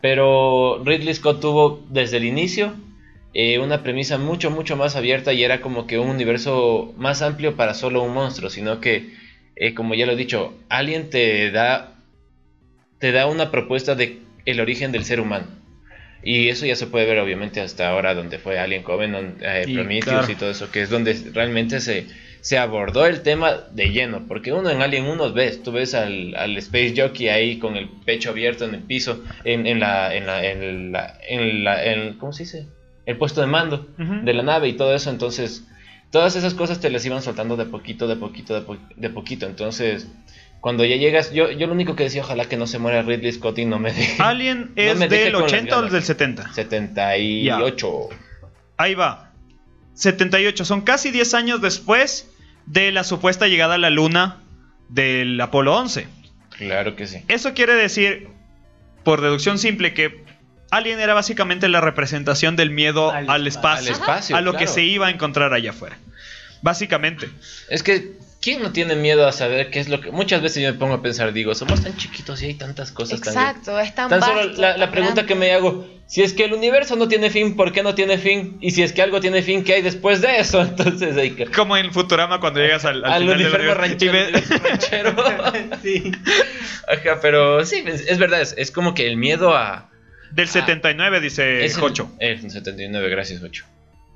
Pero 0.00 0.82
Ridley 0.84 1.14
Scott 1.14 1.40
tuvo 1.40 1.84
desde 1.88 2.16
el 2.16 2.24
inicio 2.24 2.74
eh, 3.34 3.58
una 3.60 3.82
premisa 3.82 4.18
mucho, 4.18 4.50
mucho 4.50 4.76
más 4.76 4.96
abierta 4.96 5.32
y 5.32 5.44
era 5.44 5.60
como 5.60 5.86
que 5.86 5.98
un 5.98 6.08
universo 6.08 6.92
más 6.96 7.22
amplio 7.22 7.54
para 7.56 7.72
solo 7.74 8.02
un 8.02 8.12
monstruo, 8.12 8.50
sino 8.50 8.80
que, 8.80 9.14
eh, 9.56 9.74
como 9.74 9.94
ya 9.94 10.06
lo 10.06 10.12
he 10.12 10.16
dicho, 10.16 10.54
Alien 10.68 11.10
te 11.10 11.50
da, 11.50 11.94
te 12.98 13.12
da 13.12 13.26
una 13.26 13.50
propuesta 13.50 13.94
de 13.94 14.18
el 14.44 14.60
origen 14.60 14.92
del 14.92 15.04
ser 15.04 15.20
humano. 15.20 15.46
Y 16.24 16.48
eso 16.48 16.66
ya 16.66 16.76
se 16.76 16.86
puede 16.86 17.06
ver 17.06 17.18
obviamente 17.18 17.60
hasta 17.60 17.88
ahora 17.88 18.14
donde 18.14 18.38
fue 18.38 18.58
Alien 18.58 18.82
Covenant, 18.84 19.42
eh, 19.42 19.64
Y, 19.66 19.74
Prometheus 19.74 20.04
claro. 20.04 20.32
y 20.32 20.34
todo 20.36 20.50
eso, 20.50 20.70
que 20.70 20.82
es 20.82 20.88
donde 20.90 21.14
realmente 21.34 21.80
se, 21.80 22.06
se 22.40 22.58
abordó 22.58 23.06
el 23.06 23.22
tema 23.22 23.56
de 23.72 23.90
lleno. 23.90 24.26
Porque 24.28 24.52
uno 24.52 24.70
en 24.70 24.82
Alien 24.82 25.06
1 25.06 25.32
ves, 25.32 25.64
tú 25.64 25.72
ves 25.72 25.94
al, 25.94 26.36
al 26.36 26.56
Space 26.58 26.94
Jockey 26.96 27.28
ahí 27.28 27.58
con 27.58 27.76
el 27.76 27.88
pecho 27.88 28.30
abierto 28.30 28.64
en 28.66 28.74
el 28.74 28.82
piso, 28.82 29.24
en, 29.42 29.66
en 29.66 29.80
la, 29.80 30.14
en 30.14 30.26
la, 30.26 30.44
en 30.46 30.92
la, 30.92 31.18
en 31.28 31.64
la, 31.64 31.84
en- 31.84 32.14
¿cómo 32.18 32.32
se 32.32 32.44
dice? 32.44 32.66
El 33.04 33.16
puesto 33.16 33.40
de 33.40 33.48
mando 33.48 33.88
de 34.24 34.32
la 34.32 34.44
nave 34.44 34.68
y 34.68 34.74
todo 34.74 34.94
eso, 34.94 35.10
entonces 35.10 35.64
todas 36.12 36.36
esas 36.36 36.54
cosas 36.54 36.78
te 36.78 36.90
las 36.90 37.04
iban 37.04 37.22
soltando 37.22 37.56
de 37.56 37.64
poquito, 37.64 38.06
de 38.06 38.14
poquito, 38.14 38.54
de, 38.54 38.60
po- 38.60 38.76
de 38.94 39.10
poquito, 39.10 39.46
entonces 39.46 40.06
cuando 40.60 40.84
ya 40.84 40.94
llegas, 40.94 41.32
yo, 41.32 41.50
yo 41.50 41.66
lo 41.66 41.72
único 41.72 41.96
que 41.96 42.04
decía, 42.04 42.22
ojalá 42.22 42.44
que 42.44 42.56
no 42.56 42.68
se 42.68 42.78
muera 42.78 43.02
Ridley 43.02 43.32
Scott 43.32 43.58
y 43.58 43.64
no 43.64 43.80
me 43.80 43.92
deje. 43.92 44.22
Alien 44.22 44.70
es 44.76 44.96
me 44.96 45.08
deje 45.08 45.24
del 45.24 45.32
con 45.32 45.42
las 45.42 45.52
80 45.52 45.76
o 45.78 45.82
del 45.90 46.02
70. 46.04 46.52
78. 46.52 48.08
Ahí 48.76 48.94
va. 48.94 49.32
78. 49.94 50.64
Son 50.64 50.82
casi 50.82 51.10
10 51.10 51.34
años 51.34 51.60
después 51.60 52.30
de 52.66 52.92
la 52.92 53.02
supuesta 53.02 53.48
llegada 53.48 53.74
a 53.74 53.78
la 53.78 53.90
luna 53.90 54.40
del 54.88 55.40
Apolo 55.40 55.76
11. 55.76 56.06
Claro 56.50 56.94
que 56.94 57.08
sí. 57.08 57.24
Eso 57.26 57.54
quiere 57.54 57.74
decir, 57.74 58.28
por 59.02 59.20
deducción 59.20 59.58
simple, 59.58 59.94
que 59.94 60.24
Alien 60.72 61.00
era 61.00 61.12
básicamente 61.12 61.68
la 61.68 61.82
representación 61.82 62.56
del 62.56 62.70
miedo 62.70 63.10
al, 63.12 63.28
Al 63.28 63.46
espacio, 63.46 63.94
Al 63.94 64.00
espacio, 64.00 64.36
a 64.36 64.40
lo 64.40 64.54
que 64.54 64.66
se 64.66 64.82
iba 64.82 65.06
a 65.06 65.10
encontrar 65.10 65.52
allá 65.52 65.70
afuera. 65.70 65.98
Básicamente. 66.62 67.28
Es 67.68 67.82
que, 67.82 68.12
¿quién 68.40 68.62
no 68.62 68.72
tiene 68.72 68.96
miedo 68.96 69.28
a 69.28 69.32
saber 69.32 69.70
qué 69.70 69.80
es 69.80 69.88
lo 69.90 70.00
que... 70.00 70.10
Muchas 70.10 70.40
veces 70.40 70.62
yo 70.62 70.72
me 70.72 70.78
pongo 70.78 70.94
a 70.94 71.02
pensar, 71.02 71.32
digo, 71.34 71.54
somos 71.54 71.82
tan 71.82 71.94
chiquitos 71.98 72.40
y 72.42 72.46
hay 72.46 72.54
tantas 72.54 72.90
cosas 72.90 73.20
tan... 73.20 73.34
Exacto, 73.34 73.78
es 73.78 73.94
tan, 73.94 74.08
Tan 74.08 74.22
solo 74.22 74.46
vasto, 74.46 74.62
la, 74.62 74.76
la 74.78 74.86
tan 74.86 74.92
pregunta 74.92 75.26
que 75.26 75.34
me 75.34 75.52
hago, 75.52 75.86
si 76.06 76.22
es 76.22 76.32
que 76.32 76.44
el 76.44 76.54
universo 76.54 76.96
no 76.96 77.06
tiene 77.06 77.28
fin, 77.28 77.54
¿por 77.54 77.72
qué 77.72 77.82
no 77.82 77.94
tiene 77.94 78.16
fin? 78.16 78.56
Y 78.62 78.70
si 78.70 78.82
es 78.82 78.92
que 78.92 79.02
algo 79.02 79.20
tiene 79.20 79.42
fin, 79.42 79.64
¿qué 79.64 79.74
hay 79.74 79.82
después 79.82 80.22
de 80.22 80.38
eso? 80.38 80.62
Entonces 80.62 81.16
hay 81.18 81.32
que... 81.32 81.46
Como 81.46 81.76
en 81.76 81.92
Futurama 81.92 82.40
cuando 82.40 82.60
llegas 82.60 82.86
al, 82.86 83.04
al 83.04 83.12
Al 83.12 83.22
final 83.22 83.38
del 83.38 83.46
universo 83.48 83.74
ranchero. 83.74 84.12
universo 84.12 84.54
ranchero. 84.64 85.14
sí. 85.82 86.12
Ajá, 86.88 87.18
pero 87.20 87.64
sí, 87.66 87.84
es, 87.86 88.02
es 88.08 88.18
verdad, 88.18 88.40
es, 88.40 88.54
es 88.56 88.70
como 88.70 88.94
que 88.94 89.06
el 89.06 89.18
miedo 89.18 89.54
a... 89.54 89.90
Del 90.34 90.48
79, 90.48 91.20
dice 91.20 91.64
es 91.64 91.74
el- 91.74 91.80
Jocho. 91.80 92.10
El 92.18 92.50
79, 92.50 93.08
gracias, 93.08 93.42
Ocho. 93.42 93.64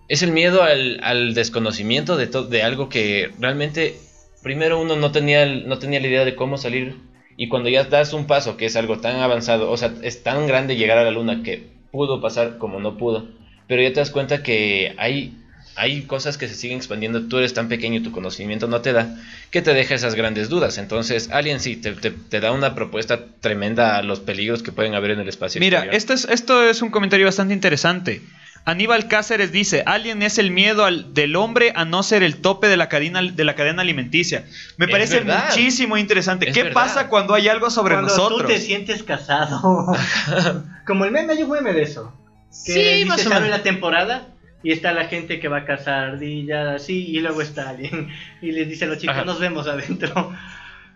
Es 0.09 0.23
el 0.23 0.31
miedo 0.33 0.63
al, 0.63 1.01
al 1.03 1.35
desconocimiento 1.35 2.17
de, 2.17 2.27
de 2.49 2.63
algo 2.63 2.89
que 2.89 3.31
realmente, 3.41 3.97
primero 4.43 4.81
uno 4.81 4.95
no 4.97 5.11
tenía, 5.13 5.45
no 5.47 5.79
tenía 5.79 6.01
la 6.01 6.07
idea 6.07 6.25
de 6.25 6.35
cómo 6.37 6.59
salir. 6.59 6.95
Y 7.37 7.49
cuando 7.49 7.69
ya 7.69 7.85
das 7.85 8.13
un 8.13 8.27
paso, 8.27 8.57
que 8.57 8.67
es 8.67 8.77
algo 8.77 9.01
tan 9.01 9.17
avanzado, 9.17 9.71
o 9.71 9.77
sea, 9.77 9.93
es 10.03 10.23
tan 10.23 10.47
grande 10.47 10.77
llegar 10.77 10.97
a 10.99 11.05
la 11.05 11.11
luna 11.11 11.43
que 11.43 11.65
pudo 11.91 12.21
pasar 12.21 12.57
como 12.59 12.79
no 12.81 12.97
pudo. 12.97 13.29
Pero 13.69 13.83
ya 13.83 13.89
te 13.93 14.01
das 14.01 14.11
cuenta 14.11 14.43
que 14.43 14.95
hay, 14.97 15.37
hay 15.77 16.03
cosas 16.03 16.39
que 16.39 16.49
se 16.49 16.55
siguen 16.55 16.79
expandiendo. 16.79 17.23
Tú 17.29 17.39
eres 17.39 17.55
tan 17.55 17.69
pequeño 17.69 17.97
y 17.99 18.03
tu 18.03 18.11
conocimiento 18.13 18.67
no 18.67 18.81
te 18.81 18.93
da, 18.93 19.15
que 19.51 19.63
te 19.63 19.75
deja 19.75 19.95
esas 19.95 20.15
grandes 20.15 20.49
dudas. 20.49 20.79
Entonces, 20.79 21.29
Alien 21.33 21.61
sí 21.61 21.77
te, 21.77 21.93
te- 21.93 22.11
te 22.11 22.41
da 22.41 22.53
una 22.53 22.75
propuesta 22.75 23.21
tremenda 23.41 23.97
a 23.97 24.03
los 24.03 24.21
peligros 24.21 24.63
que 24.63 24.73
pueden 24.73 24.95
haber 24.95 25.13
en 25.13 25.21
el 25.21 25.29
espacio. 25.29 25.61
Mira, 25.61 25.85
esto 25.93 26.13
es, 26.15 26.25
esto 26.31 26.69
es 26.69 26.83
un 26.83 26.91
comentario 26.91 27.27
bastante 27.27 27.55
interesante. 27.55 28.23
Aníbal 28.69 29.07
Cáceres 29.07 29.53
dice, 29.53 29.85
Alien 29.87 30.25
es 30.25 30.39
el 30.39 30.51
miedo 30.51 30.85
al- 30.85 31.15
del 31.15 31.37
hombre 31.37 31.73
a 31.77 31.85
no 31.85 32.03
ser 32.03 32.25
el 32.25 32.39
tope 32.39 32.67
de 32.67 32.77
la 32.77 32.89
cadena, 32.89 33.23
de 33.23 33.45
la 33.45 33.55
cadena 33.55 33.83
alimenticia. 33.83 34.45
Me 34.77 34.87
Es 34.87 34.91
parece 34.91 35.19
verdad. 35.21 35.45
muchísimo 35.51 35.97
interesante. 35.97 36.49
Es 36.49 36.55
¿Qué 36.55 36.65
verdad. 36.65 36.75
pasa 36.83 37.09
cuando 37.09 37.35
hay 37.35 37.47
algo 37.49 37.71
sobre 37.71 37.95
Cuando 37.95 38.11
nosotros? 38.11 38.43
tú 38.43 38.49
te 38.49 38.59
sientes 38.59 39.05
casado. 39.05 39.95
Como 40.87 41.05
el 41.05 41.13
meme, 41.13 41.35
hay 41.35 41.43
un 41.45 41.51
meme 41.51 41.73
de 41.73 41.83
eso. 41.83 42.13
Que 42.65 42.73
Sí, 42.73 42.81
dice, 42.81 43.05
más 43.07 43.21
o 43.21 43.29
"Sabe 43.29 43.43
menos. 43.45 43.59
la 43.59 43.63
temporada 43.63 44.27
y 44.67 44.73
está 44.73 44.93
la 44.93 45.07
gente 45.07 45.39
que 45.39 45.49
va 45.49 45.59
a 45.59 45.65
cazar 45.65 46.11
ardillas, 46.11 46.67
así, 46.83 47.07
y 47.09 47.21
luego 47.21 47.41
está 47.43 47.71
alguien. 47.71 48.09
Y 48.43 48.51
les 48.53 48.69
dice 48.69 48.85
a 48.85 48.89
los 48.89 48.99
chicos, 48.99 49.15
Ajá. 49.17 49.25
nos 49.25 49.39
vemos 49.39 49.67
adentro. 49.69 50.33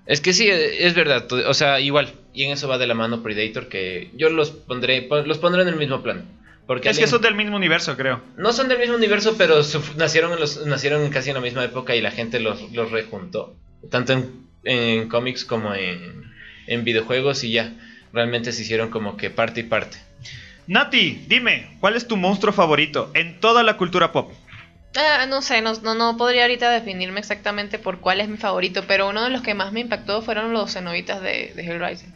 Es 0.06 0.20
que 0.20 0.32
sí, 0.32 0.48
es 0.50 0.94
verdad. 0.94 1.30
O 1.32 1.54
sea, 1.54 1.78
igual. 1.78 2.12
Y 2.32 2.44
en 2.44 2.52
eso 2.52 2.66
va 2.68 2.78
de 2.78 2.86
la 2.86 2.94
mano 2.94 3.22
Predator, 3.22 3.68
que 3.68 4.10
yo 4.16 4.28
los 4.30 4.50
pondré, 4.50 5.02
pon- 5.02 5.28
los 5.28 5.38
pondré 5.38 5.62
en 5.62 5.68
el 5.68 5.76
mismo 5.76 6.02
plano. 6.02 6.22
Porque 6.66 6.88
Es 6.88 6.98
que 6.98 7.06
son 7.06 7.20
del 7.22 7.34
mismo 7.34 7.56
universo, 7.56 7.96
creo. 7.96 8.20
no 8.36 8.52
son 8.52 8.68
del 8.68 8.78
mismo 8.78 8.94
universo, 8.96 9.34
pero 9.38 9.62
su- 9.62 9.82
nacieron, 9.96 10.32
en 10.32 10.40
los, 10.40 10.66
nacieron 10.66 11.08
casi 11.10 11.30
en 11.30 11.34
la 11.34 11.40
misma 11.40 11.64
época 11.64 11.94
y 11.96 12.00
la 12.00 12.10
gente 12.10 12.40
los, 12.40 12.72
los 12.72 12.90
rejuntó. 12.90 13.54
Tanto 13.90 14.12
en, 14.14 14.30
en 14.64 15.08
cómics 15.08 15.44
como 15.44 15.74
en, 15.74 16.24
en 16.66 16.84
videojuegos 16.84 17.44
y 17.44 17.52
ya. 17.52 17.72
Realmente 18.12 18.50
se 18.52 18.62
hicieron 18.62 18.90
como 18.90 19.16
que 19.16 19.30
parte 19.30 19.60
y 19.60 19.64
parte. 19.64 19.96
Nati, 20.70 21.24
dime, 21.26 21.66
¿cuál 21.80 21.96
es 21.96 22.06
tu 22.06 22.16
monstruo 22.16 22.52
favorito 22.52 23.10
en 23.14 23.40
toda 23.40 23.64
la 23.64 23.76
cultura 23.76 24.12
pop? 24.12 24.30
Ah, 24.94 25.26
no 25.28 25.42
sé, 25.42 25.62
no, 25.62 25.72
no, 25.82 25.96
no 25.96 26.16
podría 26.16 26.42
ahorita 26.42 26.70
definirme 26.70 27.18
exactamente 27.18 27.80
por 27.80 27.98
cuál 27.98 28.20
es 28.20 28.28
mi 28.28 28.36
favorito, 28.36 28.84
pero 28.86 29.08
uno 29.08 29.24
de 29.24 29.30
los 29.30 29.42
que 29.42 29.54
más 29.54 29.72
me 29.72 29.80
impactó 29.80 30.22
fueron 30.22 30.52
los 30.52 30.72
cenobitas 30.72 31.20
de, 31.22 31.52
de 31.56 31.62
Hellraiser. 31.64 32.10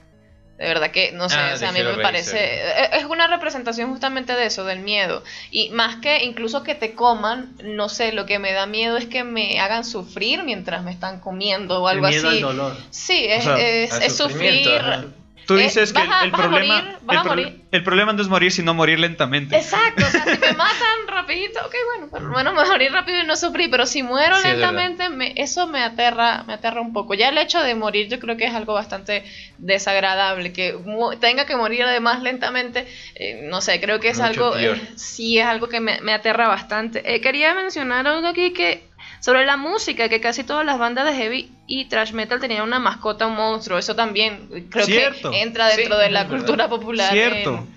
De 0.56 0.68
verdad 0.68 0.92
que, 0.92 1.10
no 1.10 1.28
sé, 1.28 1.34
Ah, 1.36 1.50
o 1.52 1.56
sea, 1.56 1.70
a 1.70 1.72
mí 1.72 1.80
me 1.82 2.00
parece... 2.00 2.36
eh, 2.44 2.90
Es 2.92 3.06
una 3.06 3.26
representación 3.26 3.90
justamente 3.90 4.34
de 4.34 4.46
eso, 4.46 4.64
del 4.64 4.78
miedo. 4.78 5.24
Y 5.50 5.70
más 5.70 5.96
que 5.96 6.22
incluso 6.22 6.62
que 6.62 6.76
te 6.76 6.94
coman, 6.94 7.56
no 7.64 7.88
sé, 7.88 8.12
lo 8.12 8.24
que 8.24 8.38
me 8.38 8.52
da 8.52 8.66
miedo 8.66 8.96
es 8.96 9.06
que 9.06 9.24
me 9.24 9.58
hagan 9.58 9.84
sufrir 9.84 10.44
mientras 10.44 10.84
me 10.84 10.92
están 10.92 11.18
comiendo 11.18 11.82
o 11.82 11.88
algo 11.88 12.06
el 12.06 12.12
miedo 12.12 12.28
así. 12.28 12.36
al 12.36 12.42
dolor. 12.42 12.76
Sí, 12.90 13.26
es, 13.28 13.40
O 13.48 13.56
sea, 13.56 13.58
es, 13.68 13.92
al 13.92 14.02
es 14.04 14.16
sufrimiento, 14.16 14.70
sufrir... 14.70 14.80
ajá. 14.92 15.04
Tú 15.46 15.56
Eh, 15.56 15.62
dices 15.64 15.92
que 15.92 16.00
a- 16.00 16.24
el, 16.24 16.30
problema, 16.32 16.74
morir, 16.74 16.96
el, 17.10 17.16
a 17.18 17.22
pro- 17.22 17.30
morir. 17.30 17.60
el 17.70 17.82
problema 17.82 18.12
no 18.12 18.22
es 18.22 18.28
morir, 18.28 18.50
sino 18.52 18.72
morir 18.74 18.98
lentamente. 18.98 19.56
Exacto, 19.56 20.04
o 20.06 20.10
sea, 20.10 20.24
si 20.24 20.38
me 20.38 20.52
matan 20.56 21.06
rapidito, 21.06 21.60
ok, 21.66 21.74
bueno, 21.96 22.10
por 22.10 22.22
lo 22.22 22.30
menos 22.34 22.54
me 22.54 22.64
morir 22.64 22.92
rápido 22.92 23.20
y 23.20 23.26
no 23.26 23.36
sufrir, 23.36 23.68
pero 23.70 23.86
si 23.86 24.02
muero 24.02 24.36
Sí, 24.36 24.48
es 24.48 24.52
lentamente, 24.56 25.08
me, 25.10 25.32
eso 25.36 25.66
me 25.66 25.82
aterra, 25.82 26.44
me 26.46 26.54
aterra 26.54 26.80
un 26.80 26.92
poco. 26.92 27.14
Ya 27.14 27.28
el 27.28 27.38
hecho 27.38 27.60
de 27.60 27.74
morir 27.74 28.08
yo 28.08 28.18
creo 28.20 28.36
que 28.36 28.46
es 28.46 28.54
algo 28.54 28.72
bastante 28.74 29.22
desagradable, 29.58 30.52
que 30.52 30.74
tenga 31.20 31.46
que 31.46 31.56
morir 31.56 31.82
además 31.82 32.22
lentamente, 32.22 32.86
eh, 33.14 33.40
no 33.44 33.60
sé, 33.60 33.80
creo 33.80 34.00
que 34.00 34.08
es 34.08 34.18
Mucho 34.18 34.28
algo, 34.52 34.56
eh, 34.58 34.80
sí 34.96 35.38
es 35.38 35.46
algo 35.46 35.68
que 35.68 35.80
me, 35.80 36.00
me 36.00 36.12
aterra 36.12 36.48
bastante. 36.48 37.02
Eh, 37.14 37.20
quería 37.20 37.54
mencionar 37.54 38.06
algo 38.06 38.26
aquí 38.28 38.52
que 38.52 38.82
sobre 39.24 39.46
la 39.46 39.56
música, 39.56 40.10
que 40.10 40.20
casi 40.20 40.44
todas 40.44 40.66
las 40.66 40.78
bandas 40.78 41.06
de 41.06 41.14
heavy 41.16 41.50
y 41.66 41.86
thrash 41.86 42.12
metal 42.12 42.40
tenían 42.40 42.62
una 42.62 42.78
mascota, 42.78 43.26
un 43.26 43.36
monstruo, 43.36 43.78
eso 43.78 43.96
también 43.96 44.66
creo 44.68 44.84
Cierto. 44.84 45.30
que 45.30 45.40
entra 45.40 45.68
dentro 45.68 45.96
Sí, 45.96 46.02
de 46.02 46.10
la 46.10 46.28
cultura 46.28 46.68
popular. 46.68 47.10
Cierto. 47.10 47.54
En, 47.56 47.68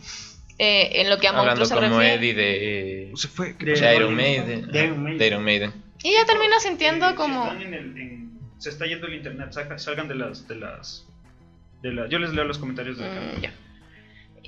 eh, 0.59 1.01
en 1.01 1.09
lo 1.09 1.19
que 1.19 1.27
a 1.27 1.29
Hablando 1.29 1.61
monstruos 1.61 1.69
se 1.69 1.75
como 1.87 1.99
refiere. 2.01 2.15
Eddie 2.15 2.33
de, 2.33 3.11
Se 3.15 3.27
fue. 3.29 3.53
De- 3.53 3.73
de 3.79 3.95
Iron 3.95 4.13
Maiden. 4.13 4.69
de 4.71 4.83
Iron 4.85 5.01
Maiden. 5.03 5.17
de 5.19 5.27
Iron 5.27 5.43
Maiden. 5.45 5.73
Y 6.03 6.11
ya 6.11 6.25
termina 6.25 6.59
sintiendo 6.59 7.15
como... 7.15 7.49
se 8.57 8.69
está 8.69 8.85
yendo 8.85 9.07
el 9.07 9.13
internet, 9.13 9.53
salgan 9.77 10.09
de 10.09 10.15
las, 10.15 10.47
de 10.49 10.55
las, 10.57 11.05
de 11.81 11.93
la- 11.93 12.09
yo 12.09 12.19
les 12.19 12.33
leo 12.33 12.43
los 12.43 12.57
comentarios 12.57 12.97
de 12.97 13.05
Mm, 13.05 13.41
ya. 13.41 13.53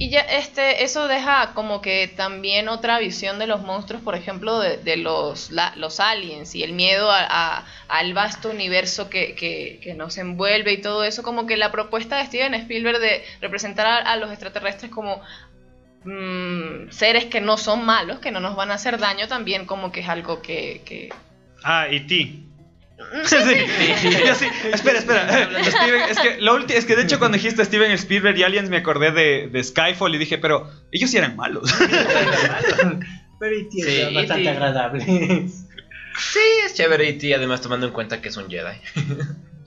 Y 0.02 0.10
ya 0.10 0.22
este, 0.22 0.86
eso 0.86 1.10
deja 1.10 1.54
como 1.54 1.82
que 1.82 2.08
también 2.08 2.70
otra 2.70 3.00
visión 3.00 3.38
de 3.38 3.48
los 3.48 3.62
monstruos, 3.62 4.02
por 4.02 4.16
ejemplo, 4.16 4.58
de, 4.60 4.78
de 4.78 4.96
los, 4.96 5.52
la- 5.52 5.74
los 5.76 6.00
aliens 6.00 6.56
y 6.56 6.64
el 6.64 6.72
miedo 6.72 7.12
a- 7.12 7.66
al 7.90 8.14
vasto 8.14 8.50
universo 8.50 9.10
que, 9.10 9.36
que- 9.36 9.94
nos 9.96 10.18
envuelve 10.18 10.72
y 10.72 10.78
todo 10.82 11.04
eso, 11.04 11.22
como 11.22 11.46
que 11.46 11.58
la 11.58 11.72
propuesta 11.74 12.18
de 12.18 12.26
Steven 12.28 12.54
Spielberg 12.54 13.00
de 13.00 13.26
representar 13.42 13.86
a, 13.88 13.98
a 13.98 14.16
los 14.16 14.32
extraterrestres 14.32 14.90
como 14.90 15.22
mm, 16.06 16.92
seres 16.92 17.26
que 17.26 17.42
no 17.42 17.58
son 17.58 17.86
malos, 17.86 18.20
que 18.20 18.32
no 18.32 18.40
nos 18.40 18.56
van 18.56 18.72
a 18.72 18.76
hacer 18.76 19.00
daño, 19.00 19.28
también 19.28 19.66
como 19.66 19.92
que 19.92 20.00
es 20.00 20.08
algo 20.10 20.42
que... 20.42 20.82
que... 20.86 21.10
Ah, 21.64 21.88
y 21.92 22.00
ti. 22.08 22.46
Sí, 23.26 23.36
yo 24.28 24.36
sí. 24.36 24.46
Espera, 24.74 25.00
espera. 25.00 25.50
Steven, 25.64 26.02
es 26.10 26.20
que 26.20 26.38
lo 26.42 26.58
ulti- 26.60 26.74
es 26.74 26.86
que 26.86 26.96
de 26.96 27.04
hecho 27.04 27.18
cuando 27.20 27.38
dijiste 27.38 27.64
Steven 27.66 27.92
Spielberg 27.94 28.38
y 28.38 28.44
Aliens 28.44 28.70
me 28.70 28.78
acordé 28.78 29.12
de, 29.12 29.48
de 29.52 29.64
Skyfall 29.64 30.14
y 30.16 30.18
dije, 30.18 30.38
pero 30.38 30.70
ellos 30.92 31.10
sí 31.10 31.18
eran 31.18 31.36
malos. 31.36 31.74
Pero 33.40 33.56
y 33.58 33.68
Sí, 33.72 33.82
es 34.02 34.14
bastante 34.14 34.42
E.T. 34.44 34.50
agradable. 34.50 35.06
Sí, 35.06 36.40
es 36.66 36.74
chévere 36.74 37.08
E.T. 37.10 37.34
además 37.34 37.62
tomando 37.62 37.86
en 37.88 37.94
cuenta 37.94 38.22
que 38.22 38.30
es 38.30 38.38
un 38.38 38.50
Jedi. 38.50 38.76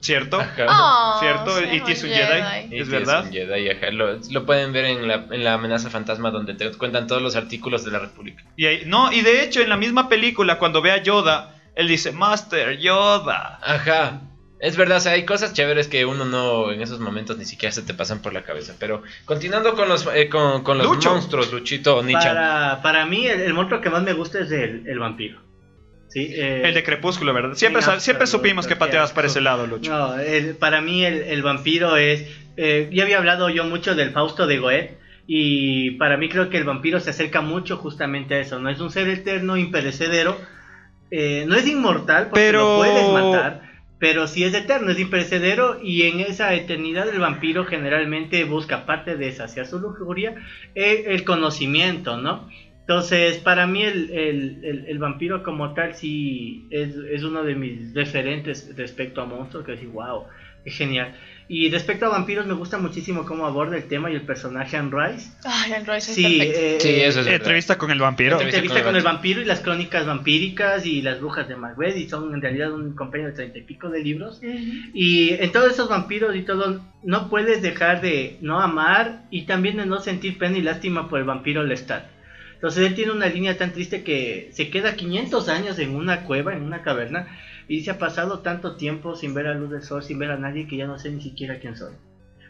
¿Cierto? 0.01 0.39
Ajá. 0.39 0.65
Oh, 0.67 1.19
¿Cierto? 1.19 1.57
sí, 1.57 1.63
E.T. 1.77 1.91
es 1.91 2.03
un 2.03 2.09
Jedi. 2.09 2.77
¿Es 2.77 2.89
verdad? 2.89 3.25
un 3.25 3.31
Jedi, 3.31 3.69
ajá. 3.69 3.89
Lo, 3.91 4.19
lo 4.29 4.45
pueden 4.45 4.71
ver 4.73 4.85
en 4.85 5.07
la, 5.07 5.25
en 5.31 5.43
la 5.43 5.53
amenaza 5.53 5.89
fantasma 5.89 6.29
donde 6.29 6.53
te 6.53 6.69
cuentan 6.73 7.07
todos 7.07 7.21
los 7.21 7.35
artículos 7.35 7.83
de 7.83 7.91
la 7.91 7.99
República. 7.99 8.43
Y 8.57 8.65
ahí- 8.67 8.83
no, 8.85 9.11
y 9.11 9.21
de 9.21 9.43
hecho 9.43 9.61
en 9.61 9.69
la 9.69 9.77
misma 9.77 10.07
película 10.09 10.59
cuando 10.59 10.81
ve 10.81 10.91
a 10.91 11.01
Yoda, 11.01 11.55
él 11.75 11.87
dice, 11.87 12.11
Master 12.11 12.77
Yoda. 12.79 13.59
Ajá. 13.61 14.21
Es 14.59 14.77
verdad, 14.77 14.97
o 14.99 15.01
sea, 15.01 15.11
hay 15.13 15.25
cosas 15.25 15.51
chéveres 15.53 15.89
que 15.89 16.05
uno 16.05 16.23
no 16.23 16.71
en 16.71 16.81
esos 16.81 16.99
momentos 17.01 17.37
ni 17.37 17.43
siquiera 17.43 17.73
se 17.73 17.81
te 17.81 17.93
pasan 17.93 18.21
por 18.21 18.31
la 18.31 18.43
cabeza. 18.43 18.75
Pero 18.79 19.03
continuando 19.25 19.73
con 19.75 19.89
los, 19.89 20.07
eh, 20.15 20.29
con, 20.29 20.63
con 20.63 20.77
los 20.77 20.87
Lucho. 20.87 21.11
monstruos, 21.11 21.51
Luchito, 21.51 22.01
Nichan. 22.01 22.21
Para, 22.35 22.81
para 22.81 23.05
mí, 23.05 23.25
el, 23.27 23.41
el 23.41 23.53
monstruo 23.53 23.81
que 23.81 23.89
más 23.89 24.03
me 24.03 24.13
gusta 24.13 24.39
es 24.39 24.51
el, 24.51 24.87
el 24.87 24.99
vampiro. 24.99 25.41
¿Sí? 26.07 26.27
Eh, 26.31 26.61
El 26.63 26.73
de 26.75 26.83
Crepúsculo, 26.83 27.33
¿verdad? 27.33 27.55
Siempre, 27.55 27.81
siempre 27.99 28.27
supimos 28.27 28.65
que 28.67 28.75
pateabas 28.77 29.11
para 29.11 29.27
ese 29.27 29.41
lado, 29.41 29.67
Lucho. 29.67 29.91
No, 29.91 30.17
el- 30.19 30.55
para 30.55 30.79
mí 30.79 31.03
el, 31.03 31.23
el 31.23 31.41
vampiro 31.43 31.97
es... 31.97 32.23
eh, 32.55 32.87
ya 32.93 33.03
había 33.03 33.17
hablado 33.17 33.49
yo 33.49 33.65
mucho 33.65 33.95
del 33.95 34.11
Fausto 34.11 34.45
de 34.47 34.59
Goethe 34.59 34.97
y 35.27 35.91
para 35.97 36.15
mí 36.17 36.29
creo 36.29 36.49
que 36.49 36.57
el 36.57 36.63
vampiro 36.65 36.99
se 37.01 37.09
acerca 37.09 37.41
mucho 37.41 37.77
justamente 37.77 38.35
a 38.35 38.39
eso. 38.39 38.59
No 38.59 38.69
es 38.69 38.79
un 38.79 38.91
ser 38.91 39.09
eterno, 39.09 39.57
imperecedero. 39.57 40.37
Eh, 41.15 41.45
no 41.47 41.55
es 41.55 41.67
inmortal 41.67 42.29
porque 42.29 42.41
Pero- 42.47 42.59
lo 42.61 42.77
puedes 42.79 43.07
matar. 43.11 43.71
Pero 43.99 44.27
sí 44.27 44.43
es 44.43 44.53
eterno, 44.53 44.91
es 44.91 44.99
imperecedero 44.99 45.79
y 45.81 46.01
en 46.03 46.19
esa 46.19 46.53
eternidad 46.55 47.07
el 47.07 47.19
vampiro 47.21 47.63
generalmente 47.63 48.43
busca, 48.43 48.77
aparte 48.77 49.15
de 49.15 49.31
saciar 49.31 49.65
su 49.65 49.79
lujuria, 49.79 50.35
el, 50.75 51.05
el 51.05 51.23
conocimiento, 51.23 52.17
¿no? 52.17 52.49
Entonces, 52.81 53.37
para 53.37 53.65
mí 53.65 53.81
el, 53.83 54.09
el- 54.11 54.85
el- 54.89 54.99
vampiro 54.99 55.41
como 55.41 55.73
tal 55.73 55.95
sí 55.95 56.67
es, 56.69 56.95
es 56.97 57.23
uno 57.23 57.43
de 57.43 57.55
mis 57.55 57.93
referentes 57.93 58.75
respecto 58.75 59.21
a 59.21 59.25
monstruos, 59.25 59.65
que 59.65 59.73
es 59.73 59.93
wow, 59.93 60.25
qué 60.65 60.71
genial. 60.71 61.15
Y 61.49 61.69
respecto 61.69 62.05
a 62.05 62.09
vampiros 62.09 62.45
me 62.47 62.53
gusta 62.53 62.77
muchísimo 62.77 63.25
cómo 63.25 63.45
aborda 63.45 63.75
el 63.75 63.83
tema 63.83 64.09
y 64.09 64.15
el 64.15 64.21
personaje 64.21 64.77
Anne 64.77 64.91
Rice. 64.91 65.29
Ay, 65.43 65.73
el 65.73 65.85
Royce 65.85 66.11
es 66.11 66.15
Sí, 66.15 66.37
perfecto. 66.37 66.59
eh, 66.59 66.77
Sí, 66.79 66.89
eso 67.01 67.19
es 67.19 67.25
verdad. 67.25 67.33
Entrevista 67.33 67.77
con 67.77 67.91
el 67.91 67.99
vampiro. 67.99 68.31
Entrevista 68.35 68.57
entrevista 68.59 68.83
con 68.83 68.91
con 68.91 68.95
el 68.97 69.03
vampiro 69.03 69.41
y 69.41 69.45
las 69.45 69.59
crónicas 69.59 70.05
vampíricas 70.05 70.85
y 70.85 71.01
las 71.01 71.19
brujas 71.19 71.47
de 71.47 71.55
Macbeth 71.55 71.97
y 71.97 72.07
son 72.09 72.33
en 72.33 72.41
realidad 72.41 72.73
un 72.73 72.95
compendio 72.95 73.29
de 73.29 73.35
treinta 73.35 73.57
y 73.57 73.63
pico 73.63 73.89
de 73.89 74.01
libros. 74.01 74.39
Y 74.93 75.31
en 75.31 75.51
todos 75.51 75.71
esos 75.73 75.89
vampiros 75.89 76.35
y 76.35 76.43
todo, 76.43 76.81
no 77.03 77.29
puedes 77.29 77.61
dejar 77.61 78.01
de 78.01 78.37
no 78.41 78.59
amar 78.61 79.23
y 79.29 79.43
también 79.43 79.77
de 79.77 79.85
no 79.85 79.99
sentir 79.99 80.37
pena 80.37 80.57
y 80.57 80.61
lástima 80.61 81.09
por 81.09 81.19
el 81.19 81.25
vampiro 81.25 81.63
Lestat. 81.63 82.05
Entonces 82.55 82.87
él 82.87 82.95
tiene 82.95 83.11
una 83.11 83.27
línea 83.27 83.57
tan 83.57 83.73
triste 83.73 84.03
que 84.03 84.49
se 84.53 84.69
queda 84.69 84.95
500 84.95 85.49
años 85.49 85.79
en 85.79 85.93
una 85.95 86.21
cueva, 86.23 86.53
en 86.53 86.63
una 86.63 86.81
caverna, 86.81 87.27
y 87.77 87.83
se 87.83 87.91
ha 87.91 87.97
pasado 87.97 88.39
tanto 88.39 88.75
tiempo 88.75 89.15
sin 89.15 89.33
ver 89.33 89.45
la 89.45 89.53
luz 89.53 89.71
del 89.71 89.81
sol, 89.83 90.03
sin 90.03 90.19
ver 90.19 90.31
a 90.31 90.37
nadie, 90.37 90.67
que 90.67 90.77
ya 90.77 90.85
no 90.87 90.97
sé 90.99 91.09
ni 91.11 91.21
siquiera 91.21 91.59
quién 91.59 91.75
soy. 91.75 91.93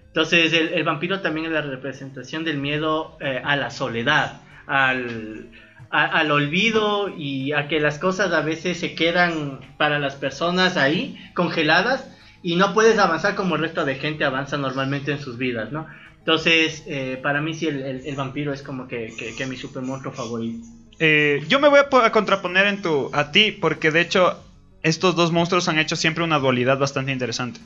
Entonces 0.08 0.54
el, 0.54 0.70
el 0.70 0.84
vampiro 0.84 1.22
también 1.22 1.48
es 1.48 1.52
la 1.54 1.62
representación 1.62 2.44
del 2.44 2.58
miedo 2.58 3.18
eh, 3.20 3.42
a 3.44 3.56
la 3.56 3.72
soledad, 3.72 4.42
al, 4.68 5.50
a- 5.90 6.06
al 6.06 6.32
olvido 6.32 7.10
y 7.10 7.52
a 7.54 7.68
que 7.68 7.80
las 7.80 7.98
cosas 8.00 8.32
a 8.32 8.42
veces 8.42 8.80
se 8.80 8.96
quedan 8.96 9.60
para 9.78 10.00
las 10.00 10.16
personas 10.16 10.78
ahí, 10.78 11.18
congeladas, 11.34 12.10
y 12.44 12.56
no 12.58 12.74
puedes 12.74 13.00
avanzar 13.00 13.36
como 13.36 13.56
el 13.56 13.62
resto 13.62 13.86
de 13.86 13.96
gente 13.96 14.24
avanza 14.26 14.58
normalmente 14.58 15.12
en 15.12 15.20
sus 15.20 15.38
vidas, 15.38 15.72
¿no? 15.72 15.88
Entonces, 16.20 16.84
eh, 16.88 17.20
para 17.22 17.42
mí 17.42 17.54
sí, 17.54 17.68
el, 17.68 17.82
el- 17.82 18.06
el 18.06 18.16
vampiro 18.16 18.54
es 18.54 18.62
como 18.62 18.88
que, 18.88 19.14
que, 19.18 19.36
que 19.36 19.46
mi 19.46 19.58
super 19.58 19.82
monstruo 19.82 20.14
favorito. 20.14 20.60
Eh, 21.00 21.42
yo 21.48 21.60
me 21.60 21.70
voy 21.70 21.80
a, 21.80 22.06
a 22.06 22.12
contraponer 22.12 22.68
en 22.68 22.82
tu, 22.82 23.10
a 23.14 23.32
ti, 23.32 23.52
porque 23.52 23.92
de 23.92 24.02
hecho 24.02 24.38
estos 24.84 25.16
dos 25.16 25.32
monstruos 25.32 25.68
han 25.68 25.80
hecho 25.80 25.96
siempre 25.96 26.24
una 26.24 26.40
dualidad 26.40 26.78
bastante 26.78 27.12
interesante. 27.12 27.60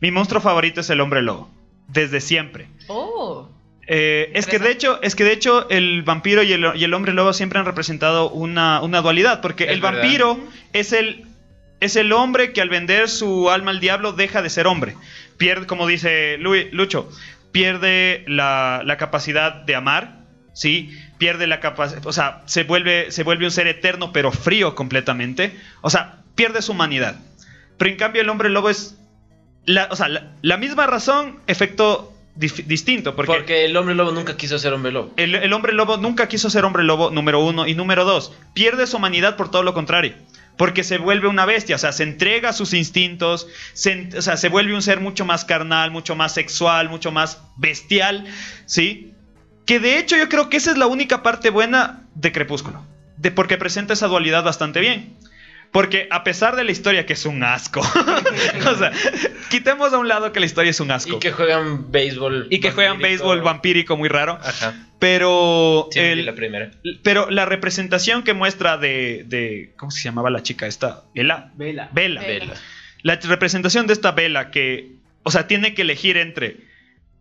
Mi 0.00 0.10
monstruo 0.10 0.40
favorito 0.40 0.80
es 0.80 0.90
el 0.90 1.00
hombre 1.00 1.22
lobo, 1.22 1.50
desde 1.88 2.20
siempre. 2.20 2.68
Oh. 2.88 3.48
Eh, 3.86 4.30
es 4.34 4.46
que 4.46 4.58
de 4.58 4.70
hecho, 4.70 4.98
es 5.02 5.14
que 5.14 5.24
de 5.24 5.32
hecho 5.32 5.68
el 5.68 6.02
vampiro 6.02 6.42
y 6.42 6.52
el, 6.52 6.64
y 6.74 6.84
el 6.84 6.94
hombre 6.94 7.12
lobo 7.12 7.32
siempre 7.34 7.58
han 7.58 7.66
representado 7.66 8.30
una, 8.30 8.80
una 8.80 9.02
dualidad, 9.02 9.42
porque 9.42 9.64
Es 9.64 9.70
el 9.72 9.80
verdad. 9.82 10.00
vampiro 10.00 10.38
es 10.72 10.92
el 10.94 11.26
es 11.80 11.96
el 11.96 12.12
hombre 12.12 12.54
que 12.54 12.62
al 12.62 12.70
vender 12.70 13.10
su 13.10 13.50
alma 13.50 13.70
al 13.72 13.80
diablo 13.80 14.12
deja 14.12 14.40
de 14.40 14.48
ser 14.48 14.66
hombre. 14.66 14.96
Pierde, 15.36 15.66
como 15.66 15.86
dice 15.86 16.38
Lu- 16.38 16.54
Lucho, 16.72 17.10
pierde 17.52 18.24
la, 18.26 18.80
la 18.86 18.96
capacidad 18.96 19.52
de 19.52 19.74
amar, 19.74 20.20
¿sí? 20.54 20.96
Pierde 21.18 21.46
la 21.46 21.60
capacidad, 21.60 22.06
o 22.06 22.12
sea, 22.12 22.42
se 22.46 22.64
vuelve, 22.64 23.10
se 23.10 23.22
vuelve 23.22 23.44
un 23.44 23.50
ser 23.50 23.66
eterno 23.66 24.12
pero 24.12 24.32
frío 24.32 24.74
completamente. 24.74 25.54
O 25.82 25.90
sea, 25.90 26.22
pierde 26.34 26.62
su 26.62 26.72
humanidad. 26.72 27.16
Pero 27.78 27.90
en 27.90 27.96
cambio 27.96 28.22
el 28.22 28.28
hombre 28.28 28.50
lobo 28.50 28.70
es, 28.70 28.96
la, 29.64 29.88
o 29.90 29.96
sea, 29.96 30.08
la, 30.08 30.32
la 30.42 30.56
misma 30.56 30.86
razón, 30.86 31.40
efecto 31.46 32.12
dif- 32.36 32.64
distinto. 32.66 33.16
Porque, 33.16 33.32
Porque 33.32 33.64
el 33.64 33.76
hombre 33.76 33.94
lobo 33.94 34.12
nunca 34.12 34.36
quiso 34.36 34.58
ser 34.58 34.72
hombre 34.72 34.92
lobo. 34.92 35.12
el, 35.16 35.34
el 35.34 35.52
hombre 35.52 35.72
lobo 35.72 35.96
nunca 35.96 36.28
quiso 36.28 36.50
ser 36.50 36.64
hombre 36.64 36.84
lobo, 36.84 37.10
número 37.10 37.40
uno. 37.40 37.66
Y 37.66 37.74
número 37.74 38.04
dos, 38.04 38.32
pierde 38.54 38.86
su 38.86 38.96
humanidad 38.98 39.36
por 39.36 39.50
todo 39.50 39.62
lo 39.62 39.74
contrario. 39.74 40.14
Porque 40.56 40.84
se 40.84 40.98
vuelve 40.98 41.26
una 41.26 41.46
bestia, 41.46 41.74
o 41.74 41.78
sea, 41.80 41.90
se 41.90 42.04
entrega 42.04 42.50
a 42.50 42.52
sus 42.52 42.74
instintos, 42.74 43.48
se, 43.72 44.10
o 44.16 44.22
sea, 44.22 44.36
se 44.36 44.48
vuelve 44.48 44.72
un 44.72 44.82
ser 44.82 45.00
mucho 45.00 45.24
más 45.24 45.44
carnal, 45.44 45.90
mucho 45.90 46.14
más 46.14 46.32
sexual, 46.32 46.88
mucho 46.88 47.10
más 47.10 47.42
bestial, 47.56 48.24
¿sí? 48.64 49.14
Que 49.66 49.80
de 49.80 49.98
hecho 49.98 50.16
yo 50.16 50.28
creo 50.28 50.50
que 50.50 50.58
esa 50.58 50.70
es 50.70 50.78
la 50.78 50.86
única 50.86 51.24
parte 51.24 51.50
buena 51.50 52.04
de 52.14 52.30
Crepúsculo. 52.30 52.86
De, 53.16 53.32
porque 53.32 53.56
presenta 53.58 53.94
esa 53.94 54.06
dualidad 54.06 54.44
bastante 54.44 54.78
bien. 54.78 55.16
Porque 55.74 56.06
a 56.10 56.22
pesar 56.22 56.54
de 56.54 56.62
la 56.62 56.70
historia 56.70 57.04
que 57.04 57.14
es 57.14 57.26
un 57.26 57.42
asco, 57.42 57.80
o 58.70 58.74
sea, 58.76 58.92
quitemos 59.50 59.92
a 59.92 59.98
un 59.98 60.06
lado 60.06 60.30
que 60.32 60.38
la 60.38 60.46
historia 60.46 60.70
es 60.70 60.78
un 60.78 60.92
asco. 60.92 61.16
Y 61.16 61.18
que 61.18 61.32
juegan 61.32 61.90
béisbol. 61.90 62.46
Y 62.48 62.60
que 62.60 62.70
juegan 62.70 62.92
vampírico. 62.92 63.08
béisbol 63.24 63.42
vampírico 63.42 63.96
muy 63.96 64.08
raro. 64.08 64.38
Ajá. 64.40 64.72
Pero 65.00 65.88
Sí, 65.90 65.98
el- 65.98 66.24
la 66.26 66.34
primera. 66.36 66.70
pero 67.02 67.28
la 67.28 67.44
representación 67.44 68.22
que 68.22 68.34
muestra 68.34 68.78
de, 68.78 69.24
de- 69.26 69.74
¿cómo 69.76 69.90
se 69.90 70.00
llamaba 70.02 70.30
la 70.30 70.44
chica 70.44 70.66
esta? 70.68 71.02
Vela. 71.12 71.50
Bella. 71.56 71.88
Vela. 71.92 72.22
La 73.02 73.16
representación 73.16 73.88
de 73.88 73.94
esta 73.94 74.12
Bella 74.12 74.50
que, 74.52 74.92
o 75.24 75.30
sea, 75.32 75.46
tiene 75.48 75.74
que 75.74 75.82
elegir 75.82 76.16
entre 76.16 76.58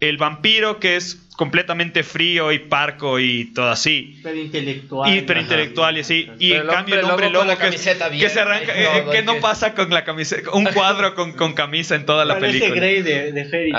el 0.09 0.17
vampiro 0.17 0.79
que 0.79 0.95
es 0.95 1.23
completamente 1.35 2.03
frío 2.03 2.51
y 2.51 2.59
parco 2.59 3.19
y 3.19 3.45
todo 3.53 3.69
así. 3.69 4.19
Pero 4.23 4.37
intelectual. 4.37 5.15
Hiperintelectual 5.15 5.97
y 5.97 5.99
así. 6.01 6.29
Y 6.39 6.49
Pero 6.51 6.63
en 6.63 6.69
el 6.69 6.75
cambio 6.75 6.99
el 6.99 7.05
hombre 7.05 7.29
lobo 7.29 7.45
lobo 7.45 7.57
que, 7.57 7.77
se 7.77 7.91
arranca, 7.91 8.79
y 8.79 8.83
eh, 8.83 9.05
que 9.11 9.19
y 9.19 9.23
no 9.23 9.39
pasa 9.39 9.73
con 9.73 9.89
la 9.89 10.03
camiseta, 10.03 10.51
un 10.51 10.65
cuadro 10.65 11.15
con, 11.15 11.33
con 11.33 11.53
camisa 11.53 11.95
en 11.95 12.05
toda 12.05 12.25
la 12.25 12.35
Parece 12.35 12.59
película. 12.59 12.75
Grey 12.75 13.01
de, 13.01 13.31
de 13.31 13.45
Fairy 13.45 13.73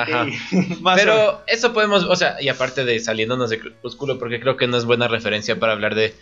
Pero 0.97 1.45
eso 1.47 1.73
podemos, 1.73 2.05
o 2.05 2.17
sea, 2.17 2.37
y 2.41 2.49
aparte 2.49 2.85
de 2.85 2.99
saliéndonos 3.01 3.51
de 3.51 3.59
Crepúsculo, 3.61 4.19
porque 4.19 4.41
creo 4.41 4.57
que 4.57 4.67
no 4.67 4.77
es 4.77 4.85
buena 4.85 5.09
referencia 5.09 5.59
para 5.59 5.73
hablar 5.73 5.95
de. 5.95 6.15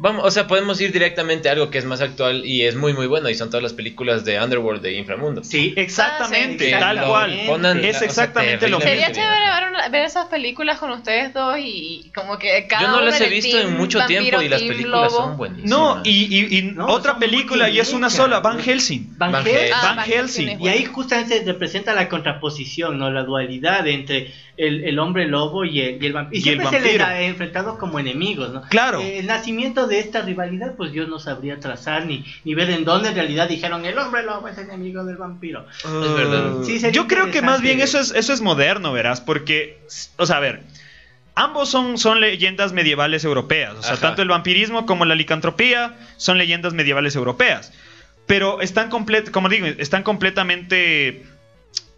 Vamos, 0.00 0.24
o 0.24 0.30
sea, 0.30 0.46
podemos 0.46 0.80
ir 0.80 0.92
directamente 0.92 1.48
a 1.48 1.52
algo 1.52 1.70
que 1.70 1.78
es 1.78 1.84
más 1.84 2.00
actual 2.00 2.46
y 2.46 2.62
es 2.62 2.76
muy, 2.76 2.92
muy 2.94 3.06
bueno, 3.08 3.28
y 3.28 3.34
son 3.34 3.50
todas 3.50 3.64
las 3.64 3.72
películas 3.72 4.24
de 4.24 4.40
Underworld 4.40 4.80
de 4.80 4.92
Inframundo. 4.94 5.42
Sí, 5.42 5.74
Exactamente, 5.76 6.72
Ah, 6.72 6.78
sí. 6.78 6.84
tal 6.84 7.06
cual. 7.08 7.32
Exactamente. 7.32 7.88
Es 7.90 8.02
exactamente 8.02 8.68
lo 8.68 8.78
mismo. 8.78 8.90
Sería 8.90 9.10
chévere 9.10 9.30
ver, 9.60 9.70
una- 9.70 9.88
ver 9.88 10.04
esas 10.04 10.26
películas 10.26 10.78
con 10.78 10.90
ustedes 10.92 11.34
dos 11.34 11.56
y 11.60 12.12
como 12.14 12.38
que 12.38 12.66
cada 12.68 12.82
Yo 12.82 12.88
no 12.92 13.00
las 13.00 13.20
he 13.20 13.28
visto 13.28 13.58
en 13.58 13.76
mucho 13.76 13.98
vampiro, 13.98 14.20
tiempo 14.38 14.42
y 14.42 14.48
las 14.48 14.62
películas 14.62 15.12
lobo. 15.12 15.24
son 15.24 15.36
buenísimas. 15.36 15.70
No, 15.70 16.00
y, 16.04 16.10
y- 16.30 16.58
y 16.58 16.62
No, 16.62 16.86
otra 16.86 17.18
película 17.18 17.68
y 17.68 17.80
es 17.80 17.92
una 17.92 18.08
sola, 18.08 18.38
Van 18.40 18.60
Helsing. 18.60 19.14
Van, 19.18 19.32
Van 19.32 19.42
Helsing. 19.44 19.58
Helsing. 19.60 19.74
Ah, 19.76 19.82
Van 19.86 19.96
Van 19.96 20.06
Helsing. 20.06 20.46
Helsing 20.48 20.64
Y 20.64 20.68
ahí 20.68 20.84
justamente 20.84 21.38
se 21.40 21.44
representa 21.44 21.92
la 21.94 22.08
contraposición, 22.08 22.98
¿no? 22.98 23.10
La 23.10 23.24
dualidad 23.24 23.86
entre 23.88 24.32
el, 24.58 24.84
el 24.84 24.98
hombre 24.98 25.26
lobo 25.26 25.64
y 25.64 25.80
el, 25.80 26.02
y 26.02 26.06
el 26.06 26.12
vampiro. 26.12 26.34
Y, 26.38 26.44
Y 26.44 26.48
el 26.52 26.58
siempre 26.60 26.80
se 26.80 26.92
les 26.98 27.00
ha 27.00 27.20
enfrentado 27.22 27.78
como 27.78 27.98
enemigos, 27.98 28.52
¿no? 28.52 28.62
Claro. 28.68 29.00
Eh, 29.00 29.20
el 29.20 29.26
nacimiento 29.26 29.86
de 29.86 30.00
esta 30.00 30.20
rivalidad, 30.22 30.74
pues 30.76 30.92
yo 30.92 31.06
no 31.06 31.18
sabría 31.18 31.60
trazar 31.60 32.06
ni, 32.06 32.24
ni 32.44 32.54
ver 32.54 32.68
en 32.70 32.84
dónde 32.84 33.08
en 33.10 33.14
realidad 33.14 33.48
dijeron 33.48 33.84
el 33.84 33.96
hombre 33.98 34.22
lobo 34.24 34.48
es 34.48 34.58
enemigo 34.58 35.04
del 35.04 35.16
vampiro. 35.16 35.66
Es 35.84 36.14
verdad. 36.14 36.62
Sí, 36.64 36.80
Yo 36.92 37.06
creo 37.06 37.30
que 37.30 37.40
más 37.40 37.62
bien 37.62 37.80
eso 37.80 37.98
es, 38.00 38.10
eso 38.10 38.32
es 38.32 38.40
moderno, 38.40 38.92
verás, 38.92 39.20
porque, 39.20 39.78
o 40.16 40.26
sea, 40.26 40.36
a 40.36 40.40
ver, 40.40 40.62
ambos 41.34 41.68
son, 41.70 41.96
son 41.98 42.20
leyendas 42.20 42.72
medievales 42.72 43.24
europeas, 43.24 43.74
o 43.78 43.82
sea, 43.82 43.92
Ajá. 43.92 44.00
tanto 44.00 44.22
el 44.22 44.28
vampirismo 44.28 44.86
como 44.86 45.04
la 45.04 45.14
licantropía 45.14 45.94
son 46.16 46.36
leyendas 46.36 46.74
medievales 46.74 47.14
europeas, 47.14 47.72
pero 48.26 48.60
están, 48.60 48.90
comple- 48.90 49.30
como 49.30 49.48
digo, 49.48 49.66
están 49.66 50.02
completamente 50.02 51.22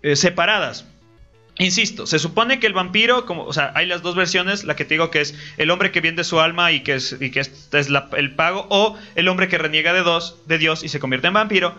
eh, 0.02 0.14
separadas. 0.16 0.84
Insisto, 1.58 2.06
se 2.06 2.18
supone 2.18 2.58
que 2.58 2.66
el 2.66 2.72
vampiro, 2.72 3.26
como, 3.26 3.44
o 3.44 3.52
sea, 3.52 3.72
hay 3.74 3.86
las 3.86 4.00
dos 4.02 4.14
versiones, 4.14 4.64
la 4.64 4.76
que 4.76 4.84
te 4.84 4.94
digo 4.94 5.10
que 5.10 5.20
es 5.20 5.34
el 5.58 5.70
hombre 5.70 5.90
que 5.90 6.00
vende 6.00 6.24
su 6.24 6.40
alma 6.40 6.72
y 6.72 6.80
que 6.80 6.94
es, 6.94 7.16
el 8.16 8.34
pago, 8.34 8.66
o 8.70 8.96
el 9.14 9.28
hombre 9.28 9.48
que 9.48 9.58
reniega 9.58 9.92
de, 9.92 10.00
dos, 10.00 10.36
de 10.46 10.56
Dios 10.58 10.82
y 10.84 10.88
se 10.88 11.00
convierte 11.00 11.26
en 11.28 11.34
vampiro. 11.34 11.74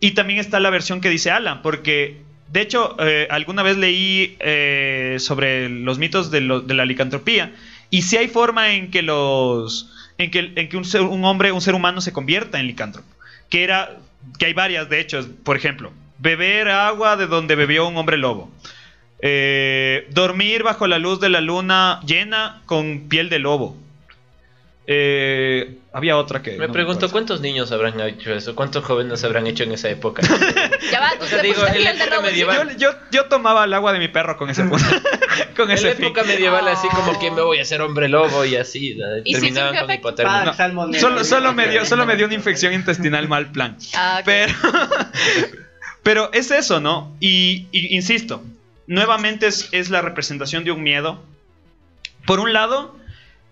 Y 0.00 0.12
también 0.12 0.40
está 0.40 0.58
la 0.58 0.70
versión 0.70 1.00
que 1.00 1.08
dice 1.08 1.30
Alan, 1.30 1.62
porque 1.62 2.20
de 2.48 2.60
hecho 2.60 2.96
eh, 2.98 3.28
alguna 3.30 3.62
vez 3.62 3.76
leí 3.76 4.36
eh, 4.40 5.16
sobre 5.20 5.68
los 5.68 5.98
mitos 5.98 6.30
de, 6.30 6.40
la 6.40 6.84
licantropía 6.84 7.52
y 7.90 8.02
si 8.02 8.16
hay 8.16 8.28
forma 8.28 8.74
en 8.74 8.90
que 8.90 9.02
los 9.02 9.90
en 10.18 10.30
que, 10.30 10.76
un, 10.76 10.84
ser- 10.84 11.02
hombre, 11.02 11.52
un 11.52 11.60
ser 11.60 11.74
humano 11.74 12.00
se 12.00 12.12
convierta 12.12 12.60
en 12.60 12.66
licántropo, 12.66 13.08
que 13.50 13.68
que 14.38 14.46
hay 14.46 14.52
varias 14.52 14.88
de 14.88 15.00
hecho, 15.00 15.26
por 15.42 15.56
ejemplo, 15.56 15.92
beber 16.24 16.68
agua 16.70 17.16
de 17.16 17.28
donde 17.28 17.54
bebió 17.54 17.86
un 17.86 17.96
hombre 17.96 18.16
lobo. 18.16 18.50
Eh, 19.20 20.08
dormir 20.10 20.64
bajo 20.64 20.86
la 20.86 20.98
luz 20.98 21.20
de 21.20 21.28
la 21.28 21.40
luna 21.40 22.00
llena 22.04 22.62
con 22.66 23.08
piel 23.08 23.28
de 23.28 23.38
lobo. 23.38 23.76
Eh, 24.86 25.78
había 25.94 26.16
otra 26.18 26.42
que. 26.42 26.52
Me 26.58 26.66
no 26.66 26.72
pregunto 26.72 27.10
cuántos 27.10 27.40
niños 27.40 27.72
habrán 27.72 27.98
hecho 28.00 28.34
eso, 28.34 28.54
cuántos 28.54 28.84
jóvenes 28.84 29.22
habrán 29.24 29.46
hecho 29.46 29.64
en 29.64 29.72
esa 29.72 29.88
época. 29.88 30.22
Ya 30.90 31.00
va, 31.00 31.12
tú 31.18 31.24
O 31.24 31.26
sea, 31.26 31.40
te 31.40 31.46
digo, 31.46 31.66
en 31.66 31.84
la 31.84 31.92
época 31.92 32.20
medieval-. 32.20 32.76
Yo, 32.76 32.90
yo, 32.92 32.98
yo 33.10 33.24
tomaba 33.26 33.64
el 33.64 33.72
agua 33.72 33.92
de 33.92 33.98
mi 33.98 34.08
perro 34.08 34.36
con 34.36 34.50
ese 34.50 34.64
punto. 34.70 34.84
con 35.56 35.70
en 35.70 35.76
ese 35.78 35.88
la 35.88 35.94
fin. 35.94 36.04
época 36.06 36.24
medieval 36.24 36.68
así 36.68 36.88
como 36.88 37.18
que 37.18 37.30
me 37.30 37.40
voy 37.40 37.58
a 37.58 37.62
hacer 37.62 37.80
hombre 37.80 38.08
lobo 38.08 38.44
y 38.44 38.56
así, 38.56 38.94
¿no? 38.94 39.06
¿Y 39.24 39.32
terminaban 39.32 39.70
surgió 39.70 39.86
con 39.86 39.94
hipotermia. 39.94 40.52
Salmonella. 40.52 41.00
Solo, 41.00 41.24
solo, 41.24 41.52
me 41.54 41.68
dio, 41.68 41.84
solo 41.86 42.04
me 42.04 42.16
dio 42.16 42.26
una 42.26 42.34
infección 42.34 42.72
intestinal 42.74 43.26
mal 43.28 43.50
plan. 43.52 43.76
Ah, 43.94 44.18
ok. 44.20 44.24
Pero, 44.26 44.52
pero 46.04 46.30
es 46.32 46.52
eso, 46.52 46.78
¿no? 46.80 47.12
Y, 47.18 47.66
y 47.72 47.96
insisto, 47.96 48.44
nuevamente 48.86 49.48
es, 49.48 49.68
es 49.72 49.90
la 49.90 50.00
representación 50.02 50.62
de 50.62 50.70
un 50.70 50.82
miedo. 50.84 51.20
Por 52.26 52.38
un 52.38 52.52
lado, 52.52 52.96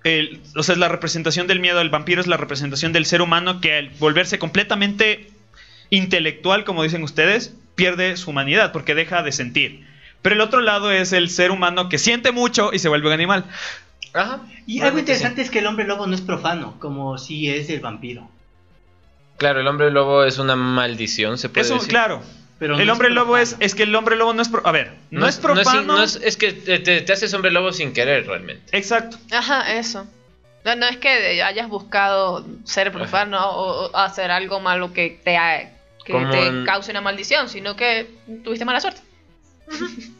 el- 0.05 0.41
o 0.57 0.63
sea, 0.63 0.75
es 0.75 0.79
la 0.79 0.89
representación 0.89 1.47
del 1.49 1.59
miedo. 1.61 1.81
El 1.81 1.91
vampiro 1.91 2.21
es 2.21 2.27
la 2.29 2.37
representación 2.37 2.93
del 2.93 3.07
ser 3.07 3.21
humano 3.23 3.61
que 3.61 3.75
al 3.77 3.91
volverse 3.99 4.39
completamente 4.39 5.29
intelectual, 5.91 6.65
como 6.65 6.83
dicen 6.83 7.03
ustedes, 7.03 7.55
pierde 7.75 8.17
su 8.17 8.31
humanidad 8.31 8.73
porque 8.73 8.95
deja 8.95 9.23
de 9.23 9.33
sentir. 9.33 9.87
Pero 10.23 10.35
el 10.37 10.41
otro 10.41 10.61
lado 10.61 10.91
es 10.93 11.13
el 11.13 11.31
ser 11.31 11.51
humano 11.51 11.89
que 11.89 11.99
siente 11.99 12.31
mucho 12.33 12.71
y 12.73 12.79
se 12.79 12.89
vuelve 12.89 13.09
un 13.09 13.13
animal. 13.15 13.45
Ajá. 14.15 14.41
Y 14.67 14.81
algo 14.83 14.99
interesante 14.99 15.43
es 15.43 15.51
que 15.51 15.59
el 15.61 15.67
hombre 15.67 15.87
lobo 15.87 16.07
no 16.07 16.15
es 16.15 16.21
profano, 16.21 16.77
como 16.79 17.19
si 17.19 17.49
es 17.49 17.69
el 17.71 17.81
vampiro. 17.81 18.31
Claro, 19.39 19.61
el 19.61 19.67
hombre 19.67 19.91
lobo 19.91 20.25
es 20.25 20.39
una 20.39 20.55
maldición, 20.55 21.39
se 21.39 21.49
puede 21.49 21.63
Es 21.67 21.71
un- 21.71 21.79
decir. 21.79 21.91
claro. 21.91 22.23
Pero 22.63 22.79
el 22.79 22.87
no 22.87 22.93
hombre 22.93 23.11
lobo 23.11 23.37
es, 23.37 23.57
es 23.59 23.75
que 23.75 23.83
el 23.83 23.95
hombre 23.97 24.15
lobo 24.15 24.33
no 24.35 24.41
es... 24.41 24.49
pro- 24.49 24.65
a 24.65 24.71
ver, 24.71 24.93
no, 25.11 25.27
es 25.27 25.37
profano. 25.39 25.83
no 25.83 26.03
es, 26.03 26.15
es 26.23 26.37
que 26.37 26.53
te, 26.53 26.79
te- 26.79 27.01
te 27.01 27.13
haces 27.13 27.35
hombre 27.35 27.51
lobo 27.51 27.73
sin 27.73 27.93
querer 27.93 28.25
realmente. 28.25 28.77
Exacto. 28.77 29.17
Ajá, 29.33 29.73
eso. 29.75 30.07
No, 30.65 30.77
no 30.77 30.87
es 30.87 30.97
que 30.99 31.43
hayas 31.43 31.69
buscado 31.69 32.47
ser 32.65 32.93
profano 32.93 33.51
o, 33.51 33.91
o 33.91 33.97
hacer 33.97 34.31
algo 34.31 34.61
malo 34.61 34.93
que 34.93 35.19
te, 35.25 35.37
ha- 35.37 35.73
que 36.05 36.13
te 36.31 36.47
en- 36.47 36.65
cause 36.65 36.93
una 36.93 37.01
maldición, 37.01 37.49
sino 37.49 37.75
que 37.75 38.07
tuviste 38.45 38.65
mala 38.65 38.81
suerte. 38.81 39.01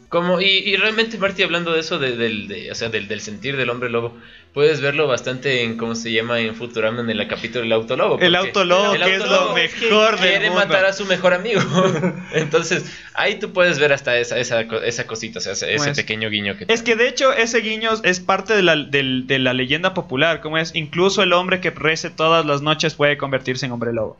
Como, 0.09 0.39
y, 0.41 0.45
y 0.45 0.75
realmente, 0.75 1.17
Marty, 1.17 1.41
hablando 1.41 1.73
de 1.73 1.79
eso, 1.79 1.97
de- 1.97 2.15
del, 2.15 2.47
de- 2.47 2.71
o 2.71 2.75
sea, 2.75 2.89
del, 2.89 3.07
del 3.07 3.19
sentir 3.21 3.57
del 3.57 3.71
hombre 3.71 3.89
lobo, 3.89 4.15
puedes 4.53 4.79
verlo 4.79 5.07
bastante 5.07 5.63
en, 5.63 5.75
¿cómo 5.75 5.95
se 5.95 6.11
llama? 6.11 6.39
En 6.39 6.53
Futurama, 6.55 7.01
en 7.01 7.09
el 7.09 7.27
capítulo 7.27 7.61
del 7.63 7.71
auto 7.71 7.95
lobo. 7.97 8.19
El 8.19 8.33
porque 8.33 8.37
auto 8.49 8.63
lobo, 8.63 8.93
el 8.93 9.01
que 9.03 9.15
es 9.15 9.25
lo 9.25 9.53
mejor 9.55 10.19
del 10.19 10.29
Quiere 10.29 10.49
mundo. 10.51 10.65
matar 10.67 10.85
a 10.85 10.93
su 10.93 11.05
mejor 11.05 11.33
amigo. 11.33 11.61
Entonces, 12.33 12.85
ahí 13.15 13.39
tú 13.39 13.51
puedes 13.53 13.79
ver 13.79 13.91
hasta 13.91 14.15
esa, 14.19 14.37
esa, 14.37 14.61
esa 14.61 15.07
cosita, 15.07 15.39
o 15.39 15.41
sea, 15.41 15.53
ese, 15.53 15.73
ese 15.73 15.83
Pues, 15.85 15.97
pequeño 15.97 16.29
guiño 16.29 16.55
que 16.57 16.65
Es 16.71 16.83
que 16.83 16.95
de 16.95 17.07
hecho 17.07 17.33
ese 17.33 17.61
guiño 17.61 17.89
es 18.03 18.19
parte 18.19 18.55
de 18.55 18.61
la, 18.61 18.75
de 18.75 19.39
la 19.39 19.53
leyenda 19.53 19.95
popular, 19.95 20.41
como 20.41 20.59
es, 20.59 20.75
incluso 20.75 21.23
el 21.23 21.33
hombre 21.33 21.59
que 21.59 21.71
rece 21.71 22.11
todas 22.11 22.45
las 22.45 22.61
noches 22.61 22.93
puede 22.93 23.17
convertirse 23.17 23.65
en 23.65 23.71
hombre 23.71 23.91
lobo. 23.93 24.19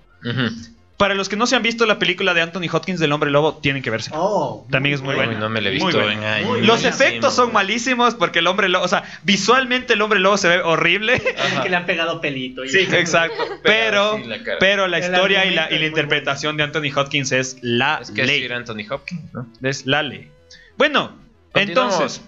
Para 1.03 1.15
los 1.15 1.27
que 1.27 1.35
no 1.35 1.47
se 1.47 1.57
han 1.57 1.63
visto 1.63 1.85
la 1.85 1.99
película 1.99 2.33
de 2.33 2.39
Anthony 2.39 2.69
Hopkins 2.71 2.97
del 2.97 3.11
hombre 3.11 3.29
lobo, 3.29 3.55
tienen 3.57 3.81
que 3.81 3.89
verse. 3.89 4.09
Oh, 4.13 4.65
También 4.71 4.95
es 4.95 5.01
muy 5.01 5.09
Uy, 5.09 5.15
buena. 5.17 5.37
no 5.37 5.49
me 5.49 5.59
lo 5.59 5.67
he 5.67 5.77
Muy 5.77 5.87
visto 5.91 6.01
buena. 6.01 6.37
Muy 6.45 6.61
Los 6.61 6.81
buenísimo. 6.81 6.93
efectos 6.93 7.35
son 7.35 7.51
malísimos 7.51 8.15
porque 8.15 8.39
el 8.39 8.47
hombre 8.47 8.69
lobo, 8.69 8.85
o 8.85 8.87
sea, 8.87 9.03
visualmente 9.23 9.95
el 9.95 10.01
hombre 10.01 10.21
lobo 10.21 10.37
se 10.37 10.47
ve 10.47 10.61
horrible. 10.61 11.15
Es 11.15 11.59
que 11.61 11.67
le 11.69 11.75
han 11.75 11.85
pegado 11.85 12.21
pelito. 12.21 12.63
y- 12.63 12.69
Sí, 12.69 12.87
exacto. 12.89 13.35
Pero, 13.63 14.17
la 14.17 14.37
pero 14.61 14.87
la 14.87 14.99
historia 14.99 15.43
y 15.45 15.53
la, 15.53 15.67
y 15.69 15.77
la 15.77 15.81
es 15.83 15.89
interpretación 15.89 16.55
de 16.55 16.63
Anthony 16.63 16.89
Hopkins 16.95 17.33
es 17.33 17.57
la 17.61 17.99
Es 18.01 18.09
que 18.11 18.23
ley. 18.25 18.41
era 18.41 18.55
Anthony 18.55 18.85
Hopkins, 18.89 19.33
¿no? 19.33 19.45
Es 19.61 19.85
la 19.85 20.03
ley. 20.03 20.29
Bueno, 20.77 21.11
entonces, 21.53 22.21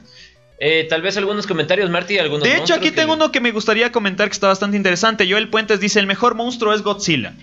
Eh, 0.58 0.86
tal 0.90 1.02
vez 1.02 1.18
algunos 1.18 1.48
comentarios, 1.48 1.90
Marty, 1.90 2.18
algunos 2.18 2.44
De 2.48 2.56
hecho, 2.56 2.74
aquí 2.76 2.86
que- 2.90 2.96
tengo 2.96 3.14
uno 3.14 3.30
que 3.30 3.42
me 3.42 3.52
gustaría 3.52 3.92
comentar 3.92 4.30
que 4.30 4.34
está 4.34 4.48
bastante 4.48 4.78
interesante. 4.78 5.30
Joel 5.30 5.50
Puentes 5.50 5.82
dice, 5.82 6.00
el 6.00 6.08
mejor 6.08 6.34
monstruo 6.36 6.74
es 6.74 6.82
Godzilla. 6.82 7.34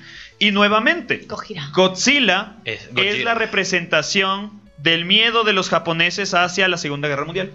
Y 0.42 0.50
nuevamente, 0.50 1.24
Gojira. 1.28 1.70
Godzilla 1.72 2.54
Es 2.64 2.88
es, 2.96 3.22
la 3.22 3.34
representación 3.34 4.60
del 4.76 5.04
miedo 5.04 5.44
de 5.44 5.52
los 5.52 5.68
japoneses 5.68 6.34
hacia 6.34 6.66
la 6.66 6.78
Segunda 6.78 7.06
Guerra 7.06 7.24
Mundial. 7.24 7.52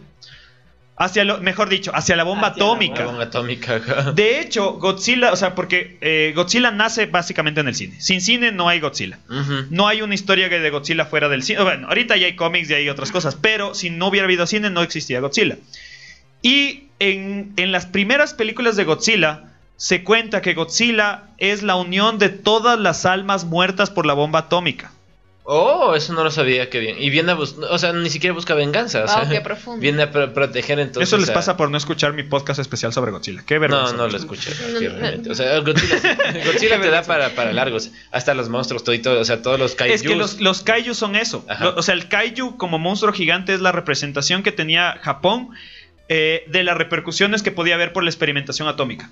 Hacia 0.95 1.25
lo, 1.25 1.39
mejor 1.39 1.67
dicho, 1.67 1.91
hacia 1.93 2.15
la 2.15 2.23
bomba 2.23 2.47
Hacia 2.47 2.63
atómica. 2.63 2.99
La 2.99 3.05
bomba 3.07 3.23
atómica. 3.25 3.75
ajá. 3.75 4.13
De 4.13 4.39
hecho, 4.39 4.75
Godzilla, 4.75 5.33
o 5.33 5.35
sea, 5.35 5.53
porque 5.53 5.97
eh, 5.99 6.31
Godzilla 6.33 6.71
nace 6.71 7.07
básicamente 7.07 7.59
en 7.59 7.67
el 7.67 7.75
cine. 7.75 7.99
Sin 7.99 8.21
cine 8.21 8.53
no 8.53 8.69
hay 8.69 8.79
Godzilla. 8.79 9.19
No 9.69 9.89
hay 9.89 10.01
una 10.01 10.15
historia 10.15 10.47
que 10.47 10.59
de 10.61 10.69
Godzilla 10.69 11.05
fuera 11.05 11.27
del 11.27 11.43
cine. 11.43 11.63
Bueno, 11.63 11.89
ahorita 11.89 12.15
ya 12.15 12.27
hay 12.27 12.37
cómics 12.37 12.69
y 12.69 12.75
hay 12.75 12.87
otras 12.87 13.11
cosas, 13.11 13.35
pero 13.35 13.75
si 13.75 13.89
no 13.89 14.07
hubiera 14.07 14.23
habido 14.23 14.47
cine 14.47 14.69
no 14.69 14.81
existía 14.81 15.19
Godzilla. 15.19 15.57
Y 16.41 16.83
en, 16.99 17.51
en 17.57 17.73
las 17.73 17.85
primeras 17.85 18.33
películas 18.33 18.77
de 18.77 18.85
Godzilla 18.85 19.56
se 19.77 20.03
cuenta 20.03 20.41
que 20.41 20.53
Godzilla 20.53 21.29
es 21.37 21.63
la 21.63 21.75
unión 21.75 22.17
de 22.19 22.29
todas 22.29 22.77
las 22.79 23.05
almas 23.05 23.45
muertas 23.45 23.89
por 23.89 24.05
la 24.05 24.13
bomba 24.13 24.39
atómica. 24.39 24.91
Oh, 25.49 25.95
eso 25.95 26.11
no 26.11 26.25
lo 26.25 26.31
sabía, 26.31 26.69
qué 26.69 26.79
bien. 26.81 26.97
Y 26.99 27.09
viene 27.09 27.31
a 27.31 27.35
buscar, 27.35 27.69
o 27.71 27.77
sea, 27.77 27.93
ni 27.93 28.09
siquiera 28.09 28.33
busca 28.33 28.53
venganza. 28.53 29.05
O 29.05 29.07
sea, 29.07 29.29
qué 29.29 29.39
profundo. 29.39 29.79
Viene 29.79 30.03
a 30.03 30.11
pro- 30.11 30.33
proteger 30.33 30.77
entonces. 30.77 31.07
Eso 31.07 31.17
les 31.17 31.29
a- 31.29 31.33
pasa 31.33 31.55
por 31.55 31.71
no 31.71 31.77
escuchar 31.77 32.11
mi 32.11 32.23
podcast 32.23 32.59
especial 32.59 32.91
sobre 32.91 33.11
Godzilla. 33.11 33.43
Qué 33.45 33.57
vergüenza. 33.57 33.93
No, 33.93 33.99
no 33.99 34.07
lo 34.09 34.17
escuché. 34.17 34.49
No, 34.49 34.77
sí, 34.79 34.85
no. 34.89 34.97
realmente. 34.97 35.31
O 35.31 35.35
sea, 35.35 35.57
Godzilla, 35.59 35.95
Godzilla 36.45 36.81
te 36.81 36.89
da 36.89 37.03
para, 37.03 37.29
para 37.29 37.53
largos. 37.53 37.91
Hasta 38.11 38.33
los 38.33 38.49
monstruos, 38.49 38.83
todo 38.83 38.93
y 38.93 38.99
todo. 38.99 39.21
O 39.21 39.23
sea, 39.23 39.41
todos 39.41 39.57
los 39.57 39.75
kaijus. 39.75 39.95
Es 39.95 40.03
que 40.03 40.17
los, 40.17 40.41
los 40.41 40.63
kaiju 40.63 40.93
son 40.93 41.15
eso. 41.15 41.45
Lo- 41.61 41.75
o 41.77 41.81
sea, 41.81 41.93
el 41.93 42.09
kaiju 42.09 42.57
como 42.57 42.77
monstruo 42.77 43.13
gigante 43.13 43.53
es 43.53 43.61
la 43.61 43.71
representación 43.71 44.43
que 44.43 44.51
tenía 44.51 44.97
Japón 45.01 45.51
eh, 46.09 46.43
de 46.47 46.63
las 46.65 46.75
repercusiones 46.75 47.41
que 47.41 47.51
podía 47.51 47.75
haber 47.75 47.93
por 47.93 48.03
la 48.03 48.09
experimentación 48.09 48.67
atómica. 48.67 49.11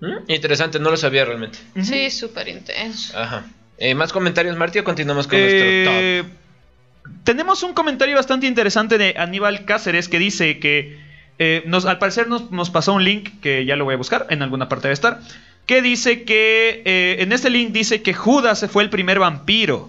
¿Mm? 0.00 0.30
Interesante, 0.30 0.78
no 0.78 0.90
lo 0.90 0.96
sabía 0.96 1.24
realmente. 1.24 1.58
Sí, 1.82 2.10
súper 2.10 2.48
intenso. 2.48 3.18
Ajá. 3.18 3.46
Eh, 3.78 3.94
¿Más 3.94 4.12
comentarios, 4.12 4.56
Marty, 4.56 4.78
o 4.80 4.84
continuamos 4.84 5.26
con 5.26 5.38
Eh, 5.40 6.22
nuestro 6.24 6.38
Tenemos 7.24 7.62
un 7.62 7.74
comentario 7.74 8.16
bastante 8.16 8.46
interesante 8.46 8.98
de 8.98 9.14
Aníbal 9.16 9.64
Cáceres 9.64 10.08
que 10.08 10.18
dice 10.18 10.58
que 10.58 10.98
eh, 11.38 11.62
nos, 11.66 11.84
al 11.86 11.98
parecer 11.98 12.28
nos, 12.28 12.50
nos 12.50 12.70
pasó 12.70 12.92
un 12.94 13.04
link 13.04 13.40
que 13.40 13.64
ya 13.64 13.76
lo 13.76 13.84
voy 13.84 13.94
a 13.94 13.96
buscar, 13.96 14.26
en 14.30 14.42
alguna 14.42 14.68
parte 14.68 14.88
debe 14.88 14.94
estar, 14.94 15.20
que 15.66 15.82
dice 15.82 16.24
que 16.24 16.82
eh, 16.84 17.16
en 17.20 17.32
este 17.32 17.50
link 17.50 17.70
dice 17.72 18.02
que 18.02 18.14
Judas 18.14 18.66
fue 18.70 18.82
el 18.82 18.90
primer 18.90 19.18
vampiro. 19.20 19.88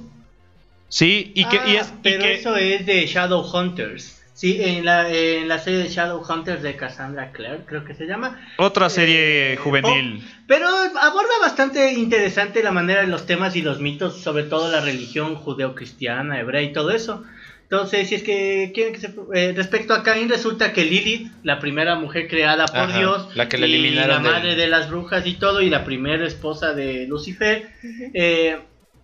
Sí, 0.90 1.32
y 1.36 1.46
que, 1.46 1.56
y 1.58 1.78
Ah, 1.78 1.86
y 1.88 2.00
pero 2.04 2.24
que- 2.24 2.34
eso 2.36 2.56
es 2.56 2.86
de 2.86 3.06
Shadowhunters. 3.06 4.19
Sí, 4.40 4.58
en 4.64 4.86
la, 4.86 5.12
en 5.12 5.50
la 5.50 5.60
serie 5.60 5.80
de 5.80 5.90
Shadowhunters 5.90 6.64
de 6.64 6.78
Cassandra 6.78 7.34
Clare, 7.34 7.60
creo 7.66 7.84
que 7.84 7.94
se 7.94 8.06
llama. 8.06 8.40
otra 8.58 8.90
serie 8.90 9.52
Eh, 9.52 9.58
juvenil. 9.58 10.24
Pero 10.48 10.66
aborda 11.02 11.40
bastante 11.42 11.92
interesante 11.92 12.64
la 12.64 12.72
manera 12.72 13.02
de 13.02 13.08
los 13.08 13.26
temas 13.26 13.58
y 13.58 13.62
los 13.62 13.82
mitos, 13.82 14.22
sobre 14.22 14.44
todo 14.44 14.72
la 14.72 14.80
religión 14.80 15.36
judeocristiana, 15.36 16.40
hebrea 16.40 16.62
y 16.62 16.72
todo 16.72 16.92
eso. 16.92 17.26
Entonces, 17.64 18.08
si 18.08 18.16
es 18.16 18.24
que 18.24 18.72
quieren 18.74 18.94
que 18.94 19.02
se... 19.02 19.14
eh, 19.36 19.52
respecto 19.54 19.94
a 19.94 20.04
Caín, 20.04 20.30
resulta 20.30 20.72
que 20.72 20.86
Lilith, 20.86 21.30
la 21.44 21.60
primera 21.60 21.96
mujer 21.96 22.30
creada 22.30 22.66
por 22.66 22.78
Ajá, 22.78 22.98
Dios, 22.98 23.36
la 23.36 23.50
que 23.50 23.58
la 23.58 23.68
y 23.68 23.90
la 23.94 24.20
madre 24.20 24.56
de 24.56 24.68
las 24.68 24.90
brujas 24.90 25.28
y 25.28 25.34
todo, 25.34 25.62
y 25.62 25.70
la 25.70 25.84
primera 25.84 26.26
esposa 26.26 26.74
de 26.74 27.06
Lucifer, 27.08 27.70
eh, 28.14 28.58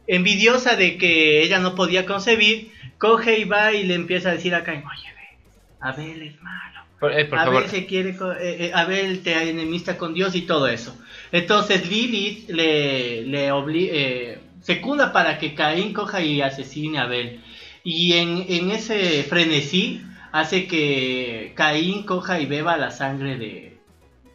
envidiosa 0.08 0.78
de 0.78 0.98
que 0.98 1.42
ella 1.44 1.60
no 1.60 1.76
podía 1.76 2.06
concebir, 2.06 2.72
coge 2.98 3.38
y 3.40 3.44
va 3.44 3.74
y 3.74 3.84
le 3.84 3.96
empieza 3.96 4.30
a 4.30 4.34
decir 4.34 4.56
a 4.56 4.64
Caín, 4.64 4.82
oye, 4.86 5.15
Abel 5.90 6.22
es 6.22 6.42
malo. 6.42 6.82
Por, 7.00 7.12
eh, 7.14 7.26
por 7.26 7.38
Abel 7.40 7.54
favor. 7.54 7.70
se 7.70 7.86
quiere, 7.86 8.10
eh, 8.12 8.16
eh, 8.42 8.72
Abel 8.74 9.22
te 9.22 9.50
enemista 9.50 9.98
con 9.98 10.14
Dios 10.14 10.36
y 10.36 10.42
todo 10.44 10.68
eso. 10.68 10.98
Entonces 11.32 11.90
Lilith 11.90 12.50
le, 12.50 13.24
le 13.24 13.52
obli- 13.52 13.90
eh, 13.92 14.40
secunda 14.62 15.12
para 15.12 15.38
que 15.38 15.54
Caín 15.54 15.94
coja 15.94 16.22
y 16.22 16.42
asesine 16.42 17.00
a 17.00 17.04
Abel. 17.04 17.42
Y 17.84 18.14
en, 18.14 18.46
en 18.48 18.72
ese 18.72 19.24
frenesí 19.24 20.02
hace 20.32 20.68
que 20.68 21.54
Caín 21.56 22.04
coja 22.04 22.40
y 22.40 22.46
beba 22.46 22.78
la 22.78 22.92
sangre 22.92 23.38
de, 23.38 23.78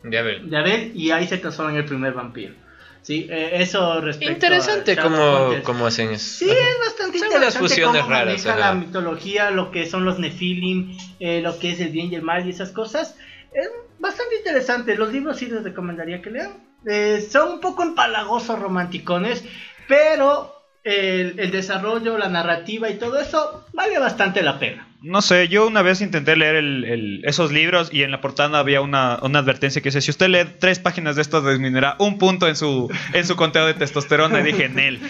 Ya 0.04 0.22
ver. 0.22 0.42
de 0.42 0.56
Abel 0.56 0.92
y 0.94 1.10
ahí 1.10 1.26
se 1.26 1.38
transforma 1.38 1.72
en 1.72 1.78
el 1.78 1.84
primer 1.86 2.12
vampiro. 2.12 2.54
Sí, 3.02 3.26
Eh, 3.30 3.62
eso 3.62 4.00
respecto 4.00 4.32
Interesante 4.32 4.92
a 4.92 5.02
cómo, 5.02 5.54
cómo 5.64 5.86
hacen 5.86 6.10
eso. 6.12 6.38
Sí, 6.38 6.50
es 6.50 6.78
bastante 6.84 7.18
Son 7.18 7.26
interesante 7.28 7.36
unas 7.38 7.58
fusiones 7.58 8.02
cómo 8.02 8.14
raras, 8.14 8.26
maneja 8.44 8.56
la 8.56 8.74
mitología, 8.74 9.50
lo 9.50 9.70
que 9.70 9.86
son 9.86 10.04
los 10.04 10.18
Nephilim, 10.18 10.96
eh, 11.18 11.40
lo 11.40 11.58
que 11.58 11.70
es 11.72 11.80
el 11.80 11.88
bien 11.90 12.12
y 12.12 12.16
el 12.16 12.22
mal 12.22 12.46
y 12.46 12.50
esas 12.50 12.72
cosas. 12.72 13.16
Es 13.52 13.68
bastante 13.98 14.36
interesante. 14.36 14.94
Los 14.96 15.12
libros 15.12 15.38
sí 15.38 15.46
les 15.46 15.64
recomendaría 15.64 16.20
que 16.22 16.30
lean. 16.30 16.52
Eh, 16.86 17.26
son 17.30 17.52
un 17.52 17.60
poco 17.60 17.82
empalagosos, 17.82 18.58
romanticones, 18.58 19.44
pero 19.88 20.54
el, 20.84 21.38
el 21.38 21.50
desarrollo, 21.50 22.16
la 22.16 22.28
narrativa 22.28 22.88
y 22.88 22.98
todo 22.98 23.18
eso 23.20 23.66
vale 23.72 23.98
bastante 23.98 24.42
la 24.42 24.58
pena. 24.58 24.86
No 25.02 25.22
sé, 25.22 25.48
yo 25.48 25.66
una 25.66 25.80
vez 25.80 26.02
intenté 26.02 26.36
leer 26.36 26.56
el- 26.56 26.84
el- 26.84 27.20
esos 27.24 27.52
libros 27.52 27.88
y 27.90 28.02
en 28.02 28.10
la 28.10 28.20
portada 28.20 28.58
había 28.58 28.82
una, 28.82 29.18
una 29.22 29.38
advertencia 29.38 29.80
que 29.80 29.88
dice, 29.88 30.02
si 30.02 30.10
usted 30.10 30.28
lee 30.28 30.44
tres 30.58 30.78
páginas 30.78 31.16
de 31.16 31.22
estos 31.22 31.42
disminuirá 31.46 31.96
un 31.98 32.18
punto 32.18 32.46
en 32.48 32.54
su, 32.56 32.90
en 33.14 33.26
su 33.26 33.34
conteo 33.34 33.66
de 33.66 33.72
testosterona. 33.74 34.40
Y 34.40 34.42
dije, 34.42 34.68
Nel, 34.68 35.00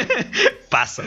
paso. 0.70 1.02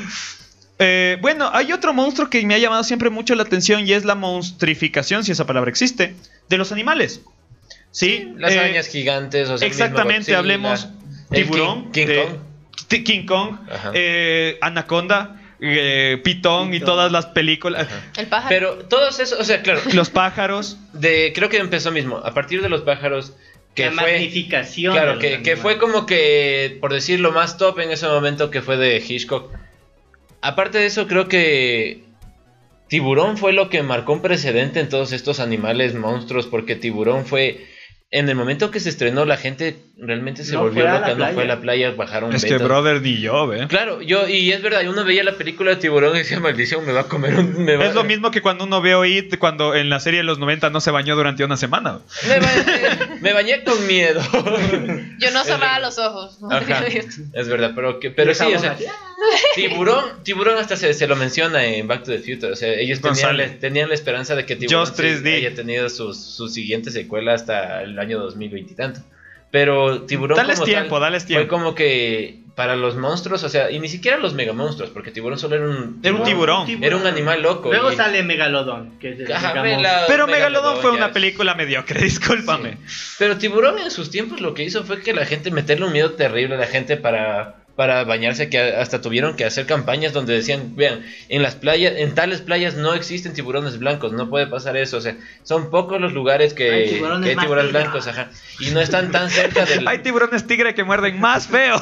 Eh, 0.80 1.18
bueno, 1.22 1.50
hay 1.54 1.72
otro 1.72 1.94
monstruo 1.94 2.30
que 2.30 2.44
me 2.46 2.56
ha 2.56 2.58
llamado 2.58 2.84
siempre 2.84 3.10
mucho 3.10 3.36
la 3.36 3.44
atención 3.44 3.88
y 3.88 3.94
es 3.94 4.04
la 4.06 4.16
monstrificación, 4.16 5.24
si 5.24 5.32
esa 5.32 5.46
palabra 5.46 5.70
existe, 5.70 6.16
de 6.50 6.58
los 6.58 6.72
animales. 6.72 7.22
Sí, 7.92 8.34
Las 8.38 8.52
eh, 8.54 8.60
arañas 8.60 8.88
gigantes, 8.88 9.50
o 9.50 9.58
sea, 9.58 9.68
Exactamente, 9.68 10.36
hablemos 10.36 10.90
tiburón, 11.32 11.92
King, 11.92 12.08
Kong. 12.08 13.04
King 13.06 13.26
Kong, 13.26 13.58
eh, 13.94 14.58
Anaconda, 14.62 15.42
eh, 15.60 16.20
Pitón 16.24 16.74
y 16.74 16.80
todas 16.80 17.12
las 17.12 17.28
películas, 17.28 17.88
Ajá. 17.88 18.04
El 18.18 18.28
pájaro. 18.28 18.50
Pero 18.50 18.76
todos 18.86 19.20
esos, 19.20 19.40
o 19.40 19.44
sea, 19.44 19.62
claro, 19.62 19.82
los 19.94 20.10
pájaros. 20.10 20.78
de, 20.94 21.32
creo 21.36 21.50
que 21.50 21.58
empezó 21.58 21.92
mismo, 21.92 22.18
a 22.18 22.34
partir 22.34 22.62
de 22.62 22.70
los 22.70 22.82
pájaros, 22.82 23.34
que 23.74 23.86
la 23.86 24.02
fue... 24.02 24.14
magnificación. 24.14 24.94
Claro, 24.94 25.20
que, 25.20 25.42
que 25.42 25.58
fue 25.58 25.78
como 25.78 26.06
que, 26.06 26.78
por 26.82 26.94
decir 26.94 27.20
lo 27.20 27.32
más 27.32 27.58
top 27.58 27.80
en 27.80 27.92
ese 27.92 28.08
momento 28.08 28.50
que 28.50 28.62
fue 28.62 28.78
de 28.78 28.98
Hitchcock. 28.98 29.52
Aparte 30.42 30.78
de 30.78 30.86
eso, 30.86 31.08
creo 31.08 31.28
que 31.28 32.04
Tiburón 32.88 33.38
fue 33.38 33.52
lo 33.54 33.70
que 33.70 33.82
marcó 33.84 34.14
un 34.14 34.22
precedente 34.22 34.80
en 34.80 34.90
todos 34.90 35.12
estos 35.12 35.40
animales 35.40 35.96
monstruos, 35.96 36.48
porque 36.48 36.76
Tiburón 36.76 37.26
fue... 37.26 37.68
En 38.12 38.30
el 38.30 38.36
momento 38.36 38.70
que 38.70 38.80
se 38.80 38.90
estrenó, 38.90 39.26
la 39.26 39.36
gente 39.36 39.78
realmente 39.98 40.44
se 40.44 40.54
No 40.54 40.62
volvió 40.62 40.86
loca, 40.86 41.16
no 41.16 41.28
fue 41.34 41.44
a 41.44 41.48
la 41.48 41.60
playa, 41.60 41.92
bajaron 41.92 42.34
Es 42.34 42.46
que, 42.46 42.58
brother, 42.58 43.02
ni 43.02 43.20
yo, 43.20 43.48
¿ve? 43.48 43.68
Claro, 43.68 44.02
yo, 44.02 44.28
y 44.28 44.52
es 44.52 44.62
verdad, 44.62 44.88
uno 44.88 45.04
veía 45.04 45.24
la 45.24 45.34
película 45.34 45.72
de 45.72 45.78
Tiburón 45.78 46.16
y 46.16 46.20
decía, 46.20 46.40
maldición, 46.40 46.86
me 46.86 46.94
va 46.94 47.02
a 47.02 47.08
comer 47.08 47.36
un... 47.36 47.66
Me 47.66 47.76
va 47.76 47.86
Es 47.86 47.96
lo 47.96 48.04
mismo 48.04 48.30
que 48.30 48.42
cuando 48.42 48.66
uno 48.66 48.80
vio 48.82 49.04
It, 49.06 49.38
cuando 49.40 49.74
en 49.74 49.90
la 49.90 50.00
serie 50.00 50.20
de 50.20 50.24
los 50.24 50.38
90 50.38 50.70
no 50.70 50.82
se 50.82 50.92
bañó 50.92 51.16
durante 51.16 51.44
una 51.44 51.58
semana. 51.58 52.00
Me 52.28 52.40
bañé, 52.40 53.20
me 53.22 53.34
bañé 53.34 53.64
con 53.64 53.88
miedo. 53.88 54.22
Yo 55.20 55.32
no 55.32 55.44
cerraba 55.44 55.80
los 55.80 55.98
ojos. 55.98 56.38
Ajá, 56.50 56.86
es 56.86 57.48
verdad, 57.50 57.72
pero, 57.76 58.00
que, 58.00 58.12
pero 58.12 58.34
sí, 58.36 58.46
o 58.54 58.60
sea. 58.60 58.78
Tiburón, 59.56 60.24
Tiburón 60.24 60.58
hasta 60.58 60.76
se, 60.76 60.94
se 60.94 61.08
lo 61.08 61.16
menciona 61.16 61.64
en 61.66 61.88
Back 61.88 62.04
to 62.04 62.12
the 62.12 62.20
Future. 62.20 62.52
O 62.52 62.56
sea, 62.56 62.74
ellos 62.74 63.02
tenían, 63.02 63.38
la- 63.38 63.60
tenían 63.60 63.90
la 63.90 63.96
esperanza 63.96 64.36
de 64.36 64.46
que 64.46 64.56
Tiburón 64.56 64.86
Just 64.86 64.98
sí 64.98 65.04
3D. 65.04 65.36
haya 65.38 65.54
tenido 65.56 65.90
sus, 65.90 66.18
su 66.18 66.48
siguiente 66.50 66.92
secuela 66.92 67.34
hasta 67.34 67.82
el 67.84 67.98
año 68.00 68.20
2020 68.20 68.74
y 68.74 68.76
tanto. 68.76 69.00
Pero 69.52 70.02
Tiburón 70.02 70.36
Dales 70.38 70.56
como 70.56 70.66
tiempo, 70.66 70.96
tal, 70.96 71.02
dales 71.02 71.26
fue 71.26 71.48
como 71.48 71.76
que 71.76 72.40
para 72.56 72.76
los 72.78 72.96
monstruos, 72.96 73.44
o 73.44 73.50
sea, 73.50 73.70
y 73.70 73.80
ni 73.80 73.90
siquiera 73.90 74.18
los 74.18 74.34
megamonstruos, 74.34 74.90
porque 74.90 75.12
Tiburón 75.12 75.38
solo 75.38 75.56
era 75.58 75.66
un... 75.68 76.00
Era 76.04 76.14
un 76.16 76.24
tiburón. 76.24 76.84
Era 76.84 76.96
un 76.96 77.06
animal 77.06 77.42
loco. 77.42 77.70
Luego 77.70 77.92
y- 77.92 77.96
sale 77.98 78.24
Megalodon, 78.24 78.98
que 78.98 79.10
es 79.12 79.20
el 79.20 79.32
Ajá, 79.32 79.54
Pero 80.08 80.26
Megalodon 80.26 80.78
fue 80.82 80.92
una 80.92 81.08
es- 81.08 81.12
película 81.12 81.54
mediocre, 81.56 82.02
discúlpame. 82.04 82.78
Pero 83.20 83.38
Tiburón 83.38 83.80
en 83.80 83.92
sus 83.92 84.10
tiempos 84.10 84.40
lo 84.42 84.54
que 84.54 84.64
hizo 84.64 84.84
fue 84.86 85.02
que 85.02 85.14
la 85.14 85.26
gente 85.26 85.52
meterle 85.52 85.86
un 85.86 85.92
miedo 85.94 86.12
terrible 86.14 86.56
a 86.56 86.58
la 86.58 86.68
gente 86.68 86.96
para, 86.96 87.56
para 87.76 88.06
bañarse, 88.06 88.50
que 88.50 88.58
hasta 88.60 89.02
tuvieron 89.02 89.36
que 89.36 89.44
hacer 89.44 89.66
campañas 89.66 90.14
donde 90.14 90.34
decían, 90.34 90.76
vean, 90.76 91.04
en 91.28 91.42
las 91.42 91.56
playas, 91.56 91.94
en 91.98 92.16
tales 92.16 92.40
playas 92.40 92.76
no 92.76 92.94
existen 92.94 93.34
tiburones 93.34 93.80
blancos, 93.80 94.14
no 94.14 94.30
puede 94.30 94.48
pasar 94.48 94.78
eso, 94.78 94.98
o 94.98 95.02
sea, 95.02 95.18
son 95.44 95.70
pocos 95.70 96.00
los 96.00 96.14
lugares 96.14 96.54
que 96.54 96.72
Hay 96.72 96.86
que 96.86 96.92
tiburones 96.94 97.38
hay 97.38 97.68
blancos, 97.68 98.08
ajá, 98.08 98.32
y 98.60 98.72
no 98.72 98.80
están 98.80 99.12
tan 99.12 99.30
cerca 99.30 99.66
del 99.66 99.86
Hay 99.88 100.00
tiburones 100.00 100.48
tigre 100.48 100.74
que 100.74 100.86
muerden 100.86 101.20
más 101.20 101.48
feo. 101.48 101.76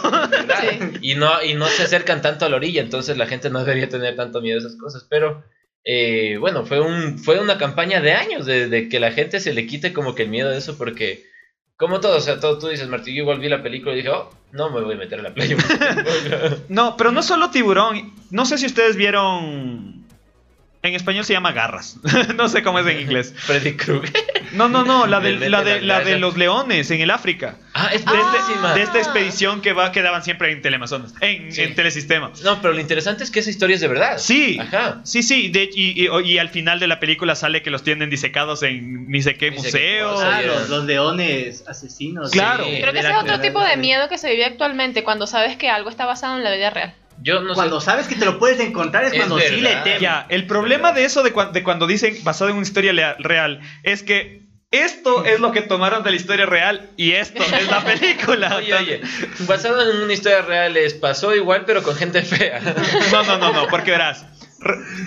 y 1.01 1.13
no 1.13 1.43
y 1.43 1.53
no 1.53 1.67
se 1.67 1.83
acercan 1.83 2.21
tanto 2.23 2.45
a 2.45 2.49
la 2.49 2.55
orilla, 2.55 2.81
entonces 2.81 3.15
la 3.15 3.27
gente 3.27 3.51
no 3.51 3.59
debería 3.59 3.87
tener 3.87 4.15
tanto 4.15 4.41
miedo 4.41 4.57
a 4.57 4.61
esas 4.61 4.75
cosas, 4.75 5.05
pero 5.07 5.43
eh, 5.85 6.37
bueno, 6.39 6.65
fue 6.65 6.79
un 6.79 7.19
fue 7.19 7.39
una 7.39 7.59
campaña 7.59 8.01
de 8.01 8.13
años 8.13 8.47
de, 8.47 8.67
de 8.67 8.89
que 8.89 8.99
la 8.99 9.11
gente 9.11 9.39
se 9.39 9.53
le 9.53 9.67
quite 9.67 9.93
como 9.93 10.15
que 10.15 10.23
el 10.23 10.29
miedo 10.29 10.49
de 10.49 10.57
eso 10.57 10.75
porque 10.75 11.32
como 11.83 11.99
todo, 11.99 12.15
o 12.15 12.21
sea, 12.21 12.39
todo 12.39 12.57
tú 12.57 12.69
dices, 12.69 12.87
Martín, 12.87 13.13
yo 13.13 13.23
igual 13.23 13.39
vi 13.39 13.49
la 13.49 13.61
película 13.61 13.91
y 13.91 13.97
dije, 13.97 14.07
oh, 14.07 14.29
no 14.53 14.69
me 14.69 14.79
voy 14.79 14.93
a 14.93 14.97
meter 14.97 15.19
a 15.19 15.23
la 15.23 15.33
playa. 15.33 15.57
No, 16.69 16.95
pero 16.95 17.11
no 17.11 17.21
solo 17.21 17.49
tiburón. 17.49 18.13
No 18.31 18.45
sé 18.45 18.57
si 18.57 18.67
ustedes 18.67 18.95
vieron 18.95 20.02
En 20.85 20.95
español 20.95 21.23
se 21.23 21.31
llama 21.31 21.53
garras. 21.53 21.95
no 22.35 22.49
sé 22.49 22.61
cómo 22.61 22.77
es 22.77 22.85
en 22.87 22.99
inglés. 22.99 23.33
Freddy 23.37 23.71
Krueger. 23.77 24.11
No, 24.51 24.67
no, 24.67 24.83
no, 24.83 25.07
la 25.07 25.19
de, 25.21 25.49
la 25.49 25.63
de, 25.63 25.79
la 25.81 26.01
de 26.01 26.19
los 26.19 26.35
leones 26.35 26.91
en 26.91 26.99
el 26.99 27.09
África. 27.09 27.55
Ah, 27.73 27.89
es 27.93 28.03
De, 28.03 28.11
este- 28.11 28.69
de 28.75 28.81
esta 28.83 28.97
expedición 28.99 29.61
que 29.61 29.71
va, 29.71 29.93
que 29.93 30.01
daban 30.01 30.25
siempre 30.25 30.51
en 30.51 30.61
Teleamazonas, 30.61 31.13
en, 31.21 31.53
Sí. 31.53 31.61
en 31.61 31.73
Telesistema. 31.75 32.33
No, 32.43 32.61
pero 32.61 32.73
lo 32.73 32.81
interesante 32.81 33.23
es 33.23 33.31
que 33.31 33.39
esa 33.39 33.49
historia 33.49 33.75
es 33.75 33.79
de 33.81 33.87
verdad. 33.87 34.17
Sí, 34.17 34.59
Ajá. 34.59 34.99
sí, 35.05 35.23
sí, 35.23 35.47
de- 35.47 35.69
y, 35.73 36.05
y- 36.05 36.09
y 36.31 36.37
al 36.37 36.49
final 36.49 36.81
de 36.81 36.87
la 36.87 36.99
película 36.99 37.35
sale 37.35 37.61
que 37.61 37.69
los 37.71 37.83
tienen 37.83 38.09
disecados 38.09 38.61
en 38.63 39.07
ni 39.09 39.21
sé 39.21 39.37
qué 39.37 39.51
Ni 39.51 39.59
sé 39.59 39.71
qué 39.71 40.03
museo. 40.03 40.19
Ah, 40.19 40.41
los, 40.41 40.67
los 40.69 40.83
leones 40.83 41.63
asesinos. 41.65 42.31
Claro. 42.31 42.65
Sí. 42.65 42.79
Creo 42.81 42.91
que 42.91 42.99
ese 42.99 43.09
es 43.09 43.15
otro 43.15 43.39
tipo 43.39 43.61
de 43.63 43.77
miedo 43.77 44.09
que 44.09 44.17
se 44.17 44.29
vive 44.29 44.43
actualmente 44.43 45.05
cuando 45.05 45.27
sabes 45.27 45.55
que 45.55 45.69
algo 45.69 45.89
está 45.89 46.05
basado 46.05 46.37
en 46.37 46.43
la 46.43 46.51
vida 46.53 46.69
real. 46.71 46.93
Yo 47.21 47.41
no 47.41 47.53
Cuando 47.53 47.79
sé. 47.79 47.85
sabes 47.85 48.07
que 48.07 48.15
te 48.15 48.25
lo 48.25 48.39
puedes 48.39 48.59
encontrar 48.59 49.03
es, 49.05 49.13
Es 49.13 49.17
cuando 49.19 49.39
sí 49.39 49.61
le 49.61 49.75
temes. 49.77 50.01
Ya, 50.01 50.25
el 50.29 50.45
problema 50.47 50.91
de 50.91 51.05
eso 51.05 51.23
de, 51.23 51.31
cuan- 51.31 51.51
de 51.53 51.63
cuando 51.63 51.87
dicen 51.87 52.17
basado 52.23 52.49
en 52.49 52.57
una 52.57 52.65
historia 52.65 53.15
real 53.19 53.59
es 53.83 54.03
que 54.03 54.43
esto 54.71 55.23
es 55.23 55.39
lo 55.39 55.51
que 55.51 55.61
tomaron 55.61 56.03
de 56.03 56.09
la 56.09 56.15
historia 56.15 56.47
real 56.47 56.89
y 56.97 57.11
esto 57.11 57.43
es 57.43 57.69
la 57.69 57.81
película. 57.85 58.55
Oye, 58.57 58.73
oye, 58.73 59.01
basado 59.47 59.89
en 59.91 60.01
una 60.01 60.13
historia 60.13 60.41
real 60.41 60.75
es 60.77 60.95
pasó 60.95 61.35
igual 61.35 61.63
pero 61.65 61.83
con 61.83 61.95
gente 61.95 62.23
fea. 62.23 62.59
No, 63.11 63.23
no, 63.23 63.37
no, 63.37 63.53
no, 63.53 63.67
porque 63.67 63.91
verás. 63.91 64.25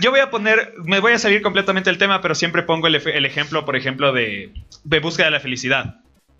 Yo 0.01 0.11
voy 0.11 0.21
a 0.21 0.31
poner, 0.31 0.75
me 0.85 1.01
voy 1.01 1.15
a 1.15 1.19
salir 1.19 1.41
completamente 1.43 1.89
del 1.91 1.99
tema, 1.99 2.21
pero 2.21 2.35
siempre 2.35 2.63
pongo 2.63 2.87
el, 2.89 2.95
el 2.95 3.25
ejemplo, 3.25 3.65
por 3.65 3.75
ejemplo, 3.75 4.13
de, 4.13 4.53
de 4.85 5.01
búsqueda 5.01 5.27
de 5.27 5.33
la 5.33 5.41
felicidad. 5.41 5.97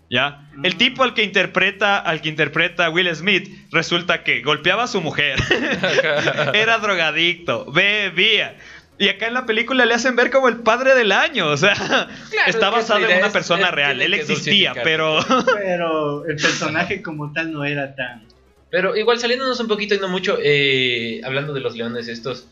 ¿Ya? 0.09 0.49
El 0.63 0.77
tipo 0.77 1.03
al 1.03 1.13
que 1.13 1.23
interpreta, 1.23 1.97
al 1.97 2.21
que 2.21 2.29
interpreta 2.29 2.89
Will 2.89 3.13
Smith, 3.13 3.49
resulta 3.71 4.23
que 4.23 4.41
golpeaba 4.41 4.83
a 4.83 4.87
su 4.87 5.01
mujer, 5.01 5.37
era 6.53 6.77
drogadicto, 6.79 7.69
bebía. 7.71 8.55
Y 8.99 9.09
acá 9.09 9.27
en 9.27 9.33
la 9.35 9.45
película 9.45 9.85
le 9.85 9.93
hacen 9.93 10.15
ver 10.15 10.31
como 10.31 10.47
el 10.47 10.57
padre 10.57 10.95
del 10.95 11.11
año. 11.11 11.49
O 11.49 11.57
sea, 11.57 12.07
es 12.47 12.55
está 12.55 12.69
basado 12.69 13.07
en 13.07 13.17
una 13.17 13.29
persona 13.29 13.67
es- 13.67 13.73
real. 13.73 14.01
Él 14.01 14.13
existía, 14.13 14.73
pero. 14.83 15.19
Pero 15.53 16.25
el 16.25 16.35
personaje 16.35 17.01
como 17.01 17.31
tal 17.31 17.51
no 17.51 17.63
era 17.63 17.93
tan... 17.95 18.25
Pero 18.69 18.95
igual 18.97 19.19
saliéndonos 19.19 19.59
un 19.59 19.67
poquito 19.67 19.93
y 19.93 19.99
no 19.99 20.09
mucho, 20.09 20.37
eh, 20.41 21.21
hablando 21.23 21.53
de 21.53 21.61
los 21.61 21.75
leones 21.75 22.07
estos, 22.07 22.47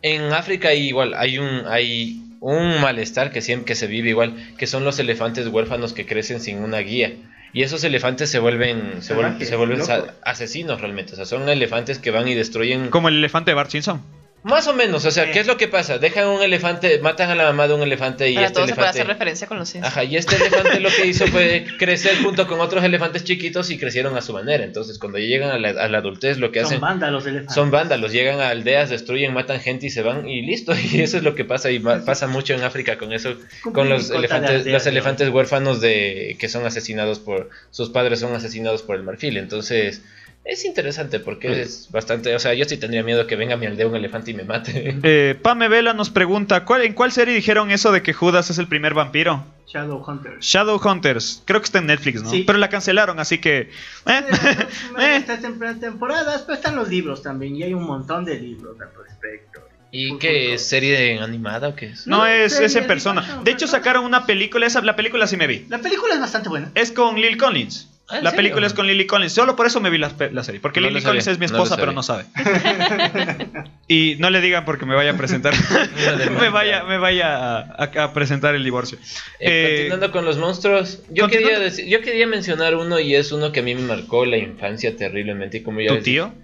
en 0.00 0.32
África 0.32 0.72
igual 0.72 1.14
hay 1.14 1.38
un 1.38 1.64
hay 1.66 2.20
un 2.42 2.80
malestar 2.80 3.30
que 3.30 3.40
siempre 3.40 3.66
que 3.66 3.74
se 3.76 3.86
vive 3.86 4.10
igual, 4.10 4.34
que 4.58 4.66
son 4.66 4.84
los 4.84 4.98
elefantes 4.98 5.46
huérfanos 5.46 5.92
que 5.92 6.06
crecen 6.06 6.40
sin 6.40 6.58
una 6.58 6.78
guía. 6.78 7.12
Y 7.52 7.62
esos 7.62 7.84
elefantes 7.84 8.30
se 8.30 8.40
vuelven 8.40 9.00
se 9.00 9.14
vuelven, 9.14 9.46
se 9.46 9.56
vuelven 9.56 9.80
asesinos 10.24 10.80
realmente, 10.80 11.12
o 11.12 11.16
sea, 11.16 11.24
son 11.24 11.48
elefantes 11.48 11.98
que 11.98 12.10
van 12.10 12.26
y 12.26 12.34
destruyen 12.34 12.90
Como 12.90 13.08
el 13.08 13.16
elefante 13.16 13.52
de 13.52 13.54
Bart 13.54 13.70
Simpson. 13.70 14.02
Más 14.44 14.66
o 14.66 14.74
menos, 14.74 15.04
o 15.04 15.10
sea, 15.10 15.30
¿qué 15.30 15.38
es 15.40 15.46
lo 15.46 15.56
que 15.56 15.68
pasa? 15.68 15.98
Dejan 15.98 16.26
un 16.26 16.42
elefante, 16.42 16.98
matan 16.98 17.30
a 17.30 17.34
la 17.34 17.44
mamá 17.44 17.68
de 17.68 17.74
un 17.74 17.82
elefante 17.82 18.28
y 18.30 18.34
Para 18.34 18.46
este 18.46 18.54
todo 18.54 18.66
se 18.66 18.74
puede 18.74 18.88
elefante 18.88 19.00
hacer 19.00 19.06
referencia 19.06 19.46
con 19.46 19.58
los. 19.58 19.74
Ajá, 19.76 20.04
y 20.04 20.16
este 20.16 20.36
elefante 20.36 20.80
lo 20.80 20.90
que 20.90 21.06
hizo 21.06 21.26
fue 21.28 21.64
crecer 21.78 22.22
junto 22.22 22.46
con 22.48 22.60
otros 22.60 22.82
elefantes 22.82 23.24
chiquitos 23.24 23.70
y 23.70 23.78
crecieron 23.78 24.16
a 24.16 24.20
su 24.20 24.32
manera. 24.32 24.64
Entonces, 24.64 24.98
cuando 24.98 25.18
llegan 25.18 25.50
a 25.50 25.58
la, 25.58 25.68
a 25.70 25.88
la 25.88 25.98
adultez, 25.98 26.38
lo 26.38 26.50
que 26.50 26.60
Son 26.60 26.66
hacen 26.66 26.80
vándalos 26.80 27.26
elefantes. 27.26 27.54
son 27.54 27.70
vándalos, 27.70 28.12
llegan 28.12 28.40
a 28.40 28.48
aldeas, 28.48 28.90
destruyen, 28.90 29.32
matan 29.32 29.60
gente 29.60 29.86
y 29.86 29.90
se 29.90 30.02
van 30.02 30.28
y 30.28 30.42
listo. 30.42 30.72
Y 30.92 31.00
eso 31.00 31.16
es 31.16 31.22
lo 31.22 31.34
que 31.34 31.44
pasa 31.44 31.70
y 31.70 31.78
pasa 31.78 32.26
mucho 32.26 32.52
en 32.54 32.62
África 32.64 32.98
con 32.98 33.12
eso, 33.12 33.36
con 33.72 33.88
los 33.88 34.10
elefantes, 34.10 34.50
aldeas, 34.50 34.66
los 34.72 34.86
elefantes 34.86 35.28
huérfanos 35.28 35.80
de 35.80 36.36
que 36.38 36.48
son 36.48 36.66
asesinados 36.66 37.18
por 37.18 37.48
sus 37.70 37.90
padres 37.90 38.20
son 38.20 38.34
asesinados 38.34 38.82
por 38.82 38.96
el 38.96 39.02
marfil. 39.02 39.36
Entonces, 39.36 40.02
es 40.44 40.64
interesante 40.64 41.20
porque 41.20 41.62
es 41.62 41.88
bastante, 41.90 42.34
o 42.34 42.38
sea, 42.38 42.52
yo 42.54 42.64
sí 42.64 42.76
tendría 42.76 43.02
miedo 43.04 43.26
que 43.26 43.36
venga 43.36 43.54
a 43.54 43.56
mi 43.56 43.66
aldea 43.66 43.86
un 43.86 43.94
elefante 43.96 44.32
y 44.32 44.34
me 44.34 44.44
mate. 44.44 44.96
Eh, 45.04 45.38
Pame 45.40 45.68
Vela 45.68 45.92
nos 45.94 46.10
pregunta: 46.10 46.64
¿cuál, 46.64 46.82
¿en 46.82 46.94
cuál 46.94 47.12
serie 47.12 47.34
dijeron 47.34 47.70
eso 47.70 47.92
de 47.92 48.02
que 48.02 48.12
Judas 48.12 48.50
es 48.50 48.58
el 48.58 48.66
primer 48.66 48.94
vampiro? 48.94 49.44
Shadowhunters. 49.68 50.44
Shadowhunters. 50.44 51.42
Creo 51.46 51.60
que 51.60 51.64
está 51.64 51.78
en 51.78 51.86
Netflix, 51.86 52.22
¿no? 52.22 52.30
Sí. 52.30 52.44
Pero 52.46 52.58
la 52.58 52.68
cancelaron, 52.68 53.18
así 53.20 53.38
que. 53.38 53.58
eh. 53.60 53.70
Eh. 54.98 55.16
Estas 55.16 55.40
tem- 55.42 55.80
temporadas, 55.80 56.42
pero 56.42 56.54
están 56.54 56.76
los 56.76 56.88
libros 56.88 57.22
también, 57.22 57.56
y 57.56 57.62
hay 57.62 57.72
un 57.74 57.84
montón 57.84 58.24
de 58.24 58.38
libros 58.38 58.76
al 58.80 58.88
respecto. 59.06 59.60
¿Y 59.94 60.16
qué 60.18 60.54
es 60.54 60.66
serie 60.66 61.20
animada 61.20 61.68
o 61.68 61.74
qué 61.76 61.86
es? 61.86 62.06
No, 62.06 62.18
No, 62.18 62.26
es, 62.26 62.58
es 62.58 62.74
en 62.76 62.82
de 62.82 62.88
persona. 62.88 63.40
De 63.44 63.50
hecho, 63.50 63.66
sacaron 63.66 64.04
una 64.06 64.24
película. 64.26 64.66
Esa, 64.66 64.80
la 64.80 64.96
película 64.96 65.26
sí 65.26 65.36
me 65.36 65.46
vi. 65.46 65.66
La 65.68 65.78
película 65.78 66.14
es 66.14 66.20
bastante 66.20 66.48
buena. 66.48 66.70
Es 66.74 66.92
con 66.92 67.16
Lily 67.16 67.36
Collins. 67.36 67.90
Ah, 68.08 68.18
¿en 68.18 68.24
La 68.24 68.30
serio? 68.30 68.36
película 68.42 68.66
es 68.66 68.74
con 68.74 68.86
Lily 68.86 69.06
Collins. 69.06 69.32
Solo 69.32 69.54
por 69.56 69.64
eso 69.66 69.80
me 69.80 69.88
vi 69.88 69.96
la, 69.96 70.10
serie. 70.42 70.60
Porque 70.60 70.80
No 70.80 70.88
Lily 70.88 71.02
Collins 71.02 71.26
es 71.28 71.38
mi 71.38 71.46
no 71.46 71.52
esposa, 71.52 71.76
pero 71.76 71.92
no 71.92 72.02
sabe. 72.02 72.24
y 73.88 74.16
no 74.18 74.28
le 74.28 74.40
digan 74.40 74.64
porque 74.64 74.84
me 74.86 74.94
vaya 74.94 75.12
a 75.12 75.16
presentar. 75.16 75.54
me 76.40 76.48
vaya, 76.50 76.82
me 76.84 76.98
vaya 76.98 77.58
a, 77.58 77.60
a- 77.84 78.02
a 78.04 78.12
presentar 78.12 78.54
el 78.54 78.64
divorcio. 78.64 78.98
Eh, 79.40 79.48
Eh, 79.62 79.76
continuando 79.76 80.10
con 80.12 80.24
los 80.24 80.36
monstruos, 80.36 81.00
yo 81.10 81.28
quería, 81.28 81.58
decir- 81.58 81.86
yo 81.86 82.00
quería 82.02 82.26
mencionar 82.26 82.74
uno 82.74 82.98
y 82.98 83.14
es 83.14 83.32
uno 83.32 83.52
que 83.52 83.60
a 83.60 83.62
mí 83.62 83.74
me 83.74 83.82
marcó 83.82 84.26
la 84.26 84.36
infancia 84.36 84.94
terriblemente. 84.96 85.58
Y 85.58 85.62
como 85.62 85.80
ya 85.80 85.88
¿Tu 85.88 85.94
les- 85.94 86.04
tío? 86.04 86.34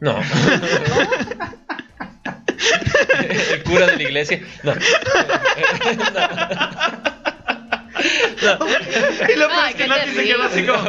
No. 0.00 0.20
El 3.52 3.62
cura 3.64 3.86
de 3.86 3.96
la 3.96 4.02
iglesia. 4.02 4.40
No. 4.62 4.74
Y 7.98 9.38
lo 9.38 9.48
peor 9.48 9.68
es 9.68 9.74
que 9.74 9.82
qué 9.84 9.88
Nati 9.88 10.10
se 10.10 10.24
quedó 10.24 10.42
así 10.42 10.62
como. 10.64 10.82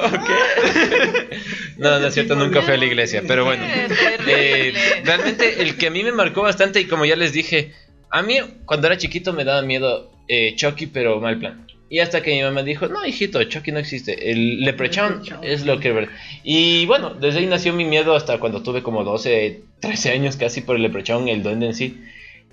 No, 1.77 1.99
no 1.99 2.07
es 2.07 2.13
cierto, 2.13 2.35
nunca 2.35 2.61
fui 2.61 2.73
a 2.73 2.77
la 2.77 2.85
iglesia, 2.85 3.23
pero 3.27 3.45
bueno. 3.45 3.63
Qué. 4.25 4.69
Eh, 4.69 4.73
realmente 5.03 5.61
el 5.61 5.77
que 5.77 5.87
a 5.87 5.91
mí 5.91 6.03
me 6.03 6.11
marcó 6.11 6.41
bastante 6.41 6.79
y 6.81 6.85
como 6.85 7.05
ya 7.05 7.15
les 7.15 7.33
dije, 7.33 7.73
a 8.09 8.21
mí 8.21 8.37
cuando 8.65 8.87
era 8.87 8.97
chiquito 8.97 9.33
me 9.33 9.43
daba 9.43 9.61
miedo 9.61 10.11
eh, 10.27 10.55
Chucky, 10.55 10.87
pero 10.87 11.19
mal 11.21 11.37
plan. 11.39 11.65
Y 11.89 11.99
hasta 11.99 12.21
que 12.21 12.33
mi 12.35 12.41
mamá 12.41 12.63
dijo, 12.63 12.87
no, 12.87 13.05
hijito, 13.05 13.41
Chucky 13.45 13.71
no 13.71 13.79
existe. 13.79 14.29
El 14.31 14.59
Leprechaun 14.65 15.21
es 15.41 15.65
lo 15.65 15.79
que... 15.79 15.93
ver- 15.93 16.09
Y 16.43 16.85
bueno, 16.85 17.11
desde 17.11 17.39
ahí 17.39 17.45
nació 17.45 17.71
mi 17.71 17.85
miedo 17.85 18.13
hasta 18.13 18.39
cuando 18.39 18.61
tuve 18.61 18.83
como 18.83 19.05
12, 19.05 19.61
13 19.79 20.11
años 20.11 20.35
casi 20.35 20.59
por 20.59 20.75
el 20.75 20.81
Leprechaun, 20.81 21.29
el 21.29 21.43
duende 21.43 21.67
en 21.67 21.73
sí. 21.75 21.97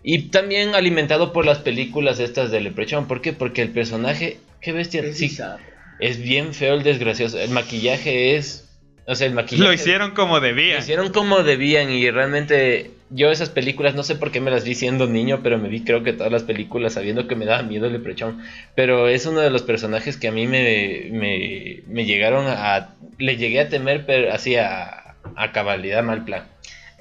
Y 0.06 0.24
también 0.28 0.74
alimentado 0.74 1.32
por 1.32 1.46
las 1.46 1.58
películas 1.58 2.20
estas 2.20 2.50
de 2.50 2.60
Leprechaun. 2.60 3.06
¿Por 3.08 3.22
qué? 3.22 3.32
Porque 3.32 3.62
el 3.62 3.70
personaje, 3.70 4.36
qué 4.60 4.72
bestia, 4.72 5.00
Es 5.02 5.16
sí, 5.16 5.28
bizarro. 5.28 5.64
es 5.98 6.18
bien 6.20 6.52
feo 6.52 6.74
el 6.74 6.82
desgracioso. 6.82 7.38
El 7.40 7.50
maquillaje 7.50 8.36
es... 8.36 8.68
O 9.06 9.14
sea, 9.14 9.26
el 9.26 9.32
maquillaje... 9.34 9.66
Lo 9.66 9.72
hicieron 9.72 10.10
como 10.12 10.34
Lo 10.34 10.40
debía. 10.40 10.78
hicieron 10.78 11.10
como 11.10 11.42
debían 11.42 11.90
y 11.90 12.10
realmente 12.10 12.90
yo 13.10 13.30
esas 13.30 13.48
películas 13.50 13.94
no 13.94 14.02
sé 14.02 14.14
por 14.16 14.30
qué 14.30 14.40
me 14.40 14.50
las 14.50 14.64
vi 14.64 14.74
siendo 14.74 15.06
niño, 15.06 15.40
pero 15.42 15.58
me 15.58 15.68
vi 15.68 15.84
creo 15.84 16.02
que 16.02 16.12
todas 16.12 16.32
las 16.32 16.42
películas 16.42 16.94
sabiendo 16.94 17.26
que 17.28 17.34
me 17.36 17.44
daba 17.46 17.62
miedo 17.62 17.86
el 17.86 17.92
leprechón. 17.94 18.42
Pero 18.74 19.08
es 19.08 19.24
uno 19.26 19.40
de 19.40 19.50
los 19.50 19.62
personajes 19.62 20.16
que 20.18 20.28
a 20.28 20.32
mí 20.32 20.46
me, 20.46 21.08
me, 21.12 21.82
me 21.88 22.04
llegaron 22.04 22.44
a... 22.46 22.94
Le 23.18 23.36
llegué 23.38 23.60
a 23.60 23.68
temer, 23.70 24.04
pero 24.06 24.32
así 24.32 24.56
a, 24.56 25.14
a 25.36 25.52
cabalidad 25.52 26.02
mal 26.02 26.24
plan. 26.26 26.44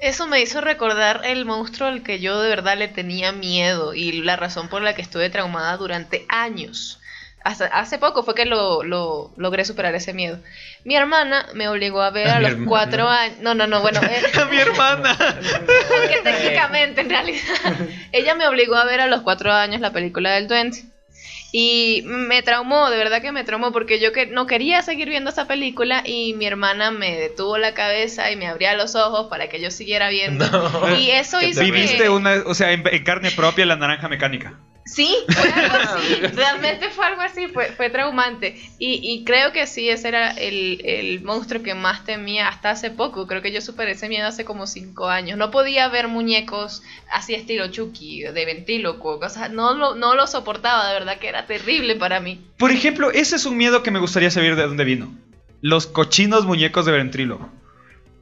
Eso 0.06 0.26
me 0.26 0.40
hizo 0.42 0.60
recordar 0.60 1.22
el 1.24 1.44
monstruo 1.46 1.88
al 1.88 2.02
que 2.02 2.20
yo 2.20 2.40
de 2.42 2.48
verdad 2.50 2.76
le 2.76 2.88
tenía 2.88 3.32
miedo 3.32 3.94
y 3.94 4.12
la 4.22 4.36
razón 4.36 4.68
por 4.68 4.82
la 4.82 4.94
que 4.94 5.00
estuve 5.02 5.30
traumada 5.30 5.76
durante 5.78 6.26
años. 6.28 7.00
Hasta 7.42 7.66
hace 7.66 7.98
poco 7.98 8.22
fue 8.22 8.34
que 8.34 8.44
lo, 8.46 8.82
lo- 8.82 9.32
logré 9.36 9.64
superar 9.64 9.94
ese 9.94 10.12
miedo. 10.12 10.38
Mi 10.84 10.96
hermana 10.96 11.46
me 11.54 11.68
obligó 11.68 12.00
a 12.02 12.10
ver 12.10 12.28
A 12.28 12.36
a, 12.36 12.40
los 12.40 12.50
hermana. 12.52 12.68
cuatro 12.68 13.08
años. 13.08 13.38
No, 13.40 13.54
no, 13.54 13.66
no, 13.66 13.80
bueno. 13.80 14.00
eh, 14.10 14.22
A 14.40 14.44
mi 14.46 14.58
hermana. 14.58 15.16
Porque 15.18 16.20
técnicamente, 16.22 17.00
en 17.02 17.10
realidad, 17.10 17.42
ella 18.12 18.34
me 18.34 18.46
obligó 18.48 18.74
a 18.76 18.84
ver 18.84 19.00
a 19.00 19.06
los 19.06 19.22
cuatro 19.22 19.52
años 19.52 19.80
la 19.80 19.92
película 19.92 20.32
del 20.32 20.48
Duende. 20.48 20.84
Y 21.52 22.02
me 22.04 22.42
traumó, 22.42 22.90
de 22.90 22.96
verdad 22.96 23.22
que 23.22 23.30
me 23.30 23.44
traumó, 23.44 23.70
porque 23.70 24.00
yo 24.00 24.12
que 24.12 24.26
no 24.26 24.46
quería 24.46 24.82
seguir 24.82 25.08
viendo 25.08 25.30
esa 25.30 25.46
película 25.46 26.02
y 26.04 26.34
mi 26.34 26.46
hermana 26.46 26.90
me 26.90 27.16
detuvo 27.16 27.58
la 27.58 27.74
cabeza 27.74 28.30
y 28.30 28.36
me 28.36 28.46
abría 28.46 28.74
los 28.74 28.96
ojos 28.96 29.28
para 29.28 29.48
que 29.48 29.60
yo 29.60 29.70
siguiera 29.70 30.08
viendo. 30.08 30.44
No. 30.54 30.96
Y 30.96 31.10
eso 31.10 31.40
hizo. 31.42 31.60
Viviste 31.60 32.04
que... 32.04 32.08
una, 32.08 32.42
o 32.46 32.54
sea, 32.54 32.72
en, 32.72 32.82
en 32.90 33.04
carne 33.04 33.30
propia 33.30 33.66
la 33.66 33.76
naranja 33.76 34.08
mecánica. 34.08 34.58
Sí, 34.94 35.12
fue 35.28 35.50
algo 35.50 35.76
así, 35.76 36.14
realmente 36.34 36.88
fue 36.90 37.04
algo 37.04 37.20
así, 37.20 37.48
fue, 37.48 37.66
fue 37.72 37.90
traumante. 37.90 38.56
Y, 38.78 39.00
y 39.02 39.24
creo 39.24 39.50
que 39.50 39.66
sí, 39.66 39.88
ese 39.88 40.06
era 40.06 40.30
el, 40.30 40.80
el 40.84 41.20
monstruo 41.22 41.64
que 41.64 41.74
más 41.74 42.04
temía 42.04 42.46
hasta 42.46 42.70
hace 42.70 42.90
poco. 42.90 43.26
Creo 43.26 43.42
que 43.42 43.50
yo 43.50 43.60
superé 43.60 43.92
ese 43.92 44.08
miedo 44.08 44.28
hace 44.28 44.44
como 44.44 44.68
cinco 44.68 45.08
años. 45.08 45.36
No 45.36 45.50
podía 45.50 45.88
ver 45.88 46.06
muñecos 46.06 46.84
así 47.10 47.34
estilo 47.34 47.66
Chucky, 47.72 48.22
de 48.22 48.44
ventríloco, 48.44 49.18
cosas. 49.18 49.50
No 49.50 49.74
lo, 49.74 49.96
no 49.96 50.14
lo 50.14 50.28
soportaba, 50.28 50.86
de 50.86 50.94
verdad 50.94 51.18
que 51.18 51.28
era 51.28 51.46
terrible 51.46 51.96
para 51.96 52.20
mí. 52.20 52.40
Por 52.56 52.70
ejemplo, 52.70 53.10
ese 53.10 53.34
es 53.34 53.46
un 53.46 53.56
miedo 53.56 53.82
que 53.82 53.90
me 53.90 53.98
gustaría 53.98 54.30
saber 54.30 54.54
de 54.54 54.62
dónde 54.62 54.84
vino. 54.84 55.12
Los 55.60 55.88
cochinos 55.88 56.46
muñecos 56.46 56.86
de 56.86 56.92
ventrílogo. 56.92 57.50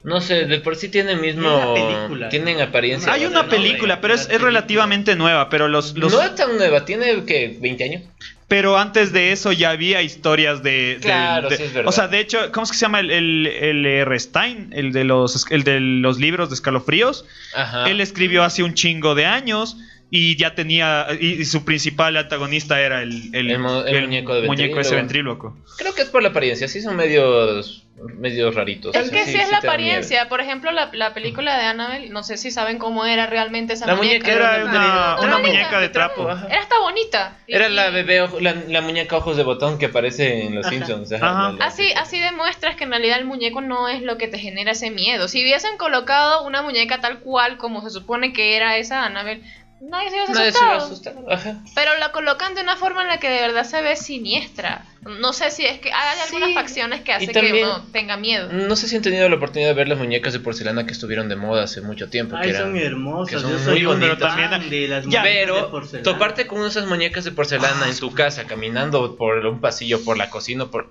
No 0.05 0.21
sé, 0.21 0.47
de 0.47 0.59
por 0.61 0.75
sí 0.77 0.89
tienen 0.89 1.21
mismo... 1.21 1.75
Película. 1.75 2.29
Tienen 2.29 2.61
apariencia... 2.61 3.13
Hay 3.13 3.25
una 3.25 3.49
película, 3.49 4.01
pero 4.01 4.15
es, 4.15 4.23
es 4.23 4.27
película. 4.27 4.49
relativamente 4.51 5.15
nueva, 5.17 5.49
pero 5.49 5.69
los, 5.69 5.97
los 5.97 6.13
No 6.13 6.21
es 6.23 6.35
tan 6.35 6.57
nueva, 6.57 6.85
tiene 6.85 7.25
que 7.25 7.57
20 7.61 7.85
años. 7.85 8.03
pero 8.49 8.77
antes 8.77 9.13
de 9.13 9.31
eso 9.33 9.53
ya 9.53 9.71
había 9.71 10.03
historias 10.03 10.63
de, 10.65 10.97
de- 10.97 11.01
Claro, 11.01 11.49
de- 11.49 11.57
sí 11.57 11.63
es 11.63 11.73
verdad. 11.73 11.89
o 11.89 11.93
sea, 11.93 12.09
de 12.09 12.19
hecho, 12.19 12.51
¿cómo 12.53 12.65
es 12.65 12.71
que 12.73 12.77
se 12.77 12.83
llama 12.83 12.99
el 13.01 13.11
el, 13.13 13.47
el 13.47 13.87
R. 13.87 14.19
Stein, 14.19 14.71
el 14.73 14.93
de 14.93 15.05
los 15.05 15.47
el 15.51 15.63
de 15.63 15.79
los 15.81 16.19
libros 16.19 16.49
de 16.51 16.57
escalofríos? 16.57 17.25
Ajá. 17.55 17.89
Él 17.89 18.01
escribió 18.01 18.43
hace 18.43 18.63
un 18.65 18.75
chingo 18.75 19.15
de 19.15 19.27
años 19.27 19.77
y 20.15 20.37
ya 20.37 20.55
tenía 20.55 21.07
y, 21.19 21.41
y 21.41 21.45
su 21.47 21.65
principal 21.65 22.19
antagonista 22.19 22.79
era 22.79 23.01
el, 23.03 23.35
el, 23.35 23.51
El 23.51 23.59
mo- 23.59 23.83
el 23.87 24.03
muñeco 24.03 24.35
de 24.35 24.47
muñeco 24.47 24.79
ese 24.79 24.95
ventríloco. 24.95 25.57
Creo 25.79 25.95
que 25.95 26.03
es 26.03 26.11
por 26.11 26.23
la 26.23 26.29
apariencia, 26.29 26.69
sí 26.69 26.83
son 26.83 26.97
medios, 26.97 27.87
medios 28.19 28.55
raritos. 28.55 28.95
Es 28.95 29.11
que 29.11 29.25
sí, 29.25 29.37
es 29.37 29.51
la 29.51 29.59
apariencia. 29.59 30.29
Por 30.29 30.43
ejemplo, 30.43 30.71
la, 30.71 30.91
la 30.93 31.15
película 31.15 31.57
de 31.57 31.65
Annabelle, 31.65 32.11
no 32.11 32.23
sé 32.25 32.37
si 32.37 32.51
saben 32.51 32.77
cómo 32.79 33.07
era 33.07 33.27
realmente 33.27 33.73
esa 33.73 33.87
La 33.87 33.95
muñeca. 33.97 34.27
muñeca 34.27 34.33
Era 34.37 34.57
Era 34.57 34.65
una, 34.67 35.17
una 35.17 35.37
una 35.37 35.39
muñeca 35.39 35.81
de 35.81 35.89
trapo. 35.89 36.29
Era 36.31 36.61
hasta 36.61 36.79
bonita. 36.79 37.39
Y- 37.47 37.55
Era 37.55 37.71
la 37.71 37.89
bebé, 37.89 38.21
ojo- 38.21 38.39
la, 38.39 38.55
la 38.69 38.83
muñeca 38.83 39.17
ojos 39.17 39.39
de 39.39 39.45
botón 39.45 39.79
que 39.79 39.87
aparece 39.87 40.45
en 40.45 40.55
Los 40.57 40.67
Ajá. 40.67 40.75
Simpsons. 40.77 41.11
Ajá. 41.13 41.25
la- 41.53 41.53
la- 41.59 41.65
Así, 41.65 41.91
así 41.97 42.21
demuestras 42.21 42.77
que 42.77 42.85
en 42.85 42.91
realidad 42.91 43.19
el 43.19 43.25
muñeco 43.25 43.63
no 43.63 43.89
es 43.89 44.03
lo 44.03 44.19
que 44.19 44.29
te 44.29 44.39
genera 44.39 44.73
ese 44.73 44.91
miedo. 44.91 45.27
Si 45.29 45.41
hubiesen 45.43 45.79
colocado 45.79 46.45
una 46.47 46.61
muñeca 46.61 47.01
tal 47.01 47.21
cual 47.21 47.57
como 47.57 47.81
se 47.81 47.89
supone 47.89 48.35
que 48.35 48.57
era 48.57 48.77
esa 48.77 49.07
Annabelle, 49.07 49.43
nadie 49.83 50.11
se 50.11 50.17
hubiese 50.17 50.33
Nadie 50.33 50.53
se 50.53 50.65
asustado. 50.65 51.27
Pero 51.75 51.91
la 51.99 52.13
colocan 52.13 52.55
de 52.55 52.63
una 52.63 52.77
forma 52.77 53.03
en 53.03 53.09
la 53.09 53.19
que 53.19 53.29
de 53.29 53.41
verdad 53.41 53.65
se 53.65 53.83
ve 53.83 53.97
siniestra. 53.97 54.85
No 55.03 55.33
sé 55.33 55.51
si 55.51 55.67
es 55.67 55.81
que 55.81 55.91
hay 55.93 56.19
algunas 56.27 56.51
Sí. 56.51 56.55
facciones 56.55 57.01
que 57.01 57.13
hacen 57.13 57.31
que 57.33 57.63
uno 57.65 57.85
tenga 57.93 58.17
miedo. 58.17 58.49
No 58.53 58.77
sé 58.77 58.87
si 58.89 58.95
han 58.97 59.03
tenido 59.03 59.29
la 59.29 59.35
oportunidad 59.37 59.71
de 59.71 59.75
ver 59.75 59.89
las 59.89 59.99
muñecas 59.99 60.33
de 60.33 60.39
porcelana 60.41 60.87
que 60.87 60.93
estuvieron 60.93 61.29
de 61.29 61.35
moda 61.37 61.65
hace 61.65 61.81
mucho 61.81 62.09
tiempo. 62.09 62.37
que 62.37 62.43
Ay, 62.45 62.51
eran- 62.51 62.63
son 62.63 62.77
hermosas. 62.77 63.35
que 63.35 63.41
son 63.41 63.51
Yo 63.51 63.57
muy 63.57 63.65
soy 63.65 63.85
bonitas. 63.85 64.19
fan 64.35 64.51
También- 64.51 64.71
de 64.71 64.89
las 64.89 65.05
Ya, 65.05 65.21
muñecas 65.21 65.25
de 65.25 65.31
Pero 65.41 65.71
porcelana. 65.73 66.05
toparte 66.05 66.47
con 66.47 66.65
esas 66.67 66.87
muñecas 66.87 67.25
de 67.25 67.33
porcelana 67.33 67.89
en 67.89 67.99
tu 67.99 68.13
casa, 68.15 68.45
caminando 68.45 69.17
por 69.17 69.45
un 69.45 69.61
pasillo, 69.61 70.05
por 70.05 70.17
la 70.17 70.31
cocina, 70.31 70.67
por... 70.71 70.91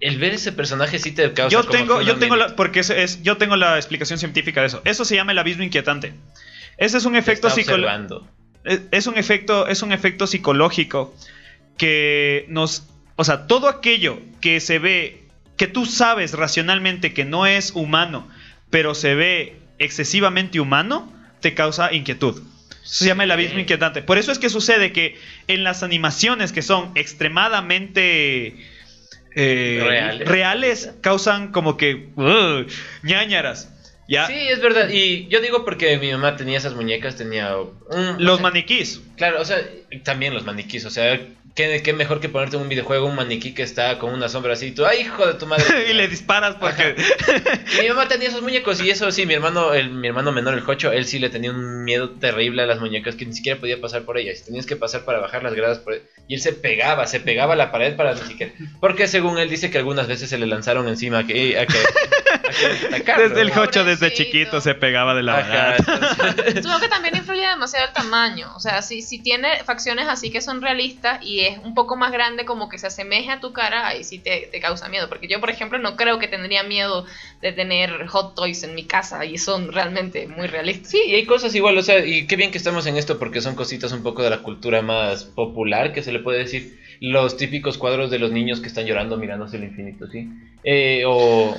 El 0.00 0.18
ver 0.18 0.34
ese 0.34 0.50
personaje 0.50 0.98
sí 0.98 1.12
te 1.12 1.32
causa 1.32 1.52
Yo 1.52 1.62
tengo, 1.64 2.00
que 2.00 2.06
yo 2.06 2.16
tengo 2.16 2.34
la, 2.34 2.56
porque 2.56 2.80
es, 2.80 2.90
es- 2.90 3.22
yo 3.22 3.36
tengo 3.36 3.54
la 3.54 3.76
explicación 3.76 4.18
científica 4.18 4.60
de 4.60 4.66
eso. 4.66 4.82
Eso 4.84 5.04
se 5.04 5.14
llama 5.14 5.30
el 5.30 5.38
abismo 5.38 5.62
inquietante. 5.62 6.12
Ese 6.82 6.98
es 6.98 7.04
un 7.04 7.14
efecto 7.14 7.48
psicológico. 7.48 8.26
es, 8.64 9.06
un 9.06 9.16
efecto 9.16 9.68
es 9.68 9.82
un 9.82 9.92
efecto 9.92 10.26
psicológico 10.26 11.14
que 11.78 12.44
nos 12.48 12.88
o 13.14 13.22
sea 13.22 13.46
todo 13.46 13.68
aquello 13.68 14.18
que 14.40 14.58
se 14.58 14.80
ve 14.80 15.22
que 15.56 15.68
tú 15.68 15.86
sabes 15.86 16.32
racionalmente 16.32 17.14
que 17.14 17.24
no 17.24 17.46
es 17.46 17.70
humano 17.76 18.28
pero 18.70 18.96
se 18.96 19.14
ve 19.14 19.56
excesivamente 19.78 20.58
humano 20.58 21.12
te 21.38 21.54
causa 21.54 21.92
inquietud 21.92 22.42
eso 22.82 22.94
se 22.94 23.06
llama 23.06 23.22
el 23.24 23.30
abismo 23.30 23.60
inquietante 23.60 24.02
por 24.02 24.18
eso 24.18 24.32
es 24.32 24.40
que 24.40 24.50
sucede 24.50 24.92
que 24.92 25.16
en 25.46 25.62
las 25.62 25.84
animaciones 25.84 26.50
que 26.50 26.62
son 26.62 26.90
extremadamente 26.96 28.56
eh, 29.34 29.80
Reales. 29.82 30.28
reales, 30.28 30.94
causan 31.00 31.52
como 31.52 31.76
que 31.76 32.08
uh, 32.16 32.66
ñañaras 33.02 33.71
ya 34.08 34.26
Sí, 34.26 34.34
es 34.48 34.60
verdad. 34.60 34.88
Y 34.90 35.28
yo 35.28 35.40
digo 35.40 35.64
porque 35.64 35.96
mi 35.98 36.10
mamá 36.12 36.36
tenía 36.36 36.58
esas 36.58 36.74
muñecas, 36.74 37.16
tenía... 37.16 37.56
un- 37.56 38.16
los 38.18 38.34
o 38.34 38.36
sea, 38.36 38.42
maniquís 38.42 39.00
Claro, 39.16 39.40
o 39.40 39.44
sea, 39.44 39.58
también 40.04 40.34
los 40.34 40.44
maniquís, 40.44 40.84
o 40.84 40.90
sea, 40.90 41.20
¿qué, 41.54 41.80
qué 41.84 41.92
mejor 41.92 42.18
que 42.20 42.28
ponerte 42.28 42.56
en 42.56 42.62
un 42.62 42.68
videojuego 42.68 43.06
un 43.06 43.14
maniquí 43.14 43.52
que 43.54 43.62
está 43.62 43.98
con 43.98 44.12
una 44.12 44.28
sombra 44.28 44.54
así, 44.54 44.68
y 44.68 44.70
tú, 44.72 44.84
¡ay, 44.86 45.02
hijo 45.02 45.24
de 45.26 45.34
tu 45.34 45.46
madre! 45.46 45.64
y 45.90 45.92
le 45.92 46.08
disparas 46.08 46.56
porque 46.56 46.96
mi 47.80 47.88
mamá 47.88 48.08
tenía 48.08 48.28
esos 48.28 48.42
muñecos 48.42 48.80
y 48.82 48.90
eso 48.90 49.12
sí, 49.12 49.26
mi 49.26 49.34
hermano, 49.34 49.74
el, 49.74 49.90
mi 49.90 50.08
hermano 50.08 50.32
menor, 50.32 50.54
el 50.54 50.60
Jocho, 50.62 50.90
él 50.90 51.04
sí 51.04 51.18
le 51.20 51.28
tenía 51.30 51.50
un 51.52 51.84
miedo 51.84 52.10
terrible 52.10 52.62
a 52.62 52.66
las 52.66 52.80
muñecas 52.80 53.14
que 53.14 53.26
ni 53.26 53.34
siquiera 53.34 53.60
podía 53.60 53.80
pasar 53.80 54.02
por 54.02 54.18
ellas. 54.18 54.42
Tenías 54.44 54.66
que 54.66 54.76
pasar 54.76 55.04
para 55.04 55.20
bajar 55.20 55.42
las 55.44 55.54
gradas 55.54 55.78
por- 55.78 56.00
y 56.26 56.34
él 56.34 56.40
se 56.40 56.52
pegaba, 56.52 57.06
se 57.06 57.20
pegaba 57.20 57.52
a 57.52 57.56
la 57.56 57.70
pared 57.70 57.94
para 57.94 58.14
ni 58.14 58.22
siquiera. 58.22 58.52
Porque 58.80 59.06
según 59.06 59.38
él 59.38 59.48
dice 59.50 59.70
que 59.70 59.78
algunas 59.78 60.08
veces 60.08 60.30
se 60.30 60.38
le 60.38 60.46
lanzaron 60.46 60.88
encima 60.88 61.20
a 61.20 61.26
que, 61.26 61.58
a 61.58 61.66
que, 61.66 61.78
Desde 63.16 63.40
el 63.40 63.50
jocho, 63.50 63.84
desde 63.84 64.12
chiquito, 64.12 64.60
se 64.60 64.74
pegaba 64.74 65.14
de 65.14 65.22
la 65.22 65.38
Ajá, 65.38 65.76
entonces- 65.76 66.54
Supongo 66.62 66.80
que 66.80 66.88
también 66.88 67.16
influye 67.16 67.46
demasiado 67.46 67.86
el 67.86 67.92
tamaño. 67.92 68.48
O 68.56 68.60
sea, 68.60 68.82
si, 68.82 69.02
si 69.02 69.18
tiene 69.20 69.62
facciones 69.64 70.08
así 70.08 70.30
que 70.30 70.40
son 70.40 70.60
realistas 70.62 71.18
y 71.22 71.40
es 71.40 71.58
un 71.58 71.74
poco 71.74 71.96
más 71.96 72.12
grande, 72.12 72.44
como 72.44 72.68
que 72.68 72.78
se 72.78 72.86
asemeja 72.86 73.34
a 73.34 73.40
tu 73.40 73.52
cara, 73.52 73.86
ahí 73.86 74.04
sí 74.04 74.18
te, 74.18 74.48
te 74.50 74.60
causa 74.60 74.88
miedo. 74.88 75.08
Porque 75.08 75.28
yo, 75.28 75.40
por 75.40 75.50
ejemplo, 75.50 75.78
no 75.78 75.96
creo 75.96 76.18
que 76.18 76.28
tendría 76.28 76.62
miedo 76.62 77.04
de 77.40 77.52
tener 77.52 78.06
hot 78.06 78.34
toys 78.34 78.62
en 78.62 78.74
mi 78.74 78.84
casa 78.84 79.24
y 79.24 79.38
son 79.38 79.72
realmente 79.72 80.26
muy 80.26 80.46
realistas. 80.46 80.90
Sí, 80.90 81.00
y 81.06 81.14
hay 81.14 81.24
cosas 81.26 81.54
igual, 81.54 81.76
o 81.78 81.82
sea, 81.82 82.04
y 82.04 82.26
qué 82.26 82.36
bien 82.36 82.50
que 82.50 82.58
estamos 82.58 82.86
en 82.86 82.96
esto 82.96 83.18
porque 83.18 83.40
son 83.40 83.54
cositas 83.54 83.92
un 83.92 84.02
poco 84.02 84.22
de 84.22 84.30
la 84.30 84.38
cultura 84.38 84.82
más 84.82 85.24
popular 85.24 85.92
que 85.92 86.02
se 86.02 86.12
le 86.12 86.20
puede 86.20 86.38
decir. 86.38 86.80
Los 87.00 87.36
típicos 87.36 87.78
cuadros 87.78 88.12
de 88.12 88.20
los 88.20 88.30
niños 88.30 88.60
que 88.60 88.68
están 88.68 88.86
llorando 88.86 89.16
mirándose 89.16 89.56
el 89.56 89.64
infinito, 89.64 90.06
¿sí? 90.06 90.28
Eh, 90.62 91.02
o... 91.04 91.56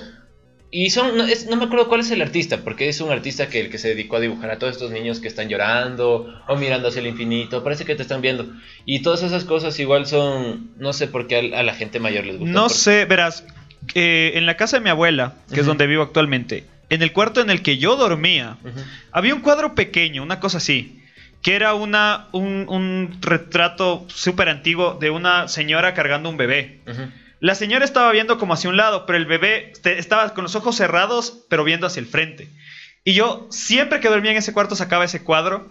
Y 0.76 0.90
son, 0.90 1.16
no, 1.16 1.24
es- 1.28 1.46
no 1.46 1.56
me 1.56 1.66
acuerdo 1.66 1.88
cuál 1.88 2.02
es 2.02 2.10
el 2.10 2.20
artista, 2.24 2.64
porque 2.64 2.90
es 2.90 3.00
un 3.00 3.12
artista 3.12 3.48
que 3.48 3.60
el 3.60 3.70
que 3.70 3.78
se 3.78 3.90
dedicó 3.90 4.16
a 4.16 4.20
dibujar 4.20 4.50
a 4.50 4.58
todos 4.58 4.74
estos 4.74 4.90
niños 4.90 5.20
que 5.20 5.28
están 5.28 5.48
llorando 5.48 6.34
o 6.48 6.56
mirando 6.56 6.88
hacia 6.88 7.00
el 7.02 7.06
infinito, 7.08 7.64
parece 7.64 7.86
que 7.86 7.94
te 7.96 8.02
están 8.02 8.22
viendo. 8.22 8.48
Y 8.84 9.04
todas 9.04 9.22
esas 9.22 9.44
cosas 9.44 9.78
igual 9.80 10.08
son, 10.08 10.72
no 10.78 10.92
sé 10.92 11.08
por 11.08 11.28
qué 11.28 11.52
a, 11.54 11.60
a 11.60 11.64
la 11.64 11.76
gente 11.76 12.00
mayor 12.00 12.26
les 12.26 12.38
gusta. 12.40 12.52
No 12.52 12.64
porque- 12.64 12.74
sé, 12.74 13.06
verás, 13.06 13.46
eh, 13.94 14.32
en 14.34 14.48
la 14.48 14.58
casa 14.58 14.78
de 14.78 14.84
mi 14.84 14.90
abuela, 14.90 15.36
que 15.50 15.56
es 15.56 15.60
Ujú. 15.60 15.68
donde 15.70 15.86
vivo 15.86 16.02
actualmente, 16.02 16.66
en 16.90 17.04
el 17.04 17.12
cuarto 17.12 17.40
en 17.42 17.52
el 17.52 17.62
que 17.62 17.78
yo 17.78 17.96
dormía, 17.96 18.58
Ujú. 18.64 18.80
había 19.12 19.36
un 19.36 19.42
cuadro 19.42 19.76
pequeño, 19.76 20.24
una 20.24 20.40
cosa 20.40 20.58
así, 20.58 21.04
que 21.44 21.54
era 21.56 21.76
una, 21.76 22.30
un, 22.32 22.66
un 22.68 23.18
retrato 23.22 24.06
súper 24.08 24.50
antiguo 24.50 24.98
de 25.00 25.12
una 25.12 25.48
señora 25.50 25.94
cargando 25.94 26.30
un 26.30 26.38
bebé. 26.38 26.80
Ujú. 26.88 27.02
La 27.44 27.56
señora 27.56 27.84
estaba 27.84 28.10
viendo 28.14 28.38
como 28.38 28.54
hacia 28.54 28.70
un 28.70 28.78
lado, 28.78 29.06
pero 29.06 29.18
el 29.18 29.26
bebé 29.26 29.74
estaba 29.84 30.34
con 30.34 30.44
los 30.46 30.56
ojos 30.56 30.78
cerrados, 30.78 31.44
pero 31.50 31.66
viendo 31.66 31.86
hacia 31.86 32.00
el 32.00 32.06
frente. 32.06 32.48
Y 33.04 33.16
yo 33.16 33.48
siempre 33.52 34.00
que 34.00 34.08
dormía 34.08 34.32
en 34.32 34.38
ese 34.38 34.54
cuarto 34.54 34.78
sacaba 34.78 35.04
ese 35.04 35.24
cuadro, 35.26 35.70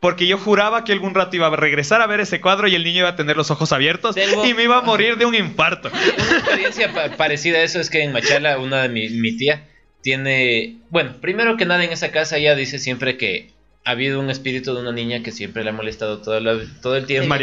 porque 0.00 0.26
yo 0.26 0.36
juraba 0.36 0.84
que 0.84 0.92
algún 0.92 1.14
rato 1.14 1.34
iba 1.34 1.46
a 1.46 1.56
regresar 1.56 2.02
a 2.02 2.06
ver 2.06 2.20
ese 2.20 2.42
cuadro 2.42 2.68
y 2.68 2.74
el 2.74 2.84
niño 2.84 2.98
iba 2.98 3.08
a 3.08 3.16
tener 3.16 3.38
los 3.38 3.50
ojos 3.50 3.72
abiertos 3.72 4.14
y 4.44 4.52
me 4.52 4.64
iba 4.64 4.76
a 4.76 4.82
morir 4.82 5.16
de 5.16 5.24
un 5.24 5.34
infarto. 5.34 5.88
Una 6.28 6.36
experiencia 6.36 6.92
pa- 6.92 7.16
parecida 7.16 7.56
a 7.56 7.62
eso 7.62 7.80
es 7.80 7.88
que 7.88 8.02
en 8.02 8.12
Machala, 8.12 8.58
una 8.58 8.82
de 8.82 8.90
mi, 8.90 9.08
mi 9.08 9.34
tía 9.34 9.66
tiene. 10.02 10.76
Bueno, 10.90 11.14
primero 11.22 11.56
que 11.56 11.64
nada, 11.64 11.82
en 11.84 11.92
esa 11.92 12.10
casa 12.10 12.36
ella 12.36 12.54
dice 12.54 12.78
siempre 12.78 13.16
que 13.16 13.53
ha 13.84 13.90
habido 13.90 14.18
un 14.18 14.30
espíritu 14.30 14.74
de 14.74 14.80
una 14.80 14.92
niña 14.92 15.22
que 15.22 15.30
siempre 15.30 15.62
le 15.62 15.70
ha 15.70 15.72
molestado 15.72 16.18
todo, 16.18 16.40
todo 16.80 16.96
el 16.96 17.04
tiempo. 17.04 17.34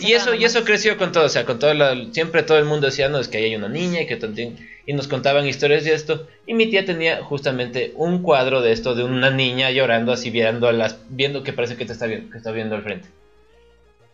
Y 0.00 0.12
eso, 0.12 0.32
y 0.32 0.44
eso 0.44 0.64
creció 0.64 0.96
con 0.96 1.10
todo, 1.10 1.24
o 1.24 1.28
sea, 1.28 1.44
con 1.44 1.58
todo 1.58 1.74
la, 1.74 1.96
siempre 2.12 2.44
todo 2.44 2.58
el 2.58 2.66
mundo 2.66 2.86
decía, 2.86 3.08
no, 3.08 3.18
es 3.18 3.26
que 3.26 3.38
ahí 3.38 3.44
hay 3.44 3.56
una 3.56 3.68
niña 3.68 4.02
y 4.02 4.06
que 4.06 4.14
también, 4.14 4.56
y 4.86 4.92
nos 4.92 5.08
contaban 5.08 5.46
historias 5.48 5.84
de 5.84 5.94
esto, 5.94 6.28
y 6.46 6.54
mi 6.54 6.66
tía 6.66 6.84
tenía 6.84 7.22
justamente 7.24 7.92
un 7.96 8.22
cuadro 8.22 8.62
de 8.62 8.70
esto, 8.70 8.94
de 8.94 9.02
una 9.02 9.30
niña 9.30 9.72
llorando 9.72 10.12
así, 10.12 10.30
viendo, 10.30 10.68
a 10.68 10.72
las, 10.72 10.98
viendo 11.08 11.42
que 11.42 11.52
parece 11.52 11.76
que 11.76 11.84
te 11.84 11.94
está 11.94 12.06
viendo, 12.06 12.30
que 12.30 12.38
está 12.38 12.52
viendo 12.52 12.76
al 12.76 12.82
frente. 12.82 13.08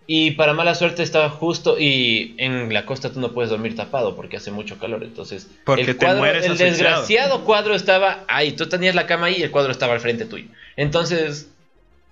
Y 0.07 0.33
para 0.33 0.55
mala 0.55 0.75
suerte 0.75 1.03
estaba 1.03 1.29
justo, 1.29 1.79
y 1.79 2.35
en 2.39 2.73
la 2.73 2.87
costa 2.87 3.13
tú 3.13 3.21
no 3.21 3.33
puedes 3.33 3.51
dormir 3.51 3.77
tapado 3.77 4.17
porque 4.17 4.39
hace 4.39 4.51
mucho 4.51 4.79
calor, 4.79 5.05
entonces 5.05 5.49
Porque 5.65 5.83
el 5.83 5.87
te 5.89 5.97
cuadro, 5.97 6.21
mueres 6.21 6.47
el 6.47 6.57
desgraciado 6.57 7.45
cuadro 7.45 7.75
estaba 7.75 8.25
ahí, 8.27 8.53
tú 8.53 8.71
tenías 8.71 8.95
la 8.95 9.07
cama 9.07 9.27
ahí 9.27 9.37
y 9.39 9.43
el 9.43 9.51
cuadro 9.51 9.71
estaba 9.71 9.93
al 9.93 10.01
frente 10.01 10.25
tuyo. 10.25 10.47
Entonces, 10.77 11.51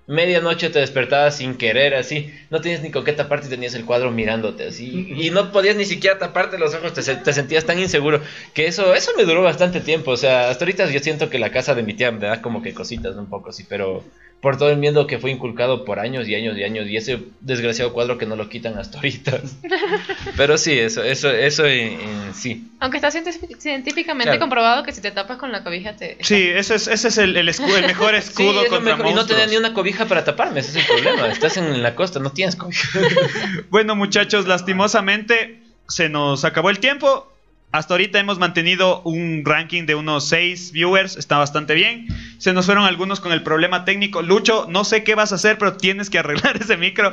medianoche 0.07 0.71
te 0.71 0.81
despertabas 0.81 1.37
sin 1.37 1.55
querer, 1.55 1.95
así, 1.95 2.33
no 2.51 2.61
tenías 2.61 2.83
ni 2.83 2.91
con 2.91 3.05
qué 3.05 3.13
taparte 3.13 3.47
y 3.47 3.51
tenías 3.51 3.75
el 3.75 3.85
cuadro 3.85 4.11
mirándote 4.11 4.67
así, 4.67 5.15
y 5.17 5.31
no 5.31 5.53
podías 5.53 5.77
ni 5.77 5.85
siquiera 5.85 6.19
taparte 6.19 6.59
los 6.59 6.75
ojos, 6.75 6.93
te, 6.93 7.03
te 7.03 7.33
sentías 7.33 7.65
tan 7.65 7.79
inseguro, 7.79 8.21
que 8.55 8.67
eso, 8.67 8.95
eso 8.95 9.13
me 9.17 9.25
duró 9.25 9.43
bastante 9.43 9.81
tiempo, 9.81 10.11
o 10.11 10.17
sea, 10.17 10.51
hasta 10.51 10.65
ahorita 10.65 10.91
yo 10.91 11.01
siento 11.01 11.31
que 11.31 11.39
la 11.39 11.51
casa 11.51 11.75
de 11.75 11.83
mi 11.83 11.95
tía 11.95 12.11
me 12.11 12.27
da 12.27 12.43
como 12.43 12.63
que 12.63 12.75
cositas, 12.75 13.17
un 13.17 13.29
poco 13.29 13.51
así, 13.51 13.65
pero 13.69 14.05
por 14.43 14.59
todo 14.59 14.71
el 14.71 14.77
miedo 14.77 15.07
que 15.07 15.19
fue 15.21 15.31
inculcado 15.31 15.85
por 15.85 16.01
años 16.01 16.27
y 16.29 16.35
años 16.35 16.59
y 16.59 16.65
años, 16.65 16.89
y 16.89 16.97
ese 16.97 17.21
desgraciado 17.41 17.93
cuadro 17.93 18.19
que 18.19 18.27
no 18.27 18.35
lo 18.37 18.49
quitan 18.49 18.77
hasta 18.77 18.99
ahorita. 18.99 19.41
pero 20.37 20.59
sí, 20.59 20.77
eso, 20.79 21.03
eso, 21.05 21.31
eso 21.31 21.65
en, 21.65 21.93
en 22.01 22.35
sí. 22.35 22.69
Aunque 22.81 22.99
está 22.99 23.11
científic- 23.11 23.57
científicamente 23.59 24.25
Claro. 24.31 24.41
comprobado 24.41 24.83
que 24.83 24.91
si 24.93 25.01
te 25.01 25.13
tapas 25.13 25.39
con 25.39 25.53
la 25.53 25.63
cobija 25.63 25.95
te... 25.95 26.19
Sí, 26.23 26.49
ese 26.49 26.75
es, 26.75 26.89
ese 26.89 27.07
es 27.09 27.19
el, 27.19 27.37
el 27.37 27.49
escu- 27.49 27.73
el 27.73 27.87
mejor 27.87 28.11
Sí, 28.15 28.19
escudo 28.19 28.65
es 28.65 28.71
lo 28.71 28.77
contra 28.77 28.97
mejor, 28.97 29.07
y 29.07 29.11
no 29.11 29.15
monstruos. 29.17 29.41
tenía 29.41 29.47
ni 29.47 29.57
una 29.65 29.73
cobija 29.75 30.07
para 30.07 30.25
taparme, 30.25 30.59
ese 30.61 30.71
es 30.71 30.77
el 30.77 30.87
problema. 30.93 31.29
Estás 31.29 31.57
en 31.57 31.81
la 31.81 31.95
costa, 31.95 32.19
no 32.19 32.33
tienes 32.33 32.57
cobija. 32.57 32.99
Bueno, 33.71 33.95
muchachos, 33.95 34.47
lastimosamente 34.49 35.63
se 35.89 36.09
nos 36.09 36.45
acabó 36.45 36.69
el 36.71 36.81
tiempo. 36.81 37.32
Hasta 37.73 37.95
ahorita 37.95 38.21
hemos 38.21 38.39
mantenido 38.39 39.01
un 39.03 39.43
ranking 39.47 39.87
de 39.87 39.95
unos 39.95 40.29
6 40.29 40.73
viewers, 40.73 41.17
está 41.17 41.39
bastante 41.39 41.75
bien. 41.75 42.07
Se 42.39 42.53
nos 42.53 42.67
fueron 42.67 42.85
algunos 42.85 43.19
con 43.21 43.33
el 43.33 43.43
problema 43.43 43.85
técnico. 43.87 44.21
Lucho, 44.21 44.67
no 44.69 44.85
sé 44.85 45.05
qué 45.05 45.15
vas 45.15 45.33
a 45.33 45.37
hacer, 45.37 45.57
pero 45.59 45.77
tienes 45.79 46.11
que 46.11 46.19
arreglar 46.19 46.57
ese 46.61 46.77
micro. 46.77 47.13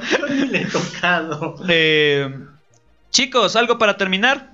Le 0.52 0.62
he 0.64 0.66
tocado. 0.66 1.56
Eh, 1.70 2.30
chicos, 3.10 3.56
¿algo 3.56 3.78
para 3.78 3.96
terminar? 3.96 4.50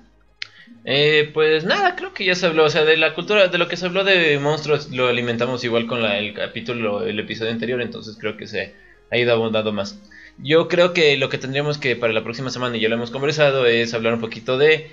Eh, 0.84 1.30
pues 1.34 1.64
nada, 1.64 1.96
creo 1.96 2.14
que 2.14 2.24
ya 2.24 2.36
se 2.36 2.46
habló, 2.46 2.64
o 2.64 2.70
sea, 2.70 2.84
de 2.84 2.96
la 2.96 3.12
cultura, 3.14 3.48
de 3.48 3.58
lo 3.58 3.66
que 3.66 3.76
se 3.76 3.86
habló 3.86 4.04
de 4.04 4.38
monstruos, 4.38 4.90
lo 4.92 5.08
alimentamos 5.08 5.64
igual 5.64 5.88
con 5.88 6.00
la- 6.00 6.18
el 6.18 6.32
capítulo, 6.32 7.04
el 7.04 7.18
episodio 7.18 7.50
anterior, 7.50 7.82
entonces 7.82 8.16
creo 8.20 8.36
que 8.36 8.46
se 8.46 8.74
ha 9.10 9.16
ido 9.18 9.32
abundando 9.32 9.72
más. 9.72 9.98
Yo 10.38 10.68
creo 10.68 10.92
que 10.92 11.16
lo 11.16 11.28
que 11.28 11.38
tendríamos 11.38 11.78
que 11.78 11.96
para 11.96 12.12
la 12.12 12.22
próxima 12.22 12.50
semana, 12.50 12.76
y 12.76 12.80
ya 12.80 12.88
lo 12.88 12.94
hemos 12.94 13.10
conversado, 13.10 13.66
es 13.66 13.94
hablar 13.94 14.14
un 14.14 14.20
poquito 14.20 14.58
de 14.58 14.88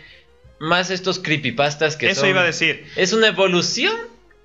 más 0.59 0.89
estos 0.89 1.19
creepypastas 1.19 1.95
que 1.97 2.09
Eso 2.09 2.21
son- 2.21 2.30
iba 2.30 2.41
a 2.41 2.45
decir. 2.45 2.85
Es 2.95 3.13
una 3.13 3.27
evolución 3.27 3.93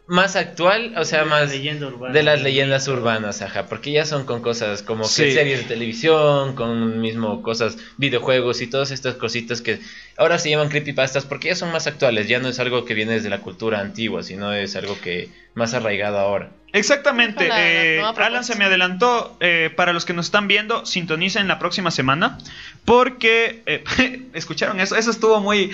más 0.09 0.37
actual, 0.37 0.95
o 0.97 1.05
sea, 1.05 1.21
De 1.21 1.25
más 1.27 1.51
de 1.53 2.23
las 2.23 2.43
leyendas 2.43 2.89
urbanas, 2.89 3.43
ajá, 3.43 3.67
porque 3.67 3.93
ya 3.93 4.07
son 4.07 4.25
con 4.25 4.41
cosas 4.41 4.83
como 4.83 5.03
que 5.03 5.09
series 5.09 5.61
de 5.61 5.65
televisión, 5.65 6.55
con 6.55 7.01
mismo 7.01 7.43
cosas, 7.43 7.77
videojuegos 7.99 8.63
y 8.63 8.69
todas 8.69 8.91
estas 8.91 9.17
cositas 9.17 9.61
que 9.61 9.81
ahora 10.17 10.39
se 10.39 10.49
llaman 10.49 10.71
creepypastas 10.71 11.27
porque 11.27 11.49
ya 11.49 11.55
son 11.55 11.73
más 11.73 11.87
actuales, 11.87 12.27
ya 12.27 12.39
no 12.39 12.49
es 12.49 12.59
algo 12.59 12.87
que 12.87 12.95
viene 12.95 13.13
desde 13.13 13.29
la 13.29 13.41
cultura 13.41 13.81
antigua, 13.81 14.23
sino 14.23 14.55
es 14.55 14.77
algo 14.77 14.99
que 14.99 15.29
más 15.55 15.75
arraigado 15.75 16.19
ahora. 16.19 16.53
Exactamente. 16.73 17.49
Eh. 17.51 18.01
Alan 18.01 18.45
se 18.45 18.55
me 18.57 18.65
adelantó. 18.65 19.37
eh, 19.41 19.71
para 19.75 19.93
los 19.93 20.05
que 20.05 20.13
nos 20.13 20.27
están 20.27 20.49
viendo, 20.49 20.85
sintonicen 20.87 21.49
la 21.49 21.59
próxima 21.59 21.91
semana. 21.91 22.39
Porque. 22.85 23.63
eh, 23.67 23.83
¿Escucharon 24.35 24.79
eso? 24.81 24.97
Eso 24.97 25.11
estuvo 25.11 25.41
muy. 25.41 25.73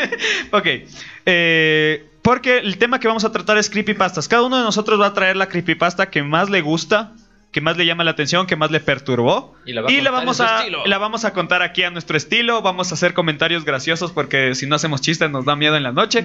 ok. 0.52 0.66
eh, 1.26 2.04
porque 2.24 2.58
el 2.58 2.78
tema 2.78 2.98
que 2.98 3.06
vamos 3.06 3.24
a 3.24 3.30
tratar 3.32 3.58
es 3.58 3.68
creepypastas. 3.70 4.26
Cada 4.28 4.42
uno 4.42 4.56
de 4.56 4.62
nosotros 4.64 4.98
va 5.00 5.06
a 5.08 5.12
traer 5.14 5.36
la 5.36 5.46
creepypasta 5.48 6.10
que 6.10 6.22
más 6.22 6.48
le 6.48 6.62
gusta, 6.62 7.12
que 7.52 7.60
más 7.60 7.76
le 7.76 7.84
llama 7.86 8.02
la 8.02 8.12
atención, 8.12 8.46
que 8.46 8.56
más 8.56 8.70
le 8.70 8.80
perturbó. 8.80 9.54
Y 9.66 9.74
la 9.74 9.82
va 9.82 9.88
a 9.88 9.92
contar 9.92 10.12
vamos 10.12 10.40
a, 10.40 10.58
estilo. 10.60 10.86
la 10.86 10.98
vamos 10.98 11.24
a 11.26 11.32
contar 11.34 11.60
aquí 11.62 11.82
a 11.82 11.90
nuestro 11.90 12.16
estilo. 12.16 12.62
Vamos 12.62 12.90
a 12.90 12.94
hacer 12.94 13.12
comentarios 13.14 13.64
graciosos 13.64 14.10
porque 14.10 14.54
si 14.54 14.66
no 14.66 14.74
hacemos 14.74 15.02
chistes 15.02 15.30
nos 15.30 15.44
da 15.44 15.54
miedo 15.54 15.76
en 15.76 15.82
la 15.82 15.92
noche. 15.92 16.24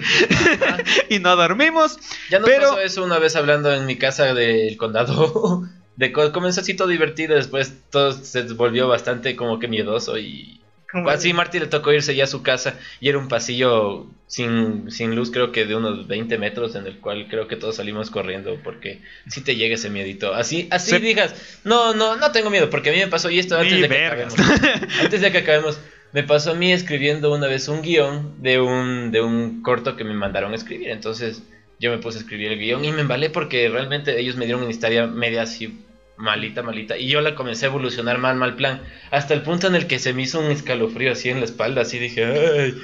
y 1.10 1.20
no 1.20 1.36
dormimos. 1.36 2.00
Ya 2.30 2.40
nos 2.40 2.50
Pero- 2.50 2.70
pasó 2.70 2.80
eso 2.80 3.04
una 3.04 3.20
vez 3.20 3.36
hablando 3.36 3.74
en 3.74 3.86
mi 3.86 3.98
casa 3.98 4.34
del 4.34 4.78
condado. 4.78 5.64
De 5.98 6.14
co- 6.14 6.32
comenzó 6.32 6.62
así 6.62 6.76
todo 6.78 6.88
divertido, 6.88 7.36
después 7.36 7.74
todo 7.92 8.14
se 8.14 8.44
volvió 8.54 8.88
bastante 8.88 9.36
como 9.36 9.60
que 9.60 9.68
miedoso 9.68 10.18
y 10.18 10.62
así 11.08 11.34
Marty 11.34 11.60
le 11.60 11.68
tocó 11.68 11.92
irse 11.94 12.16
ya 12.16 12.24
a 12.24 12.28
su 12.28 12.42
casa 12.42 12.76
y 13.00 13.10
era 13.10 13.18
un 13.18 13.28
pasillo 13.28 14.08
sin, 14.28 14.90
sin 14.92 15.16
luz 15.16 15.32
creo 15.32 15.52
que 15.52 15.66
de 15.66 15.76
unos 15.76 16.08
20 16.08 16.38
metros 16.38 16.76
en 16.76 16.86
el 16.88 17.00
cual 17.00 17.28
creo 17.30 17.48
que 17.48 17.56
todos 17.56 17.76
salimos 17.78 18.10
corriendo 18.10 18.58
porque 18.64 19.02
si 19.28 19.42
te 19.42 19.56
llega 19.56 19.76
ese 19.76 19.90
miedito. 19.90 20.34
Así, 20.34 20.68
así 20.72 20.92
Se- 20.92 21.00
digas, 21.00 21.34
no, 21.64 21.94
no, 21.94 22.16
no 22.16 22.32
tengo 22.32 22.50
miedo 22.50 22.70
porque 22.70 22.90
a 22.90 22.94
mí 22.94 23.00
me 23.00 23.08
pasó 23.08 23.30
y 23.30 23.40
esto 23.40 23.58
antes 23.58 23.82
de 23.82 23.88
que 23.88 23.94
vergas. 23.94 24.34
acabemos. 24.34 24.80
Antes 25.02 25.22
de 25.22 25.32
que 25.32 25.38
acabemos, 25.40 25.80
me 26.14 26.24
pasó 26.24 26.52
a 26.52 26.56
mí 26.56 26.72
escribiendo 26.74 27.34
una 27.34 27.48
vez 27.48 27.68
un 27.68 27.82
guion 27.82 28.42
de 28.42 28.60
un, 28.60 29.12
de 29.12 29.22
un 29.22 29.62
corto 29.62 29.96
que 29.96 30.04
me 30.04 30.14
mandaron 30.14 30.54
a 30.54 30.56
escribir. 30.56 30.90
Entonces 30.90 31.44
yo 31.80 31.92
me 31.92 31.98
puse 32.00 32.18
a 32.18 32.22
escribir 32.22 32.52
el 32.52 32.60
guion 32.60 32.84
y 32.84 32.92
me 32.92 33.02
embalé 33.02 33.30
porque 33.30 33.70
realmente 33.70 34.20
ellos 34.20 34.36
me 34.36 34.46
dieron 34.46 34.64
una 34.64 34.72
historia 34.72 35.08
media 35.08 35.44
así 35.44 35.80
malita, 36.20 36.62
malita. 36.62 36.98
Y 36.98 37.08
yo 37.08 37.22
la 37.22 37.34
comencé 37.34 37.66
a 37.66 37.70
evolucionar 37.70 38.18
mal, 38.20 38.36
mal 38.36 38.56
plan. 38.56 38.82
Hasta 39.10 39.34
el 39.34 39.42
punto 39.42 39.68
en 39.68 39.76
el 39.76 39.88
que 39.88 39.98
se 40.00 40.14
me 40.14 40.22
hizo 40.24 40.40
un 40.40 40.52
escalofrío 40.52 41.12
así 41.14 41.30
en 41.30 41.40
la 41.40 41.46
espalda, 41.46 41.82
así 41.82 41.98
dije, 41.98 42.26
¡ay! 42.26 42.76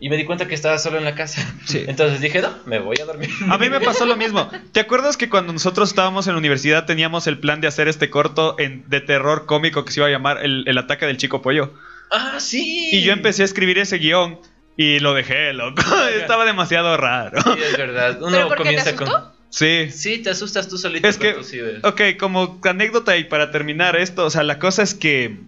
Y 0.00 0.10
me 0.10 0.16
di 0.16 0.24
cuenta 0.24 0.46
que 0.46 0.54
estaba 0.54 0.78
solo 0.78 0.98
en 0.98 1.04
la 1.04 1.14
casa. 1.16 1.44
Sí. 1.66 1.84
Entonces 1.88 2.20
dije, 2.20 2.40
no, 2.40 2.50
me 2.66 2.78
voy 2.78 2.96
a 3.00 3.04
dormir. 3.04 3.30
A 3.50 3.58
mí 3.58 3.68
me 3.68 3.80
pasó 3.80 4.06
lo 4.06 4.16
mismo. 4.16 4.48
¿Te 4.72 4.80
acuerdas 4.80 5.16
que 5.16 5.28
cuando 5.28 5.52
nosotros 5.52 5.88
estábamos 5.90 6.26
en 6.28 6.34
la 6.34 6.38
universidad 6.38 6.86
teníamos 6.86 7.26
el 7.26 7.38
plan 7.38 7.60
de 7.60 7.66
hacer 7.66 7.88
este 7.88 8.08
corto 8.10 8.54
en- 8.58 8.88
de 8.88 9.00
terror 9.00 9.44
cómico 9.46 9.84
que 9.84 9.92
se 9.92 10.00
iba 10.00 10.06
a 10.06 10.10
llamar 10.10 10.38
El, 10.44 10.64
el 10.68 10.78
ataque 10.78 11.04
del 11.06 11.16
chico 11.16 11.42
pollo? 11.42 11.74
¡Ah, 12.12 12.36
sí! 12.38 12.90
Y 12.92 13.02
yo 13.02 13.12
empecé 13.12 13.42
a 13.42 13.44
escribir 13.44 13.78
ese 13.78 13.98
guion 13.98 14.38
y 14.76 15.00
lo 15.00 15.12
dejé, 15.14 15.52
loco. 15.52 15.82
Estaba 16.20 16.44
demasiado 16.46 16.96
raro. 16.96 17.42
Sí, 17.42 17.60
es 17.70 17.76
verdad. 17.76 18.22
Uno 18.22 18.30
¿Pero 18.30 18.48
por 18.48 18.56
qué 18.58 18.62
te 18.62 18.68
comienza 18.68 18.90
asustó? 18.90 19.04
con... 19.12 19.37
Sí. 19.50 19.90
Sí, 19.90 20.18
te 20.18 20.30
asustas 20.30 20.68
tú 20.68 20.76
solito 20.78 21.08
Es 21.08 21.16
que, 21.18 21.32
con 21.34 21.42
tus 21.42 21.52
ideas. 21.54 21.82
ok, 21.84 22.00
como 22.18 22.60
anécdota 22.64 23.16
y 23.16 23.24
para 23.24 23.50
terminar 23.50 23.96
esto, 23.96 24.24
o 24.26 24.30
sea, 24.30 24.42
la 24.42 24.58
cosa 24.58 24.82
es 24.82 24.94
que... 24.94 25.38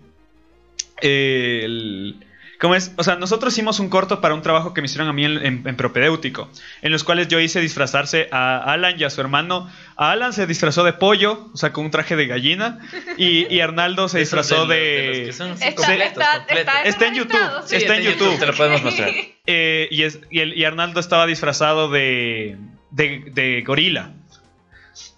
eh, 1.02 1.60
el- 1.64 2.16
¿Cómo 2.60 2.74
es? 2.74 2.92
O 2.96 3.02
sea, 3.04 3.16
nosotros 3.16 3.54
hicimos 3.54 3.80
un 3.80 3.88
corto 3.88 4.20
para 4.20 4.34
un 4.34 4.42
trabajo 4.42 4.74
que 4.74 4.82
me 4.82 4.84
hicieron 4.84 5.08
a 5.08 5.14
mí 5.14 5.24
en, 5.24 5.38
en- 5.46 5.62
en 5.66 5.76
propedéutico, 5.76 6.50
en 6.82 6.92
los 6.92 7.04
cuales 7.04 7.28
yo 7.28 7.40
hice 7.40 7.58
disfrazarse 7.58 8.28
a 8.32 8.58
Alan 8.58 9.00
y 9.00 9.04
a 9.04 9.08
su 9.08 9.22
hermano. 9.22 9.70
A 9.96 10.10
Alan 10.10 10.34
se 10.34 10.46
disfrazó 10.46 10.84
de 10.84 10.92
pollo, 10.92 11.48
o 11.54 11.56
sea, 11.56 11.72
con 11.72 11.86
un 11.86 11.90
traje 11.90 12.16
de 12.16 12.26
gallina, 12.26 12.78
y, 13.16 13.46
y 13.50 13.60
Arnaldo 13.60 14.10
se 14.10 14.18
disfrazó 14.18 14.66
de 14.66 15.22
que 15.28 15.32
son 15.32 15.52
Está, 15.52 15.74
completos, 15.74 16.06
está, 16.12 16.36
completos. 16.36 16.74
está, 16.74 16.82
Está 16.82 17.06
en 17.06 17.14
YouTube. 17.14 17.40
Sí, 17.64 17.76
está 17.76 17.96
en 17.96 18.02
YouTube. 18.02 18.38
Te 18.38 18.46
lo 18.46 18.54
podemos 18.54 18.82
mostrar. 18.82 19.10
Eh, 19.52 19.88
y, 19.90 20.02
es- 20.02 20.20
y 20.30 20.40
el- 20.40 20.56
y 20.56 20.64
Arnaldo 20.64 21.00
estaba 21.00 21.26
disfrazado 21.26 21.88
de, 21.90 22.56
de, 22.90 23.62
gorila. 23.66 24.12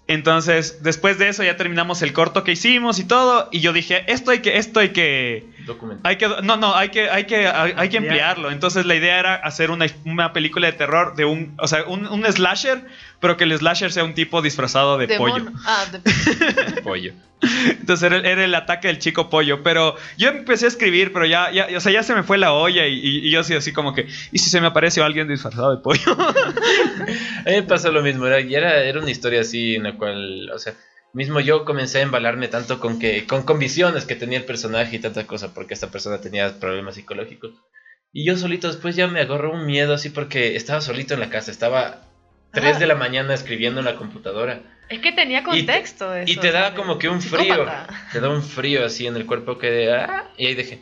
Entonces, 0.07 0.83
después 0.83 1.17
de 1.17 1.29
eso 1.29 1.43
ya 1.43 1.55
terminamos 1.55 2.01
el 2.01 2.13
corto 2.13 2.43
que 2.43 2.53
hicimos 2.53 2.99
y 2.99 3.05
todo. 3.05 3.49
Y 3.51 3.61
yo 3.61 3.73
dije, 3.73 4.03
esto 4.11 4.31
hay 4.31 4.39
que, 4.39 4.57
esto 4.57 4.79
hay 4.79 4.89
que, 4.89 5.45
Documental. 5.65 6.09
hay 6.09 6.17
que, 6.17 6.27
no, 6.43 6.57
no, 6.57 6.75
hay 6.75 6.89
que, 6.89 7.09
hay 7.09 7.25
que, 7.25 7.47
hay, 7.47 7.73
hay 7.75 7.89
que 7.89 7.97
emplearlo. 7.97 8.51
Entonces 8.51 8.85
la 8.85 8.95
idea 8.95 9.19
era 9.19 9.35
hacer 9.35 9.71
una, 9.71 9.85
una 10.05 10.33
película 10.33 10.67
de 10.67 10.73
terror 10.73 11.15
de 11.15 11.25
un, 11.25 11.53
o 11.59 11.67
sea, 11.67 11.83
un, 11.85 12.05
un 12.07 12.25
slasher, 12.25 12.81
pero 13.19 13.37
que 13.37 13.45
el 13.45 13.57
slasher 13.57 13.91
sea 13.91 14.03
un 14.03 14.13
tipo 14.13 14.41
disfrazado 14.41 14.97
de, 14.97 15.07
De 15.07 15.17
pollo. 15.17 15.43
mono. 15.45 15.51
Ah, 15.65 15.85
de 15.91 16.81
pollo. 16.83 17.13
Entonces 17.67 18.03
era, 18.09 18.17
era 18.27 18.43
el 18.45 18.55
ataque 18.55 18.87
del 18.87 18.99
chico 18.99 19.29
pollo. 19.29 19.63
Pero 19.63 19.95
yo 20.17 20.29
empecé 20.29 20.65
a 20.65 20.69
escribir, 20.69 21.11
pero 21.13 21.25
ya, 21.25 21.51
ya, 21.51 21.67
o 21.75 21.79
sea, 21.81 21.91
ya 21.91 22.03
se 22.03 22.13
me 22.15 22.23
fue 22.23 22.37
la 22.37 22.53
olla 22.53 22.87
y, 22.87 22.93
y- 22.93 23.27
y 23.27 23.31
yo 23.31 23.41
así, 23.41 23.53
así 23.53 23.73
como 23.73 23.93
que, 23.93 24.07
¿y 24.31 24.39
si 24.39 24.49
se 24.49 24.61
me 24.61 24.67
apareció 24.67 25.03
alguien 25.03 25.27
disfrazado 25.27 25.75
de 25.75 25.81
pollo? 25.81 26.17
A 27.45 27.49
mí 27.49 27.55
me 27.55 27.63
pasó 27.63 27.91
lo 27.91 28.01
mismo, 28.01 28.25
era, 28.27 28.39
y 28.39 28.55
era, 28.55 28.83
era 28.83 28.99
una 28.99 29.11
historia 29.11 29.41
así 29.41 29.75
en 29.75 29.83
la 29.83 29.93
cual, 29.95 30.49
o 30.53 30.59
sea, 30.59 30.73
mismo 31.13 31.39
yo 31.39 31.63
comencé 31.65 31.99
a 31.99 32.01
embalarme 32.01 32.47
tanto 32.47 32.79
con 32.79 32.99
que 32.99 33.25
con, 33.25 33.43
con 33.43 33.59
visiones 33.59 34.05
que 34.05 34.15
tenía 34.15 34.37
el 34.39 34.45
personaje 34.45 34.95
y 34.95 34.99
tanta 34.99 35.25
cosa, 35.27 35.53
porque 35.53 35.73
esta 35.73 35.89
persona 35.91 36.19
tenía 36.21 36.59
problemas 36.59 36.95
psicológicos. 36.95 37.51
Y 38.11 38.25
yo 38.25 38.37
solito 38.37 38.67
después 38.67 38.95
ya 38.95 39.07
me 39.07 39.21
agarró 39.21 39.53
un 39.53 39.65
miedo 39.65 39.93
así 39.93 40.09
porque 40.09 40.55
estaba 40.55 40.81
solito 40.81 41.13
en 41.13 41.19
la 41.19 41.29
casa, 41.29 41.49
estaba 41.51 42.01
3 42.51 42.75
Ah. 42.75 42.79
de 42.79 42.85
la 42.87 42.95
mañana 42.95 43.33
escribiendo 43.33 43.79
en 43.79 43.85
la 43.85 43.95
computadora. 43.95 44.61
Es 44.89 44.99
que 44.99 45.11
tenía 45.11 45.39
Y 45.39 45.41
te- 45.43 45.47
contexto 45.49 46.13
eso. 46.13 46.31
Y 46.31 46.35
te 46.35 46.51
da 46.51 46.65
¿sabes? 46.65 46.79
como 46.79 46.99
que 46.99 47.09
un 47.09 47.21
frío, 47.21 47.53
Psicópata. 47.55 47.87
te 48.11 48.19
da 48.19 48.29
un 48.29 48.43
frío 48.43 48.85
así 48.85 49.07
en 49.07 49.15
el 49.15 49.25
cuerpo 49.25 49.57
que 49.57 49.71
de, 49.71 49.91
ah, 49.93 50.25
y 50.37 50.47
ahí 50.47 50.55
dejé. 50.55 50.79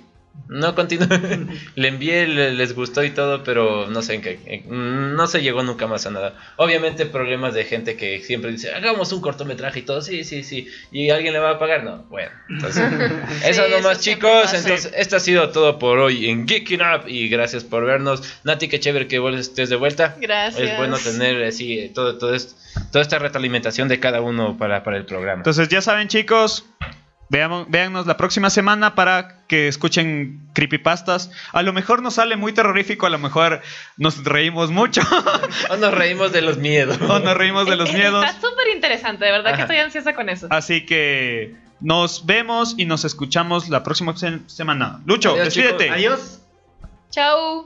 No 0.47 0.75
continué. 0.75 1.07
Le 1.75 1.87
envié, 1.87 2.27
le- 2.27 2.51
les 2.53 2.75
gustó 2.75 3.03
y 3.03 3.11
todo, 3.11 3.43
pero 3.43 3.87
no 3.89 4.01
sé 4.01 4.15
en 4.15 4.21
qué. 4.21 4.39
en- 4.45 5.15
no 5.15 5.27
se 5.27 5.41
llegó 5.41 5.63
nunca 5.63 5.87
más 5.87 6.05
a 6.05 6.11
nada. 6.11 6.33
Obviamente 6.57 7.05
problemas 7.05 7.53
de 7.53 7.63
gente 7.63 7.95
que 7.95 8.21
siempre 8.21 8.51
dice, 8.51 8.73
hagamos 8.73 9.11
un 9.13 9.21
cortometraje 9.21 9.79
y 9.79 9.81
todo, 9.83 10.01
sí, 10.01 10.23
sí, 10.25 10.43
sí. 10.43 10.67
¿Y 10.91 11.09
alguien 11.09 11.33
le 11.33 11.39
va 11.39 11.51
a 11.51 11.59
pagar? 11.59 11.83
No, 11.85 12.03
bueno. 12.09 12.31
Entonces, 12.49 12.83
eso 13.45 13.63
Sí, 13.65 13.71
nomás 13.71 13.93
eso 13.93 14.01
siempre 14.01 14.29
chicos. 14.29 14.53
Entonces, 14.53 14.93
esto 14.97 15.15
ha 15.15 15.19
sido 15.21 15.49
todo 15.51 15.79
por 15.79 15.99
hoy 15.99 16.29
en 16.29 16.45
Geeking 16.47 16.81
Up 16.81 17.07
y 17.07 17.29
gracias 17.29 17.63
por 17.63 17.85
vernos. 17.85 18.21
Nati, 18.43 18.67
qué 18.67 18.79
chévere 18.79 19.07
que 19.07 19.19
vuelves 19.19 19.47
estés 19.47 19.69
de 19.69 19.77
vuelta. 19.77 20.17
Gracias. 20.19 20.69
Es 20.71 20.77
bueno 20.77 20.97
tener 20.97 21.43
así 21.43 21.91
todo, 21.95 22.17
todo 22.17 22.33
esto, 22.35 22.55
toda 22.91 23.01
esta 23.01 23.19
retroalimentación 23.19 23.87
de 23.87 23.99
cada 24.01 24.19
uno 24.21 24.57
para, 24.57 24.83
para 24.83 24.97
el 24.97 25.05
programa. 25.05 25.39
Entonces 25.39 25.69
ya 25.69 25.81
saben 25.81 26.07
chicos, 26.09 26.65
veamos, 27.31 27.65
véannos 27.69 28.05
la 28.05 28.17
próxima 28.17 28.49
semana 28.49 28.93
para 28.93 29.37
que 29.47 29.67
escuchen 29.69 30.41
creepypastas. 30.53 31.31
A 31.53 31.61
lo 31.63 31.71
mejor 31.73 32.01
nos 32.01 32.15
sale 32.15 32.35
muy 32.35 32.51
terrorífico, 32.53 33.05
a 33.05 33.09
lo 33.09 33.17
mejor 33.17 33.61
nos 33.97 34.23
reímos 34.23 34.69
mucho 34.69 35.01
O 35.69 35.77
nos 35.77 35.93
reímos 35.93 36.31
de 36.33 36.41
los 36.41 36.57
miedos. 36.57 36.97
o 37.01 37.19
nos 37.19 37.35
reímos 37.37 37.65
de 37.67 37.77
los 37.77 37.91
miedos. 37.93 38.23
Está 38.25 38.35
súper 38.47 38.67
interesante, 38.75 39.23
de 39.25 39.31
verdad 39.31 39.47
Ajá. 39.47 39.55
que 39.55 39.61
estoy 39.63 39.77
ansiosa 39.77 40.13
con 40.13 40.27
eso. 40.29 40.47
Así 40.49 40.85
que 40.85 41.55
nos 41.79 42.25
vemos 42.25 42.75
y 42.77 42.85
nos 42.85 43.05
escuchamos 43.05 43.69
la 43.69 43.81
próxima 43.81 44.15
se- 44.17 44.39
semana. 44.47 44.99
Lucho, 45.05 45.31
Adiós, 45.31 45.45
despídete. 45.45 45.83
chicos. 45.85 45.97
Adiós. 45.97 46.41
Chau. 47.11 47.65